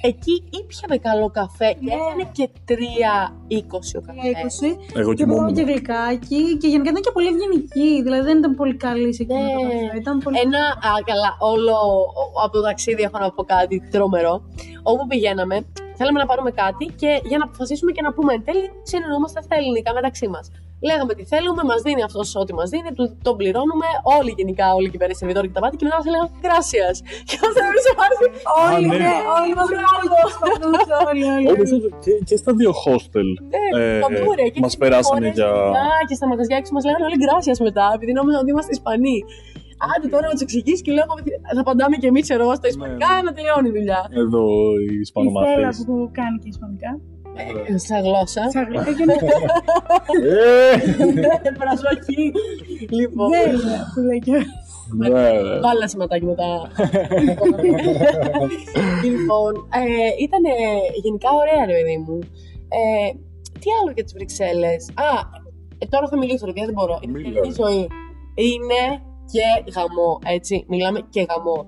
Ε, 0.03 0.09
εκεί 0.09 0.35
ήπιαμε 0.61 0.97
καλό 1.09 1.27
καφέ 1.39 1.71
και 1.73 1.79
Ναι. 1.89 1.93
έκανε 1.93 2.25
και 2.37 2.49
3,20 2.69 3.97
ο 3.99 4.01
καφέ. 4.07 4.29
20. 4.29 4.69
Εγώ 5.01 5.13
Και 5.15 5.25
τρώμε 5.25 5.51
και 5.53 5.63
κοιμόμουν. 5.63 5.69
γλυκάκι 5.69 6.43
και 6.61 6.69
γενικά 6.73 6.91
ήταν 6.91 7.03
και 7.07 7.11
πολύ 7.17 7.29
ευγενική. 7.33 8.03
Δηλαδή 8.03 8.25
δεν 8.29 8.39
ήταν 8.39 8.53
πολύ 8.61 8.77
καλή 8.87 9.15
σε 9.15 9.23
εκείνο 9.23 9.39
το 9.39 9.45
Ναι. 9.45 9.63
καφέ. 9.63 9.97
Ήταν 10.03 10.15
πολύ... 10.25 10.37
Ένα, 10.47 10.63
α, 10.89 10.91
καλά, 11.11 11.31
όλο 11.53 11.73
ο- 11.73 12.41
από 12.45 12.53
το 12.53 12.63
ταξίδι 12.69 13.03
έχω 13.03 13.19
να 13.19 13.31
πω 13.37 13.43
κάτι 13.55 13.77
τρομερό. 13.95 14.35
Όπου 14.83 15.07
πηγαίναμε, 15.07 15.57
θέλαμε 15.99 16.19
να 16.23 16.27
πάρουμε 16.27 16.51
κάτι 16.63 16.85
και 17.01 17.11
για 17.31 17.39
να 17.39 17.45
αποφασίσουμε 17.45 17.91
και 17.97 18.03
να 18.07 18.13
πούμε 18.13 18.33
εν 18.37 18.43
τέλει, 18.45 18.65
συνεννοούμαστε 18.83 19.43
στα 19.43 19.55
ελληνικά 19.57 19.91
μεταξύ 19.95 20.29
μας. 20.29 20.51
Λέγαμε 20.89 21.13
τι 21.19 21.25
θέλουμε, 21.33 21.63
μας 21.71 21.81
δίνει 21.87 22.03
αυτός 22.09 22.27
ό,τι 22.43 22.53
μας 22.59 22.69
δίνει, 22.75 22.91
του- 22.99 23.13
τον 23.27 23.35
πληρώνουμε. 23.41 23.89
Όλοι 24.19 24.31
γενικά, 24.41 24.67
όλοι 24.79 24.87
εκεί 24.91 24.99
πέρα 25.03 25.13
οι 25.15 25.19
σερβιτόροι 25.21 25.47
και 25.49 25.57
τα 25.59 25.63
πάτη 25.65 25.77
και 25.79 25.85
μετά 25.87 25.97
μας 26.01 26.07
έλεγαν 26.09 26.29
Γκράσια. 26.43 26.89
Και 27.29 27.37
αυτό 27.47 27.61
δεν 27.75 27.83
σε 27.87 27.93
πάρει. 28.01 28.15
Όλοι, 28.75 28.87
ναι. 28.91 28.97
ναι, 29.05 29.15
όλοι 29.39 29.53
μας 29.59 29.69
όλοι, 31.09 31.23
όλοι. 31.37 31.47
Όπως 31.53 31.69
και, 32.05 32.13
και 32.29 32.37
στα 32.43 32.51
δύο 32.61 32.73
hostel 32.85 33.29
ε, 33.79 34.01
Παντούρια, 34.05 34.49
και 34.55 34.61
μας 34.65 34.71
στις 34.73 34.81
περάσανε 34.83 35.29
χώρες, 35.31 35.39
για... 35.39 35.49
Α, 35.85 35.99
και 36.09 36.15
στα 36.19 36.27
μαγαζιά 36.31 36.57
έξω 36.61 36.73
μας 36.77 36.85
λέγανε 36.89 37.05
όλοι 37.09 37.19
γκράσια 37.23 37.55
μετά, 37.69 37.87
επειδή 37.97 38.13
νόμιζαν 38.19 38.41
ότι 38.43 38.51
είμαστε 38.55 38.73
Ισπανοί. 38.79 39.19
Άντε 39.93 40.07
τώρα 40.15 40.25
να 40.31 40.35
τους 40.37 40.45
εξηγήσει 40.47 40.83
και 40.87 40.93
λέω 40.97 41.05
θα 41.55 41.61
απαντάμε 41.65 41.97
και 42.03 42.09
εμείς 42.13 42.23
ξέρω 42.29 42.43
εγώ 42.47 42.55
στα 42.61 42.69
Ισπανικά 42.75 43.11
Ναι. 43.15 43.23
να 43.27 43.31
τελειώνει 43.37 43.69
η 43.73 43.75
δουλειά. 43.79 44.01
Εδώ 44.23 44.45
οι 44.83 44.95
Η 45.01 45.05
Στέλλα 45.09 45.31
Ισπανομαθείς. 45.31 45.85
που 45.87 45.95
κάνει 46.19 46.37
και 46.43 46.49
ισπανικά. 46.55 46.91
Ε, 47.35 47.79
Στα 47.79 48.01
γλώσσα. 48.01 48.51
Σαν 48.51 48.65
γλυκά 48.65 48.93
και 48.99 49.05
ναι. 49.05 49.13
Ε, 50.33 51.51
Προσοχή. 51.63 52.33
Λοιπόν, 52.91 53.29
Δεν 53.31 53.61
που 53.95 54.01
λέει 54.01 54.19
και 54.19 54.33
ναι. 54.97 55.09
βάλε 55.65 55.79
ένα 55.81 55.89
σηματάκι 55.89 56.25
μετά. 56.25 56.71
λοιπόν, 59.05 59.53
ε, 59.73 60.23
ήταν 60.27 60.43
γενικά 61.03 61.29
ωραία, 61.41 61.67
ρε 61.67 61.73
παιδί 61.73 61.97
μου. 62.07 62.19
Ε, 62.79 63.11
τι 63.61 63.69
άλλο 63.81 63.91
για 63.95 64.05
τις 64.05 64.13
Βρυξέλλες; 64.13 64.91
Α, 64.95 65.11
ε, 65.79 65.87
τώρα 65.87 66.09
θα 66.09 66.17
μιλήσω, 66.19 66.45
γιατί 66.47 66.61
δεν 66.71 66.75
μπορώ. 66.75 66.99
Είναι 67.03 67.19
Μίλα. 67.19 67.41
η 67.49 67.53
ζωή. 67.61 67.83
Είναι 68.35 68.83
και 69.33 69.71
γαμό, 69.75 70.19
έτσι. 70.37 70.65
Μιλάμε 70.69 71.01
και 71.11 71.27
γαμό. 71.31 71.67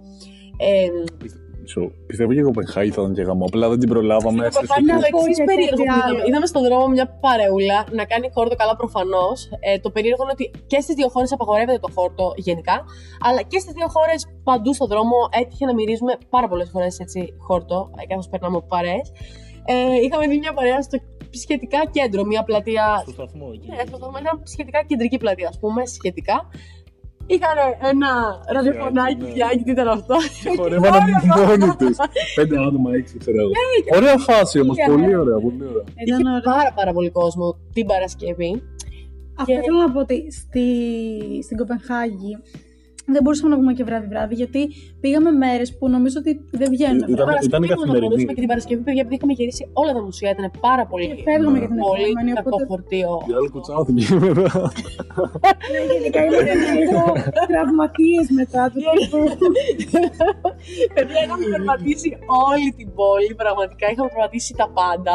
Ε, 1.63 1.65
Μισό. 1.65 1.85
Πιστεύω 2.07 2.33
και 2.33 2.41
η 2.41 2.43
Κοπενχάγη 2.43 2.91
θα 2.91 3.01
ήταν 3.03 3.15
και 3.15 3.23
γαμό. 3.23 3.45
Απλά 3.51 3.69
δεν 3.73 3.79
την 3.83 3.89
προλάβαμε. 3.89 4.43
Το 4.49 4.51
Κοπενχάγη 4.55 4.83
είναι 4.91 4.93
το 4.93 5.09
πω 5.15 5.19
εξής 5.19 5.37
και 5.37 5.45
περίεργο 5.51 5.85
κάτι 5.85 5.89
που 5.89 5.99
είδαμε. 5.99 6.19
άλλο. 6.19 6.29
Είδαμε 6.29 6.47
στον 6.53 6.63
δρόμο 6.67 6.87
μια 6.97 7.07
παρεούλα 7.25 7.79
να 7.99 8.05
κάνει 8.11 8.27
χόρτο 8.35 8.55
καλά 8.63 8.75
προφανώς. 8.83 9.37
Ε, 9.69 9.79
το 9.85 9.89
περίεργο 9.95 10.23
είναι 10.25 10.35
ότι 10.39 10.47
και 10.71 10.79
στις 10.85 10.95
δύο 10.99 11.09
χώρες 11.15 11.31
απαγορεύεται 11.37 11.79
το 11.87 11.91
χόρτο 11.97 12.27
γενικά, 12.37 12.77
αλλά 13.27 13.41
και 13.51 13.59
στις 13.65 13.73
δύο 13.79 13.89
χώρες 13.97 14.21
παντού 14.49 14.71
στον 14.79 14.89
δρόμο 14.93 15.17
έτυχε 15.41 15.65
να 15.71 15.75
μυρίζουμε 15.79 16.13
πάρα 16.35 16.47
πολλές 16.51 16.69
φορές 16.73 16.95
χόρτο, 17.47 17.79
ε, 18.01 18.07
καθώς 18.11 18.29
περνάμε 18.33 18.57
από 18.57 18.67
παρέες. 18.75 19.07
Ε, 19.65 19.75
είχαμε 20.05 20.25
δει 20.31 20.39
μια 20.45 20.53
παρέα 20.59 20.83
στο 20.83 20.99
σχετικά 21.43 21.81
κέντρο, 21.97 22.25
μια 22.25 22.43
πλατεία. 22.43 22.85
Στο 23.01 23.11
σταθμό 23.11 23.51
εκεί. 23.55 23.69
Ναι, 23.69 23.83
στο 23.87 23.99
δρόμο, 23.99 24.19
μια 24.21 24.35
σχετικά 24.43 24.85
κεντρική 24.89 25.19
πλατεία, 25.19 25.49
ας 25.49 25.59
πούμε, 25.59 25.87
σχετικά. 25.87 26.37
Είχαν 27.27 27.57
ένα 27.93 28.11
ραδιοφωνάκι, 28.55 29.23
ναι. 29.23 29.33
διάκι, 29.33 29.63
τι 29.63 29.71
ήταν 29.71 29.89
αυτό. 29.89 30.15
Χορεύανε 30.57 30.99
μόνοι 31.37 31.77
του. 31.79 31.89
Πέντε 32.35 32.59
άτομα, 32.67 32.95
έξι, 32.95 33.19
ξέρω 33.19 33.37
εγώ. 33.41 33.51
Ωραία 33.97 34.19
φάση 34.19 34.61
όμως. 34.61 34.77
Ναι, 34.77 34.95
Πολύ 34.95 35.07
ναι. 35.07 35.17
ωραία, 35.17 35.39
πολύ 35.47 35.65
ωραία. 35.71 35.85
Ήταν 36.07 36.21
Είχε 36.21 36.29
ωραία. 36.29 36.41
πάρα, 36.41 36.73
πάρα 36.75 36.93
πολύ 36.93 37.11
κόσμο 37.11 37.57
την 37.73 37.87
Παρασκευή. 37.87 38.63
Αυτό 39.39 39.53
Και- 39.53 39.61
θέλω 39.65 39.79
να 39.79 39.93
πω 39.93 40.01
ότι 40.01 40.33
στη, 40.33 40.67
στην 41.43 41.57
Κοπενχάγη 41.57 42.33
δεν 43.07 43.23
μπορούσαμε 43.23 43.49
να 43.51 43.57
βγούμε 43.57 43.73
και 43.73 43.85
βράδυ-βράδυ 43.85 44.35
γιατί 44.35 44.61
πήγαμε 45.01 45.31
μέρες 45.31 45.69
που 45.79 45.85
νομίζω 45.89 46.17
ότι 46.23 46.33
δεν 46.61 46.69
βγαίνουν. 46.75 47.03
Ήταν- 47.15 47.27
Παρασκευή 47.31 47.47
ήταν 47.53 47.63
η 47.63 47.67
ήμουν 47.67 47.71
να 47.71 47.75
καθημερινή. 47.77 48.07
μπορούσαμε 48.09 48.33
και 48.37 48.43
την 48.45 48.51
Παρασκευή, 48.53 48.83
παιδιά, 48.87 49.01
επειδή 49.05 49.15
είχαμε 49.19 49.33
γυρίσει 49.39 49.63
όλα 49.83 49.93
τα 49.97 50.03
μουσεία, 50.07 50.31
ήταν 50.37 50.47
πάρα 50.67 50.85
πολύ. 50.91 51.07
Και 51.11 51.23
φεύγαμε 51.29 51.59
για 51.63 51.69
την 51.73 51.79
Πολύ 51.89 52.03
επόμενη. 52.11 52.31
κακό 52.39 52.49
Οπότε 52.53 52.65
φορτίο. 52.71 53.11
Η 53.31 53.33
άλλη 53.39 53.49
κουτσάθηκε 53.55 54.05
μετά. 54.27 54.53
γενικά 55.93 56.19
ήμασταν 56.27 56.59
λίγο 56.79 57.03
τραυματίες 57.51 58.27
μετά 58.41 58.63
του 58.73 58.79
τύπου. 58.93 59.21
Παιδιά, 60.95 61.19
είχαμε 61.25 61.45
περπατήσει 61.55 62.09
όλη 62.49 62.69
την 62.79 62.89
πόλη. 62.99 63.31
Πραγματικά 63.43 63.85
είχαμε 63.93 64.09
περπατήσει 64.15 64.53
τα 64.61 64.67
πάντα. 64.79 65.15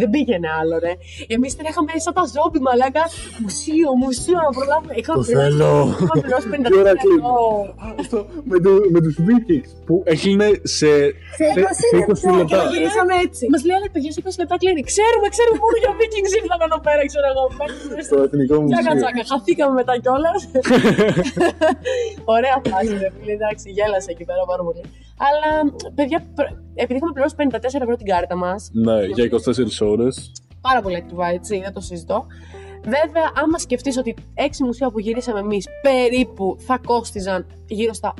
Δεν 0.00 0.08
πήγαινε 0.14 0.48
άλλο, 0.60 0.74
ρε. 0.86 0.92
Εμείς 1.34 1.52
τρέχαμε 1.58 1.90
σαν 2.04 2.14
τα 2.18 2.24
ζόμπι, 2.34 2.58
μαλάκα. 2.66 3.04
Μουσείο, 3.42 3.88
μουσείο 4.02 4.38
να 4.46 4.50
προλάβουμε. 4.56 4.92
Είχαμε 5.00 5.18
Το 5.18 5.24
πληρώσει- 5.26 5.56
θέλω. 5.56 5.70
είχαμε 6.02 6.20
πληρώσει 6.24 6.46
50 6.52 6.68
Τι 6.72 6.76
ώρα 6.82 6.92
κλείνει; 7.02 7.22
ευρώ. 7.32 7.40
Αυτό 8.02 8.18
με, 8.50 8.56
το, 8.64 8.70
με 8.94 8.98
τους 9.04 9.14
Vikings 9.26 9.70
που 9.86 9.94
έκλεινε 10.12 10.48
σε, 10.78 10.90
σε, 11.38 11.46
σε 11.80 11.96
20 12.32 12.38
λεπτά. 12.40 12.58
Γυρίσαμε 12.72 13.14
έτσι. 13.26 13.42
Μας 13.52 13.62
λέει, 13.66 13.76
αλλά 13.78 13.88
παιδιά, 13.94 14.10
σε 14.16 14.20
20 14.26 14.42
λεπτά 14.42 14.56
κλείνει. 14.62 14.82
Ξέρουμε, 14.92 15.26
ξέρουμε 15.34 15.58
μόνο 15.64 15.76
για 15.82 15.92
Vikings 16.00 16.32
ήρθαμε 16.40 16.64
εδώ 16.70 16.78
πέρα, 16.86 17.02
ξέρω 17.10 17.26
εγώ. 17.32 17.44
Στο 18.06 18.16
Εθνικό 18.26 18.54
Τσάκα 18.70 18.90
Μουσείο. 18.92 18.94
τσάκα, 19.00 19.22
χαθήκαμε 19.30 19.72
μετά 19.80 19.92
κιόλας. 20.02 20.40
Ωραία 22.36 22.56
φάση, 22.70 22.92
ρε 23.02 23.10
φίλε, 23.16 23.32
εντάξει, 23.38 23.66
γέλασε 23.76 24.10
εκεί 24.14 24.24
πέρα 24.30 24.42
πάρα 24.50 24.62
πολύ. 24.68 24.82
Αλλά, 25.26 25.72
παιδιά, 25.94 26.18
πr- 26.34 26.52
επειδή 26.74 26.96
είχαμε 26.96 27.12
πληρώσει 27.12 27.34
54 27.38 27.82
ευρώ 27.82 27.96
την 27.96 28.06
κάρτα 28.06 28.36
μας, 28.36 28.70
Ναι, 28.72 29.04
για 29.04 29.24
24 29.24 29.86
ώρες. 29.88 30.32
πάρα 30.60 30.80
πολύ 30.82 30.96
ακριβά, 30.96 31.26
έτσι, 31.28 31.60
δεν 31.60 31.72
το 31.72 31.80
συζητώ. 31.80 32.26
Βέβαια, 32.84 33.32
άμα 33.42 33.58
σκεφτείς 33.58 33.96
ότι 33.96 34.14
6 34.34 34.64
μουσεία 34.64 34.90
που 34.90 34.98
γυρίσαμε 35.00 35.38
εμείς 35.38 35.66
περίπου 35.82 36.56
θα 36.58 36.78
κόστιζαν 36.86 37.46
γύρω 37.66 37.92
στα 37.92 38.14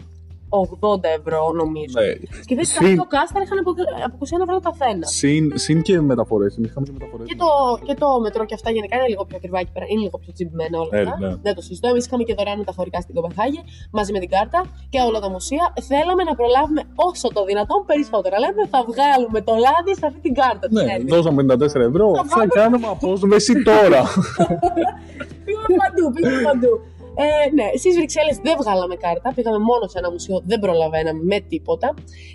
80 0.61 1.05
ευρώ, 1.19 1.43
νομίζω. 1.63 1.97
Ναι. 2.01 2.13
Και 2.49 2.55
δεν 2.59 2.67
τα 2.73 2.77
Συν- 2.77 2.87
δύο 2.95 3.07
κάστρα 3.15 3.41
είχαν 3.45 3.59
από 3.63 3.71
από 4.07 4.15
21 4.25 4.43
ευρώ 4.47 4.55
το 4.61 4.65
καθένα. 4.71 5.05
Συν, 5.21 5.45
συν 5.65 5.79
και 5.87 5.95
μεταφορές. 6.13 6.51
Εμείς 6.57 6.69
είχαμε 6.71 6.87
και 6.89 6.95
μεταφορές. 6.99 7.27
Και 7.31 7.37
το, 7.43 7.49
και 7.87 7.95
το 8.03 8.09
μετρό 8.25 8.43
και 8.49 8.55
αυτά 8.59 8.69
γενικά 8.77 8.95
είναι 8.99 9.09
λίγο 9.13 9.25
πιο 9.29 9.37
ακριβά 9.41 9.59
εκεί 9.65 9.73
πέρα. 9.75 9.87
Είναι 9.93 10.03
λίγο 10.07 10.17
πιο 10.23 10.31
τσιμπημένα 10.37 10.77
όλα 10.83 10.93
Ε, 10.99 11.03
αυτά. 11.03 11.15
ναι. 11.23 11.31
Δεν 11.47 11.53
το 11.59 11.63
συζητώ. 11.69 11.87
Εμείς 11.93 12.05
είχαμε 12.07 12.23
και 12.29 12.35
δωρεάν 12.39 12.59
μεταφορικά 12.65 12.99
στην 13.05 13.15
Κοπενχάγη 13.17 13.61
μαζί 13.99 14.11
με 14.17 14.19
την 14.25 14.31
κάρτα 14.37 14.59
και 14.93 14.99
όλα 15.09 15.19
τα 15.25 15.29
μουσεία. 15.35 15.65
Θέλαμε 15.91 16.23
να 16.31 16.35
προλάβουμε 16.41 16.83
όσο 17.09 17.27
το 17.37 17.41
δυνατόν 17.51 17.81
περισσότερα. 17.91 18.35
Λέμε 18.45 18.63
θα 18.75 18.81
βγάλουμε 18.91 19.39
το 19.49 19.53
λάδι 19.65 19.93
σε 20.01 20.05
αυτή 20.09 20.21
την 20.27 20.35
κάρτα. 20.41 20.65
Ναι, 20.71 20.85
ξέρεις. 20.87 21.05
δώσαμε 21.13 21.41
54 21.43 21.81
ευρώ. 21.91 22.07
Θα 22.17 22.25
Θα 22.37 22.47
κάνουμε 22.59 22.87
απόσβεση 22.97 23.55
τώρα. 23.71 24.01
Πήγαμε 25.47 25.75
παντού, 25.83 26.05
πήγαμε 26.15 26.43
παντού. 26.51 26.73
Ε, 27.15 27.51
ναι, 27.59 27.67
στις 27.81 27.95
Βρυξέλλες 27.99 28.37
δεν 28.47 28.55
βγάλαμε 28.63 28.95
κάρτα. 29.05 29.33
Πήγαμε 29.37 29.59
μόνο 29.71 29.85
σε 29.93 29.99
ένα 29.99 30.11
μουσείο, 30.11 30.37
δεν 30.51 30.59
προλαβαίναμε 30.65 31.23
με 31.23 31.39
τίποτα. 31.41 31.89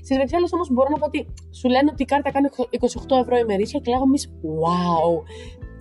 Στις 0.06 0.16
Βρυξέλλες 0.18 0.50
όμως 0.54 0.68
μπορώ 0.74 0.90
να 0.92 0.98
πω 1.02 1.06
ότι 1.06 1.20
σου 1.60 1.68
λένε 1.74 1.90
ότι 1.94 2.02
η 2.02 2.06
κάρτα 2.06 2.32
κάνει 2.32 2.48
28 2.56 3.16
ευρώ 3.24 3.36
ημερήσια 3.46 3.80
και 3.84 3.90
λέγαμε 3.92 4.10
εμείς, 4.14 4.24
wow. 4.62 5.12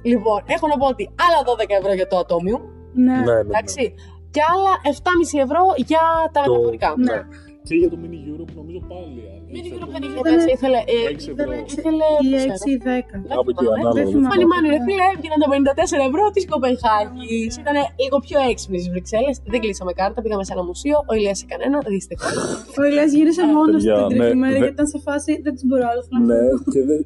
Λοιπόν, 0.03 0.39
έχω 0.55 0.67
να 0.73 0.77
πω 0.81 0.87
ότι 0.95 1.05
άλλα 1.27 1.41
12 1.51 1.75
ευρώ 1.81 1.93
για 1.93 2.07
το 2.07 2.17
ατόμιο, 2.19 2.59
Ναι. 2.95 3.13
ναι, 3.17 3.21
ναι. 3.25 3.39
εντάξει, 3.41 3.95
και 4.35 4.41
άλλα 4.53 4.73
7,5 4.85 5.39
ευρώ 5.47 5.63
για 5.91 6.03
τα 6.33 6.41
Το- 6.43 6.51
μεταφορικά. 6.53 6.91
Ναι. 6.97 7.19
Και 7.69 7.75
για 7.83 7.89
το 7.93 7.97
Mini 8.03 8.19
Europe 8.31 8.53
νομίζω 8.61 8.81
πάλι. 8.93 9.21
αν 9.35 9.41
Μην 9.53 9.57
ήξερα 9.61 9.77
την 9.77 9.87
το- 9.87 9.93
δεν 9.95 10.03
είχε 10.07 10.21
μέσα, 10.37 10.49
ήθελε. 10.57 10.79
ε, 10.95 10.99
Έξι 11.13 11.29
ευρώ. 11.35 11.53
Ήθελε. 11.77 12.07
Ή 12.25 12.29
δεν 12.35 12.47
6 12.57 12.69
ή 12.75 12.77
10. 12.87 13.17
ξέρω. 13.21 13.35
Κάπου 13.35 13.51
εκεί 13.53 13.65
Δεν 13.65 13.73
ανάλογα. 13.75 13.95
Δεν 13.99 14.05
θυμάμαι. 14.13 14.31
Μάνι 14.33 14.45
μάνι 14.53 14.67
ρε 14.75 14.81
φίλε, 14.87 15.05
έβγαιναν 15.15 15.39
τα 15.43 15.49
54 15.55 16.01
ευρώ 16.11 16.25
της 16.35 16.45
Κοπενχάγης. 16.53 17.53
Ήταν 17.63 17.77
λίγο 18.03 18.17
πιο 18.27 18.39
έξυπνης 18.51 18.81
στις 18.83 18.93
Βρυξέλλες. 18.95 19.35
Δεν 19.53 19.61
κλείσαμε 19.65 19.93
κάρτα, 20.01 20.19
πήγαμε 20.25 20.45
σε 20.49 20.53
ένα 20.57 20.65
μουσείο. 20.71 20.97
Ο 21.11 21.13
Ηλίας 21.19 21.37
σε 21.41 21.47
κανένα, 21.53 21.77
δυστυχώς. 21.95 22.35
Ο 22.79 22.83
Ηλίας 22.89 23.11
γύρισε 23.17 23.43
μόνος 23.57 23.83
παιδιά, 23.85 23.97
στην 23.97 24.09
τρίτη 24.11 24.25
ναι, 24.35 24.41
μέρα 24.43 24.53
δε- 24.57 24.63
γιατί 24.63 24.75
ήταν 24.79 24.89
σε 24.95 24.99
φάση 25.07 25.31
δεν 25.45 25.53
τις 25.57 25.65
μπορώ 25.69 25.85
άλλο 25.93 26.03
να 26.13 26.19
Ναι, 26.31 26.43
και 26.75 26.81
δεν. 26.91 27.01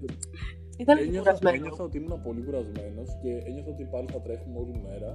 Ήταν 0.85 0.97
Ένιωθα, 0.99 1.19
κουρασμένος. 1.21 1.59
ένιωθα 1.61 1.83
ότι 1.89 1.97
ήμουν 2.01 2.15
πολύ 2.27 2.41
κουρασμένος 2.47 3.09
και 3.23 3.31
ένιωθα 3.49 3.71
ότι 3.75 3.85
πάλι 3.93 4.07
θα 4.15 4.21
τρέχουμε 4.27 4.57
όλη 4.63 4.75
μέρα. 4.89 5.11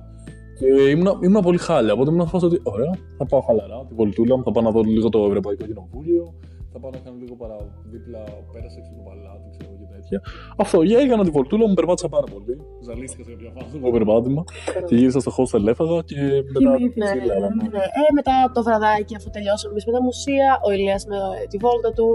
Και 0.59 0.89
ήμουν, 0.89 1.19
ήμουν 1.23 1.41
πολύ 1.41 1.57
χάλια. 1.57 1.93
Οπότε 1.93 2.11
ήμουν 2.11 2.27
φάση 2.27 2.45
ότι 2.45 2.59
ωραία, 2.63 2.93
θα 3.17 3.25
πάω 3.25 3.41
χαλαρά 3.41 3.85
τη 3.87 3.93
βολτούλα 3.93 4.37
μου, 4.37 4.43
θα 4.43 4.51
πάω 4.51 4.63
να 4.63 4.71
δω 4.71 4.81
λίγο 4.81 5.09
το 5.09 5.25
Ευρωπαϊκό 5.25 5.65
Κοινοβούλιο. 5.65 6.33
Θα 6.77 6.81
πάω 6.81 6.91
να 6.91 7.01
κάνω 7.05 7.17
λίγο 7.23 7.35
παραδίπλα 7.35 8.21
πέρα 8.53 8.69
σε 8.69 8.79
το 8.97 9.01
παλάτι, 9.07 9.47
ξέρω 9.53 9.69
εγώ 9.69 9.77
και 9.81 9.87
τέτοια. 9.95 10.17
Αυτό, 10.63 10.81
για 10.81 10.99
έκανα 10.99 11.23
τη 11.23 11.31
βολτούλα 11.37 11.67
μου, 11.67 11.73
περπάτησα 11.73 12.09
πάρα 12.15 12.27
πολύ. 12.33 12.53
Ζαλίστηκα 12.87 13.23
σε 13.23 13.31
κάποια 13.31 13.51
φάση 13.55 13.77
το 13.83 13.89
περπάτημα. 13.97 14.43
και 14.87 14.95
γύρισα 14.95 15.19
στο 15.19 15.31
hostel, 15.37 15.63
έφαγα 15.73 16.01
και 16.09 16.19
μετά. 16.45 16.59
Κοιμήθηκες. 16.59 17.09
τσίλαρα, 17.09 17.49
ναι. 17.55 17.67
Ναι. 17.75 17.83
Ε, 17.99 18.03
μετά 18.19 18.35
το 18.53 18.63
βραδάκι, 18.67 19.13
αφού 19.15 19.29
τελειώσαμε 19.35 19.71
εμείς 19.73 19.85
με 19.85 19.91
τα 19.97 20.01
μουσεία, 20.07 20.49
ο 20.65 20.69
Ηλίας 20.75 21.01
με 21.11 21.17
ε, 21.43 21.47
τη 21.51 21.57
βόλτα 21.63 21.89
του. 21.97 22.07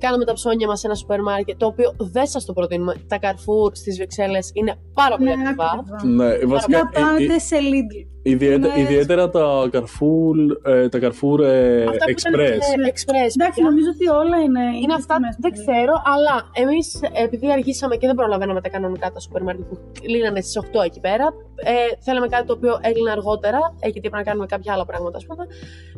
Κάναμε 0.00 0.24
τα 0.24 0.32
ψώνια 0.32 0.66
μας 0.66 0.80
σε 0.80 0.86
ένα 0.86 0.96
σούπερ 0.96 1.20
μάρκετ, 1.22 1.58
το 1.58 1.66
οποίο 1.66 1.94
δεν 1.98 2.26
σας 2.26 2.44
το 2.44 2.52
προτείνουμε. 2.52 2.94
Τα 3.08 3.18
Carrefour 3.22 3.70
στις 3.72 3.96
Βρυξέλλες 3.96 4.50
είναι 4.54 4.74
πάρα 4.94 5.16
πολύ 5.16 5.28
Ναι, 5.28 5.42
ακριβά. 5.42 5.70
ακριβά. 5.90 6.24
Ναι, 6.24 6.36
βασικά. 6.46 6.78
Να 6.78 6.78
ε, 6.78 7.22
ε, 7.22 7.26
πάτε 7.26 7.38
σε 7.38 7.56
Lidl. 7.70 7.98
ιδιαίτερα, 8.22 8.74
Ναι. 8.74 8.80
ιδιαίτερα 8.82 9.30
τα 9.30 9.44
Carrefour, 9.72 10.36
ε, 10.72 10.88
τα 10.88 10.98
Carrefour 11.02 11.38
ε, 11.44 11.82
Αυτά 11.84 12.04
που 12.04 12.10
ήταν, 12.10 12.32
Express. 12.34 12.60
ε, 12.86 12.90
Express. 12.92 13.32
Εντάξει, 13.36 13.36
παιδιά. 13.38 13.64
νομίζω 13.68 13.88
ότι 13.94 14.06
όλα 14.22 14.36
είναι. 14.46 14.64
Είναι 14.82 14.94
αυτά, 15.00 15.14
τιμές 15.16 15.36
δεν 15.44 15.50
πολύ. 15.52 15.62
ξέρω, 15.62 15.94
αλλά 16.14 16.34
εμείς 16.62 16.86
επειδή 17.26 17.46
αργήσαμε 17.52 17.94
και 17.96 18.06
δεν 18.06 18.16
προλαβαίναμε 18.20 18.60
τα 18.60 18.68
κανονικά 18.68 19.06
τα 19.14 19.20
σούπερ 19.20 19.42
μάρκετ 19.42 19.64
που 19.70 19.78
κλείνανε 20.02 20.40
στις 20.40 20.56
8 20.56 20.82
εκεί 20.84 21.00
πέρα, 21.00 21.26
ε, 21.72 21.72
θέλαμε 22.06 22.26
κάτι 22.34 22.46
το 22.46 22.52
οποίο 22.52 22.72
έκλεινε 22.88 23.10
αργότερα, 23.10 23.58
ε, 23.80 23.88
γιατί 23.92 23.98
έπρεπε 23.98 24.16
να 24.16 24.22
κάνουμε 24.22 24.46
κάποια 24.46 24.72
άλλα 24.74 24.84
πράγματα, 24.90 25.16
ας 25.16 25.26
πούμε. 25.26 25.44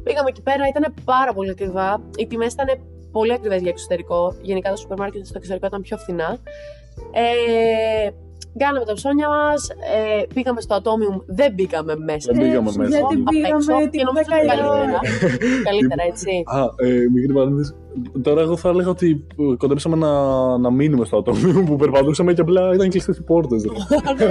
Πήγαμε 0.02 0.28
εκεί 0.32 0.42
πέρα, 0.48 0.62
ήταν 0.72 0.84
πάρα 1.04 1.32
πολύ 1.36 1.50
ακριβά. 1.50 1.88
Οι 2.16 2.26
τιμές 2.26 2.52
ήταν 2.52 2.68
πολύ 3.12 3.32
ακριβές 3.32 3.60
για 3.60 3.70
εξωτερικό. 3.70 4.34
Γενικά 4.42 4.70
τα 4.70 4.76
σούπερ 4.76 4.98
μάρκετ 4.98 5.26
στο 5.26 5.34
εξωτερικό 5.36 5.66
ήταν 5.66 5.82
πιο 5.82 5.96
φθηνά. 5.96 6.38
Ε, 7.12 8.10
Κάναμε 8.58 8.84
τα 8.84 8.92
ψώνια 8.92 9.28
μας, 9.28 9.68
ε, 9.70 10.22
πήγαμε 10.34 10.60
στο 10.60 10.74
Atomium, 10.80 11.16
δεν 11.26 11.52
μπήκαμε 11.54 11.92
μέσα. 11.96 12.32
Δεν 12.32 12.42
πήγαμε 12.42 12.70
Ε, 12.74 12.78
μέσα. 12.78 12.96
Γιατί 12.98 13.14
Απ' 13.14 13.34
έξω, 13.52 13.66
πήγαμε 13.66 13.82
και 13.84 13.88
την 13.94 14.02
νομίζω 14.08 14.24
ότι 14.32 14.40
10 14.40 14.44
η 14.44 14.46
καλύτερα. 14.46 14.68
ώρα. 14.70 14.98
Καλύτερα, 15.68 16.02
έτσι. 16.10 16.32
Α, 16.58 16.60
ε, 16.86 17.08
μικρή 17.14 17.32
παρένθεση. 17.38 17.72
Τώρα 18.26 18.40
εγώ 18.46 18.56
θα 18.62 18.68
έλεγα 18.72 18.90
ότι 18.96 19.08
ε, 19.52 19.56
κοντέψαμε 19.62 19.96
να, 20.04 20.12
να 20.64 20.70
μείνουμε 20.70 21.04
στο 21.04 21.16
ατόμιο 21.16 21.62
που 21.66 21.76
περπατούσαμε 21.76 22.30
και 22.36 22.40
απλά 22.40 22.62
ήταν 22.76 22.88
κλειστές 22.92 23.16
οι 23.18 23.22
πόρτες. 23.30 23.62
Και 24.18 24.24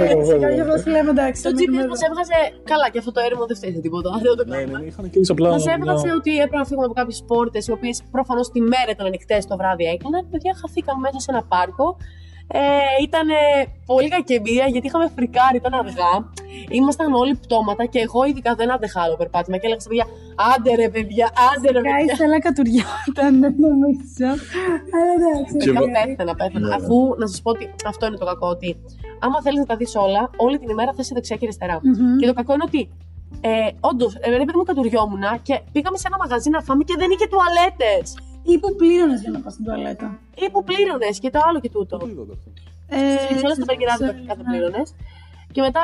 εγώ 0.64 0.76
σου 0.82 0.90
λέμε 0.94 1.10
εντάξει. 1.16 1.42
Το 1.42 1.48
θα 1.48 1.54
GPS 1.56 1.60
μείνουμε 1.70 1.86
μας 1.92 2.00
εδώ. 2.02 2.10
έβγαζε. 2.10 2.38
Καλά, 2.72 2.86
και 2.92 2.98
αυτό 3.02 3.12
το 3.12 3.20
έρημο 3.26 3.44
δεν 3.46 3.56
φταίει 3.56 3.72
σε 3.76 3.80
τίποτα. 3.86 4.08
Δεν 4.24 4.36
το 4.40 4.44
ναι, 4.46 4.56
κάνουμε. 4.56 4.78
ναι, 4.78 4.84
είχαν 4.90 5.04
κλείσει 5.10 5.32
απλά. 5.32 5.48
Μας 5.50 5.64
μια- 5.64 5.74
έβγαζε 5.78 6.08
ότι 6.18 6.30
έπρεπε 6.42 6.56
να 6.62 6.64
φύγουμε 6.68 6.86
από 6.90 6.94
κάποιες 7.00 7.18
πόρτες, 7.30 7.62
οι 7.68 7.72
οποίες 7.78 7.96
προφανώς 8.16 8.46
τη 8.54 8.60
μέρα 8.60 8.90
ήταν 8.94 9.06
ανοιχτές, 9.06 9.40
το 9.50 9.56
βράδυ 9.60 9.84
έκλειναν. 9.94 10.22
Παιδιά, 10.30 10.52
χαθήκαμε 10.60 11.00
μέσα 11.06 11.18
σε 11.24 11.28
ένα 11.34 11.42
πάρκο. 11.54 11.86
Ε, 12.54 12.58
ήταν 13.02 13.26
πολύ 13.86 14.08
κακή 14.08 14.34
εμπειρία 14.34 14.66
γιατί 14.66 14.86
είχαμε 14.86 15.06
φρικάρει, 15.16 15.56
ήταν 15.56 15.74
αργά. 15.74 16.12
Ήμασταν 16.70 17.12
όλοι 17.14 17.34
πτώματα 17.34 17.84
και 17.86 17.98
εγώ 17.98 18.24
ειδικά 18.24 18.54
δεν 18.54 18.72
άντεχα 18.72 19.00
άλλο 19.00 19.16
περπάτημα. 19.16 19.56
Και 19.56 19.66
έλεγα 19.66 19.80
στα 19.80 19.88
παιδιά: 19.88 20.06
Άντε 20.54 20.74
ρε 20.74 20.88
παιδιά, 20.88 21.26
άντε 21.48 21.68
ρε 21.70 21.80
παιδιά. 21.80 22.14
Guys, 22.16 22.20
έλα 22.26 22.38
κατουριόταν, 22.46 23.34
νομίζω. 23.66 24.28
Αλλά 24.96 25.12
εντάξει. 25.18 25.52
Και 25.62 25.72
Παιδιά, 25.72 25.80
εγώ- 25.80 26.06
πέθανα, 26.06 26.34
πέθανα. 26.34 26.68
Ναι. 26.68 26.74
Αφού 26.74 26.96
να 27.18 27.26
σας 27.26 27.42
πω 27.42 27.50
ότι 27.50 27.64
αυτό 27.86 28.06
είναι 28.06 28.16
το 28.16 28.24
κακό, 28.24 28.48
ότι 28.56 28.68
άμα 29.24 29.42
θέλεις 29.42 29.58
να 29.58 29.66
τα 29.66 29.76
δεις 29.76 29.92
όλα, 29.96 30.30
όλη 30.36 30.58
την 30.58 30.68
ημέρα 30.68 30.92
θες 30.96 31.08
δεξιά 31.16 31.36
και 31.36 31.44
αριστερά. 31.46 31.76
Μμμ. 31.82 32.16
Και 32.20 32.26
το 32.26 32.32
κακό 32.32 32.52
είναι 32.54 32.64
ότι 32.66 32.82
ε, 33.40 33.50
όντως, 33.80 34.14
επειδή 34.20 34.52
μου 34.56 34.62
κατουριόμουν 34.70 35.22
και 35.42 35.54
πήγαμε 35.72 35.96
σε 35.98 36.06
ένα 36.10 36.16
μαγαζί 36.22 36.50
να 36.50 36.60
φάμε 36.66 36.82
και 36.84 36.94
δεν 36.98 37.10
είχε 37.10 37.26
τουαλέτες. 37.32 38.06
Ή 38.52 38.54
που 38.58 38.68
πλήρωνες 38.80 39.20
για 39.24 39.30
να 39.34 39.38
πας 39.40 39.52
στην 39.52 39.64
τουαλέτα. 39.66 40.08
Ή 40.44 40.46
που 40.52 40.60
πλήρωνες 40.68 41.14
και 41.22 41.30
το 41.34 41.40
άλλο 41.48 41.58
και 41.60 41.70
τούτο. 41.76 41.96
Το 41.98 42.06
είδατε 42.10 42.32
αυτό. 42.38 42.50
Ε, 42.94 42.98
Σε 43.38 43.46
όλα 43.46 43.56
τα 43.62 43.66
παγκυράδια 43.70 44.06
σε- 44.06 44.24
κάθε 44.30 44.42
πλήρωνες. 44.50 44.88
Και 45.54 45.62
μετά. 45.66 45.82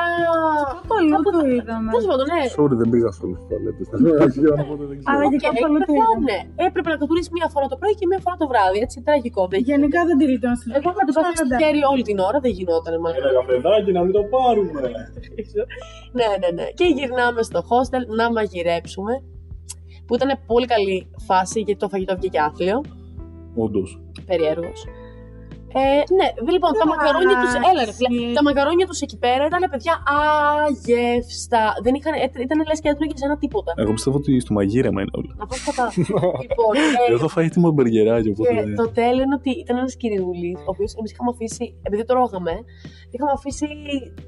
Κάπου 0.73 0.93
αλλού 0.99 1.17
το 1.35 1.41
είδαμε. 1.55 1.89
Τέλο 1.95 2.05
πάντων, 2.11 2.25
ναι. 2.33 2.41
Sorry, 2.57 2.75
δεν 2.81 2.87
πήγα 2.93 3.09
σε 3.15 3.21
όλες 3.25 3.37
τις 3.39 3.47
τουαλέτες. 3.49 3.85
Αλλά 5.09 5.23
και 5.31 5.37
Και 5.41 5.45
κάπου 5.47 5.63
αλλού 5.67 5.79
το 5.87 5.91
πεθάνε. 5.91 6.01
είδαμε. 6.01 6.35
Έπρεπε 6.67 6.89
να 6.93 6.97
κατουρίσει 7.01 7.29
μία 7.37 7.47
φορά 7.53 7.65
το 7.71 7.77
πρωί 7.81 7.93
και 7.99 8.05
μία 8.11 8.19
φορά 8.25 8.35
το 8.41 8.47
βράδυ. 8.51 8.77
Έτσι, 8.85 8.97
τραγικό. 9.07 9.41
Δεν 9.51 9.57
είχε. 9.59 9.69
Γενικά 9.73 9.99
δεν 10.09 10.15
τη 10.19 10.25
λιτώνω 10.31 10.55
στην 10.61 10.69
Εγώ 10.77 10.87
είχα 10.93 11.03
το 11.07 11.13
πάθει 11.17 11.33
στο 11.39 11.47
χέρι 11.61 11.81
όλη 11.93 12.03
την 12.09 12.17
ώρα, 12.29 12.37
δεν 12.45 12.51
γινόταν 12.57 12.93
μάλλον. 13.03 13.19
Ένα 13.23 13.31
καφεδάκι 13.39 13.89
να 13.97 14.01
μην 14.05 14.13
το 14.17 14.23
πάρουμε. 14.33 14.79
ναι, 16.17 16.27
ναι, 16.41 16.49
ναι. 16.57 16.65
Και 16.79 16.85
γυρνάμε 16.97 17.41
στο 17.49 17.59
hostel 17.69 18.03
να 18.19 18.25
μαγειρέψουμε. 18.35 19.13
Που 20.09 20.15
ήταν 20.15 20.29
πολύ 20.45 20.65
καλή 20.65 20.97
φάση 21.27 21.59
γιατί 21.59 21.79
το 21.79 21.87
φαγητό 21.89 22.15
βγήκε 22.19 22.39
άθλιο. 22.39 22.77
Όντως. 23.55 23.89
Περίεργο. 24.25 24.71
Ε, 25.81 26.01
ναι, 26.17 26.27
λοιπόν, 26.53 26.71
τα 26.81 26.87
μακαρόνια 26.91 27.35
του. 27.41 27.49
Έλα, 27.69 27.81
ρε, 27.87 27.93
φίλε. 27.97 28.09
Εντάξει. 28.15 28.35
Τα 28.37 28.43
μακαρόνια 28.47 28.85
τους 28.89 28.99
εκεί 29.05 29.17
πέρα 29.25 29.43
ήταν 29.49 29.61
παιδιά 29.71 29.93
αγεύστα. 30.65 31.61
Δεν 31.85 31.93
είχαν, 31.97 32.13
ε, 32.13 32.27
ήταν 32.47 32.57
λες 32.69 32.79
και 32.83 32.89
έτρωγε 32.93 33.15
ένα 33.29 33.37
τίποτα. 33.43 33.71
Εγώ 33.83 33.91
πιστεύω 33.97 34.17
ότι 34.21 34.31
στο 34.45 34.53
μαγείρεμα 34.57 34.99
είναι 35.01 35.13
όλα. 35.19 35.33
Να 35.41 35.45
πω 35.49 35.55
κατά. 35.67 35.85
λοιπόν, 36.43 36.73
ε, 36.75 37.09
Εγώ 37.09 37.19
θα 37.25 37.29
φάει 37.33 37.45
έτοιμο 37.49 37.69
μπεργκεράκι, 37.71 38.29
οπότε. 38.33 38.53
και 38.53 38.73
το 38.81 38.87
τέλειο 38.99 39.23
είναι 39.25 39.37
ότι 39.41 39.51
ήταν 39.63 39.75
ένας 39.81 39.93
κυριούλη, 40.01 40.51
ο 40.67 40.71
οποίος 40.73 40.91
εμείς 40.99 41.09
είχαμε 41.11 41.29
αφήσει, 41.35 41.65
επειδή 41.87 42.01
το 42.05 42.13
τρώγαμε, 42.13 42.53
είχαμε 43.13 43.31
αφήσει 43.37 43.67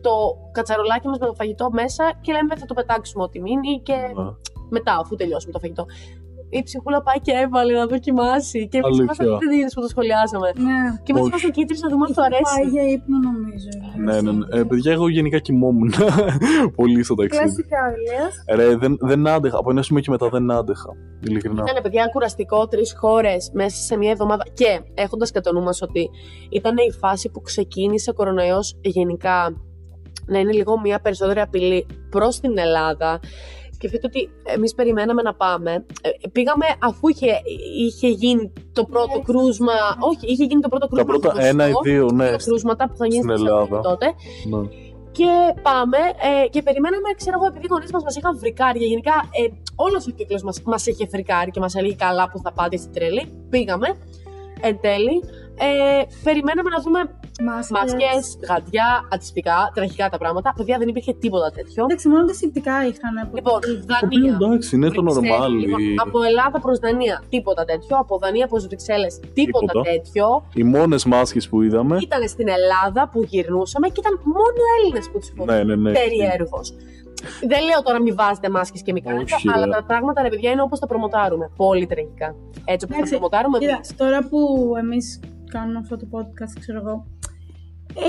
το 0.05 0.13
κατσαρολάκι 0.57 1.07
μας 1.07 1.17
με 1.21 1.25
το 1.29 1.33
φαγητό 1.39 1.65
μέσα 1.79 2.03
και 2.23 2.31
λέμε 2.35 2.53
θα 2.61 2.65
το 2.69 2.73
πετάξουμε 2.79 3.23
ό,τι 3.23 3.37
μείνει 3.45 3.73
και 3.87 3.97
Α. 4.23 4.25
μετά, 4.71 4.93
αφού 5.01 5.15
τελειώσουμε 5.15 5.51
το 5.53 5.59
φαγητό. 5.59 5.85
Η 6.53 6.63
ψυχούλα 6.63 7.01
πάει 7.01 7.19
και 7.25 7.31
έβαλε 7.43 7.73
να 7.73 7.85
δοκιμάσει. 7.85 8.67
Και 8.67 8.77
εμεί 8.77 8.85
Αλήθεια. 8.85 9.03
ήμασταν 9.03 9.27
δεν 9.43 9.51
είδε 9.57 9.69
που 9.75 9.81
το 9.81 9.87
σχολιάσαμε. 9.87 10.47
Ναι. 10.67 10.79
Και 11.05 11.11
μετά 11.13 11.23
Όχι. 11.25 11.29
ήμασταν 11.31 11.51
και 11.51 11.61
οι 11.61 11.65
τρεις 11.65 11.81
να 11.81 11.89
δούμε 11.89 12.03
αν 12.07 12.11
του 12.13 12.21
Πάει 12.21 12.29
αρέσει. 12.31 12.69
για 12.75 12.83
ύπνο 12.95 13.17
νομίζω. 13.29 13.69
Ναι, 14.05 14.21
ναι, 14.21 14.31
ναι. 14.31 14.59
Ε, 14.59 14.63
παιδιά, 14.63 14.91
εγώ 14.91 15.07
γενικά 15.09 15.39
κοιμόμουν 15.39 15.91
πολύ 16.79 17.03
στο 17.03 17.15
ταξίδι. 17.15 17.43
Κλασικά, 17.43 17.79
Ηλίας. 17.95 18.33
Ρε, 18.57 18.75
δεν, 18.75 18.97
δεν 19.01 19.27
άντεχα. 19.27 19.57
Από 19.57 19.69
ένα 19.71 19.81
σημείο 19.81 20.01
και 20.01 20.11
μετά 20.11 20.29
δεν 20.29 20.51
άντεχα. 20.51 20.89
Ειλικρινά. 21.27 21.63
Ήταν 21.69 21.81
παιδιά 21.83 22.03
κουραστικό 22.13 22.67
τρεις 22.67 22.93
χώρες 22.99 23.49
μέσα 23.53 23.77
σε 23.87 23.97
μια 23.97 24.11
εβδομάδα. 24.11 24.43
Και 24.53 24.81
έχοντας 24.93 25.31
κατά 25.31 25.51
νου 25.53 25.61
μας 25.61 25.81
ότι 25.81 26.09
ήταν 26.49 26.75
η 26.77 26.91
φάση 26.99 27.29
που 27.29 27.41
ξεκίνησε 27.41 28.09
ο 28.09 28.13
κορονοϊός 28.13 28.77
γενικά 28.81 29.53
να 30.25 30.39
είναι 30.39 30.51
λίγο 30.51 30.79
μια 30.79 30.99
περισσότερη 30.99 31.39
απειλή 31.39 31.85
προς 32.09 32.39
την 32.39 32.57
Ελλάδα. 32.57 33.19
Σκεφτείτε 33.81 34.07
ότι 34.07 34.29
εμείς 34.55 34.73
περιμέναμε 34.73 35.21
να 35.21 35.33
πάμε. 35.33 35.71
Ε, 36.01 36.09
πήγαμε 36.31 36.65
αφού 36.79 37.07
είχε, 37.07 37.31
είχε 37.77 38.07
γίνει 38.07 38.53
το 38.73 38.83
πρώτο 38.85 39.19
κρούσμα. 39.19 39.73
Όχι, 39.99 40.25
είχε 40.31 40.43
γίνει 40.43 40.61
το 40.61 40.69
πρώτο 40.69 40.87
Τα 40.87 40.91
κρούσμα. 40.95 41.11
πρώτα 41.11 41.29
γνωστό, 41.29 41.47
ένα 41.49 41.67
ή 41.67 41.71
δύο, 41.83 42.11
ναι. 42.11 42.27
δύο 42.27 42.37
κρούσματα 42.45 42.87
που 42.89 42.95
θα 42.95 43.05
γίνει 43.05 43.23
στην 43.23 43.37
στη 43.37 43.45
Ελλάδα. 43.45 43.65
Θεσσαλονίκη 43.65 43.87
τότε. 43.89 44.07
ναι. 44.57 44.67
Και 45.11 45.31
πάμε 45.61 45.97
ε, 46.43 46.47
και 46.47 46.61
περιμέναμε, 46.61 47.09
ξέρω 47.17 47.35
εγώ, 47.39 47.45
επειδή 47.51 47.65
οι 47.65 47.69
γονείς 47.71 47.91
μας 47.91 48.03
μας 48.03 48.15
είχαν 48.15 48.37
φρικάρει. 48.37 48.79
και 48.79 48.85
Γενικά, 48.85 49.13
ε, 49.39 49.41
όλος 49.75 50.07
ο 50.07 50.11
κύκλος 50.11 50.43
μας 50.43 50.61
μας 50.65 50.85
είχε 50.85 51.07
φρικάρει 51.07 51.51
και 51.51 51.59
μας 51.59 51.75
έλεγε 51.75 51.95
καλά 51.95 52.29
που 52.29 52.39
θα 52.43 52.51
πάτε 52.53 52.77
στην 52.77 52.91
τρελή. 52.93 53.23
Πήγαμε. 53.49 53.87
Εν 54.61 54.79
τέλει, 54.81 55.15
ε, 55.57 56.01
περιμέναμε 56.23 56.69
να 56.69 56.81
δούμε 56.81 56.99
Μάσκες. 56.99 57.20
Μάσκες, 57.47 58.37
γαντιά, 58.49 59.07
αντιστοιχικά, 59.13 59.71
τραγικά 59.73 60.09
τα 60.09 60.17
πράγματα. 60.17 60.53
Παιδιά 60.57 60.77
δεν 60.77 60.87
υπήρχε 60.87 61.13
τίποτα 61.13 61.49
τέτοιο. 61.51 61.83
Εντάξει, 61.83 62.07
μόνο 62.07 62.25
τα 62.25 62.33
συμπτικά 62.33 62.71
είχαν. 62.87 63.17
από 63.23 63.35
Λοιπόν, 63.35 63.59
την- 63.59 63.85
Το 63.87 63.95
οποίο 64.03 64.19
Δανία. 64.21 64.37
εντάξει, 64.41 64.75
είναι 64.75 64.89
το 64.89 65.03
Βρυξέλλες, 65.03 65.39
normal. 65.39 65.49
λοιπόν, 65.63 65.81
από 66.05 66.23
Ελλάδα 66.23 66.59
προς 66.59 66.79
Δανία, 66.79 67.23
τίποτα 67.29 67.65
τέτοιο. 67.65 67.97
Από 67.97 68.17
Δανία 68.17 68.47
προς 68.47 68.65
Βρυξέλλες, 68.67 69.19
τίποτα, 69.33 69.65
Τίποτα. 69.71 69.81
τέτοιο. 69.91 70.43
Οι 70.53 70.63
μόνες 70.63 71.05
μάσκες 71.05 71.49
που 71.49 71.61
είδαμε. 71.61 71.97
Ήταν 72.01 72.27
στην 72.27 72.47
Ελλάδα 72.47 73.09
που 73.11 73.23
γυρνούσαμε 73.23 73.87
και 73.87 73.99
ήταν 74.03 74.19
μόνο 74.23 74.59
Έλληνες 74.79 75.09
που 75.11 75.19
τους 75.19 75.33
Ναι, 75.45 75.63
ναι, 75.63 75.75
ναι. 75.75 75.91
Περίεργο. 75.91 76.59
Δεν 77.47 77.63
λέω 77.63 77.81
τώρα 77.83 78.01
μην 78.01 78.15
βάζετε 78.15 78.49
μάσκες 78.49 78.81
και 78.81 78.91
μη 78.91 79.01
κάνετε, 79.01 79.35
Όχι, 79.35 79.49
αλλά 79.53 79.65
ρε. 79.65 79.71
τα 79.71 79.83
πράγματα 79.83 80.21
ρε 80.21 80.29
παιδιά 80.29 80.51
είναι 80.51 80.61
όπως 80.61 80.79
τα 80.79 80.87
προμοτάρουμε. 80.87 81.49
Πολύ 81.55 81.85
τραγικά. 81.85 82.35
Έτσι 82.65 82.85
όπως 82.85 82.87
τα 82.87 82.95
Εντάξει, 82.95 83.11
προμοτάρουμε 83.11 83.57
Κοίτα, 83.57 83.73
εμείς. 83.73 83.95
τώρα 83.95 84.27
που 84.29 84.39
εμείς 84.77 85.19
κάνουμε 85.51 85.79
αυτό 85.79 85.97
το 85.97 86.07
podcast, 86.11 86.53
ξέρω 86.59 86.79
εγώ, 86.85 87.05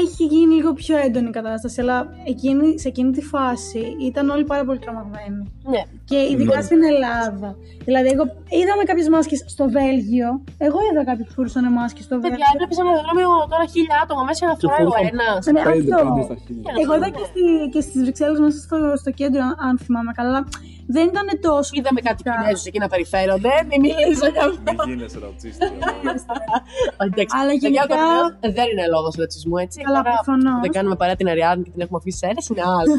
έχει 0.03 0.25
γίνει 0.25 0.55
λίγο 0.55 0.73
πιο 0.73 0.97
έντονη 1.07 1.29
η 1.29 1.31
κατάσταση, 1.31 1.81
αλλά 1.81 2.09
εκείνη, 2.25 2.79
σε 2.79 2.89
εκείνη 2.89 3.11
τη 3.13 3.23
φάση 3.23 3.83
ήταν 4.09 4.29
όλοι 4.31 4.45
πάρα 4.45 4.65
πολύ 4.65 4.79
τρομαγμένοι. 4.79 5.43
Ναι. 5.73 5.83
Και 6.05 6.19
ειδικά 6.31 6.57
Ναι. 6.57 6.63
στην 6.63 6.81
Ελλάδα. 6.93 7.57
Δηλαδή, 7.85 8.09
εγώ 8.15 8.25
είδαμε 8.61 8.83
κάποιες 8.91 9.09
μάσκες 9.09 9.45
στο 9.55 9.65
Βέλγιο. 9.77 10.29
Εγώ 10.67 10.79
είδα 10.89 11.05
κάποιοι 11.05 11.25
που 11.27 11.33
φορούσαν 11.33 11.65
μάσκες 11.73 12.05
στο 12.05 12.15
Παιδιά, 12.15 12.29
Βέλγιο. 12.31 12.47
έβλεπες 12.55 12.77
ένα 12.83 12.91
αεροδρόμιο 12.93 13.29
τώρα 13.53 13.65
χίλια 13.75 13.97
άτομα 14.05 14.23
μέσα 14.31 14.43
να 14.51 14.55
Και 14.55 14.67
φοράει 14.67 14.85
ο 14.87 14.91
φορούσαν- 14.91 15.13
ένας. 15.15 15.41
Ναι, 15.55 15.63
Πέντε, 15.69 15.93
αυτό. 15.95 16.09
πέντε 16.09 16.23
στα 16.29 16.37
χίλια. 16.45 16.71
Εγώ 16.83 16.93
είδα 16.97 17.09
και, 17.17 17.25
στη, 17.31 17.43
και 17.73 17.81
στις 17.87 17.99
Βρυξέλλες 18.05 18.39
μέσα 18.45 18.59
στο, 18.67 18.77
στο 19.03 19.11
κέντρο, 19.21 19.43
αν 19.67 19.73
θυμάμαι 19.85 20.13
καλά. 20.21 20.39
Δεν 20.87 21.05
ήταν 21.13 21.27
τόσο. 21.41 21.71
Είδαμε 21.79 22.01
κάτι 22.01 22.23
φυσικά. 22.23 22.43
Κινέζους 22.43 22.65
εκεί 22.71 22.79
να 22.79 22.89
περιφέρονται. 22.95 23.53
Μην 23.71 23.81
μιλήσω 23.85 24.27
για 24.35 24.43
αυτό. 24.49 24.71
Μην 24.87 24.95
γίνεσαι 24.95 25.19
ρατσίστη. 25.25 25.67
Εντάξει, 27.07 27.35
Αλλά 27.39 27.51
παιδιά, 27.51 27.69
γενικά- 27.69 27.85
ο 27.85 27.89
Κορνέλος 27.89 28.55
δεν 28.59 28.67
είναι 28.73 28.87
λόγος 28.95 29.15
ρατσισμού, 29.23 29.57
έτσι. 29.65 29.77
Καλά, 29.87 29.99
Τώρα 30.03 30.11
προφανώς. 30.15 30.55
που 30.55 30.61
Δεν 30.67 30.71
κάνουμε 30.77 30.97
παρά 31.03 31.15
την 31.21 31.29
Αριάδνη 31.33 31.63
και 31.65 31.71
την 31.75 31.81
έχουμε 31.85 31.99
αφήσει 32.01 32.21
αίρεση, 32.29 32.49
είναι 32.53 32.65
άλλο. 32.79 32.95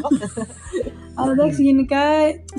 Αλλά 1.18 1.32
εντάξει, 1.36 1.62
γενικά 1.62 2.02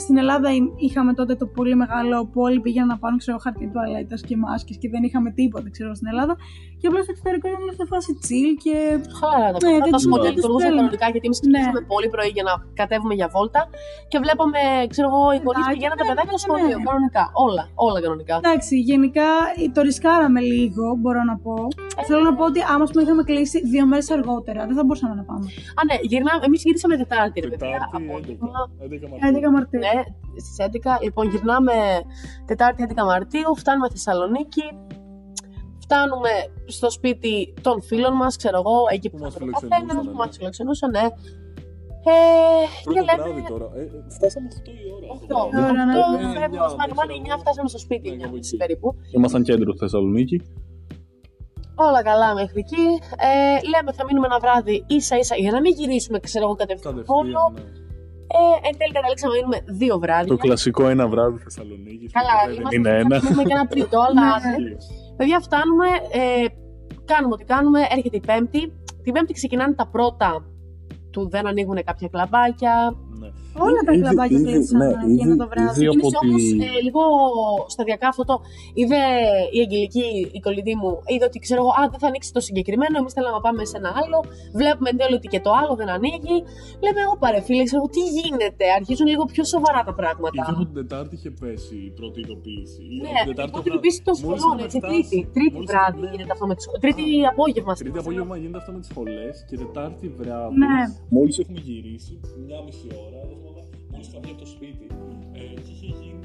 στην 0.03 0.17
Ελλάδα 0.17 0.47
εί- 0.55 0.73
είχαμε 0.88 1.13
τότε 1.13 1.36
το 1.36 1.45
πολύ 1.45 1.76
μεγάλο 1.76 2.26
που 2.26 2.41
όλοι 2.41 2.59
πήγαιναν 2.59 2.88
να 2.88 2.97
πάρουν 2.97 3.17
ξέρω, 3.17 3.38
χαρτί 3.38 3.67
τουαλέτας 3.73 4.21
και 4.21 4.38
μάσκες 4.38 4.78
και 4.78 4.89
δεν 4.89 5.03
είχαμε 5.03 5.30
τίποτα 5.32 5.69
ξέρω, 5.69 5.95
στην 5.95 6.07
Ελλάδα. 6.07 6.36
Και 6.80 6.88
απλά 6.89 7.01
στο 7.05 7.11
εξωτερικό 7.15 7.45
ήταν 7.53 7.69
σε 7.80 7.86
φάση 7.91 8.11
chill 8.26 8.51
και. 8.63 8.76
Χαλαρά 9.19 9.49
τα 9.53 9.57
Ναι, 9.57 9.59
πράγματα. 9.59 9.84
δεν 9.86 9.91
Τα 9.93 9.97
τους- 9.97 10.05
σχολεία 10.07 10.23
δεν 10.28 10.34
τους 10.36 10.39
λειτουργούσαν 10.41 10.65
θέλουμε. 10.67 10.82
κανονικά 10.82 11.05
γιατί 11.13 11.26
εμείς 11.30 11.39
Ναι. 11.39 11.45
ξεκινήσαμε 11.45 11.82
πολύ 11.93 12.07
πρωί 12.15 12.30
για 12.38 12.43
να 12.49 12.53
κατέβουμε 12.80 13.13
για 13.19 13.28
βόλτα 13.36 13.61
και 14.11 14.17
βλέπαμε, 14.23 14.59
ξέρω 14.93 15.07
εγώ, 15.11 15.23
οι 15.36 15.39
γονείς 15.45 15.63
Παιδάκια, 15.63 15.73
πηγαίναν 15.76 15.97
τα 16.01 16.05
ναι, 16.05 16.09
παιδάκια 16.11 16.38
στο 16.41 16.47
ναι, 16.47 16.47
σχολείο. 16.51 16.78
ναι. 16.80 16.88
Κανονικά. 16.89 17.23
Όλα, 17.47 17.63
όλα 17.88 17.99
κανονικά. 18.05 18.34
Εντάξει, 18.43 18.73
γενικά 18.89 19.30
το 19.76 19.80
ρισκάραμε 19.88 20.39
λίγο, 20.53 20.86
μπορώ 21.01 21.21
να 21.32 21.36
πω. 21.45 21.55
Θέλω 22.07 22.23
να 22.30 22.34
πω 22.38 22.43
ότι 22.51 22.59
άμα 22.71 22.84
ας 22.86 22.89
πούμε, 22.91 23.01
είχαμε 23.05 23.23
κλείσει 23.30 23.57
δύο 23.73 23.84
μέρες 23.91 24.07
αργότερα, 24.17 24.59
δεν 24.69 24.76
θα 24.80 24.84
μπορούσαμε 24.86 25.13
να 25.21 25.23
πάμε. 25.30 25.45
Α, 25.80 25.82
ναι, 25.89 25.95
γυρνάμε. 26.11 26.41
Εμείς 26.47 26.59
γυρίσαμε 26.67 26.93
Τετάρτη, 27.03 27.38
ρε 27.45 27.49
παιδιά. 27.51 27.78
Τετάρτη, 27.80 27.95
Απόγευμα. 28.09 28.49
11 28.86 29.05
11 29.30 29.49
Μαρτίου. 29.55 29.80
Ναι, 29.86 29.93
στις 30.43 30.55
11. 30.67 30.91
Λοιπόν, 31.05 31.23
γυρνάμε 31.32 31.76
Τετάρτη 32.49 32.80
11 32.88 33.03
Μαρτίου, 33.11 33.49
φτάνουμε 33.61 33.88
Θεσσαλονίκη. 33.95 34.65
Φτάνουμε 35.86 36.31
στο 36.77 36.89
σπίτι 36.97 37.53
των 37.65 37.81
φίλων 37.81 38.13
μας, 38.21 38.33
ξέρω 38.41 38.57
εγώ, 38.63 38.75
εκεί 38.95 39.07
που 39.09 39.17
Που 39.17 39.23
μας 39.23 39.33
θα 39.33 39.39
το 39.39 39.45
φιλοξενούσαν, 39.45 39.79
καθένα, 39.88 40.01
που 40.05 40.15
ναι. 40.17 40.19
μα 40.21 40.27
φιλοξενούσαν, 40.38 40.89
ναι. 40.97 41.05
Ε, 42.13 42.17
και 42.83 42.83
Πρώτο 42.83 43.03
λέμε. 43.07 43.23
βράδυ 43.23 43.43
τώρα. 43.53 43.67
Ε, 43.79 43.81
ε, 43.81 44.13
φτάσαμε 44.17 44.47
8 44.51 44.69
η 44.86 44.88
ώρα. 44.95 45.07
Αυτό, 45.15 45.36
Ώρα, 45.47 45.86
ναι. 45.86 45.93
αυτό, 45.99 46.01
Ε, 46.15 46.39
φεύγουμε, 46.39 46.45
εννιά, 46.47 46.61
μας 46.65 46.73
πάνε 46.79 46.91
ξέρω 46.95 47.13
9, 47.23 47.27
εγώ. 47.31 47.38
φτάσαμε 47.43 47.69
στο 47.73 47.79
σπίτι, 47.86 48.07
Ναι, 48.09 48.15
9 48.15 48.21
κάπου 48.23 48.36
εκεί. 48.41 48.55
περίπου. 48.61 48.88
Ήμασταν 49.17 49.41
κέντρο 49.49 49.71
Θεσσαλονίκη. 49.81 50.38
Όλα 51.88 52.01
καλά 52.09 52.29
μέχρι 52.39 52.59
εκεί. 52.65 52.86
Ε, 53.27 53.57
λέμε 53.73 53.89
θα 53.97 54.03
μείνουμε 54.07 54.27
ένα 54.31 54.39
βράδυ 54.45 54.75
ίσα 54.97 55.15
ίσα 55.21 55.36
για 55.43 55.51
να 55.55 55.59
μην 55.63 55.71
γυρίσουμε, 55.79 56.17
ξέρω 56.27 56.43
εγώ, 56.47 56.55
κατευθείαν 56.61 56.95
Βόλο. 57.11 57.43
Κατευθείαν. 57.47 57.53
ναι. 57.53 57.83
Ε, 58.38 58.67
εν 58.67 58.73
τέλει 58.79 58.93
καταλήξαμε 58.97 59.31
να 59.33 59.38
μείνουμε 59.39 59.57
δύο 59.81 59.95
βράδια. 60.03 60.31
Το 60.33 60.38
κλασικό 60.45 60.83
ένα 60.95 61.05
βράδυ 61.13 61.38
Θεσσαλονίκης. 61.45 62.09
Καλά, 62.17 62.33
δεν 62.47 62.55
είμαστε 62.59 62.75
είναι 62.77 62.91
ένα. 63.01 63.15
θα 63.19 63.23
μείνουμε 63.23 63.43
και 63.49 63.53
ένα 63.59 63.67
τρίτο, 63.73 63.97
αλλά 64.07 64.25
Ναι. 64.39 64.49
ναι. 64.63 64.75
Παιδιά, 65.18 65.39
φτάνουμε, 65.39 65.88
ε, 66.11 66.45
κάνουμε 67.05 67.34
ό,τι 67.34 67.43
κάνουμε, 67.43 67.80
έρχεται 67.89 68.18
η 68.18 68.20
Πέμπτη. 68.20 68.74
Την 69.03 69.13
Πέμπτη 69.13 69.34
ξεκινάνε 69.34 69.74
τα 69.74 69.88
πρώτα 69.88 70.45
του 71.11 71.30
δεν 71.30 71.47
ανοίγουν 71.47 71.84
κάποια 71.84 72.07
κλαμπάκια. 72.07 72.95
Ναι. 73.57 73.61
Όλα 73.67 73.81
τα 73.87 73.91
Ήδη- 73.93 74.01
κλαμπάκια 74.03 74.37
ήδη- 74.39 74.47
κλείσαν 74.51 74.77
ναι, 74.81 74.89
εκείνο 75.13 75.29
ήδη- 75.33 75.41
το 75.43 75.47
βράδυ. 75.51 75.77
ήδη 75.77 75.85
από 75.93 76.07
Ξεκίνησε 76.11 76.17
όμω 76.23 76.37
τη- 76.37 76.77
ε, 76.77 76.81
λίγο 76.87 77.01
σταδιακά 77.73 78.07
αυτό 78.13 78.23
το. 78.29 78.35
Είδε 78.79 79.01
η 79.57 79.59
Αγγελική, 79.65 80.07
η 80.37 80.39
κολλητή 80.45 80.73
μου, 80.81 80.91
είδε 81.13 81.25
ότι 81.31 81.37
ξέρω 81.45 81.59
εγώ, 81.63 81.71
Α, 81.79 81.81
δεν 81.93 81.99
θα 82.03 82.07
ανοίξει 82.11 82.29
το 82.37 82.41
συγκεκριμένο. 82.47 82.95
Εμείς 83.01 83.13
θέλαμε 83.17 83.35
να 83.39 83.43
πάμε 83.47 83.61
σε 83.71 83.75
ένα 83.81 83.91
άλλο. 84.01 84.17
Βλέπουμε 84.59 84.87
εν 84.93 84.97
τέλει 85.01 85.15
ότι 85.21 85.27
και 85.33 85.41
το 85.45 85.51
άλλο 85.59 85.73
δεν 85.81 85.89
ανοίγει. 85.97 86.37
Λέμε, 86.83 86.99
εγώ 87.05 87.15
παρε 87.23 87.39
φίλε, 87.47 87.63
ξέρω 87.69 87.79
εγώ, 87.81 87.89
τι 87.95 88.03
γίνεται. 88.17 88.65
Αρχίζουν 88.79 89.07
λίγο 89.13 89.23
πιο 89.33 89.43
σοβαρά 89.53 89.81
τα 89.89 89.93
πράγματα. 90.01 90.41
Είδα 90.41 90.53
ότι 90.61 90.65
την 90.71 90.77
Τετάρτη 90.81 91.13
είχε 91.19 91.31
πέσει 91.41 91.75
η 91.89 91.91
πρώτη 91.99 92.17
ειδοποίηση. 92.23 92.81
Ναι, 93.05 93.15
η 93.45 93.49
πρώτη 93.53 93.67
ειδοποίηση 93.69 93.99
των 94.07 94.15
σχολών, 94.21 94.55
έτσι. 94.65 94.77
Τρίτη, 94.87 95.19
τρίτη 95.35 95.59
βράδυ 95.69 95.99
γίνεται 96.11 96.31
αυτό 96.35 96.45
με 96.49 96.53
τις 96.57 96.63
σχολές. 96.65 96.81
Τρίτη 96.85 97.03
απόγευμα. 97.33 97.71
ναι. 97.75 97.81
Τρίτη 97.83 97.99
απόγευμα 98.03 98.35
γίνεται 98.41 98.59
αυτό 98.61 98.71
με 98.75 98.79
τις 98.83 98.89
σχολές 98.93 99.33
και 99.49 99.55
Τετάρτη 99.63 100.07
βράδυ. 100.19 100.57
Ναι. 100.63 100.81
Μόλις 101.15 101.35
έχουμε 101.41 101.59
γυρίσει, 101.67 102.13
μια 102.45 102.59
μισή 102.65 102.87
ώρα, 103.05 103.19
μόλι 104.05 104.09
είχα 104.11 104.19
βγει 104.23 104.31
από 104.31 104.39
το 104.41 104.47
σπίτι. 104.47 104.87
Ε, 105.33 105.39
και 105.39 105.71
είχε 105.73 105.85
γίνει. 106.01 106.19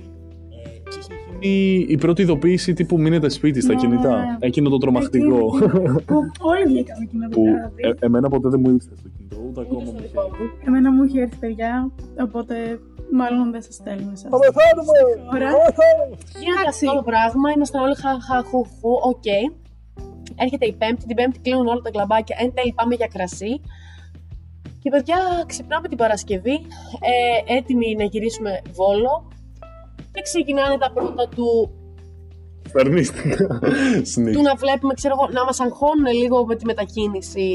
ε, 0.65 0.69
και 0.91 0.99
είχε 1.01 1.15
γίνει 1.41 1.85
η 1.89 1.97
πρώτη 1.97 2.23
ειδοποίηση 2.23 2.73
τύπου 2.73 3.01
μείνετε 3.01 3.29
σπίτι 3.29 3.61
στα 3.61 3.73
Ναι. 3.75 3.81
κινητά. 3.81 4.37
Εκείνο 4.41 4.69
το 4.71 4.79
τρομακτικό. 4.79 5.37
Εκείνη- 5.57 6.03
Που 6.09 6.17
όλοι 6.53 6.65
βγήκαμε 6.67 7.03
εκείνο 7.05 7.29
το 7.29 7.35
που 7.37 7.43
βράδυ. 7.43 7.83
ε, 8.01 8.07
εμένα 8.07 8.29
ποτέ 8.29 8.49
δεν 8.49 8.61
μου 8.65 8.71
ήρθε 8.71 8.91
στο 9.01 9.09
κινητό, 9.17 9.37
ούτε 9.49 9.61
ακόμα 9.61 9.81
μου 9.85 9.95
είχε. 10.05 10.19
Εμένα 10.67 10.93
μου 10.93 11.03
είχε 11.05 11.21
έρθει 11.21 11.37
παιδιά, 11.37 11.91
οπότε 12.27 12.55
μάλλον 13.13 13.51
δεν 13.51 13.63
σας 13.63 13.75
στέλνουμε 13.75 14.13
εσάς. 14.13 14.31
πεθάνουμε! 14.45 14.99
Ωραία. 15.35 15.51
Γίνεται 16.43 16.61
Εντάξει. 16.61 16.87
αυτό 16.87 16.97
το 16.99 17.03
πράγμα, 17.11 17.47
ήμασταν 17.57 17.81
όλοι 17.87 17.97
χαχαχουχου, 18.05 18.93
οκ. 19.13 19.29
Έρχεται 20.45 20.67
η 20.67 20.75
Πέμπτη, 20.81 21.07
την 21.07 21.17
Πέμπτη 21.17 21.39
κλείνουν 21.45 21.67
όλα 21.73 21.81
τα 21.87 21.91
κλαμπάκια. 21.91 22.37
Εν 22.43 22.49
τέλει 22.55 22.73
πάμε 22.79 22.95
για 22.95 23.09
κρασί. 23.15 23.53
Και 24.83 24.91
παιδιά, 24.91 25.17
ξυπνάμε 25.47 25.89
την 25.89 25.97
Παρασκευή, 25.97 26.53
ε, 27.01 27.55
έτοιμοι 27.57 27.95
να 27.99 28.05
γυρίσουμε 28.05 28.61
βόλο. 28.73 29.29
Και 30.13 30.23
ξεκινάνε 30.23 30.79
τα 30.79 30.91
πρώτα 30.93 31.29
του, 31.29 31.75
Φερνίστηκα. 32.73 33.37
του 33.37 34.07
Συνήθω. 34.07 34.43
να 34.43 34.55
βλέπουμε, 34.55 34.95
ξέρω 34.95 35.15
εγώ, 35.19 35.29
να 35.33 35.45
μας 35.45 35.61
αγχώνουν 35.61 36.07
λίγο 36.21 36.47
με 36.47 36.55
τη 36.57 36.65
μετακίνηση 36.65 37.47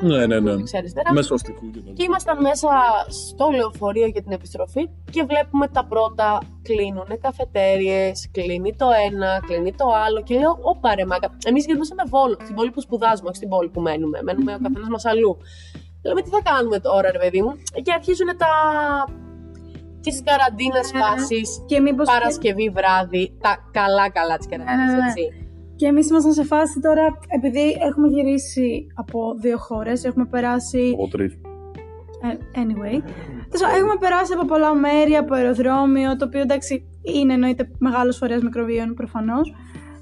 Ναι, 0.00 0.26
ναι, 0.26 0.40
ναι. 0.40 0.54
δεξιά-αριστερά. 0.54 1.12
Μέσω 1.12 1.34
αστικού 1.34 1.70
και 1.70 1.80
Και 1.94 2.02
ήμασταν 2.02 2.40
μέσα 2.40 2.68
στο 3.08 3.48
λεωφορείο 3.56 4.06
για 4.06 4.22
την 4.22 4.32
επιστροφή 4.32 4.88
και 5.10 5.24
βλέπουμε 5.28 5.68
τα 5.68 5.84
πρώτα 5.84 6.42
κλείνουν 6.62 7.06
καφετέριες, 7.20 8.28
κλείνει 8.32 8.74
το 8.76 8.86
ένα, 9.10 9.40
κλείνει 9.46 9.72
το 9.74 9.84
άλλο. 10.06 10.22
Και 10.22 10.34
λέω, 10.38 10.58
Ωπα 10.62 10.94
ρε 10.94 11.04
μάκα. 11.06 11.36
Εμείς 11.44 11.64
γυρνούσαμε 11.66 12.02
βόλο, 12.08 12.36
στην 12.42 12.54
πόλη 12.54 12.70
που 12.70 12.80
σπουδάζουμε, 12.80 13.28
όχι 13.28 13.36
στην 13.36 13.48
πόλη 13.48 13.68
που 13.68 13.80
μένουμε. 13.80 14.18
Μένουμε 14.22 14.54
ο 14.54 14.58
καθένας 14.62 14.88
μας 14.88 15.04
αλλού. 15.04 15.36
Λέμε, 16.06 16.20
τι 16.22 16.30
θα 16.30 16.40
κάνουμε 16.50 16.78
τώρα, 16.80 17.10
ρε 17.10 17.18
παιδί 17.18 17.42
μου; 17.42 17.52
Και 17.84 17.92
αρχίζουν 17.92 18.26
τα. 18.36 18.50
τη 20.00 20.22
καραντίνα 20.28 20.80
Ναι. 20.92 21.00
φάση. 21.00 21.40
Και 21.66 21.80
μήπως 21.80 22.06
Παρασκευή 22.06 22.68
βράδυ, 22.78 23.36
τα 23.40 23.52
καλά-καλά 23.70 24.36
τη 24.36 24.48
καραντίνα, 24.48 24.76
Ναι, 24.76 24.92
ναι, 24.92 24.98
ναι. 24.98 25.06
έτσι. 25.06 25.24
Και 25.76 25.86
εμείς 25.86 26.08
ήμασταν 26.10 26.32
σε 26.32 26.44
φάση 26.44 26.80
τώρα, 26.80 27.18
επειδή 27.28 27.76
έχουμε 27.88 28.08
γυρίσει 28.08 28.86
από 28.94 29.34
δύο 29.40 29.58
χώρες, 29.58 30.04
έχουμε 30.04 30.24
περάσει. 30.24 30.90
Από 30.94 31.08
τρεις. 31.08 31.32
ε, 31.32 32.60
Anyway. 32.62 32.96
Τέλος 33.50 33.60
πάντων, 33.62 33.76
Έχουμε 33.78 33.96
περάσει 34.00 34.32
από 34.32 34.44
πολλά 34.44 34.74
μέρη, 34.74 35.14
από 35.16 35.34
αεροδρόμιο, 35.34 36.16
το 36.16 36.24
οποίο 36.24 36.40
εντάξει 36.40 36.86
είναι 37.02 37.32
εννοείται 37.32 37.70
μεγάλος 37.78 38.16
φορέας 38.16 38.42
μικροβίων 38.42 38.94
προφανώς. 38.94 39.54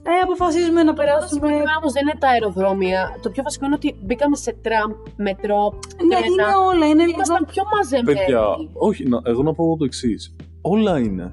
Ε, 0.06 0.12
αποφασίζουμε 0.26 0.82
να 0.82 0.92
Το 0.94 0.98
περάσουμε. 1.00 1.40
βασικό 1.48 1.70
όμως 1.80 1.92
δεν 1.96 2.02
είναι 2.06 2.18
τα 2.18 2.28
αεροδρόμια. 2.28 3.00
Το 3.22 3.28
πιο 3.30 3.42
βασικό 3.42 3.64
είναι 3.66 3.74
ότι 3.80 3.88
μπήκαμε 4.04 4.36
σε 4.36 4.52
τραμ, 4.64 4.90
μετρό, 5.26 5.62
Ναι, 6.08 6.16
τρένα. 6.16 6.26
είναι 6.26 6.44
όλα. 6.70 6.84
Είναι 6.90 7.02
λίγο. 7.08 7.14
Ήμασταν 7.20 7.44
πιο 7.52 7.62
μαζεμένοι. 7.74 8.18
Παιδιά, 8.18 8.42
όχι, 8.88 9.02
να, 9.08 9.18
εγώ 9.24 9.42
να 9.42 9.52
πω 9.54 9.76
το 9.78 9.84
εξής. 9.84 10.20
Όλα 10.74 10.98
είναι. 10.98 11.26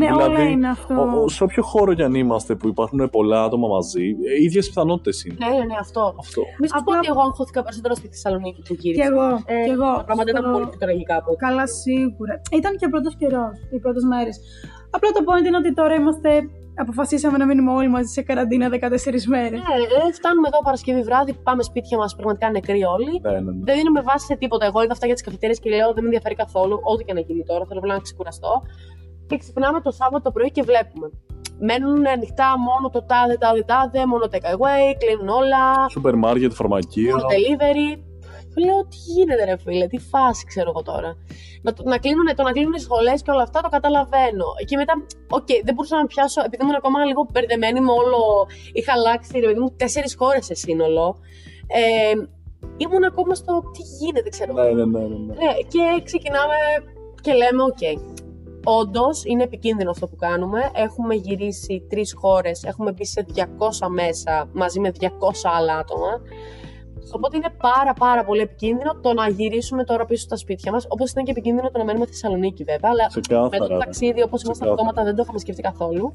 Ναι, 0.00 0.06
δηλαδή, 0.06 0.30
όλα 0.30 0.42
είναι 0.54 0.68
αυτό. 0.68 0.94
Ο, 0.94 1.22
ο- 1.22 1.28
σε 1.28 1.42
όποιο 1.44 1.62
χώρο 1.62 1.94
κι 1.94 2.02
αν 2.02 2.14
είμαστε 2.14 2.54
που 2.54 2.68
υπάρχουν 2.68 3.10
πολλά 3.10 3.38
άτομα 3.44 3.68
μαζί, 3.68 4.04
οι 4.38 4.42
ίδιες 4.46 4.66
πιθανότητες 4.68 5.24
είναι. 5.24 5.36
Ναι, 5.42 5.48
ναι, 5.58 5.64
ναι, 5.70 5.76
αυτό. 5.80 6.02
Αυτό. 6.24 6.40
Μη 6.60 6.66
σου 6.68 6.74
πω 6.74 6.80
Απλά- 6.80 6.98
ότι 6.98 7.08
εγώ 7.12 7.20
αγχώθηκα 7.28 7.60
περισσότερο 7.62 7.94
στη 7.94 8.06
Θεσσαλονίκη 8.12 8.60
που 8.66 8.74
Κι 8.74 8.80
γύρισα. 8.88 9.04
εγώ. 9.10 9.26
Ε, 9.52 9.56
κι 9.68 9.70
εγώ. 9.76 9.90
Τα 10.00 10.04
πράγματα 10.06 10.30
ήταν 10.32 10.42
στο- 10.42 10.52
πολύ 10.54 10.66
πιο 10.70 10.78
τραγικά 10.84 11.14
από 11.20 11.28
ό,τι. 11.32 11.40
Καλά, 11.46 11.64
σίγουρα. 11.82 12.34
Ήταν 12.58 12.72
και 12.78 12.86
ο 12.88 12.90
πρώτος 12.94 13.14
καιρός, 13.20 13.54
οι 13.74 13.78
πρώτες 13.84 14.04
μέρες. 14.12 14.36
Απλά 14.96 15.08
το 15.16 15.20
point 15.28 15.44
είναι 15.48 15.56
ότι 15.62 15.70
τώρα 15.80 15.94
είμαστε. 16.00 16.30
Αποφασίσαμε 16.84 17.36
να 17.38 17.46
μείνουμε 17.46 17.70
όλοι 17.70 17.88
μαζί 17.88 18.12
σε 18.12 18.22
καραντίνα 18.22 18.68
14 18.68 18.74
μέρες. 19.26 19.50
Ναι, 19.50 19.74
ε, 20.08 20.12
φτάνουμε 20.12 20.48
εδώ 20.50 20.58
Παρασκευή 20.62 21.02
βράδυ, 21.02 21.32
πάμε 21.32 21.62
σπίτια 21.62 21.98
μας 21.98 22.14
πραγματικά 22.14 22.50
νεκροί 22.50 22.82
όλοι. 22.84 23.20
Ναι, 23.22 23.30
ναι, 23.30 23.40
ναι. 23.40 23.64
Δεν 23.68 23.76
δίνουμε 23.76 24.00
βάση 24.00 24.26
σε 24.26 24.36
τίποτα. 24.36 24.64
Εγώ 24.66 24.82
είδα 24.82 24.92
αυτά 24.92 25.06
για 25.06 25.14
τις 25.14 25.24
καφετέρειες 25.24 25.58
και 25.60 25.70
λέω 25.70 25.86
δεν 25.86 26.02
με 26.04 26.08
ενδιαφέρει 26.10 26.34
καθόλου, 26.34 26.80
ό,τι 26.82 27.04
και 27.04 27.12
να 27.12 27.20
γίνει 27.20 27.42
τώρα. 27.44 27.64
Θέλω 27.68 27.80
απλά 27.80 27.94
να 27.94 28.00
ξεκουραστώ. 28.00 28.62
Και 29.26 29.36
ξυπνάμε 29.36 29.80
το 29.80 29.90
Σάββατο 29.90 30.22
το 30.22 30.30
πρωί 30.30 30.50
και 30.50 30.62
βλέπουμε. 30.62 31.10
Μένουν 31.60 32.06
ανοιχτά 32.06 32.48
μόνο 32.58 32.90
το 32.90 33.00
τάδε, 33.10 33.36
τάδε, 33.38 33.62
τάδε, 33.62 34.06
μόνο 34.06 34.24
take 34.32 34.48
away, 34.54 34.84
κλείνουν 34.98 35.28
όλα. 35.28 35.88
Σούπερ 35.90 36.14
μάρκετ, 36.14 36.52
φαρμακείο. 36.52 37.16
μόνο 37.16 37.26
delivery. 37.34 38.07
Και 38.54 38.64
λέω 38.64 38.80
τι 38.90 38.96
γίνεται 38.96 39.44
ρε 39.44 39.56
φίλε, 39.56 39.86
τι 39.86 39.98
φάση 39.98 40.44
ξέρω 40.46 40.68
εγώ 40.70 40.82
τώρα. 40.82 41.16
Να, 41.62 41.72
το- 41.72 41.82
να 41.92 41.98
κλείνουν, 41.98 42.26
το 42.36 42.42
να 42.42 42.52
κλείνουν 42.52 42.72
οι 42.72 42.80
σχολές 42.80 43.22
και 43.22 43.30
όλα 43.30 43.42
αυτά 43.42 43.60
το 43.60 43.68
καταλαβαίνω. 43.68 44.46
Και 44.68 44.76
μετά, 44.76 44.94
οκ, 45.30 45.46
δεν 45.64 45.74
μπορούσα 45.74 45.96
να 45.96 46.06
πιάσω, 46.06 46.40
επειδή 46.46 46.62
ήμουν 46.62 46.74
ακόμα 46.74 47.04
λίγο 47.04 47.26
μπερδεμένη 47.32 47.80
με 47.80 47.90
όλο. 47.90 48.20
Είχα 48.72 48.92
αλλάξει, 48.92 49.38
ρε 49.40 49.46
παιδί 49.46 49.58
μου, 49.60 49.70
τέσσερις 49.76 50.14
χώρες 50.18 50.44
σε 50.44 50.54
σύνολο. 50.54 51.16
Ε, 51.66 52.12
ήμουν 52.76 53.04
ακόμα 53.04 53.34
στο 53.34 53.62
τι 53.72 53.82
γίνεται, 53.98 54.28
ξέρω 54.28 54.50
εγώ. 54.58 54.62
Ναι, 54.74 54.84
ναι, 54.84 54.98
ναι, 54.98 55.06
ναι, 55.08 55.16
ναι. 55.16 55.34
Ναι, 55.34 55.52
και 55.72 56.02
ξεκινάμε 56.04 56.54
και 57.20 57.32
λέμε, 57.32 57.62
οκ. 57.62 57.82
Όντως 58.64 59.24
είναι 59.24 59.42
επικίνδυνο 59.42 59.90
αυτό 59.90 60.06
που 60.06 60.16
κάνουμε. 60.16 60.70
Έχουμε 60.74 61.14
γυρίσει 61.14 61.86
τρεις 61.88 62.14
χώρες, 62.18 62.64
έχουμε 62.64 62.92
μπει 62.92 63.04
σε 63.06 63.26
200 63.34 63.88
μέσα 63.88 64.48
μαζί 64.52 64.80
με 64.80 64.92
200 65.00 65.06
άλλα 65.56 65.76
άτομα. 65.76 66.20
Οπότε 67.12 67.36
είναι 67.36 67.52
πάρα 67.60 67.92
πάρα 67.92 68.24
πολύ 68.24 68.40
επικίνδυνο 68.40 68.94
το 69.00 69.12
να 69.12 69.28
γυρίσουμε 69.28 69.84
τώρα 69.84 70.04
πίσω 70.04 70.22
στα 70.22 70.36
σπίτια 70.36 70.72
μας. 70.72 70.86
Όπως 70.88 71.10
ήταν 71.10 71.24
και 71.24 71.30
επικίνδυνο 71.30 71.70
το 71.70 71.78
να 71.78 71.84
μένουμε 71.84 72.04
στη 72.04 72.14
Θεσσαλονίκη, 72.14 72.64
βέβαια. 72.64 72.90
Αλλά 72.90 73.04
με 73.14 73.20
Ξεκάθαρα. 73.20 73.66
το 73.66 73.72
ναι. 73.72 73.78
ταξίδι, 73.78 74.22
όπως 74.22 74.42
ήμασταν 74.42 74.52
Ξεκάθαρα. 74.52 74.72
αυτόματα, 74.72 75.04
δεν 75.04 75.14
το 75.14 75.22
είχαμε 75.22 75.38
σκεφτεί 75.38 75.62
καθόλου. 75.62 76.14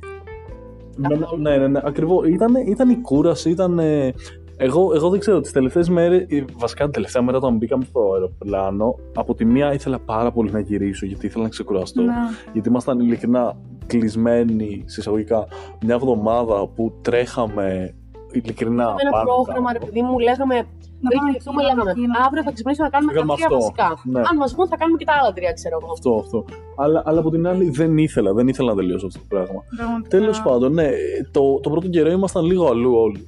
Ναι, 0.95 1.15
ναι, 1.37 1.57
ναι, 1.57 1.67
ναι, 1.67 1.79
ακριβώς. 1.83 2.27
Ήταν, 2.27 2.55
ήταν 2.55 2.89
η 2.89 2.95
κούραση, 2.95 3.49
ήταν 3.49 3.79
ε, 3.79 4.13
Εγώ, 4.57 4.91
εγώ 4.93 5.09
δεν 5.09 5.19
ξέρω, 5.19 5.41
τις 5.41 5.51
τελευταίες 5.51 5.89
μέρες, 5.89 6.25
βασικά 6.57 6.83
την 6.83 6.93
τελευταία 6.93 7.21
μέρα 7.21 7.37
όταν 7.37 7.57
μπήκαμε 7.57 7.83
στο 7.83 8.13
αεροπλάνο, 8.13 8.95
από 9.15 9.35
τη 9.35 9.45
μία 9.45 9.73
ήθελα 9.73 9.99
πάρα 9.99 10.31
πολύ 10.31 10.51
να 10.51 10.59
γυρίσω 10.59 11.05
γιατί 11.05 11.25
ήθελα 11.25 11.43
να 11.43 11.49
ξεκουραστώ. 11.49 12.01
Να. 12.01 12.13
Γιατί 12.53 12.69
ήμασταν 12.69 12.99
ειλικρινά 12.99 13.57
κλεισμένοι 13.87 14.83
συσσαγωγικά 14.85 15.47
μια 15.85 15.95
εβδομάδα 15.95 16.67
που 16.67 16.93
τρέχαμε 17.01 17.95
ειλικρινά 18.37 18.85
Με 18.97 19.01
ένα 19.05 19.11
πάνω 19.15 19.25
πρόγραμμα, 19.29 19.69
ρε 19.73 19.77
κάτω. 19.79 19.85
παιδί 19.91 20.01
μου, 20.07 20.15
λέγαμε. 20.29 20.57
Πριν 21.05 21.17
πάμε 21.19 21.29
κοιμηθούμε, 21.29 21.59
εκεί, 21.61 21.69
λέγαμε. 21.71 21.91
εκεί, 21.95 22.05
να- 22.13 22.21
Αύριο 22.27 22.41
θα 22.47 22.51
ξυπνήσουμε 22.55 22.85
να 22.87 22.93
κάνουμε 22.95 23.11
τα 23.13 23.17
Λέγαμε 23.19 23.33
τρία 23.37 23.47
αυτό. 23.49 23.59
βασικά. 23.59 23.89
Ναι. 24.13 24.19
Αν 24.29 24.35
μας 24.41 24.49
βγουν, 24.53 24.67
θα 24.73 24.77
κάνουμε 24.81 24.97
και 25.01 25.07
τα 25.09 25.13
άλλα 25.19 25.31
τρία, 25.37 25.51
ξέρω 25.59 25.75
εγώ. 25.81 25.91
Αυτό, 25.97 26.11
αυτό. 26.23 26.39
Αλλά, 26.83 26.99
αλλά 27.07 27.19
από 27.23 27.29
την 27.35 27.43
άλλη 27.51 27.65
δεν 27.79 27.91
ήθελα, 28.07 28.29
δεν 28.39 28.47
ήθελα 28.51 28.69
να 28.73 28.77
τελειώσω 28.81 29.05
αυτό 29.09 29.19
το 29.23 29.29
πράγμα. 29.33 29.59
Πραγματικά. 29.77 30.09
Τέλος 30.17 30.37
πάντων, 30.47 30.69
ναι, 30.79 30.87
το, 31.35 31.41
το 31.63 31.67
πρώτο 31.73 31.87
καιρό 31.95 32.09
ήμασταν 32.19 32.43
λίγο 32.51 32.63
αλλού 32.73 32.91
όλοι. 33.05 33.21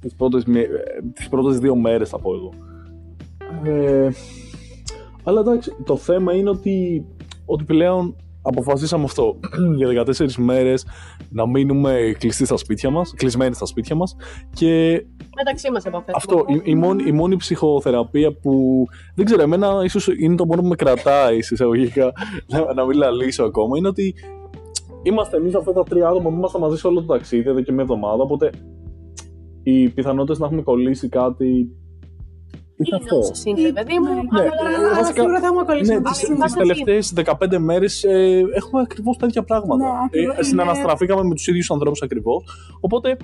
Τις 0.00 0.14
πρώτες 0.20 0.42
τις 1.14 1.28
πρώτες 1.28 1.58
δύο 1.58 1.74
μέρες 1.76 2.08
θα 2.08 2.18
πω 2.18 2.30
εγώ. 2.38 2.50
Ε, 3.72 4.08
αλλά 5.24 5.40
εντάξει, 5.40 5.76
το 5.84 5.96
θέμα 5.96 6.32
είναι 6.34 6.50
ότι, 6.50 7.06
ότι 7.46 7.64
πλέον 7.64 8.16
αποφασίσαμε 8.42 9.04
αυτό 9.04 9.38
για 9.78 10.04
14 10.04 10.32
μέρες 10.34 10.86
να 11.30 11.46
μείνουμε 11.48 12.14
κλειστοί 12.18 12.44
στα 12.44 12.56
σπίτια 12.56 12.90
μας, 12.90 13.14
κλεισμένοι 13.16 13.54
στα 13.54 13.66
σπίτια 13.66 13.96
μας 13.96 14.16
και 14.54 15.04
Μεταξύ 15.36 15.70
μας 15.70 15.84
επαφές. 15.84 16.14
αυτό, 16.14 16.44
η, 16.46 16.60
η, 16.64 16.74
μόνη, 16.74 17.04
η 17.06 17.12
μόνη 17.12 17.36
ψυχοθεραπεία 17.36 18.32
που 18.32 18.84
δεν 19.14 19.24
ξέρω, 19.24 19.42
εμένα 19.42 19.80
ίσως 19.84 20.06
είναι 20.18 20.34
το 20.34 20.46
μόνο 20.46 20.60
που 20.62 20.68
με 20.68 20.74
κρατάει 20.74 21.38
εισαγωγικά 21.38 22.12
να, 22.52 22.74
να 22.74 22.84
μην 22.84 22.98
λαλήσω 22.98 23.44
ακόμα 23.44 23.78
είναι 23.78 23.88
ότι 23.88 24.14
είμαστε 25.02 25.36
εμείς 25.36 25.54
αυτά 25.54 25.72
τα 25.72 25.82
τρία 25.82 26.08
άτομα 26.08 26.28
που 26.30 26.36
ήμασταν 26.36 26.60
μαζί 26.60 26.76
σε 26.76 26.86
όλο 26.86 27.00
το 27.00 27.06
ταξίδι 27.06 27.48
εδώ 27.48 27.60
και 27.60 27.72
μια 27.72 27.82
εβδομάδα 27.82 28.22
οπότε 28.22 28.50
οι 29.62 29.88
πιθανότητες 29.88 30.38
να 30.38 30.46
έχουμε 30.46 30.62
κολλήσει 30.62 31.08
κάτι 31.08 31.76
είναι 32.84 32.96
αυτό. 33.02 33.20
Είναι, 33.44 33.60
ρε 33.62 33.72
παιδί 33.72 33.98
μου. 33.98 34.14
Ναι, 34.14 34.40
αλλά- 34.40 34.78
αλλά 34.78 34.94
βασικά- 34.94 35.20
Σίγουρα 35.20 35.40
θα 35.40 35.46
έχουμε 35.46 35.62
κολλήσει. 35.64 35.92
Ναι, 35.92 36.00
μαζί. 36.00 36.20
τις, 36.20 36.28
Είμαστε 36.28 36.64
τις 36.64 36.68
τελευταίες 36.68 37.12
15 37.12 37.58
μέρες 37.58 38.04
ε, 38.04 38.42
έχουμε 38.54 38.80
ακριβώς 38.82 39.16
τα 39.16 39.26
ίδια 39.26 39.42
πράγματα. 39.42 39.84
Ναι, 39.84 39.90
ακριβώς, 40.04 40.38
ε, 40.38 40.42
συναναστραφήκαμε 40.42 41.22
με 41.22 41.34
τους 41.34 41.46
ίδιους 41.46 41.70
ανθρώπους 41.70 42.02
ακριβώς. 42.02 42.44
Οπότε 42.80 43.16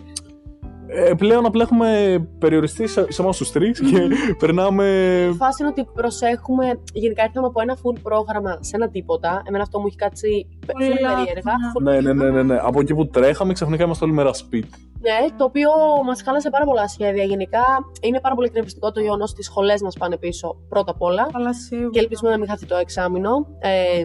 ε, 0.95 1.15
πλέον 1.15 1.47
απλά 1.47 1.63
έχουμε 1.63 2.19
περιοριστεί 2.39 2.87
σε, 2.87 3.13
σε 3.13 3.23
εμάς 3.23 3.37
τους 3.37 3.53
τρεις 3.53 3.81
και 3.81 4.09
περνάμε... 4.39 4.85
Η 5.33 5.37
φάση 5.37 5.63
είναι 5.63 5.73
ότι 5.77 5.89
προσέχουμε. 5.95 6.81
Γενικά 6.93 7.25
ήρθαμε 7.25 7.47
από 7.47 7.61
ένα 7.61 7.77
full 7.77 7.97
πρόγραμμα 8.03 8.59
σε 8.61 8.77
ένα 8.77 8.89
τίποτα. 8.89 9.43
Εμένα 9.47 9.63
αυτό 9.63 9.79
μου 9.81 9.87
έχει 9.87 9.97
κάτσει 9.97 10.47
Πολύ 10.73 10.89
πολύ 10.89 11.01
λάθος, 11.01 11.25
περίεργα. 11.25 11.53
ναι. 11.53 11.97
Full 11.99 12.03
Ναι, 12.03 12.13
ναι, 12.13 12.25
ναι, 12.25 12.31
ναι, 12.31 12.43
ναι. 12.43 12.59
Από 12.63 12.81
εκεί 12.81 12.95
που 12.95 13.07
τρέχαμε 13.09 13.53
ξαφνικά 13.53 13.85
είμαστε 13.85 14.05
όλη 14.05 14.15
μέρα 14.15 14.33
σπίτι. 14.33 14.69
Ναι, 15.01 15.37
το 15.37 15.45
οποίο 15.45 15.71
μας 16.07 16.23
χάλασε 16.23 16.51
πάρα 16.51 16.65
πολλά 16.65 16.89
σχέδια. 16.89 17.25
Γενικά 17.25 17.61
είναι 18.01 18.21
πάρα 18.21 18.35
πολύ 18.35 18.47
εκνευριστικό 18.47 18.93
το 18.93 19.01
γεγονός 19.01 19.31
ότι 19.31 19.41
οι 19.41 19.45
σχολές 19.45 19.83
μας 19.83 19.97
πάνε 19.99 20.17
πίσω 20.17 20.57
πρώτα 20.69 20.91
απ' 20.91 21.03
όλα. 21.03 21.29
Αλλά 21.33 21.55
σίγουρα. 21.55 21.89
Και 21.91 21.99
ελπίζουμε 21.99 22.31
να 22.31 22.39
μην 22.39 22.49
χαθεί 22.49 22.67
το 22.67 22.77
εξάμεινο. 22.77 23.47
Ε, 23.59 24.05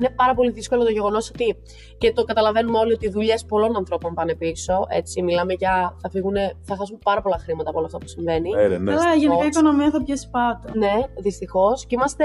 είναι 0.00 0.10
πάρα 0.10 0.34
πολύ 0.34 0.50
δύσκολο 0.50 0.84
το 0.84 0.90
γεγονός 0.90 1.28
ότι 1.28 1.56
και 1.98 2.12
το 2.12 2.24
καταλαβαίνουμε 2.24 2.78
όλοι 2.78 2.92
ότι 2.92 3.06
οι 3.06 3.10
δουλειές 3.10 3.44
πολλών 3.44 3.76
ανθρώπων 3.76 4.14
πάνε 4.14 4.34
πίσω. 4.34 4.86
Έτσι, 4.88 5.22
μιλάμε 5.22 5.52
για. 5.52 5.96
Θα, 6.02 6.10
φύγουνε, 6.10 6.54
θα 6.62 6.76
χάσουν 6.76 6.98
πάρα 7.04 7.20
πολλά 7.22 7.38
χρήματα 7.38 7.68
από 7.68 7.78
όλο 7.78 7.86
αυτό 7.86 7.98
που 7.98 8.08
συμβαίνει. 8.08 8.50
Ναι, 8.50 8.66
ρε, 8.66 8.78
ναι. 8.78 8.94
Καλά, 8.94 9.14
γενικά 9.14 9.34
η 9.34 9.36
Πώς. 9.36 9.46
οικονομία 9.46 9.90
θα 9.90 10.02
πιέσει 10.02 10.30
πάτο. 10.30 10.78
Ναι, 10.78 10.94
δυστυχώς. 11.16 11.86
Και 11.86 11.94
είμαστε 11.94 12.24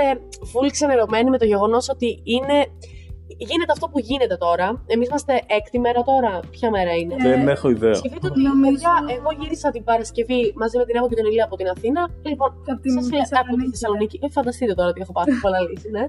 full 0.52 0.68
ξενερωμένοι 0.72 1.30
με 1.30 1.38
το 1.38 1.46
γεγονός 1.46 1.90
ότι 1.90 2.22
είναι. 2.24 2.66
Γίνεται 3.38 3.72
αυτό 3.72 3.88
που 3.88 4.00
γίνεται 4.00 4.38
τώρα. 4.38 4.84
Εμείς 4.88 5.08
είμαστε 5.08 5.34
έκτη 5.48 5.80
μέρα 5.80 6.02
τώρα. 6.04 6.40
Ποια 6.50 6.70
μέρα 6.70 6.92
είναι; 6.96 7.16
Δεν 7.20 7.48
έχω 7.48 7.70
ιδέα. 7.70 7.94
Σκεφτείτε 7.94 8.28
ότι 8.28 8.42
Νομίζω- 8.42 8.72
παιδιά, 8.72 8.94
εγώ 9.18 9.30
γύρισα 9.40 9.72
την 9.72 9.84
Παρασκευή 9.84 10.54
μαζί 10.56 10.78
με 10.78 10.86
την 10.86 10.96
Εύα 10.96 11.08
και 11.08 11.16
τον 11.16 11.26
Ηλία 11.26 11.44
από 11.46 11.56
την 11.56 11.68
Αθήνα. 11.68 12.10
Λοιπόν, 12.22 12.50
Από 12.72 12.82
τη 12.82 12.90
σας 12.92 13.12
λέω, 13.12 13.22
από 13.42 13.56
τη 13.56 13.70
Θεσσαλονίκη. 13.70 14.20
Ε, 14.24 14.30
φανταστείτε 14.30 14.74
τώρα 14.74 14.92
τι 14.94 15.02
έχω 15.02 15.12
πάθει. 15.12 15.32
Πολλά 15.42 15.60
λύση, 15.62 15.90
ναι. 15.90 16.06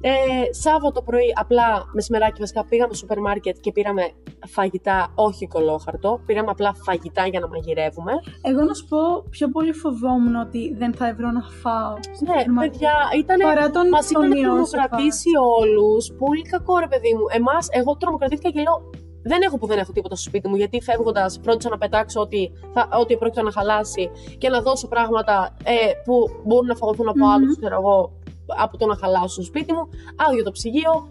Ε, 0.00 0.10
Σάββατο 0.50 1.02
πρωί, 1.02 1.32
απλά 1.34 1.84
μεσημεράκι 1.92 2.40
βασικά, 2.40 2.64
πήγαμε 2.64 2.88
στο 2.94 2.98
σούπερ 2.98 3.20
μάρκετ 3.20 3.56
και 3.60 3.72
πήραμε 3.72 4.02
φαγητά, 4.46 5.12
όχι 5.14 5.46
κολόχαρτο. 5.46 6.20
Πήραμε 6.26 6.50
απλά 6.50 6.74
φαγητά 6.74 7.26
για 7.26 7.40
να 7.40 7.48
μαγειρεύουμε. 7.48 8.12
Εγώ 8.42 8.62
να 8.62 8.74
σου 8.74 8.84
πω, 8.88 8.98
πιο 9.30 9.48
πολύ 9.48 9.72
φοβόμουν 9.72 10.34
ότι 10.34 10.74
δεν 10.78 10.94
θα 10.94 11.14
βρω 11.14 11.30
να 11.30 11.42
φάω. 11.62 11.96
στο 12.00 12.24
Ναι, 12.24 12.30
σούπερ 12.38 12.50
μάρκετ. 12.50 12.72
παιδιά, 12.72 12.94
ήταν. 13.18 13.38
Παρά 13.38 13.70
τον 13.70 13.88
Μας 13.88 14.10
είχαν 14.10 14.28
τον 14.28 14.38
ιό 14.38 14.64
σε 14.64 14.70
τρομοκρατήσει 14.76 15.30
όλους. 15.60 16.12
Πολύ 16.18 16.42
κακό, 16.42 16.78
ρε 16.78 16.88
παιδί 16.88 17.14
μου. 17.14 17.24
Εμάς, 17.38 17.68
εγώ 17.70 17.96
τρομοκρατήθηκα 17.96 18.50
και 18.50 18.60
λέω. 18.60 19.06
Δεν 19.22 19.42
έχω 19.42 19.58
που 19.58 19.66
δεν 19.66 19.78
έχω 19.78 19.92
τίποτα 19.92 20.14
στο 20.14 20.28
σπίτι 20.28 20.48
μου, 20.48 20.56
γιατί 20.56 20.80
φεύγοντας 20.80 21.40
φρόντισα 21.42 21.68
να 21.68 21.78
πετάξω 21.78 22.20
ό,τι, 22.20 22.48
θα, 22.72 22.88
ό,τι 23.00 23.16
πρόκειται 23.16 23.42
να 23.42 23.50
χαλάσει 23.50 24.10
και 24.38 24.48
να 24.48 24.60
δώσω 24.60 24.88
πράγματα 24.88 25.56
ε, 25.64 25.72
που 26.04 26.14
μπορούν 26.44 26.66
να 26.66 26.74
φαγωθούν 26.74 27.08
από 27.08 27.24
Μμμ. 27.24 27.30
άλλους, 27.30 27.58
ξέρω 27.58 27.74
εγώ, 27.74 28.12
από 28.56 28.76
το 28.76 28.86
να 28.86 28.96
χαλάσω 28.96 29.28
στο 29.28 29.42
σπίτι 29.42 29.72
μου. 29.72 29.88
Άδειο 30.28 30.42
το 30.42 30.50
ψυγείο, 30.50 31.08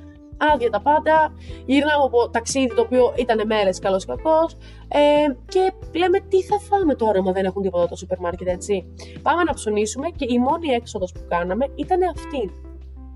άδεια 0.53 0.69
τα 0.69 0.81
πάντα. 0.81 1.33
Γυρνάμε 1.65 2.03
από 2.05 2.29
ταξίδι 2.29 2.73
το 2.75 2.81
οποίο 2.81 3.13
ήταν 3.17 3.41
μέρες 3.47 3.79
καλός 3.79 4.03
ή 4.03 4.07
κακός. 4.07 4.53
Ε, 4.87 4.99
και 5.47 5.73
λέμε 5.99 6.19
τι 6.19 6.41
θα 6.43 6.59
φάμε 6.59 6.95
τώρα, 6.95 7.21
μα 7.23 7.31
δεν 7.31 7.45
έχουν 7.45 7.61
τίποτα 7.61 7.87
το 7.87 7.95
σούπερ 7.95 8.19
μάρκετ, 8.19 8.47
έτσι. 8.47 8.85
Πάμε 9.21 9.43
να 9.43 9.53
ψωνίσουμε 9.53 10.07
και 10.09 10.25
η 10.29 10.39
μόνη 10.39 10.67
έξοδος 10.67 11.11
που 11.11 11.21
κάναμε 11.27 11.65
ήταν 11.75 11.99
αυτή. 12.15 12.51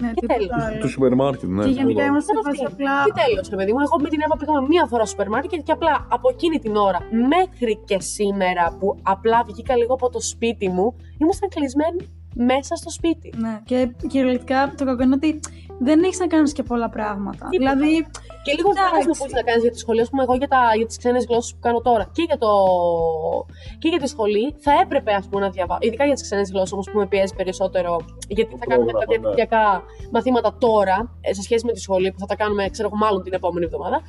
Ναι, 0.01 0.11
Και 0.13 0.26
τίποτα 0.28 0.39
τέλος. 0.39 0.65
άλλο. 0.65 0.80
Του 0.80 0.89
σούπερ 0.89 1.13
μάρκετ, 1.15 1.49
ναι. 1.49 1.63
Και 1.63 1.69
γενικά 1.69 2.01
εδώ. 2.01 2.11
είμαστε 2.11 2.32
Ήταν 2.32 2.43
φάση 2.43 2.63
αυτή. 2.65 2.84
απλά. 2.84 3.03
Τι 3.03 3.11
τέλος, 3.22 3.49
ρε 3.49 3.55
παιδί 3.55 3.72
μου. 3.74 3.80
Εγώ 3.88 3.95
με 4.03 4.09
την 4.09 4.19
Εύα 4.26 4.36
πήγαμε 4.38 4.67
μία 4.67 4.86
φορά 4.89 5.03
στο 5.05 5.11
σούπερ 5.11 5.28
μάρκετ 5.30 5.61
και 5.63 5.72
απλά 5.72 6.07
από 6.09 6.30
εκείνη 6.30 6.59
την 6.59 6.76
ώρα 6.76 6.99
μέχρι 7.34 7.74
και 7.86 7.99
σήμερα 7.99 8.76
που 8.80 8.88
απλά 9.01 9.43
βγήκα 9.47 9.76
λίγο 9.78 9.93
από 9.93 10.09
το 10.09 10.19
σπίτι 10.22 10.67
μου, 10.69 10.95
ήμασταν 11.17 11.49
κλεισμένοι 11.49 11.99
μέσα 12.36 12.75
στο 12.75 12.89
σπίτι. 12.89 13.34
Ναι. 13.38 13.61
Και 13.65 13.91
κυριολεκτικά 14.07 14.73
το 14.77 14.86
κακό 14.86 15.03
είναι 15.03 15.15
ότι 15.15 15.39
δεν 15.79 16.03
έχεις 16.03 16.19
να 16.19 16.27
κάνεις 16.27 16.53
και 16.53 16.63
πολλά 16.63 16.89
πράγματα. 16.89 17.47
Τίποτα. 17.49 17.75
Δηλαδή, 17.75 18.05
Και 18.46 18.52
λίγο 18.58 18.70
Εντάξει. 18.72 18.89
βγάζει 18.92 19.08
που 19.18 19.24
έχει 19.26 19.34
να 19.42 19.46
κάνεις 19.50 19.62
για 19.68 19.72
τη 19.76 19.80
σχολή, 19.84 20.02
ας 20.06 20.10
πούμε, 20.10 20.24
εγώ 20.24 20.34
για, 20.42 20.48
τα, 20.54 20.62
για 20.80 20.86
τις 20.89 20.98
ξένες 21.02 21.24
γλώσσες 21.30 21.52
που 21.54 21.60
κάνω 21.68 21.80
τώρα 21.82 22.04
και 22.16 22.24
για, 22.30 22.38
το, 22.44 22.52
και 23.82 23.88
για 23.94 24.00
τη 24.04 24.08
σχολή, 24.14 24.46
θα 24.66 24.72
έπρεπε 24.84 25.12
ας 25.20 25.26
πούμε, 25.28 25.42
να 25.46 25.50
διαβάσω. 25.56 25.80
Ειδικά 25.82 26.04
για 26.06 26.14
τις 26.14 26.24
ξένες 26.28 26.50
γλώσσες 26.52 26.72
όμως 26.76 26.86
που 26.92 26.98
με 26.98 27.08
πιέζει 27.12 27.34
περισσότερο, 27.39 27.92
γιατί 28.38 28.52
θα 28.62 28.66
κάνουμε 28.70 28.92
τα 28.92 28.98
πρόγραμμα, 28.98 29.14
ναι. 29.14 29.36
διαδικτυακά 29.36 29.84
μαθήματα 30.16 30.50
τώρα, 30.66 30.98
ε, 31.22 31.34
σε 31.34 31.42
σχέση 31.48 31.64
με 31.66 31.72
τη 31.76 31.80
σχολή, 31.80 32.12
που 32.12 32.20
θα 32.20 32.26
τα 32.32 32.36
κάνουμε, 32.42 32.64
ξέρω 32.70 32.88
εγώ, 32.89 32.98
μάλλον 33.06 33.24
την 33.24 33.34
επόμενη 33.39 33.66
εβδομάδα. 33.70 34.00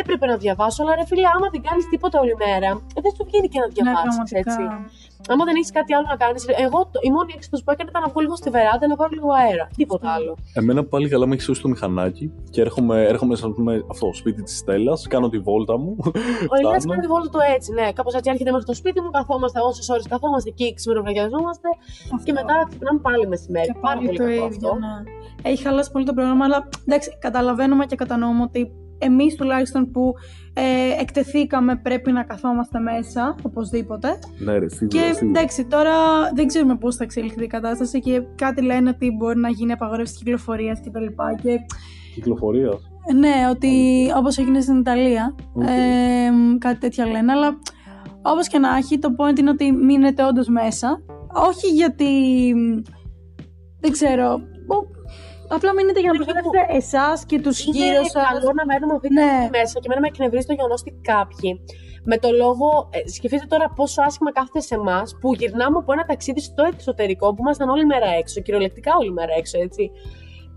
Έπρεπε 0.00 0.26
να 0.26 0.36
διαβάσω, 0.36 0.82
αλλά 0.82 0.94
ρε 0.94 1.04
φίλε, 1.10 1.26
άμα 1.36 1.48
δεν 1.54 1.62
κάνεις 1.68 1.84
τίποτα 1.92 2.20
όλη 2.20 2.34
μέρα, 2.44 2.70
ε, 2.96 3.00
δεν 3.04 3.12
σου 3.16 3.24
βγαίνει 3.28 3.48
και 3.52 3.58
να 3.62 3.66
ναι, 3.66 3.72
διαβάσεις, 3.76 4.16
πραγματικά. 4.16 4.38
έτσι. 4.40 4.62
Άμα 5.32 5.42
δεν 5.48 5.54
έχεις 5.58 5.72
κάτι 5.78 5.90
άλλο 5.96 6.06
να 6.14 6.16
κάνεις, 6.24 6.42
εγώ 6.66 6.78
το- 6.92 7.00
η 7.08 7.10
μόνη 7.16 7.30
έξοδο 7.36 7.56
που 7.64 7.70
έκανα 7.74 7.88
ήταν 7.92 8.02
να 8.04 8.08
βγω 8.12 8.20
λίγο 8.24 8.36
στη 8.42 8.48
βεράντα 8.56 8.84
να 8.92 8.96
βάλω 9.00 9.10
λίγο 9.18 9.28
αέρα. 9.40 9.64
Τίποτα 9.80 10.08
άλλο. 10.16 10.32
Εμένα 10.60 10.80
πάλι 10.92 11.06
καλά 11.08 11.26
με 11.26 11.34
έχει 11.34 11.42
σώσει 11.48 11.60
το 11.64 11.68
μηχανάκι 11.68 12.26
και 12.52 12.60
έρχομαι, 12.66 12.96
έρχομαι 13.12 13.34
σε 13.36 13.48
πούμε, 13.48 13.69
αυτό, 13.90 14.10
σπίτι 14.12 14.42
της 14.42 14.56
Στέλλας, 14.58 15.06
κάνω 15.06 15.28
τη 15.28 15.38
βόλτα 15.38 15.78
μου. 15.78 15.96
Ο 16.52 16.56
Ηλίας 16.60 16.82
φτάνω. 16.82 16.90
κάνει 16.90 17.00
τη 17.00 17.06
βόλτα 17.06 17.28
του 17.28 17.38
έτσι, 17.54 17.72
ναι. 17.72 17.92
Κάπως 17.92 18.14
έτσι 18.14 18.30
έρχεται 18.32 18.50
μέχρι 18.50 18.66
το 18.66 18.74
σπίτι 18.74 19.00
μου, 19.00 19.10
καθόμαστε 19.10 19.58
όσες 19.60 19.88
ώρες 19.88 20.06
καθόμαστε 20.08 20.48
εκεί, 20.48 20.74
ξημεροβραγιαζόμαστε 20.74 21.68
Αυτό. 22.14 22.24
και 22.24 22.32
μετά 22.32 22.54
ξυπνάμε 22.68 23.00
πάλι 23.00 23.26
μεσημέρι. 23.28 23.66
Και 23.66 23.78
Πάρα 23.80 23.94
πάλι 23.94 24.06
πολύ 24.06 24.18
το 24.18 24.24
κακό 24.24 24.34
ίδιο, 24.34 24.46
αυτό. 24.48 24.74
ναι. 24.74 24.94
Έχει 25.50 25.62
χαλάσει 25.62 25.90
πολύ 25.90 26.04
το 26.04 26.12
πρόγραμμα, 26.14 26.44
αλλά 26.44 26.68
εντάξει, 26.86 27.16
καταλαβαίνουμε 27.18 27.86
και 27.86 27.96
κατανοούμε 27.96 28.42
ότι 28.42 28.72
εμείς 29.02 29.34
τουλάχιστον 29.36 29.90
που 29.90 30.12
ε, 30.54 30.62
εκτεθήκαμε 31.00 31.76
πρέπει 31.76 32.12
να 32.12 32.22
καθόμαστε 32.24 32.78
μέσα, 32.78 33.34
οπωσδήποτε. 33.42 34.18
Ναι, 34.38 34.58
ρε, 34.58 34.68
σίγουρα. 34.68 34.98
Και 34.98 35.12
σίγουρα. 35.14 35.38
εντάξει, 35.38 35.66
τώρα 35.66 35.92
δεν 36.34 36.46
ξέρουμε 36.46 36.76
πώς 36.76 36.96
θα 36.96 37.04
εξελιχθεί 37.04 37.44
η 37.44 37.46
κατάσταση 37.46 38.00
και 38.00 38.22
κάτι 38.34 38.62
λένε 38.62 38.88
ότι 38.88 39.10
μπορεί 39.18 39.38
να 39.38 39.48
γίνει 39.48 39.72
απαγόρευση 39.72 40.14
κυκλοφορίας 40.14 40.80
κτλ. 40.80 41.06
Και 41.42 41.58
Κυκλοφορίας. 42.14 42.89
Ε, 43.10 43.12
ναι, 43.12 43.48
ότι 43.50 43.72
όπως 44.16 44.38
έγινε 44.38 44.60
στην 44.60 44.78
Ιταλία, 44.78 45.34
Οκ. 45.54 45.62
ε, 45.62 45.68
κάτι 46.58 46.78
τέτοια 46.78 47.06
λένε, 47.06 47.32
αλλά 47.32 47.58
όπως 48.22 48.48
και 48.48 48.58
να 48.58 48.76
έχει, 48.76 48.98
το 48.98 49.08
point 49.18 49.38
είναι 49.38 49.50
ότι 49.50 49.72
μείνετε 49.72 50.24
όντως 50.24 50.48
μέσα. 50.48 51.02
Όχι 51.48 51.66
γιατί. 51.66 52.08
Δεν 53.80 53.90
ξέρω. 53.92 54.26
ο- 54.74 54.98
Απλά 55.54 55.74
μείνετε 55.74 56.00
για 56.00 56.12
να 56.12 56.18
Ναι, 56.18 56.24
προστατεύετε 56.24 56.76
εσάς 56.76 57.24
και 57.24 57.40
τους 57.40 57.64
γύρω 57.64 57.86
Είναι 57.86 58.08
σας. 58.08 58.22
καλό 58.28 58.52
να 58.58 58.64
μένουμε 58.70 58.94
αυτή 58.94 59.08
τη 59.08 59.14
Ναι. 59.14 59.20
στιγμή 59.30 59.48
μέσα 59.58 59.74
και 59.80 59.86
εμένα 59.88 60.00
με 60.00 60.06
εκνευρίζει 60.12 60.46
το 60.46 60.52
γεγονός 60.58 60.80
ότι 60.80 60.92
κάποιοι 61.12 61.50
με 62.10 62.16
το 62.18 62.28
λόγο. 62.42 62.68
Ε, 62.96 63.08
σκεφτείτε 63.16 63.46
τώρα 63.48 63.66
πόσο 63.78 64.02
άσχημα 64.08 64.32
κάθεται 64.32 64.60
σε 64.60 64.74
εμάς 64.74 65.16
που 65.20 65.28
γυρνάμε 65.34 65.76
από 65.82 65.92
ένα 65.92 66.04
ταξίδι 66.04 66.40
στο 66.40 66.62
εξωτερικό 66.72 67.26
που 67.34 67.40
ήμασταν 67.44 67.68
όλη 67.68 67.84
μέρα 67.86 68.08
έξω, 68.20 68.40
κυριολεκτικά 68.40 68.92
όλη 69.00 69.12
μέρα 69.12 69.32
έξω, 69.40 69.56
έτσι. 69.66 69.90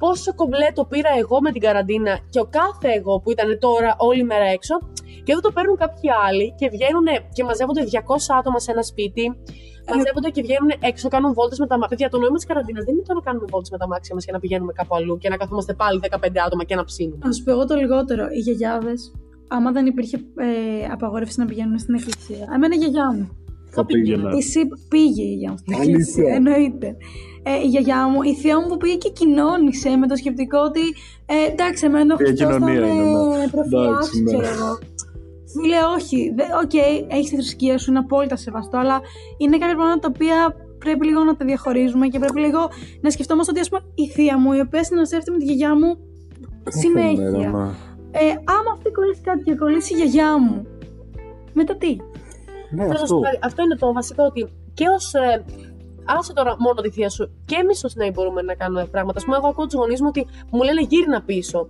Πόσο 0.04 0.30
κομπλέ 0.40 0.70
το 0.80 0.84
πήρα 0.92 1.12
εγώ 1.22 1.38
με 1.46 1.50
την 1.56 1.62
καραντίνα 1.68 2.14
και 2.34 2.40
ο 2.46 2.48
κάθε 2.60 2.90
εγώ 3.00 3.14
που 3.22 3.30
ήταν 3.36 3.48
τώρα 3.66 3.92
όλη 4.10 4.24
μέρα 4.32 4.48
έξω 4.58 4.76
και 5.24 5.32
εδώ 5.34 5.42
το 5.46 5.52
παίρνουν 5.56 5.76
κάποιοι 5.84 6.10
άλλοι 6.26 6.46
και 6.60 6.68
βγαίνουν 6.76 7.08
και 7.36 7.44
μαζεύονται 7.48 7.82
200 7.92 8.40
άτομα 8.40 8.60
σε 8.66 8.72
ένα 8.72 8.84
σπίτι. 8.92 9.26
Μαζεύονται 9.96 10.30
και 10.36 10.42
βγαίνουν 10.48 10.72
έξω, 10.90 11.06
κάνουν 11.16 11.32
βόλτες 11.38 11.60
με 11.64 11.68
τα 11.72 11.78
μάξια. 11.78 11.98
Για 12.00 12.10
το 12.14 12.18
νόημα 12.22 12.38
της 12.42 12.48
καραντίνας 12.50 12.84
δεν 12.88 12.94
είναι 12.96 13.08
το 13.10 13.14
να 13.20 13.24
κάνουμε 13.28 13.46
βόλτες 13.54 13.72
με 13.76 13.78
τα 13.84 13.88
μάξια 13.92 14.14
μας 14.16 14.24
και 14.26 14.34
να 14.36 14.40
πηγαίνουμε 14.44 14.74
κάπου 14.80 14.96
αλλού 14.98 15.16
και 15.22 15.30
να 15.34 15.38
καθόμαστε 15.42 15.74
πάλι 15.82 15.98
15 16.04 16.40
άτομα 16.48 16.64
και 16.70 16.76
να 16.80 16.84
ψήνουμε. 16.90 17.22
Να 17.28 17.32
σου 17.36 17.44
πω 17.44 17.52
εγώ 17.56 17.64
το 17.70 17.76
λιγότερο. 17.82 18.24
Οι 18.36 18.40
γιαγιάδες, 18.46 19.00
άμα 19.56 19.70
δεν 19.76 19.86
υπήρχε 19.92 20.18
ε, 20.48 20.86
απαγόρευση 20.96 21.40
να 21.40 21.46
πηγαίνουν 21.50 21.78
στην 21.84 21.94
εκκλησία. 22.00 22.44
Εμένα 22.56 22.74
η 22.76 22.80
γιαγιά 22.84 23.08
μου. 23.16 23.26
Θα 23.76 23.86
πήγαινα. 23.86 24.30
Η 24.38 24.42
ΣΥΠ 24.42 24.70
πήγε 24.90 25.24
η 25.24 25.26
γιαγιά 25.26 25.50
μου. 25.52 25.58
στην 25.58 25.74
Αλήθεια; 25.74 25.92
εκκλησία, 25.92 26.34
Εννοείται. 26.40 26.90
Ε, 27.44 27.54
η 27.64 27.68
γιαγιά 27.68 28.08
μου, 28.08 28.22
η 28.22 28.34
θεία 28.36 28.60
μου 28.60 28.68
που 28.68 28.78
πήγε 28.78 28.96
και 28.96 29.10
κοινώνησε 29.10 29.96
με 29.96 30.08
το 30.08 30.16
σκεπτικό 30.16 30.60
ότι 30.60 30.80
ε, 31.26 31.52
εντάξει, 31.52 31.86
εμένα 31.86 32.14
ο 32.14 32.18
Η 32.22 32.26
Χριστός 32.26 32.48
θα 32.48 32.54
κοινωνία 32.58 32.80
με 32.80 32.88
είναι, 32.88 33.38
ναι. 33.38 33.48
προφυλάξει, 33.48 33.88
Εντάξει, 33.88 34.22
ναι. 34.24 34.32
ξέρω 34.32 34.56
εγώ. 34.56 34.78
Φίλε, 35.54 35.78
όχι. 35.98 36.34
Δε- 36.38 36.52
Οκ, 36.64 36.74
έχεις 37.14 37.30
τη 37.30 37.36
θρησκεία 37.36 37.78
σου, 37.78 37.90
είναι 37.90 38.00
απόλυτα 38.00 38.36
σεβαστό, 38.36 38.78
αλλά 38.78 39.02
είναι 39.38 39.58
κάποια 39.58 39.76
πράγματα 39.76 40.00
τα 40.00 40.10
οποία 40.16 40.56
πρέπει 40.80 41.06
λίγο 41.06 41.24
να 41.24 41.36
τα 41.36 41.46
διαχωρίζουμε 41.46 42.08
και 42.08 42.20
πρέπει 42.20 42.40
λίγο 42.40 42.60
να 43.02 43.10
σκεφτόμαστε 43.10 43.52
ότι, 43.52 43.60
ας 43.60 43.70
πούμε, 43.70 43.82
η 43.96 44.08
θεία 44.08 44.38
μου, 44.38 44.54
η 44.54 44.60
οποία 44.60 44.84
συναστρέφεται 44.84 45.32
με 45.32 45.38
τη 45.38 45.44
γιαγιά 45.46 45.76
μου 45.80 45.98
συνέχεια. 46.68 47.30
Ναι, 47.30 47.38
ναι. 47.38 47.48
Ε, 48.12 48.26
άμα 48.56 48.70
αυτή 48.74 48.92
κολλήσει 48.92 49.22
κάτι 49.22 49.44
και 49.44 49.56
κολλήσει 49.56 49.94
η 49.94 49.98
γιαγιά 49.98 50.38
μου, 50.40 50.66
μετά 51.54 51.76
τι; 51.76 51.96
Ναι, 52.72 52.82
Θέλω 52.82 52.88
να 52.88 52.96
σου 52.96 53.02
αυτό. 53.04 53.16
πω 53.16 53.22
κάτι. 53.22 53.40
Αυτό 53.44 53.64
είναι 53.64 53.76
το 53.76 53.94
βασικό 53.94 54.24
ότι 54.24 54.42
και 54.74 54.86
ως. 54.96 55.12
Ε, 56.10 56.14
άσε 56.18 56.34
τώρα 56.34 56.56
μόνο 56.60 56.82
τη 56.82 56.90
θεία 56.90 57.10
σου. 57.10 57.24
Και 57.46 57.56
εμείς 57.56 57.84
ως 57.84 57.90
νέοι 57.96 58.12
μπορούμε 58.14 58.42
να 58.42 58.54
κάνουμε 58.56 58.86
πράγματα. 58.86 59.20
Ας 59.22 59.24
πούμε, 59.24 59.36
εγώ 59.38 59.48
ακούω 59.48 59.66
τους 59.66 59.74
γονείς 59.74 60.02
μου 60.02 60.08
ότι 60.10 60.28
μου 60.52 60.64
λένε 60.64 60.82
γύρνα 60.82 61.22
πίσω. 61.22 61.68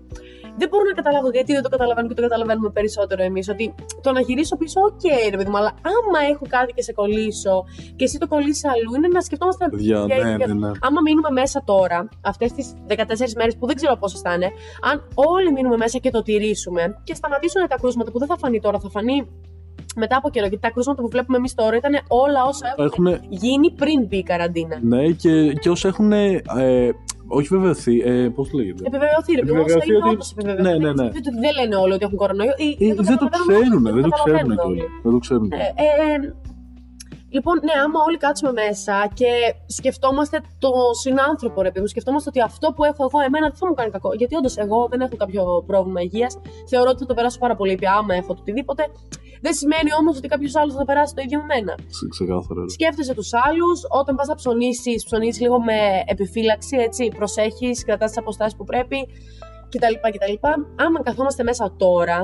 Δεν 0.57 0.67
μπορώ 0.69 0.83
να 0.83 0.93
καταλάβω 1.01 1.29
γιατί 1.29 1.53
δεν 1.53 1.61
το 1.63 1.69
καταλαβαίνω 1.69 2.07
και 2.07 2.13
το 2.13 2.21
καταλαβαίνουμε 2.21 2.69
περισσότερο 2.69 3.23
εμείς. 3.23 3.49
Ότι 3.49 3.75
το 4.01 4.11
να 4.11 4.21
γυρίσω 4.21 4.55
πίσω, 4.57 4.79
οκ, 4.81 5.01
ρε 5.31 5.37
παιδί 5.37 5.49
μου, 5.49 5.57
αλλά 5.57 5.71
άμα 5.91 6.19
έχω 6.31 6.45
κάτι 6.49 6.73
και 6.73 6.81
σε 6.81 6.93
κολλήσω 6.93 7.63
και 7.95 8.03
εσύ 8.03 8.17
το 8.17 8.27
κολλήσεις 8.27 8.65
αλλού, 8.65 8.95
είναι 8.95 9.07
να 9.07 9.21
σκεφτόμαστε. 9.21 9.67
Παιδιά, 9.69 10.05
και- 10.07 10.23
ναι, 10.23 10.37
και- 10.37 10.45
ναι, 10.45 10.53
ναι. 10.53 10.71
Άμα 10.81 11.01
μείνουμε 11.01 11.29
μέσα 11.31 11.63
τώρα, 11.65 12.09
αυτές 12.21 12.51
τις 12.51 12.73
14 12.87 13.33
μέρες 13.35 13.57
που 13.57 13.65
δεν 13.67 13.75
ξέρω 13.75 13.95
πόσες 13.95 14.19
θα 14.21 14.33
είναι, 14.33 14.49
αν 14.81 15.07
όλοι 15.13 15.51
μείνουμε 15.51 15.77
μέσα 15.77 15.97
και 15.97 16.09
το 16.09 16.21
τηρήσουμε 16.21 16.99
και 17.03 17.13
σταματήσουν 17.13 17.67
τα 17.67 17.77
κρούσματα 17.77 18.11
που 18.11 18.19
δεν 18.19 18.27
θα 18.27 18.37
φανεί 18.37 18.59
τώρα, 18.59 18.79
θα 18.79 18.89
φανεί 18.89 19.27
μετά 19.95 20.15
από 20.17 20.29
καιρό. 20.29 20.47
Γιατί 20.47 20.63
τα 20.63 20.71
κρούσματα 20.71 21.01
που 21.01 21.07
βλέπουμε 21.09 21.37
εμείς 21.37 21.53
τώρα 21.53 21.75
ήταν 21.75 21.93
όλα 22.07 22.43
όσα 22.45 22.75
έχουν 22.77 23.05
Έχουν, 23.07 23.25
γίνει 23.29 23.71
πριν 23.71 24.05
μπει 24.07 24.17
η 24.17 24.23
καραντίνα. 24.23 24.79
ναι, 24.81 25.09
και, 25.11 25.53
και 25.53 25.69
όσοι 25.69 25.87
έχουν. 25.87 26.11
Ε, 26.11 26.41
όχι 27.27 27.47
βεβαιωθεί, 27.47 27.99
ε, 28.01 28.29
πώς 28.35 28.53
λέγεται; 28.53 28.83
Επιβεβαιωθεί, 28.87 29.33
ρε 29.35 29.41
παιδί 29.41 29.53
μου, 29.53 29.63
όσα 29.65 29.75
Επιβεβαιωθεί 29.77 29.89
είναι 29.89 29.97
ότι- 30.05 30.13
όπως 30.15 30.31
επιβεβαιωθεί. 30.31 30.79
Ναι, 30.79 30.85
ναι, 30.85 30.93
ναι. 31.03 31.09
Γιατί 31.09 31.29
Δεν 31.43 31.51
λένε 31.59 31.75
όλοι 31.75 31.93
ότι 31.93 32.03
έχουν 32.05 32.17
κορονοϊό. 32.17 32.53
ή- 32.57 32.85
Ε, 32.89 32.93
δεν 32.93 33.17
το 33.17 33.25
καταλαβαίνουν 33.25 33.61
ξέρουν, 33.61 33.85
όλοι, 33.85 33.93
δεν 34.01 34.03
το 34.09 34.15
ξέρουν 34.17 34.37
καταλαβαίνουν 34.39 34.59
όλοι. 34.69 34.77
κιόλας. 34.79 35.01
Δεν 35.03 35.11
το 35.11 35.19
ξέρουν. 35.25 35.51
Ε, 35.51 35.57
ε, 35.85 36.33
λοιπόν, 37.35 37.55
ναι, 37.67 37.73
άμα 37.85 37.99
όλοι 38.07 38.17
κάτσουμε 38.25 38.51
μέσα 38.61 38.95
και 39.19 39.29
σκεφτόμαστε 39.77 40.37
το 40.63 40.69
συνάνθρωπο, 41.03 41.57
ρε 41.61 41.69
παιδί 41.71 41.81
μου, 41.83 41.87
σκεφτόμαστε 41.95 42.27
ότι 42.33 42.41
αυτό 42.49 42.67
που 42.75 42.83
έχω 42.83 43.01
εγώ, 43.07 43.19
εμένα 43.27 43.45
δεν 43.51 43.57
θα 43.61 43.67
μου 43.67 43.73
κάνει 43.79 43.91
κακό. 43.97 44.09
Γιατί 44.19 44.33
όντως 44.39 44.55
εγώ 44.63 44.79
δεν 44.91 44.99
έχω 45.05 45.15
κάποιο 45.23 45.43
πρόβλημα 45.69 46.01
υγείας. 46.07 46.33
Θεωρώ 46.71 46.89
ότι 46.93 46.99
θα 47.03 47.05
το 47.11 47.13
περάσω 47.17 47.39
πάρα 47.45 47.55
πολύ 47.59 47.75
πια 47.81 47.91
άμα 47.99 48.13
έχω 48.21 48.31
το 48.35 48.39
οτιδήποτε. 48.45 48.83
Δεν 49.45 49.53
σημαίνει 49.53 49.91
όμως 49.99 50.17
ότι 50.17 50.27
κάποιος 50.33 50.55
άλλος 50.55 50.73
θα 50.73 50.79
το 50.79 50.85
περάσει 50.85 51.13
το 51.15 51.21
ίδιο 51.25 51.39
με 51.39 51.45
μένα. 51.53 51.73
Ξε- 51.93 52.09
Ξεκάθαρα. 52.15 52.61
ρε. 52.61 52.69
Σκέφτεσαι 52.77 53.13
τους 53.19 53.29
άλλους, 53.47 53.77
όταν 53.99 54.15
πας 54.15 54.27
να 54.27 54.35
ψωνίσεις, 54.35 55.03
ψωνίσεις 55.05 55.41
λίγο 55.41 55.57
με 55.69 55.77
επιφύλαξη, 56.13 56.75
έτσι. 56.87 57.03
Προσέχεις, 57.19 57.83
κρατάς 57.85 58.09
τις 58.11 58.19
αποστάσεις 58.19 58.55
που 58.57 58.63
πρέπει 58.63 58.97
κτλ. 59.73 59.95
κτλ. 60.15 60.35
Άμα 60.83 60.99
καθόμαστε 61.03 61.43
μέσα 61.43 61.73
τώρα, 61.77 62.17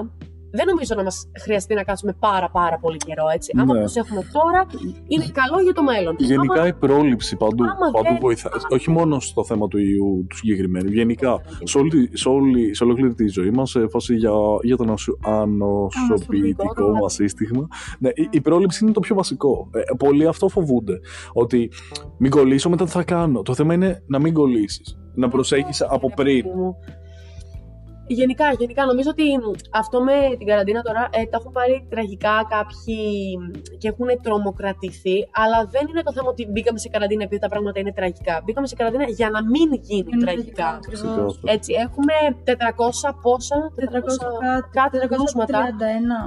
δεν 0.51 0.65
νομίζω 0.67 0.93
να 0.95 1.03
μας 1.03 1.29
χρειαστεί 1.43 1.73
να 1.75 1.83
κάτσουμε 1.83 2.13
πάρα 2.19 2.49
πάρα 2.49 2.77
πολύ 2.79 2.97
καιρό, 2.97 3.23
έτσι. 3.33 3.51
Άμα 3.59 3.73
Ναι. 3.73 3.83
το 3.85 3.91
έχουμε 3.95 4.21
τώρα, 4.31 4.65
είναι 5.07 5.25
καλό 5.31 5.61
για 5.63 5.73
το 5.73 5.83
μέλλον. 5.83 6.15
Γενικά 6.17 6.53
Άμα- 6.59 6.67
η 6.67 6.73
πρόληψη 6.73 7.35
παντού, 7.35 7.63
άμα 7.63 7.91
παντού 7.91 8.07
δεν- 8.07 8.17
βοηθάει. 8.21 8.53
Όχι 8.69 8.89
μόνο 8.89 9.19
στο 9.19 9.43
θέμα 9.45 9.67
του 9.67 9.77
ιού 9.77 10.25
του 10.29 10.35
συγκεκριμένου. 10.35 10.89
Γενικά 10.91 11.41
σε, 11.63 11.77
όλη, 11.77 11.89
τη- 11.89 12.17
σε, 12.17 12.29
όλη, 12.29 12.75
σε 12.75 12.83
ολόκληρη 12.83 13.13
τη 13.13 13.27
ζωή 13.27 13.49
μας, 13.49 13.69
σε 13.69 13.87
φάση 13.87 14.15
για, 14.15 14.31
για 14.61 14.77
το 14.77 14.83
ανοσο- 14.83 15.17
ανοσοποιητικό 15.23 16.73
το 16.73 16.91
μας 17.01 17.13
σύστημα. 17.13 17.67
Ναι, 17.99 18.09
η, 18.09 18.27
η 18.31 18.41
πρόληψη 18.41 18.83
είναι 18.83 18.93
το 18.93 18.99
πιο 18.99 19.15
βασικό. 19.15 19.69
Ε, 19.73 19.79
πολλοί 19.97 20.27
αυτό 20.27 20.47
φοβούνται. 20.49 20.99
Ότι 21.33 21.71
μην 22.17 22.31
κολλήσω, 22.31 22.69
μετά 22.69 22.85
τι 22.85 22.91
θα 22.91 23.03
κάνω. 23.03 23.41
Το 23.41 23.53
θέμα 23.53 23.73
είναι 23.73 24.03
να 24.07 24.19
μην 24.19 24.33
κολλήσεις. 24.33 24.99
Να 25.15 25.27
προσέχεις 25.27 25.81
από 25.81 26.11
πριν. 26.15 26.45
Μου. 28.09 28.15
Γενικά, 28.21 28.45
γενικά, 28.61 28.85
νομίζω 28.85 29.09
ότι 29.09 29.23
αυτό 29.81 29.97
με 30.03 30.17
την 30.37 30.47
καραντίνα 30.47 30.81
τώρα 30.81 31.03
ε, 31.11 31.23
τα 31.31 31.37
έχουν 31.39 31.51
πάρει 31.51 31.75
τραγικά 31.89 32.35
κάποιοι 32.55 32.99
και 33.77 33.87
έχουν 33.87 34.07
τρομοκρατηθεί. 34.25 35.17
Αλλά 35.41 35.59
δεν 35.73 35.83
είναι 35.89 36.03
το 36.07 36.11
θέμα 36.13 36.29
ότι 36.29 36.43
μπήκαμε 36.51 36.79
σε 36.79 36.89
καραντίνα 36.93 37.23
επειδή 37.23 37.41
τα 37.41 37.49
πράγματα 37.53 37.79
είναι 37.79 37.93
τραγικά. 37.99 38.41
Μπήκαμε 38.43 38.67
σε 38.67 38.75
καραντίνα 38.75 39.05
για 39.19 39.29
να 39.35 39.39
μην 39.53 39.69
γίνουν 39.89 40.19
τραγικά. 40.23 40.69
Ακριβώς. 40.79 41.31
Ξεκάθαρα. 41.37 41.53
Έτσι, 41.55 41.71
έχουμε 41.85 42.13
400 42.45 43.15
πόσα, 43.21 43.57
400 43.75 44.69
κάτι 44.77 44.97
κρούσματα. 45.11 45.59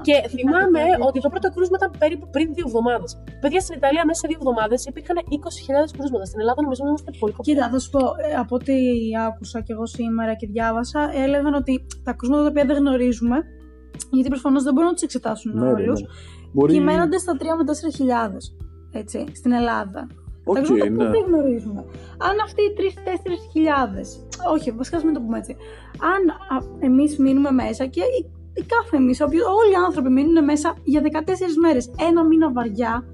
431. 0.01 0.03
Και 0.09 0.17
θυμάμαι 0.35 0.83
ότι 1.09 1.19
το 1.21 1.29
πρώτο 1.29 1.49
κρούσμα 1.55 1.77
ήταν 1.81 1.91
περίπου 2.03 2.27
πριν 2.35 2.47
δύο 2.55 2.65
εβδομάδες. 2.69 3.11
Παιδιά 3.43 3.61
στην 3.61 3.77
Ιταλία 3.81 4.05
μέσα 4.09 4.21
σε 4.21 4.27
δύο 4.31 4.39
εβδομάδες 4.43 4.81
υπήρχαν 4.91 5.17
20.000 5.17 5.97
κρούσματα. 5.97 6.25
Στην 6.31 6.41
Ελλάδα 6.43 6.61
νομίζω 6.63 6.81
ότι 6.83 6.91
είμαστε 6.93 7.11
πολύ 7.21 7.33
κοντά. 7.37 7.47
Κοίτα, 7.49 7.65
θα 7.73 7.79
σου 7.83 7.91
πω, 7.95 8.03
ε, 8.27 8.35
από 8.43 8.55
ό,τι 8.59 8.77
άκουσα 9.27 9.59
κι 9.67 9.73
εγώ 9.77 9.87
σήμερα 9.87 10.33
και 10.41 10.47
διάβασα, 10.55 11.01
έλεγαν 11.25 11.55
ότι 11.63 11.72
τα 12.05 12.13
κρούσματα 12.13 12.43
τα 12.43 12.49
οποία 12.49 12.65
δεν 12.65 12.77
γνωρίζουμε, 12.77 13.37
γιατί 14.11 14.29
προφανώς 14.29 14.63
δεν 14.63 14.73
μπορούν 14.73 14.89
να 14.89 14.95
τους 14.95 15.03
εξετάσουν 15.03 15.53
Ναι, 15.59 15.65
ρε, 15.65 15.71
όλους, 15.71 16.01
ναι. 16.01 16.07
Μπορεί. 16.53 16.73
κυμαίνονται 16.73 17.19
στα 17.19 17.37
3 17.39 17.43
με 17.59 17.65
4 17.65 17.95
χιλιάδες, 17.97 18.57
Έτσι, 18.93 19.25
στην 19.35 19.53
Ελλάδα. 19.53 20.07
Οκ, 20.45 20.55
τα 20.55 20.63
κρούσματα 20.63 20.93
που 20.93 21.03
ναι. 21.03 21.11
δεν 21.11 21.23
γνωρίζουμε. 21.27 21.85
Αν 22.19 22.37
αυτοί 22.45 22.63
οι 22.63 22.73
3-4 22.79 22.81
χιλιάδες, 23.53 24.27
όχι, 24.55 24.71
βασικά 24.71 24.97
ας 24.97 25.05
μην 25.05 25.15
το 25.15 25.21
πούμε 25.21 25.39
έτσι. 25.39 25.57
Αν 26.13 26.23
εμείς 26.81 27.19
μείνουμε 27.19 27.51
μέσα 27.51 27.87
και 27.87 28.01
η, 28.01 28.31
η 28.55 28.63
κάθε 28.75 28.97
εμείς, 28.97 29.21
όλοι 29.21 29.73
οι 29.73 29.81
άνθρωποι 29.87 30.09
μείνουν 30.09 30.45
μέσα 30.45 30.77
για 30.85 31.01
14 31.01 31.31
μέρες, 31.63 31.91
ένα 32.09 32.25
μήνα 32.25 32.53
βαριά, 32.53 33.05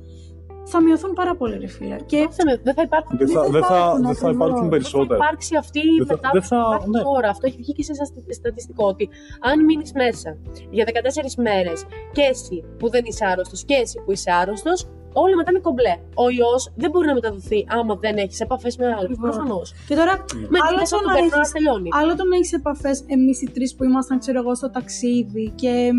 θα 0.73 0.83
μειωθούν 0.83 1.13
πάρα 1.21 1.35
πολύ, 1.41 1.57
ρε 1.59 1.67
φίλε. 1.67 1.97
Και 2.11 2.17
Όχι, 2.17 2.29
δεν- 2.47 2.61
δεν 2.67 2.75
θα 2.75 2.83
υπάρχουν. 2.89 3.19
Δεν 3.19 3.29
θα, 3.29 3.43
δεν 3.43 3.51
δεν 3.53 3.63
θα, 3.63 3.77
υπάρχουν 3.77 4.03
δεν 4.07 4.15
θα 4.15 4.27
ακριβώς. 4.29 4.35
υπάρχουν 4.35 4.55
Δεν 4.55 4.65
θα 4.65 4.75
περισσότερα. 4.77 5.17
υπάρξει 5.21 5.53
αυτή 5.57 5.79
η 5.79 5.83
Δεν 5.99 6.07
θα- 6.07 6.15
μετάβαση 6.15 6.49
δεν 6.49 6.59
θα- 6.59 6.65
που 6.65 6.71
υπάρχει 6.73 6.91
ναι. 6.91 7.03
τώρα. 7.03 7.29
Αυτό 7.35 7.45
έχει 7.51 7.57
βγει 7.63 7.73
και 7.73 7.83
σε 7.83 7.93
ένα 7.97 8.05
στα- 8.11 8.33
στατιστικό. 8.41 8.85
Ότι 8.93 9.05
αν 9.51 9.57
μείνεις 9.65 9.91
μέσα 10.03 10.31
για 10.77 10.85
14 10.85 11.35
μέρες 11.49 11.79
και 12.17 12.23
εσύ 12.33 12.57
που 12.79 12.87
δεν 12.95 13.03
είσαι 13.09 13.25
άρρωστος 13.33 13.61
και 13.69 13.75
εσύ 13.85 13.97
που 14.05 14.11
είσαι 14.13 14.31
άρρωστος, 14.41 14.79
όλοι 15.13 15.35
μετά 15.37 15.51
είναι 15.51 15.61
κομπλέ. 15.69 15.95
Ο 16.25 16.27
ιός 16.39 16.63
δεν 16.77 16.91
μπορεί 16.91 17.07
να 17.07 17.15
μεταδοθεί 17.15 17.61
άμα 17.77 17.95
δεν 18.05 18.17
έχεις 18.17 18.41
επαφές 18.41 18.77
με 18.77 18.87
άλλους. 18.87 19.03
Ακριβώς. 19.03 19.35
Προφανώς. 19.37 19.67
Και 19.89 19.95
τώρα, 20.01 20.15
Με 20.53 20.59
άλλο 20.67 20.77
μέσα 20.79 20.97
το 20.97 21.03
του 21.03 21.09
να 21.09 21.15
περνά, 21.15 21.37
έχεις- 21.37 21.53
τελειώνει. 21.53 21.89
άλλο 22.01 22.13
το 22.17 22.25
να 22.25 22.37
έχεις 22.37 22.53
επαφές 22.53 22.97
εμείς 23.07 23.43
οι 23.43 23.51
τρεις 23.55 23.75
που 23.75 23.85
ήμασταν, 23.85 24.19
ξέρω 24.19 24.39
εγώ, 24.43 24.55
στο 24.55 24.71
ταξίδι 24.71 25.53
και. 25.63 25.91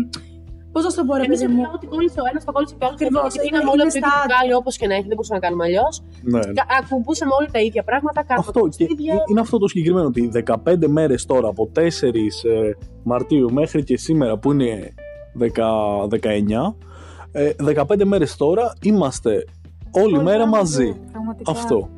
Πώς 0.72 0.82
θα 0.84 0.90
σου 0.90 0.96
το 1.00 1.04
πω, 1.08 1.14
ρε 1.16 1.24
Εμείς 1.28 1.38
παιδί 1.38 1.46
μου; 1.50 1.56
μιλάμε 1.56 1.74
ότι 1.78 1.86
κόλλησε 1.94 2.18
ο 2.24 2.26
ένας, 2.30 2.42
το 2.48 2.52
κόλλησε 2.56 2.74
και 2.78 2.84
ο 2.84 2.86
άλλος. 2.86 2.96
Ακριβώς, 3.00 3.22
Γιατί 3.34 3.36
είναι- 3.38 3.46
πήγαμε 3.58 3.70
όλοι 3.72 3.80
είναι 3.82 3.90
από 3.90 3.92
το 3.92 3.98
ίδιο 4.00 4.10
στα- 4.10 4.22
μπουκάλι 4.26 4.52
όπως 4.60 4.74
και 4.80 4.86
να 4.90 4.94
έχει, 4.98 5.06
δεν 5.10 5.16
μπορούσαμε 5.16 5.38
να 5.40 5.44
κάνουμε 5.46 5.64
αλλιώς. 5.68 5.94
Ναι. 6.34 6.42
Ακουμπούσαμε 6.78 7.32
όλοι 7.38 7.48
τα 7.56 7.60
ίδια 7.68 7.82
πράγματα, 7.90 8.18
κάναμε 8.28 8.46
Αυτό 8.48 8.60
και 8.60 8.84
ταξίδια. 8.86 9.14
είναι 9.30 9.40
αυτό 9.46 9.56
το 9.62 9.66
συγκεκριμένο 9.72 10.06
ότι 10.12 10.20
15 10.34 10.84
μέρες 10.98 11.20
τώρα 11.30 11.48
από 11.54 11.62
4 11.78 12.42
ε, 12.54 12.70
Μαρτίου 13.10 13.46
μέχρι 13.60 13.80
και 13.88 13.96
σήμερα 14.06 14.32
που 14.40 14.48
είναι 14.54 14.70
10, 15.42 15.46
19 16.08 16.76
ε, 17.32 17.50
15 17.64 18.04
μέρες 18.04 18.36
τώρα 18.36 18.72
είμαστε 18.82 19.32
όλη 20.02 20.14
Όλοι 20.14 20.24
μέρα 20.24 20.46
μαζί, 20.46 20.84
μαζί. 20.86 21.00
πραγματικά. 21.12 21.50
Αυτό. 21.50 21.88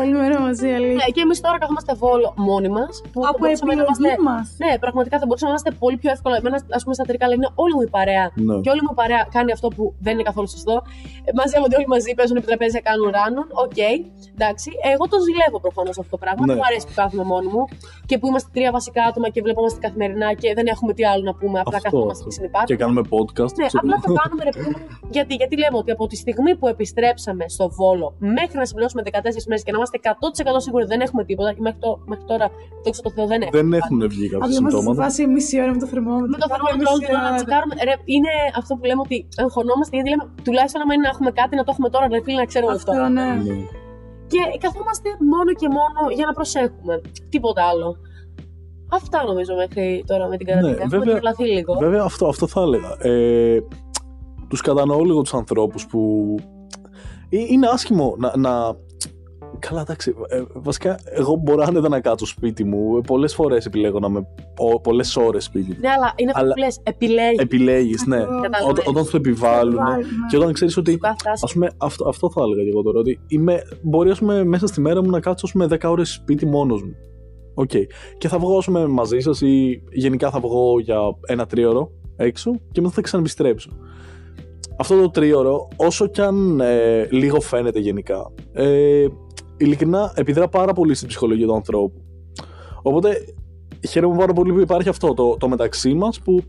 Όλη 0.00 0.12
μέρα 0.22 0.36
μαζί, 0.46 0.68
αλήθεια. 0.78 1.00
Ναι, 1.00 1.06
και 1.14 1.20
εμείς 1.26 1.38
τώρα 1.40 1.58
καθόμαστε 1.62 1.92
βόλο 2.02 2.28
μόνοι 2.48 2.68
μας. 2.68 2.92
Από 3.30 3.42
επιλογή 3.54 4.16
μας. 4.28 4.46
Ναι, 4.64 4.70
πραγματικά 4.84 5.14
θα 5.20 5.26
μπορούσαμε 5.26 5.50
να 5.52 5.56
είμαστε 5.56 5.70
πολύ 5.82 5.96
πιο 6.02 6.10
εύκολα. 6.16 6.36
Εμένα, 6.40 6.58
ας 6.76 6.82
πούμε, 6.84 6.94
στα 6.98 7.04
τρικά 7.10 7.24
λένε 7.32 7.46
όλη 7.62 7.74
μου 7.76 7.82
η 7.88 7.90
παρέα. 7.96 8.26
Ναι. 8.48 8.56
Και 8.64 8.70
όλη 8.74 8.80
μου 8.86 8.92
η 8.96 8.98
παρέα 9.02 9.22
κάνει 9.36 9.50
αυτό 9.56 9.68
που 9.76 9.82
δεν 10.04 10.12
είναι 10.14 10.26
καθόλου 10.30 10.48
σωστό. 10.56 10.74
Ε, 11.28 11.30
Μαζεύονται 11.38 11.76
όλοι 11.78 11.88
μαζί, 11.94 12.10
παίζουν 12.18 12.36
επί 12.40 12.46
τραπέζια, 12.50 12.80
κάνουν 12.88 13.08
ράνουν. 13.16 13.46
Οκ, 13.64 13.80
εντάξει. 14.36 14.68
Εγώ 14.92 15.04
το 15.12 15.16
ζηλεύω 15.26 15.58
προφανώς 15.66 15.94
αυτό 16.02 16.10
το 16.16 16.18
πράγμα. 16.24 16.42
Ναι. 16.42 16.48
Δεν 16.50 16.56
μου 16.60 16.66
αρέσει 16.68 16.84
που 16.88 16.94
κάθομαι 17.00 17.24
μόνη 17.32 17.48
μου 17.54 17.62
και 18.08 18.14
που 18.18 18.26
είμαστε 18.30 18.48
τρία 18.56 18.70
βασικά 18.78 19.00
άτομα 19.10 19.26
και 19.34 19.40
βλεπόμαστε 19.46 19.78
καθημερινά 19.86 20.28
και 20.40 20.48
δεν 20.58 20.66
έχουμε 20.74 20.92
τι 20.96 21.02
άλλο 21.12 21.22
να 21.30 21.34
πούμε. 21.40 21.56
Απλά 21.64 21.76
Αυτό, 21.80 21.88
καθόμαστε 21.88 22.12
αυτό. 22.12 22.24
και 22.28 22.34
συνυπάρχουμε. 22.38 22.70
Και 22.70 22.82
κάνουμε 22.82 23.02
podcast. 23.16 23.52
Ναι, 23.60 23.66
ξέρω. 23.70 23.82
απλά 23.84 23.96
το 24.06 24.10
κάνουμε 24.20 24.42
ρε 24.48 24.52
παιδί 24.56 24.68
μου. 24.72 24.78
Γιατί, 25.16 25.32
γιατί 25.40 25.54
λέμε 25.62 25.76
ότι 25.82 25.90
από 25.96 26.04
τη 26.10 26.16
στιγμή 26.22 26.52
που 26.58 26.66
επιστρέψαμε 26.74 27.44
στο 27.56 27.64
Βόλο 27.78 28.06
μέχρι 28.18 28.56
να 28.62 28.64
συμπληρώσουμε 28.68 29.02
14 29.04 29.12
μέρες 29.50 29.55
και 29.64 29.72
να 29.72 29.76
είμαστε 29.80 29.96
100% 30.02 30.64
σίγουροι 30.64 30.82
ότι 30.84 30.92
δεν 30.94 31.02
έχουμε 31.06 31.22
τίποτα, 31.28 31.50
και 31.56 31.62
μέχρι, 31.66 31.80
το, 31.84 31.90
μέχρι 32.10 32.24
τώρα, 32.30 32.46
δόξα 32.84 33.00
τω 33.06 33.10
Θεώ, 33.16 33.26
δεν 33.32 33.40
έχουμε. 33.44 33.60
Δεν 33.60 33.68
έχουν 33.80 33.98
βγει 34.12 34.26
κάποια 34.32 34.44
Απλά 34.46 34.54
είμαστε 34.58 34.70
σε 34.70 34.76
συμπτώματα. 34.76 35.02
βάση 35.02 35.20
μισή 35.34 35.54
ώρα 35.64 35.72
με 35.76 35.80
το 35.84 35.88
θερμόμετρο. 35.92 36.30
Με 36.34 36.38
το 36.42 36.48
θερμόμετρο 36.52 36.86
όλη 36.94 37.02
την 37.06 37.14
ώρα 37.18 37.28
να 37.30 37.36
τσεκάρουμε. 37.38 37.74
Ρε, 37.88 37.94
είναι 38.14 38.32
αυτό 38.60 38.72
που 38.78 38.84
λέμε 38.90 39.02
ότι 39.06 39.16
αγχωνόμαστε 39.44 39.92
γιατί 39.96 40.08
λέμε 40.12 40.24
τουλάχιστον 40.46 40.78
άμα 40.82 40.92
είναι 40.94 41.04
να 41.08 41.12
έχουμε 41.14 41.30
κάτι 41.40 41.52
να 41.60 41.62
το 41.66 41.70
έχουμε 41.74 41.88
τώρα, 41.94 42.04
ρε 42.14 42.20
φίλε, 42.24 42.38
να 42.44 42.48
ξέρουμε 42.52 42.72
αυτό. 42.78 42.90
Αυτό, 42.92 43.08
ναι. 43.18 43.28
Ναι. 43.48 43.56
Και 44.32 44.40
καθόμαστε 44.64 45.08
μόνο 45.32 45.50
και 45.60 45.68
μόνο 45.78 45.98
για 46.18 46.26
να 46.28 46.32
προσέχουμε. 46.38 46.94
Τίποτα 47.34 47.62
άλλο. 47.72 47.88
Αυτά 48.98 49.18
νομίζω 49.30 49.52
μέχρι 49.62 50.04
τώρα 50.10 50.24
με 50.30 50.36
την 50.36 50.46
καραντίνα. 50.48 50.72
Ναι, 50.76 50.82
Έχουμε 50.84 50.98
βέβαια- 50.98 51.14
τρελαθεί 51.14 51.44
λίγο. 51.56 51.72
Βέβαια 51.86 52.02
αυτό, 52.10 52.24
αυτό 52.34 52.44
θα 52.46 52.60
έλεγα. 52.66 52.90
Ε, 53.10 53.58
τους 54.48 54.60
κατανοώ 54.60 55.00
λίγο 55.04 55.20
τους 55.22 55.34
ανθρώπους 55.34 55.86
που... 55.86 56.00
Ε, 57.28 57.36
Είναι 57.48 57.66
άσχημο 57.66 58.14
να, 58.18 58.32
να, 58.36 58.76
Καλά, 59.58 59.80
εντάξει. 59.80 60.14
Ε, 60.28 60.42
βασικά, 60.54 60.98
εγώ 61.04 61.34
μπορώ 61.34 61.62
άνετα 61.66 61.88
να 61.88 62.00
κάτσω 62.00 62.26
σπίτι 62.26 62.64
μου. 62.64 63.00
Πολλές 63.00 63.34
φορές 63.34 63.66
επιλέγω 63.66 63.98
να 63.98 64.06
είμαι 64.06 64.26
πολλές 64.82 65.16
ώρες 65.16 65.44
σπίτι 65.44 65.70
μου. 65.70 65.76
Ναι, 65.80 65.88
αλλά 65.88 66.12
είναι 66.16 66.30
αυτό 66.30 66.42
Αλλά- 66.44 66.52
που 66.54 66.58
λες, 66.60 66.80
επιλέγεις. 66.82 67.38
Επιλέγεις, 67.38 68.06
ναι. 68.06 68.16
Ακριβώς. 68.16 68.40
Καταλαβαίνω. 68.42 68.70
Όταν, 68.70 68.84
όταν 68.88 69.04
σου 69.04 69.16
επιβάλλουν. 69.16 69.74
Επιβάλλουν, 69.76 70.04
Και 70.30 70.36
όταν 70.36 70.52
ξέρεις 70.52 70.76
ότι. 70.76 70.90
Σου 70.90 70.98
κάθεται 70.98 71.16
άσχημα. 71.32 71.66
Α 71.66 71.70
πούμε, 71.70 71.86
αυτό, 71.86 72.08
αυτό 72.08 72.30
θα 72.30 72.42
έλεγα 72.42 72.62
και 72.62 72.68
εγώ 72.72 72.82
τώρα. 72.82 72.98
Ότι 72.98 73.20
είμαι, 73.28 73.62
μπορεί 73.82 74.10
ας 74.10 74.18
πούμε, 74.18 74.44
μέσα 74.44 74.66
στη 74.66 74.80
μέρα 74.80 75.02
μου 75.02 75.10
να 75.10 75.20
κάτσω 75.20 75.46
ας 75.46 75.52
πούμε, 75.52 75.66
10 75.66 75.90
ώρες 75.90 76.12
σπίτι 76.12 76.46
μόνος 76.46 76.82
μου. 76.82 76.94
Οκ. 77.54 77.70
Και 78.18 78.28
θα 78.28 78.38
βγω 78.38 78.56
ας 78.58 78.64
πούμε, 78.64 78.86
μαζί 78.86 79.18
σας 79.20 79.40
ή 79.40 79.82
γενικά 79.92 80.30
θα 80.30 80.40
βγω 80.40 80.80
για 80.80 80.98
ένα 81.26 81.46
τρίωρο 81.46 81.90
έξω 82.16 82.50
και 82.72 82.80
μετά 82.80 82.92
θα 82.94 83.00
ξαναεπιστρέψω. 83.00 83.70
Αυτό 84.78 85.00
το 85.00 85.10
τρίωρο, 85.10 85.68
όσο 85.76 86.06
κι 86.06 86.20
αν 86.20 86.60
ε, 86.60 87.06
λίγο 87.10 87.40
φαίνεται 87.40 87.78
γενικά, 87.78 88.32
ε, 88.52 89.06
ειλικρινά 89.56 90.12
επιδρά 90.14 90.48
πάρα 90.48 90.72
πολύ 90.72 90.94
στην 90.94 91.08
ψυχολογία 91.08 91.46
του 91.46 91.54
ανθρώπου. 91.54 92.00
Οπότε 92.82 93.34
χαίρομαι 93.88 94.16
πάρα 94.16 94.32
πολύ 94.32 94.52
που 94.52 94.60
υπάρχει 94.60 94.88
αυτό 94.88 95.14
το, 95.14 95.36
το 95.36 95.48
μεταξύ 95.48 95.94
μας 95.94 96.20
που 96.20 96.42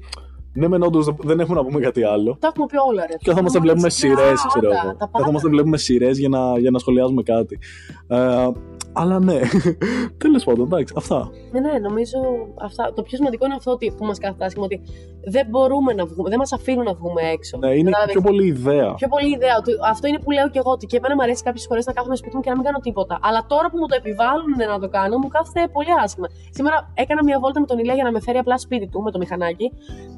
ναι, 0.57 0.67
μεν 0.67 0.83
όντως 0.83 1.15
δεν 1.17 1.39
έχουμε 1.39 1.57
να 1.59 1.65
πούμε 1.65 1.79
κάτι 1.79 2.03
άλλο. 2.03 2.37
Τα 2.39 2.47
έχουμε 2.47 2.65
πει 2.65 2.77
όλα, 2.89 3.05
ρε. 3.09 3.15
Και 3.17 3.29
καθόμαστε 3.29 3.59
βλέπουμε 3.59 3.89
Φυσικά, 3.89 4.17
σειρές, 4.17 4.41
τα 4.41 4.47
ξέρω 4.47 4.67
πάντα, 4.67 4.81
εγώ. 4.83 4.91
τα 4.91 4.97
πάντα. 4.97 5.17
Καθόμαστε 5.17 5.49
βλέπουμε 5.49 5.77
σειρές 5.77 6.19
για 6.19 6.29
να, 6.29 6.59
για 6.59 6.71
να 6.71 6.79
σχολιάζουμε 6.79 7.23
κάτι. 7.23 7.59
Ε, 8.07 8.47
αλλά 8.93 9.19
ναι. 9.19 9.39
Τέλος 10.23 10.43
πάντων, 10.43 10.65
εντάξει, 10.65 10.93
αυτά. 10.97 11.29
Ναι, 11.51 11.59
ναι, 11.59 11.79
νομίζω 11.87 12.17
αυτά. 12.61 12.93
Το 12.95 13.01
πιο 13.01 13.17
σημαντικό 13.17 13.45
είναι 13.45 13.53
αυτό 13.57 13.71
ότι, 13.71 13.93
που 13.97 14.05
μας 14.05 14.17
κάθεται 14.19 14.45
άσχημα 14.45 14.65
ότι 14.65 14.81
δεν 15.23 15.45
μπορούμε 15.49 15.93
να 15.93 16.05
βγούμε, 16.05 16.29
δεν 16.29 16.37
μας 16.37 16.53
αφήνουν 16.53 16.83
να 16.83 16.93
βγούμε 16.93 17.21
έξω. 17.35 17.57
Ναι, 17.57 17.71
είναι 17.75 17.89
Κατάλαβες; 17.89 18.13
πιο 18.13 18.21
πολύ 18.21 18.45
ιδέα. 18.47 18.93
Πιο 18.93 19.07
πολύ 19.07 19.29
ιδέα. 19.35 19.55
Ότι 19.57 19.71
αυτό 19.93 20.07
είναι 20.07 20.19
που 20.19 20.31
λέω 20.31 20.49
και 20.49 20.59
εγώ. 20.59 20.71
Ότι 20.71 20.85
και 20.85 20.97
εμένα 20.97 21.15
μου 21.15 21.21
αρέσει 21.21 21.43
κάποιες 21.43 21.65
φορές 21.69 21.85
να 21.85 21.93
κάθομαι 21.93 22.15
σπίτι 22.15 22.35
μου 22.35 22.41
και 22.41 22.49
να 22.49 22.55
μην 22.55 22.65
κάνω 22.65 22.79
τίποτα. 22.79 23.19
Αλλά 23.21 23.45
τώρα 23.47 23.69
που 23.69 23.77
μου 23.77 23.87
το 23.87 23.95
επιβάλλουν 24.01 24.51
να 24.73 24.79
το 24.79 24.89
κάνω, 24.89 25.17
μου 25.17 25.27
κάθεται 25.27 25.67
πολύ 25.71 25.91
άσχημα. 26.03 26.27
Σήμερα 26.49 26.91
έκανα 26.93 27.23
μια 27.23 27.39
βόλτα 27.39 27.59
με 27.59 27.65
τον 27.65 27.77
Ηλία 27.79 27.93
για 27.93 28.03
να 28.03 28.11
με 28.11 28.19
φέρει 28.21 28.37
απλά 28.37 28.57
σπίτι 28.57 28.87
του 28.87 29.01
με 29.01 29.11
το 29.11 29.17
μηχανάκι. 29.17 29.71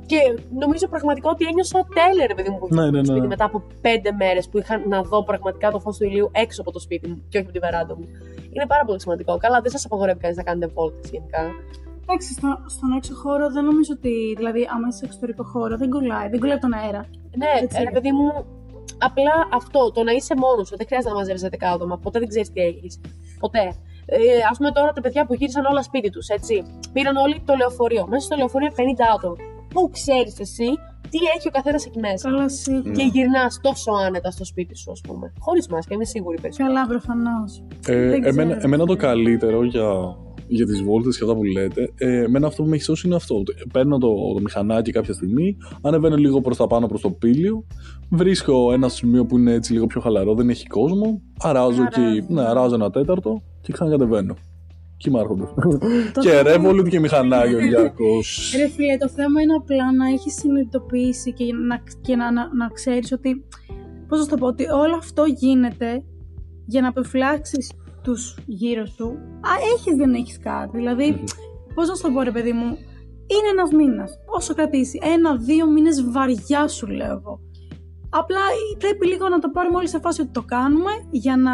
Και 0.05 0.19
νομίζω 0.64 0.88
πραγματικά 0.88 1.30
ότι 1.30 1.45
ένιωσα 1.45 1.80
τέλεια, 1.99 2.27
ρε 2.27 2.34
παιδί 2.34 2.49
μου, 2.49 2.57
που 2.60 2.68
Ναι, 2.76 2.81
βγήκα 2.89 2.91
ναι, 2.91 2.99
από 2.99 3.06
το 3.07 3.11
ναι. 3.11 3.18
σπίτι 3.18 3.27
μετά 3.27 3.45
από 3.45 3.64
πέντε 3.81 4.11
μέρες 4.11 4.49
που 4.49 4.57
είχα 4.57 4.81
να 4.88 5.01
δω 5.03 5.23
πραγματικά 5.23 5.72
το 5.72 5.80
φως 5.80 5.97
του 5.97 6.03
ηλίου 6.03 6.30
έξω 6.31 6.61
από 6.61 6.72
το 6.72 6.80
σπίτι 6.80 7.07
μου 7.10 7.15
και 7.30 7.38
όχι 7.38 7.45
από 7.45 7.53
τη 7.53 7.60
βεράντα 7.65 7.95
μου. 7.97 8.06
Είναι 8.53 8.65
πάρα 8.68 8.84
πολύ 8.85 8.99
σημαντικό. 9.01 9.38
Καλά, 9.38 9.61
δεν 9.61 9.72
σας 9.72 9.85
απαγορεύει 9.85 10.19
κανείς 10.19 10.38
να 10.38 10.43
κάνετε 10.43 10.68
βόλτες 10.76 11.10
γενικά. 11.10 11.41
Εντάξει, 12.01 12.34
στο, 12.34 12.47
στον 12.65 12.91
έξω 12.97 13.14
χώρο 13.15 13.51
δεν 13.51 13.64
νομίζω 13.65 13.91
ότι. 13.97 14.34
Δηλαδή, 14.38 14.61
άμα 14.73 14.88
είσαι 14.88 14.97
σε 14.97 15.06
εξωτερικό 15.06 15.43
χώρο, 15.43 15.77
δεν 15.77 15.89
κολλάει. 15.89 16.27
Δεν 16.30 16.39
κολλάει 16.39 16.57
από 16.57 16.65
τον 16.68 16.73
αέρα. 16.80 17.01
Ναι, 17.38 17.49
Έτσι. 17.61 17.84
ρε 17.84 17.91
παιδί 17.91 18.11
μου, 18.11 18.27
απλά 18.97 19.35
αυτό, 19.53 19.91
το 19.91 20.03
να 20.03 20.11
είσαι 20.11 20.34
μόνος 20.38 20.68
σου, 20.68 20.76
δεν 20.77 20.85
χρειάζεται 20.88 21.11
να 21.14 21.19
μαζεύεις 21.19 21.43
10 21.43 21.56
άτομα. 21.73 21.97
Ποτέ 21.97 22.19
δεν 22.19 22.27
ξέρεις 22.27 22.51
τι 22.51 22.61
έχεις. 22.61 22.99
Ποτέ. 23.39 23.65
Ε, 24.11 24.18
Α 24.51 24.53
πούμε 24.57 24.72
τώρα 24.72 24.91
τα 24.91 25.01
παιδιά 25.01 25.26
που 25.26 25.34
γύρισαν 25.34 25.65
όλα 25.65 25.81
σπίτι 25.84 26.10
τους, 26.10 26.27
έτσι. 26.27 26.56
Πήραν 26.93 27.15
όλοι 27.15 27.41
το 27.45 27.53
λεωφορείο. 27.56 28.07
Μέσα 28.07 28.26
στο 28.26 28.35
λεωφορείο 28.35 28.69
50 28.76 28.81
άτομα. 29.15 29.35
Πού 29.73 29.89
ξέρεις 29.91 30.39
εσύ 30.39 30.69
τι 31.09 31.17
έχει 31.37 31.47
ο 31.47 31.51
καθένας 31.51 31.85
εκεί 31.85 31.99
μέσα. 31.99 32.29
Καλά, 32.29 32.49
σίγουρα. 32.49 32.91
Και 32.91 33.03
γυρνάς 33.13 33.59
τόσο 33.61 33.91
άνετα 34.07 34.31
στο 34.31 34.45
σπίτι 34.45 34.75
σου, 34.77 34.91
ας 34.91 35.01
πούμε. 35.07 35.33
Χωρίς 35.39 35.67
μάσκα, 35.67 35.93
είμαι 35.93 36.05
σίγουρη 36.05 36.37
περισσότερο. 36.41 36.73
Καλά, 36.73 36.87
προφανώς. 36.87 37.63
Ε, 37.87 38.09
Δεν 38.09 38.23
εμένα, 38.23 38.49
ξέρω. 38.49 38.61
εμένα 38.67 38.85
το 38.85 38.95
καλύτερο 38.95 39.63
για, 39.63 39.89
για 40.47 40.65
τις 40.65 40.81
βόλτες 40.83 41.17
και 41.17 41.23
αυτά 41.23 41.35
που 41.35 41.43
λέτε, 41.43 41.93
ε, 41.97 42.23
εμένα 42.23 42.47
αυτό 42.47 42.63
που 42.63 42.69
με 42.69 42.75
έχει 42.75 42.83
σώσει 42.83 43.07
είναι 43.07 43.15
αυτό. 43.15 43.35
ότι 43.35 43.53
Παίρνω 43.73 43.97
το, 43.97 44.07
το 44.33 44.39
μηχανάκι 44.41 44.91
κάποια 44.91 45.13
στιγμή, 45.13 45.57
ανεβαίνω 45.81 46.15
λίγο 46.15 46.41
προς 46.41 46.57
τα 46.57 46.67
πάνω 46.67 46.87
προς 46.87 47.01
το 47.01 47.09
πύλιο, 47.11 47.65
βρίσκω 48.09 48.73
ένα 48.73 48.89
σημείο 48.89 49.25
που 49.25 49.37
είναι 49.37 49.53
έτσι 49.53 49.73
λίγο 49.73 49.85
πιο 49.85 50.01
χαλαρό, 50.01 50.33
δεν 50.33 50.49
έχει 50.49 50.67
κόσμο, 50.67 51.21
αράζω, 51.41 51.81
Αράζει. 51.81 52.19
και, 52.21 52.33
ναι, 52.33 52.41
αράζω 52.41 52.75
ένα 52.75 52.89
τέταρτο 52.89 53.41
και 53.61 53.71
ξανακατεβαίνω. 53.71 54.35
Και 55.01 55.09
είμαι 55.09 55.19
άρχοντας. 55.19 55.49
Το 56.13 56.21
και 56.21 56.30
θέμα- 56.30 56.69
Revolut 56.71 56.89
και 56.89 56.99
μηχανάκι 56.99 57.53
ο 57.53 57.59
Γιάκος. 57.69 58.53
Ρε 58.57 58.67
φίλε, 58.67 58.97
το 58.97 59.09
θέμα 59.09 59.41
είναι 59.41 59.53
απλά 59.53 59.91
να 59.93 60.07
έχεις 60.07 60.34
συνειδητοποιήσει 60.34 61.34
και 61.34 61.43
να, 61.67 61.84
και 62.01 62.15
να, 62.15 62.31
να, 62.31 62.55
να 62.55 62.67
ξέρεις 62.67 63.11
ότι. 63.11 63.45
Πώς 64.07 64.17
να 64.17 64.23
σου 64.23 64.30
το 64.30 64.38
πω, 64.38 64.45
ότι 64.47 64.63
όλο 64.84 64.95
αυτό 64.95 65.23
γίνεται 65.26 66.03
για 66.65 66.81
να 66.81 66.88
αποφυλάξει 66.88 67.67
τους 68.03 68.38
γύρω 68.45 68.85
σου. 68.85 69.05
Α, 69.49 69.49
έχεις 69.76 69.95
δεν 69.95 70.13
έχεις 70.13 70.39
κάτι. 70.39 70.77
Δηλαδή, 70.77 71.23
πώς 71.76 71.88
να 71.88 71.95
σου 71.95 72.01
το 72.01 72.11
πω, 72.11 72.21
ρε 72.21 72.31
παιδί 72.31 72.51
μου, 72.51 72.65
είναι 73.35 73.49
ένας 73.51 73.71
μήνας. 73.71 74.11
Όσο 74.26 74.53
κρατήσει, 74.53 74.99
ένα-δύο 75.15 75.67
μήνες 75.71 76.11
βαριά 76.11 76.67
σου 76.67 76.88
λέω 76.88 77.11
εγώ. 77.11 77.39
Απλά 78.09 78.39
πρέπει 78.77 79.07
λίγο 79.07 79.30
να 79.30 79.39
το 79.39 79.49
πάρουμε 79.49 79.77
όλοι 79.77 79.88
σε 79.88 79.99
φάση 79.99 80.21
ότι 80.21 80.31
το 80.31 80.41
κάνουμε 80.43 80.91
για 81.11 81.38
να 81.38 81.51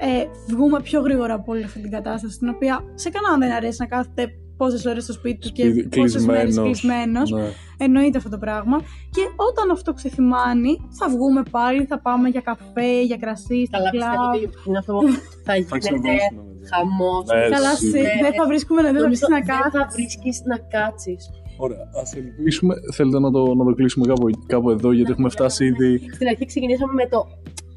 ε, 0.00 0.24
βγούμε 0.54 0.80
πιο 0.80 1.00
γρήγορα 1.00 1.34
από 1.34 1.52
όλη 1.52 1.64
αυτή 1.64 1.80
την 1.80 1.90
κατάσταση. 1.90 2.38
Την 2.38 2.48
οποία 2.48 2.84
σε 2.94 3.08
κανέναν 3.10 3.40
δεν 3.40 3.52
αρέσει 3.52 3.76
να 3.80 3.86
κάθεται 3.86 4.28
πόσες 4.56 4.84
ώρες 4.86 5.02
στο 5.04 5.12
σπίτι 5.12 5.38
του 5.38 5.52
και 5.52 5.64
Σπίτι- 5.70 5.98
πόσες 5.98 6.24
μέρες 6.26 6.42
κλεισμένος. 6.42 6.70
κλεισμένος. 6.80 7.30
Ναι. 7.30 7.46
Εννοείται 7.84 8.18
αυτό 8.18 8.30
το 8.30 8.38
πράγμα. 8.38 8.76
Και 9.16 9.22
όταν 9.48 9.70
αυτό 9.70 9.92
ξεθυμάνει, 9.92 10.72
θα 10.98 11.08
βγούμε 11.08 11.42
πάλι, 11.50 11.84
θα 11.84 12.00
πάμε 12.00 12.28
για 12.28 12.40
καφέ, 12.40 13.02
για 13.10 13.16
κρασί, 13.16 13.60
στα 13.66 13.76
Καλά, 13.78 13.90
πιστεύω 13.90 14.14
κλαμπ. 14.14 14.34
ότι 14.34 14.48
είναι 14.66 14.78
αυτό 14.78 14.92
που 14.92 15.08
θα 15.46 15.52
Θα 15.52 15.56
γίνεται 15.56 15.78
ξεβρώσουμε. 15.78 16.42
χαμός. 16.72 17.24
Ναι, 17.34 17.48
Καλά, 17.56 17.72
σίγουρα. 17.74 18.02
σε- 18.02 18.18
δεν 18.24 18.32
θα 18.38 18.44
βρίσκουμε 18.50 18.80
να 18.82 18.90
δεν 18.92 19.00
θα 19.02 19.06
βρίσκεις 19.08 19.28
να 19.28 19.38
Δεν 19.38 19.46
θα 19.46 19.54
κάθεσαι. 19.62 19.86
βρίσκεις 19.96 20.36
να 20.50 20.56
κάτσεις. 20.74 21.22
Ωραία, 21.56 21.84
ας 22.02 22.10
ελπίσουμε, 22.20 22.74
θέλετε 22.96 23.18
να 23.24 23.30
το, 23.30 23.54
να 23.54 23.64
το 23.64 23.72
κλείσουμε 23.78 24.04
κάπου, 24.06 24.26
κάπου 24.46 24.70
εδώ 24.70 24.92
γιατί 24.92 25.10
έχουμε 25.10 25.28
φτάσει 25.36 25.64
ήδη 25.64 25.90
Στην 26.16 26.26
αρχή 26.28 26.44
ξεκινήσαμε 26.46 26.92
με 26.92 27.06
το. 27.12 27.20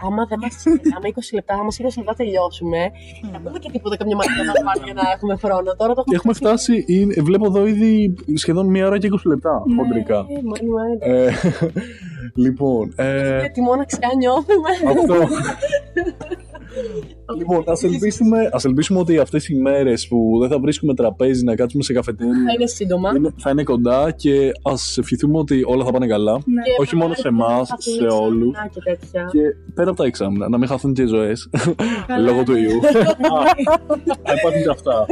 Άμα 0.05 0.25
δεν 0.25 0.39
μας 0.41 0.63
άμα 0.95 1.07
20 1.13 1.33
λεπτά, 1.33 1.53
άμα 1.53 1.71
σε 1.71 1.83
20 1.83 1.93
λεπτά 1.97 2.13
τελειώσουμε, 2.13 2.91
να 3.31 3.39
πούμε 3.41 3.59
και 3.59 3.69
τίποτα 3.71 3.97
καμιά 3.97 4.15
μάτια 4.15 4.43
να 4.43 4.51
πάρει 4.65 4.79
για 4.83 4.93
να 4.93 5.01
έχουμε 5.15 5.35
χρόνο. 5.35 5.75
Τώρα 5.77 5.93
το 5.93 6.03
Και 6.03 6.15
έχουμε 6.15 6.33
φτάσει, 6.33 6.85
είναι- 6.87 7.21
βλέπω 7.21 7.45
εδώ 7.45 7.65
ήδη 7.67 8.15
σχεδόν 8.35 8.65
μία 8.67 8.85
ώρα 8.87 8.97
και 8.97 9.07
20 9.07 9.25
λεπτά, 9.25 9.63
Ναι. 9.65 9.75
χοντρικά. 9.75 10.17
Ε, 10.29 10.41
μόνοι 10.43 10.67
μου, 10.69 10.77
ε, 10.99 11.25
Ε, 11.25 11.31
λοιπόν, 12.35 12.93
ε, 12.95 13.47
Τι 13.47 13.61
μοναξιά 13.61 14.09
νιώθουμε. 14.17 14.69
αυτό. 14.99 15.15
λοιπόν, 17.37 17.63
ας 17.65 17.83
ελπίσουμε, 17.83 18.49
ας 18.51 18.65
ελπίσουμε 18.65 18.99
ότι 18.99 19.17
αυτές 19.17 19.47
οι 19.49 19.55
μέρες 19.55 20.07
που 20.07 20.37
δεν 20.41 20.49
θα 20.49 20.59
βρίσκουμε 20.59 20.93
τραπέζι 20.93 21.43
να 21.43 21.55
κάτσουμε 21.55 21.83
σε 21.83 21.93
καφετέρια 21.93 22.33
Θα 22.33 22.53
είναι 22.57 22.67
σύντομα. 22.67 23.11
είναι- 23.15 23.33
θα 23.37 23.49
είναι 23.49 23.63
κοντά 23.63 24.11
και 24.11 24.51
ας 24.63 24.97
ευχηθούμε 24.97 25.37
ότι 25.37 25.61
όλα 25.65 25.85
θα 25.85 25.91
πάνε 25.91 26.07
καλά. 26.07 26.31
Ναι. 26.31 26.61
Και 26.61 26.71
όχι 26.79 26.95
μόνο 26.95 27.13
σε 27.13 27.27
εμάς, 27.27 27.67
θα 27.69 27.75
σε 27.79 27.91
αφήνει 27.91 28.07
όλους. 28.11 28.47
εξάμηνα 28.47 28.69
Και 28.73 28.79
τέτοια. 28.83 29.29
Και 29.31 29.39
πέρα 29.73 29.89
από 29.89 29.97
τα 29.97 30.05
εξάμεινα, 30.05 30.49
να 30.49 30.57
μην 30.57 30.67
χαθούν 30.67 30.93
και 30.93 31.01
οι 31.01 31.05
ζωές 31.05 31.49
Καλά. 32.07 32.25
λόγω 32.31 32.43
του 32.43 32.55
ιού. 32.55 32.79
Θα 34.27 34.33
υπάρχουν 34.39 34.61
και 34.63 34.69
αυτά. 34.69 35.05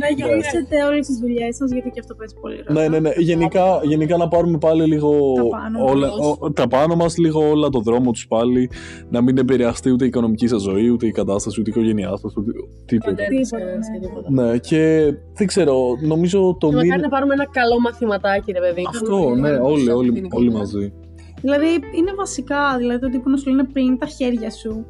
Να 0.00 0.08
γυρίσετε 0.16 0.84
όλες 0.88 1.06
τις 1.06 1.16
δουλειές 1.18 1.56
σας, 1.56 1.70
γιατί 1.72 1.90
και 1.90 2.00
αυτό 2.00 2.14
παίζει 2.14 2.34
πολύ 2.40 2.54
ρόλο. 2.66 2.80
Ναι, 2.80 2.88
ναι, 2.88 2.98
ναι. 2.98 3.10
Γενικά, 3.16 3.80
γενικά 3.82 4.16
να 4.16 4.28
πάρουμε 4.28 4.58
πάλι 4.58 4.84
λίγο 4.86 5.10
Τα 5.36 5.42
πάνω 5.56 5.84
όλα, 5.84 6.08
μας. 6.08 6.36
ο- 6.40 6.50
τα 6.52 6.68
πάνω 6.68 6.94
μας, 6.94 7.16
λίγο 7.18 7.48
όλα 7.50 7.68
το 7.68 7.80
δρόμο 7.80 8.10
τους 8.10 8.26
πάλι. 8.26 8.70
Να 9.10 9.20
μην 9.22 9.38
επηρεαστεί 9.38 9.90
ούτε 9.90 10.04
η 10.04 10.06
οικονομική 10.06 10.46
σας 10.46 10.62
ζωή, 10.62 10.88
ούτε 10.88 11.06
η 11.06 11.10
κατάσταση, 11.10 11.51
ούτε 11.58 11.70
η 11.70 11.72
οικογένειά 11.76 12.16
σας, 12.16 12.36
ούτε 12.36 12.50
τίποτα. 12.86 13.10
Ποτέ 13.10 13.24
Τίποτα, 13.30 13.34
δεν 13.34 13.42
ξέρεις 13.42 13.88
ναι. 13.88 13.98
και 13.98 14.06
τίποτα. 14.06 14.28
Ναι, 14.30 14.58
και 14.58 15.12
δεν 15.34 15.46
ξέρω, 15.46 15.74
νομίζω 16.00 16.56
το 16.60 16.66
Και 16.68 16.74
μακάρι 16.74 16.88
μήνα... 16.90 17.02
να 17.02 17.08
πάρουμε 17.08 17.34
ένα 17.34 17.46
καλό 17.58 17.80
μαθηματάκι, 17.80 18.52
ρε 18.52 18.60
παιδί. 18.60 18.84
Αυτό, 18.88 19.34
ναι, 19.34 19.50
όλοι, 19.50 19.90
όλοι, 19.90 20.28
όλοι 20.32 20.50
μαζί. 20.52 20.92
Δηλαδή 21.40 21.66
είναι 21.98 22.12
βασικά, 22.16 22.76
δηλαδή 22.78 23.00
το 23.00 23.08
τύπο 23.08 23.28
να 23.30 23.36
σου 23.36 23.50
λένε 23.50 23.64
πριν 23.72 23.98
τα 23.98 24.06
χέρια 24.06 24.50
σου. 24.50 24.84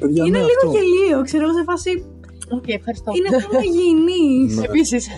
Παιδιά, 0.00 0.24
είναι 0.26 0.38
ναι, 0.38 0.44
λίγο 0.44 0.62
αυτό. 0.66 0.70
γελίο, 0.78 1.22
ξέρω 1.22 1.42
εγώ 1.44 1.52
σε 1.58 1.62
φάση. 1.70 2.04
Οκ, 2.56 2.68
ευχαριστώ. 2.68 3.10
Είναι 3.16 3.28
θέμα 3.40 3.60
υγιεινή. 3.68 4.54
Ναι. 4.54 4.64
Επίσης. 4.68 5.08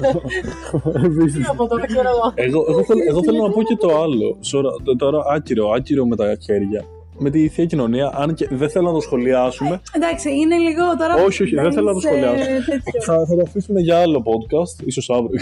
Επίσης. 1.04 1.34
Τι 1.34 1.48
από 1.50 1.66
τώρα, 1.68 1.86
ξέρω 1.86 2.08
εγώ. 2.14 2.32
εγώ, 2.34 2.64
εγώ, 2.68 2.82
θέλω, 2.84 3.00
εγώ 3.08 3.20
θέλω 3.24 3.42
να 3.46 3.50
πω 3.50 3.62
και 3.62 3.76
το 3.76 3.88
άλλο. 4.04 4.36
Σωρα- 4.40 4.76
το- 4.84 4.96
τώρα 4.96 5.18
άκυρο, 5.34 5.68
άκυρο 5.76 6.06
με 6.06 6.16
τα 6.16 6.36
χέρια. 6.44 6.84
Με 7.18 7.30
τη 7.30 7.48
θεία 7.48 7.64
κοινωνία, 7.64 8.12
αν 8.14 8.34
και 8.34 8.48
δεν 8.50 8.70
θέλω 8.70 8.86
να 8.86 8.92
το 8.92 9.00
σχολιάσουμε, 9.00 9.80
Εντάξει, 9.92 10.30
είναι 10.30 10.56
λίγο 10.56 10.82
τώρα. 10.98 11.14
Όχι, 11.26 11.42
όχι, 11.42 11.54
δεν 11.54 11.72
θέλω 11.72 11.86
να 11.86 11.92
το 11.92 11.98
είσαι 11.98 12.08
σχολιάσω. 12.08 12.44
τέτοιο. 12.70 13.02
θα, 13.02 13.26
θα 13.26 13.34
το 13.36 13.42
αφήσουμε 13.46 13.80
για 13.80 13.98
άλλο 13.98 14.22
podcast, 14.26 14.84
ίσως 14.86 15.10
αύριο. 15.10 15.40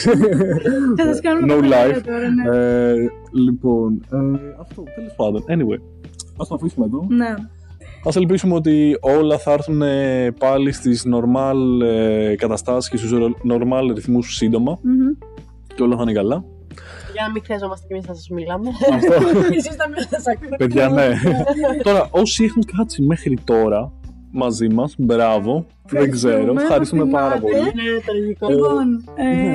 Θα 0.96 1.04
σας 1.04 1.20
κάνουμε 1.20 1.54
No 1.54 1.60
το 1.60 1.66
life. 1.68 2.00
τώρα, 2.06 2.28
ναι. 2.28 2.56
Ε, 2.92 2.94
λοιπόν, 3.32 4.04
ε, 4.12 4.16
αυτό 4.60 4.82
τέλος 4.94 5.12
πάντων. 5.16 5.44
Anyway, 5.48 5.80
ας 6.36 6.48
το 6.48 6.54
αφήσουμε 6.54 6.86
εδώ. 6.86 7.06
Ναι. 7.08 7.34
Α 8.04 8.10
ελπίσουμε 8.14 8.54
ότι 8.54 8.96
όλα 9.00 9.38
θα 9.38 9.52
έρθουν 9.52 9.82
ε, 9.82 10.30
πάλι 10.38 10.72
στις 10.72 11.06
normal 11.14 11.84
ε, 11.84 12.34
καταστάσεις 12.36 12.90
και 12.90 12.96
στους 12.96 13.12
normal 13.52 13.94
ρυθμούς 13.94 14.34
σύντομα 14.36 14.78
Μμμ. 14.82 15.08
και 15.74 15.82
όλα 15.82 15.96
θα 15.96 16.02
είναι 16.02 16.12
καλά. 16.12 16.44
Για 17.12 17.22
να 17.26 17.30
μην 17.30 17.42
χρειαζόμαστε 17.44 17.86
κι 17.86 17.92
εμείς 17.92 18.06
να 18.06 18.14
σας 18.14 18.28
μιλάμε. 18.28 18.68
Αυτό. 18.92 19.14
Εσείς 19.58 19.74
θα 19.74 19.88
μην 19.88 20.06
σας 20.10 20.26
ακούτε. 20.26 20.56
Παιδιά, 20.56 20.88
ναι. 20.88 21.08
τώρα, 21.86 22.08
όσοι 22.10 22.44
έχουν 22.44 22.64
κάτσει 22.76 23.02
μέχρι 23.02 23.38
τώρα, 23.44 23.92
μαζί 24.32 24.68
μας. 24.68 24.94
Μπράβο. 24.98 25.66
Δεν 25.86 26.10
ξέρω. 26.10 26.32
Ευχαριστούμε, 26.34 26.62
Ευχαριστούμε 26.62 27.04
μας 27.04 27.12
πάρα 27.12 27.34
θυμάται. 27.34 27.40
πολύ. 27.52 27.58
Είναι 27.58 28.00
τραγικός. 28.06 28.48
Λοιπόν, 28.50 28.86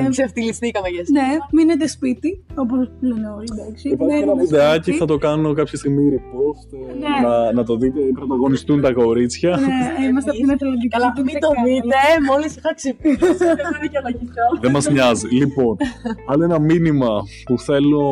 ε, 0.04 0.08
Ξεφτυλιστήκαμε 0.14 0.88
για 0.88 1.00
εσάς. 1.00 1.10
ναι, 1.18 1.28
μείνετε 1.52 1.86
σπίτι, 1.88 2.44
όπως 2.54 2.78
λένε 3.00 3.28
όλοι, 3.36 3.48
εντάξει. 3.52 3.88
Υπάρχει 3.88 4.16
ένα 4.16 4.24
Μένουμε 4.26 4.42
βιντεάκι, 4.42 4.82
σπίτι. 4.82 4.98
θα 4.98 5.04
το 5.04 5.16
κάνω 5.26 5.52
κάποια 5.52 5.76
στιγμή 5.78 6.04
repost. 6.14 6.68
ε, 6.72 6.92
Ναι. 7.02 7.28
Να, 7.28 7.52
να 7.52 7.64
το 7.64 7.76
δείτε. 7.76 8.00
Πρωταγωνιστούν 8.14 8.80
τα 8.80 8.92
κορίτσια. 8.92 9.50
Ναι, 9.50 10.06
είμαστε 10.06 10.30
από 10.30 10.38
την 10.40 10.50
εθελοντική. 10.50 10.88
Καλά, 10.88 11.12
του 11.16 11.22
μην 11.24 11.34
το 11.40 11.48
Τσεκάρη. 11.48 11.72
δείτε, 11.72 11.96
μόλις 12.30 12.56
είχα 12.56 12.74
ξυπνήσει. 12.74 13.18
Δεν 13.18 13.56
θα 13.72 13.78
δικαιολογηθώ. 13.82 14.46
Δεν 14.60 14.70
μας 14.70 14.88
νοιάζει. 14.90 15.26
Λοιπόν, 15.28 15.76
άλλο 16.26 16.44
ένα 16.44 16.58
μήνυμα 16.60 17.12
που 17.44 17.58
θέλω, 17.58 18.02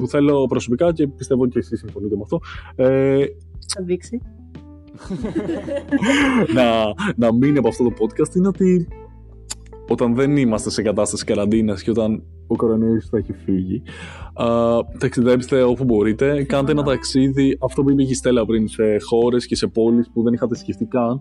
που 0.00 0.06
θέλω 0.08 0.46
προσωπικά 0.46 0.92
και 0.92 1.06
πιστεύω 1.06 1.48
και 1.48 1.58
εσείς 1.58 1.78
συμφωνείτε 1.78 2.14
με 2.16 2.22
αυτό. 2.22 2.40
Ε, 2.76 3.24
Θα 3.74 3.82
δείξει. 3.82 4.20
Να, 6.54 6.64
να 7.16 7.34
μείνει 7.34 7.58
από 7.58 7.68
αυτό 7.68 7.84
το 7.84 7.92
podcast 7.98 8.34
είναι 8.34 8.48
ότι 8.48 8.88
όταν 9.88 10.14
δεν 10.14 10.36
είμαστε 10.36 10.70
σε 10.70 10.82
κατάσταση 10.82 11.24
καραντίνας 11.24 11.82
και 11.82 11.90
όταν 11.90 12.22
ο 12.46 12.56
κορονοϊός 12.56 13.08
θα 13.08 13.18
έχει 13.18 13.32
φύγει, 13.32 13.82
α, 14.34 14.46
ταξιδέψτε 14.98 15.62
όπου 15.62 15.84
μπορείτε, 15.84 16.44
κάντε 16.44 16.72
ένα 16.72 16.82
ταξίδι, 16.82 17.58
αυτό 17.60 17.82
που 17.82 17.90
είπε 17.90 18.02
και 18.02 18.10
η 18.10 18.14
Στέλλα 18.14 18.46
πριν, 18.46 18.68
σε 18.68 18.82
χώρες 19.00 19.46
και 19.46 19.56
σε 19.56 19.66
πόλεις 19.66 20.10
που 20.12 20.22
δεν 20.22 20.32
είχατε 20.32 20.56
σκεφτεί 20.56 20.84
καν. 20.84 21.20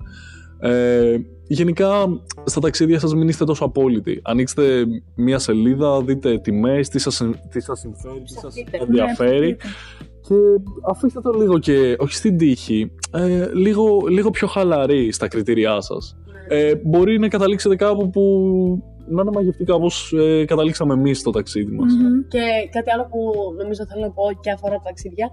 Ε, 0.59 1.17
γενικά, 1.47 2.21
στα 2.43 2.59
ταξίδια 2.59 2.99
σας 2.99 3.13
μην 3.13 3.27
είστε 3.27 3.45
τόσο 3.45 3.65
απόλυτοι. 3.65 4.19
Ανοίξτε 4.23 4.85
μία 5.15 5.39
σελίδα, 5.39 6.01
δείτε 6.01 6.37
τιμές, 6.37 6.89
τι 6.89 6.99
σας, 6.99 7.21
τι 7.49 7.59
σας 7.59 7.79
συμφέρει, 7.79 8.21
τι 8.21 8.31
σας 8.31 8.53
Ψαχτείτε. 8.53 8.77
ενδιαφέρει 8.77 9.49
Ναι, 9.49 9.55
και 10.27 10.35
αφήστε 10.89 11.21
το 11.21 11.31
λίγο 11.31 11.59
και, 11.59 11.95
όχι 11.99 12.13
στην 12.13 12.37
τύχη, 12.37 12.91
ε, 13.13 13.49
λίγο, 13.53 14.01
λίγο 14.09 14.29
πιο 14.29 14.47
χαλαρή 14.47 15.11
στα 15.11 15.27
κριτήριά 15.27 15.81
σας. 15.81 16.17
Ε, 16.47 16.75
μπορεί 16.75 17.19
να 17.19 17.27
καταλήξετε 17.27 17.75
κάπου 17.75 18.09
που 18.09 18.21
να 19.07 19.21
είναι 19.21 19.31
μαγευτικά 19.33 19.73
όπως 19.73 20.13
ε, 20.13 20.45
καταλήξαμε 20.45 20.93
εμείς 20.93 21.19
στο 21.19 21.31
ταξίδι 21.31 21.71
μας. 21.71 21.93
Μμμ. 21.93 22.27
Και 22.27 22.39
κάτι 22.71 22.91
άλλο 22.91 23.07
που 23.11 23.33
νομίζω 23.57 23.85
θέλω 23.85 24.01
να 24.01 24.11
πω 24.11 24.23
και 24.41 24.51
αφορά 24.51 24.75
τα 24.75 24.81
ταξίδια. 24.83 25.29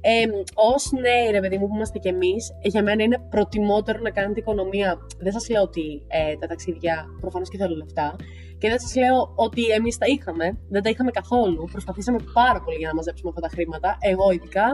Ε, 0.00 0.26
Ω 0.70 0.98
νέοι, 1.00 1.30
ρε 1.30 1.40
παιδί 1.40 1.58
μου, 1.58 1.68
που 1.68 1.74
είμαστε 1.74 1.98
κι 1.98 2.08
εμείς, 2.08 2.52
για 2.62 2.82
μένα 2.82 3.02
είναι 3.02 3.18
προτιμότερο 3.30 3.98
να 4.02 4.10
κάνετε 4.10 4.40
οικονομία. 4.40 4.98
Δεν 5.18 5.32
σας 5.32 5.48
λέω 5.48 5.62
ότι 5.62 6.02
ε, 6.06 6.36
τα 6.40 6.46
ταξίδια 6.46 7.06
προφανώς 7.20 7.48
και 7.48 7.56
θέλουν 7.56 7.76
λεφτά. 7.76 8.16
Και 8.64 8.70
δεν 8.74 8.80
σας 8.84 8.94
λέω 9.02 9.18
ότι 9.46 9.62
εμείς 9.78 9.94
τα 10.02 10.06
είχαμε. 10.14 10.46
Δεν 10.74 10.82
τα 10.84 10.88
είχαμε 10.92 11.10
καθόλου. 11.20 11.62
Προσπαθήσαμε 11.74 12.18
πάρα 12.40 12.58
πολύ 12.64 12.76
για 12.82 12.88
να 12.90 12.94
μαζέψουμε 12.98 13.28
αυτά 13.32 13.42
τα 13.46 13.50
χρήματα. 13.54 13.88
Εγώ 14.10 14.26
ειδικά. 14.36 14.66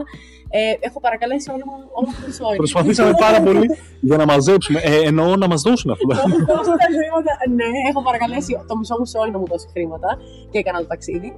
Ε, 0.57 0.59
έχω 0.87 0.97
παρακαλέσει 1.05 1.47
όλο 1.55 1.63
μου, 1.69 1.77
όλο 1.97 2.07
μου 2.11 2.19
το 2.25 2.31
σόι. 2.39 2.55
Προσπαθήσαμε 2.63 3.13
πάρα 3.25 3.39
πολύ 3.47 3.65
για 4.09 4.17
να 4.21 4.25
μαζέψουμε, 4.31 4.79
ε, 4.91 4.95
εννοώ 5.09 5.29
να 5.43 5.47
μας 5.51 5.61
δώσουν 5.67 5.89
αυτά. 5.95 6.05
Δώσε 6.51 6.73
τα 6.83 6.87
χρήματα. 6.97 7.31
Ναι, 7.59 7.67
έχω 7.89 8.01
παρακαλέσει 8.09 8.51
το 8.69 8.73
μισό 8.79 8.95
μου 8.99 9.07
σόι 9.13 9.29
να 9.35 9.39
μου 9.41 9.47
δώσει 9.51 9.67
χρήματα 9.73 10.09
και 10.51 10.57
έκανα 10.63 10.77
το 10.83 10.87
ταξίδι. 10.93 11.29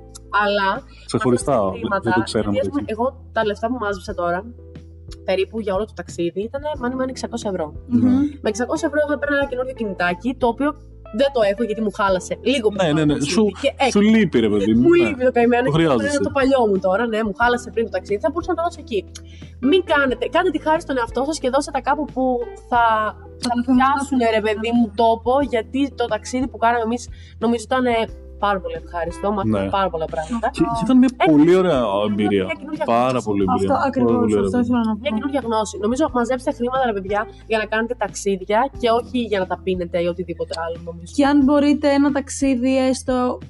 Αλλά. 0.44 0.70
Ξεχωριστά, 1.10 1.52
αυτά 1.54 1.64
τα 1.64 1.70
δεν- 1.72 1.80
χρήματα, 1.80 2.02
δεν 2.10 2.14
το 2.20 2.22
ξέραμε. 2.30 2.54
γιατί, 2.56 2.68
ας 2.68 2.74
πούμε, 2.74 2.82
έτσι. 2.86 2.94
Εγώ 2.96 3.06
τα 3.36 3.42
λεφτά 3.50 3.66
που 3.72 3.78
μάζεψα 3.84 4.14
τώρα, 4.22 4.40
περίπου 5.30 5.56
για 5.66 5.74
όλο 5.78 5.86
το 5.86 5.94
ταξίδι, 6.02 6.42
ήταν 6.50 6.62
μάνι 6.82 6.96
μάνι 7.00 7.12
600 7.16 7.50
ευρώ. 7.52 7.66
Μμμ. 7.88 8.20
Με 8.44 8.50
600 8.56 8.86
ευρώ 8.88 9.00
εγώ 9.06 9.14
έπαιρνα 9.18 9.36
ένα 9.40 9.48
καινούριο 9.52 9.74
κινητάκι, 9.80 10.30
το 10.42 10.48
οποίο 10.54 10.70
δεν 11.20 11.30
το 11.36 11.42
έχω 11.52 11.64
γιατί 11.70 11.82
μου 11.86 11.92
χάλασε 12.00 12.34
λίγο 12.52 12.68
Ναι, 12.82 12.92
ναι, 12.98 13.04
ναι. 13.06 13.16
το 13.18 13.26
Σου, 13.26 13.44
ταξίδι 13.44 13.52
και 13.62 13.72
σου 13.92 14.00
έκανα. 14.00 14.18
λείπει 14.18 14.38
ρε 14.46 14.50
παιδί 14.54 14.74
μου. 14.74 14.82
Μου 14.82 14.94
ναι. 14.96 15.08
λείπει 15.08 15.24
το 15.30 15.32
καημένο 15.38 15.64
Το 15.66 15.72
και 15.72 15.78
χρειάζεσαι. 15.78 16.08
είναι 16.16 16.24
το 16.30 16.34
παλιό 16.38 16.62
μου 16.70 16.78
τώρα, 16.88 17.04
ναι, 17.12 17.20
μου 17.28 17.34
χάλασε 17.40 17.68
πριν 17.74 17.84
το 17.88 17.92
ταξίδι, 17.96 18.20
θα 18.26 18.30
μπορούσα 18.32 18.52
να 18.54 18.58
το 18.58 18.64
δώσω 18.66 18.80
εκεί. 18.86 19.00
Μην 19.70 19.82
κάνετε, 19.92 20.24
κάντε 20.36 20.50
τη 20.56 20.60
χάρη 20.66 20.82
στον 20.86 20.96
εαυτό 21.00 21.22
σας 21.30 21.38
και 21.42 21.50
δώστε 21.56 21.72
τα 21.78 21.82
κάπου 21.88 22.04
που 22.14 22.24
θα, 22.70 22.84
θα 23.44 23.50
το 23.56 23.62
πιάσουν 23.76 24.20
ρε 24.38 24.42
παιδί 24.46 24.70
μου 24.78 24.86
τόπο, 25.04 25.34
γιατί 25.54 25.80
το 26.00 26.06
ταξίδι 26.14 26.48
που 26.52 26.58
κάναμε 26.64 26.84
εμείς 26.90 27.04
νομίζω 27.44 27.64
ήταν 27.70 27.86
ε, 27.86 27.96
πάρα 28.46 28.60
πολύ 28.64 28.76
ευχάριστο, 28.84 29.26
μάθαμε 29.36 29.60
Ναι. 29.64 29.70
πάρα 29.78 29.90
πολλά 29.94 30.08
πράγματα. 30.16 30.46
Και, 30.56 30.62
και 30.76 30.82
ήταν 30.86 30.98
μια 31.04 31.12
πολύ 31.30 31.52
ωραία 31.62 31.82
εμπειρία. 32.10 32.46
μια 32.50 32.56
καινούργια 32.62 32.86
Πάρα 32.96 33.10
γνώση. 33.14 33.26
πολύ 33.30 33.42
εμπειρία. 33.46 33.62
Αυτό 33.66 33.74
Πάρα 33.78 33.88
ακριβώς. 33.90 34.12
πολύ 34.20 34.34
ωραία 34.36 34.46
Αυτό 34.46 34.58
εμπειρία. 34.58 34.78
ήθελα 34.78 34.82
να 34.90 34.94
Μια 35.02 35.10
πω. 35.12 35.16
καινούργια 35.18 35.42
γνώση. 35.48 35.76
Νομίζω 35.86 36.04
μαζέψτε 36.18 36.52
χρήματα, 36.58 36.84
ρε 36.90 36.94
παιδιά, 36.98 37.22
για 37.52 37.58
να 37.62 37.66
κάνετε 37.74 37.94
ταξίδια 38.04 38.60
και 38.80 38.88
όχι 39.00 39.18
για 39.32 39.40
να 39.44 39.48
τα 39.52 39.58
πίνετε 39.66 39.98
ή 40.06 40.08
οτιδήποτε 40.14 40.54
άλλο, 40.64 40.78
νομίζω. 40.90 41.12
Και 41.18 41.24
αν 41.32 41.38
μπορείτε 41.46 41.88
ένα 42.00 42.10
ταξίδι 42.18 42.74
έστω 42.90 43.18
ε, 43.42 43.46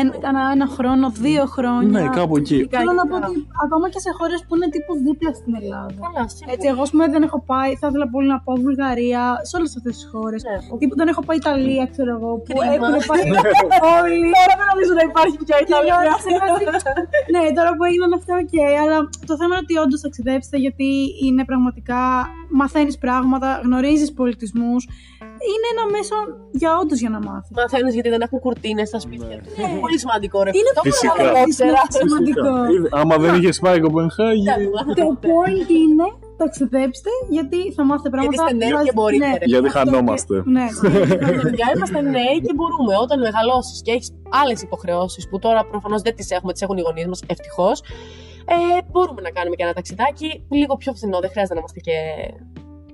ένα, 0.00 0.12
ένα, 0.30 0.40
ένα 0.56 0.66
χρόνο, 0.76 1.06
δύο 1.26 1.44
χρόνια. 1.56 2.00
Ναι, 2.00 2.08
κάπου 2.18 2.34
εκεί. 2.40 2.58
Θέλω 2.76 2.92
να 3.00 3.04
πω 3.10 3.14
Καλά. 3.16 3.26
ότι 3.28 3.38
ακόμα 3.64 3.86
και 3.92 4.00
σε 4.06 4.10
χώρες 4.18 4.40
που 4.46 4.52
είναι 4.56 4.68
τύπου 4.74 4.92
δίπλα 5.06 5.30
στην 5.40 5.52
Ελλάδα. 5.60 5.94
Καλά, 6.06 6.22
σίγουρα. 6.32 6.52
Έτσι, 6.54 6.66
εγώ, 6.72 6.82
ας 6.86 6.90
πούμε, 6.92 7.04
δεν 7.14 7.22
έχω 7.28 7.38
πάει. 7.52 7.70
Θα 7.80 7.86
ήθελα 7.90 8.06
πολύ 8.14 8.28
να 8.34 8.38
πάω 8.44 8.56
Βουλγαρία, 8.66 9.22
σε 9.48 9.52
όλες 9.58 9.70
αυτές 9.78 9.92
τις 9.98 10.06
χώρες. 10.12 10.40
Ναι. 10.48 10.56
Τύπου 10.80 10.94
δεν 11.00 11.08
έχω 11.12 11.22
πάει 11.26 11.36
Ιταλία, 11.44 11.84
ξέρω 11.94 12.10
εγώ, 12.18 12.30
που 12.44 12.44
Κρίμα. 12.48 12.86
έχουν 12.88 13.02
πάει 13.10 13.24
όλοι. 14.00 14.26
Τώρα 14.38 14.54
δεν 14.60 14.66
νομίζω 14.72 14.92
να 15.00 15.04
υπάρχει 15.10 15.36
πια 15.44 15.56
Και 15.68 15.74
λέω, 15.88 16.00
σε 16.24 16.30
φάση- 16.40 16.66
ναι, 17.34 17.42
τώρα 17.58 17.70
που 17.76 17.82
έγιναν 17.88 18.10
αυτά, 18.18 18.32
οκ. 18.42 18.54
αλλά 18.82 18.96
το 19.30 19.34
θέμα 19.40 19.52
είναι 19.54 19.64
ότι 19.66 19.74
όντως 19.84 20.00
ταξιδέψετε 20.04 20.56
γιατί 20.64 20.88
είναι 21.26 21.42
πραγματικά. 21.50 22.00
Μαθαίνεις 22.60 22.96
πράγματα, 23.04 23.48
γνωρίζεις 23.64 24.10
πολιτισμούς. 24.20 24.82
Είναι 25.52 25.66
ένα 25.74 25.84
μέσο 25.94 26.16
για 26.60 26.70
όντως 26.80 26.98
για 27.02 27.10
να 27.14 27.20
μάθεις. 27.26 27.50
Μαθαίνεις 27.56 27.94
γιατί 27.96 28.08
δεν 28.14 28.20
έχουν 28.26 28.38
κουρτίνες 28.44 28.88
στα 28.88 28.98
σπίτια 29.04 29.36
τους. 29.42 29.52
Είναι 29.58 29.78
πολύ 29.84 29.98
σημαντικό, 30.04 30.36
ρε. 30.42 30.50
Είναι 30.58 30.70
Το 30.74 30.82
Φυσικά. 30.86 31.12
ξέρω, 31.12 31.32
το 31.32 31.42
ήξερα. 31.48 31.70
Είναι 31.70 32.08
σημαντικό. 32.08 32.50
Είδε, 32.74 32.88
Άμα 33.00 33.14
δεν 33.24 33.32
είχες 33.38 33.58
πάει 33.64 33.78
Κοπενχάγη. 33.80 34.44
Το 35.00 35.06
point 35.28 35.68
είναι 35.82 36.06
ταξιδέψτε 36.36 37.10
γιατί 37.36 37.58
θα 37.76 37.82
μάθετε 37.84 38.08
πράγματα. 38.10 38.42
είστε 38.42 38.56
νέοι 38.62 38.68
Σας- 38.74 38.84
και 38.84 38.92
μπορείτε, 38.94 39.26
ρε. 39.40 39.44
Γιατί 39.52 39.66
αυτό 39.66 39.78
χανόμαστε. 39.78 40.34
και- 40.44 40.50
Ναι. 40.56 40.66
Παιδιά, 41.42 41.66
είμαστε 41.74 42.00
νέοι 42.16 42.36
και 42.46 42.52
μπορούμε. 42.56 42.92
Όταν 43.04 43.18
μεγαλώσεις 43.20 43.82
και 43.84 43.90
έχεις 43.96 44.08
άλλες 44.42 44.62
υποχρεώσεις 44.62 45.28
που 45.28 45.38
τώρα 45.38 45.60
προφανώς 45.72 46.00
δεν 46.02 46.14
τις 46.16 46.30
έχουμε, 46.30 46.52
τις 46.52 46.62
έχουν 46.62 46.76
οι 46.78 46.80
γονείς 46.80 47.06
μας, 47.06 47.20
ευτυχώς. 47.26 47.76
Ε, 48.54 48.56
μπορούμε 48.90 49.20
να 49.20 49.30
κάνουμε 49.30 49.54
και 49.56 49.62
ένα 49.62 49.72
ταξιδάκι 49.72 50.28
λίγο 50.50 50.76
πιο 50.76 50.92
φθηνό. 50.96 51.18
Δεν 51.20 51.30
χρειάζεται 51.30 51.54
να 51.54 51.60
είμαστε 51.60 51.80
και. 51.86 51.96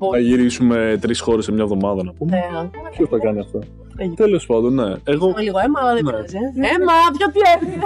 Θα 0.00 0.06
πολύ. 0.06 0.22
γυρίσουμε 0.22 0.98
τρεις 1.00 1.20
χώρες 1.20 1.44
σε 1.44 1.52
μια 1.52 1.62
εβδομάδα 1.62 2.04
να 2.04 2.12
πούμε. 2.12 2.30
Ναι, 2.36 2.68
Ποιος 2.90 3.08
θα 3.08 3.18
κάνει 3.18 3.38
αυτό; 3.40 3.58
Έγινε. 3.96 4.14
Τέλος 4.14 4.46
πάντων, 4.46 4.74
ναι. 4.74 4.82
Εγώ. 5.04 5.26
Έχουμε 5.26 5.42
λίγο 5.42 5.58
αίμα, 5.64 5.80
αλλά 5.82 5.94
δεν 5.94 6.04
Ναι. 6.04 6.10
πειράζει. 6.10 6.36
ε. 6.36 6.40
Αίμα, 6.68 6.92
πιο 7.16 7.26
τι 7.32 7.40
έμεινε. 7.54 7.82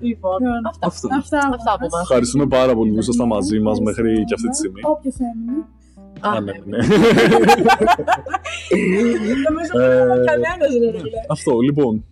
Λοιπόν, 0.08 0.38
αυτά. 0.68 0.86
Αυτό. 0.86 1.08
Αυτά, 1.18 1.38
Αυτά 1.38 1.72
από 1.72 1.84
εμάς. 1.84 2.00
Ευχαριστούμε 2.02 2.46
πάρα 2.46 2.74
πολύ 2.74 2.92
που 2.92 2.98
ήσασταν 2.98 3.26
μαζί 3.26 3.60
μας 3.60 3.80
μέχρι 3.80 4.24
και 4.24 4.34
αυτή 4.34 4.48
τη 4.48 4.56
στιγμή. 4.56 4.80
Όποιος 4.84 5.14
έμεινε. 5.18 5.64
Α, 6.20 6.30
Α, 6.30 6.40
ναι, 6.40 6.52
ναι. 6.64 6.76
Νομίζω 9.48 9.72
Ε, 9.80 10.00
ότι 10.00 10.24
κανένα 10.24 10.56
δεν 10.60 10.82
είναι. 10.82 10.98
Αυτό, 11.28 11.58
λοιπόν. 11.60 12.04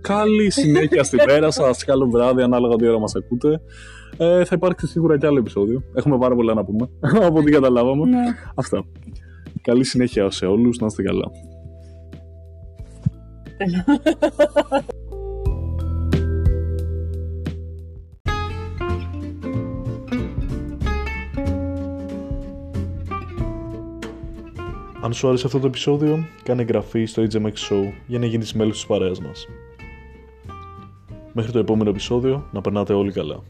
Καλή 0.00 0.50
συνέχεια 0.50 1.04
στην 1.04 1.18
πέρα 1.26 1.50
σας. 1.50 1.84
Καλό 1.84 2.06
βράδυ, 2.10 2.42
ανάλογα 2.42 2.76
τι 2.76 2.86
ώρα 2.88 2.98
μας 2.98 3.14
ακούτε. 3.14 3.60
Ε, 4.16 4.44
θα 4.44 4.54
υπάρξει 4.54 4.86
σίγουρα 4.86 5.18
και 5.18 5.26
άλλο 5.26 5.38
επεισόδιο. 5.38 5.82
Έχουμε 5.94 6.18
πάρα 6.18 6.34
πολλά 6.34 6.54
να 6.54 6.64
πούμε. 6.64 6.88
από 7.26 7.38
ό,τι 7.38 7.50
καταλάβαμε. 7.50 8.06
Ναι. 8.06 8.24
Αυτά. 8.54 8.84
Καλή 9.62 9.84
συνέχεια 9.84 10.30
σε 10.30 10.46
όλους. 10.46 10.78
Να 10.78 10.86
είστε 10.86 11.02
καλά. 11.02 11.30
Αν 25.02 25.12
σου 25.12 25.28
άρεσε 25.28 25.46
αυτό 25.46 25.58
το 25.58 25.66
επεισόδιο, 25.66 26.26
κάνε 26.42 26.62
εγγραφή 26.62 27.04
στο 27.04 27.22
HMX 27.32 27.52
Show 27.70 27.92
για 28.06 28.18
να 28.18 28.26
γίνεις 28.26 28.52
μέλος 28.52 28.74
της 28.74 28.86
παρέας 28.86 29.20
μας. 29.20 29.46
Μέχρι 31.32 31.52
το 31.52 31.58
επόμενο 31.58 31.90
επεισόδιο, 31.90 32.48
να 32.52 32.60
περνάτε 32.60 32.92
όλοι 32.92 33.12
καλά. 33.12 33.42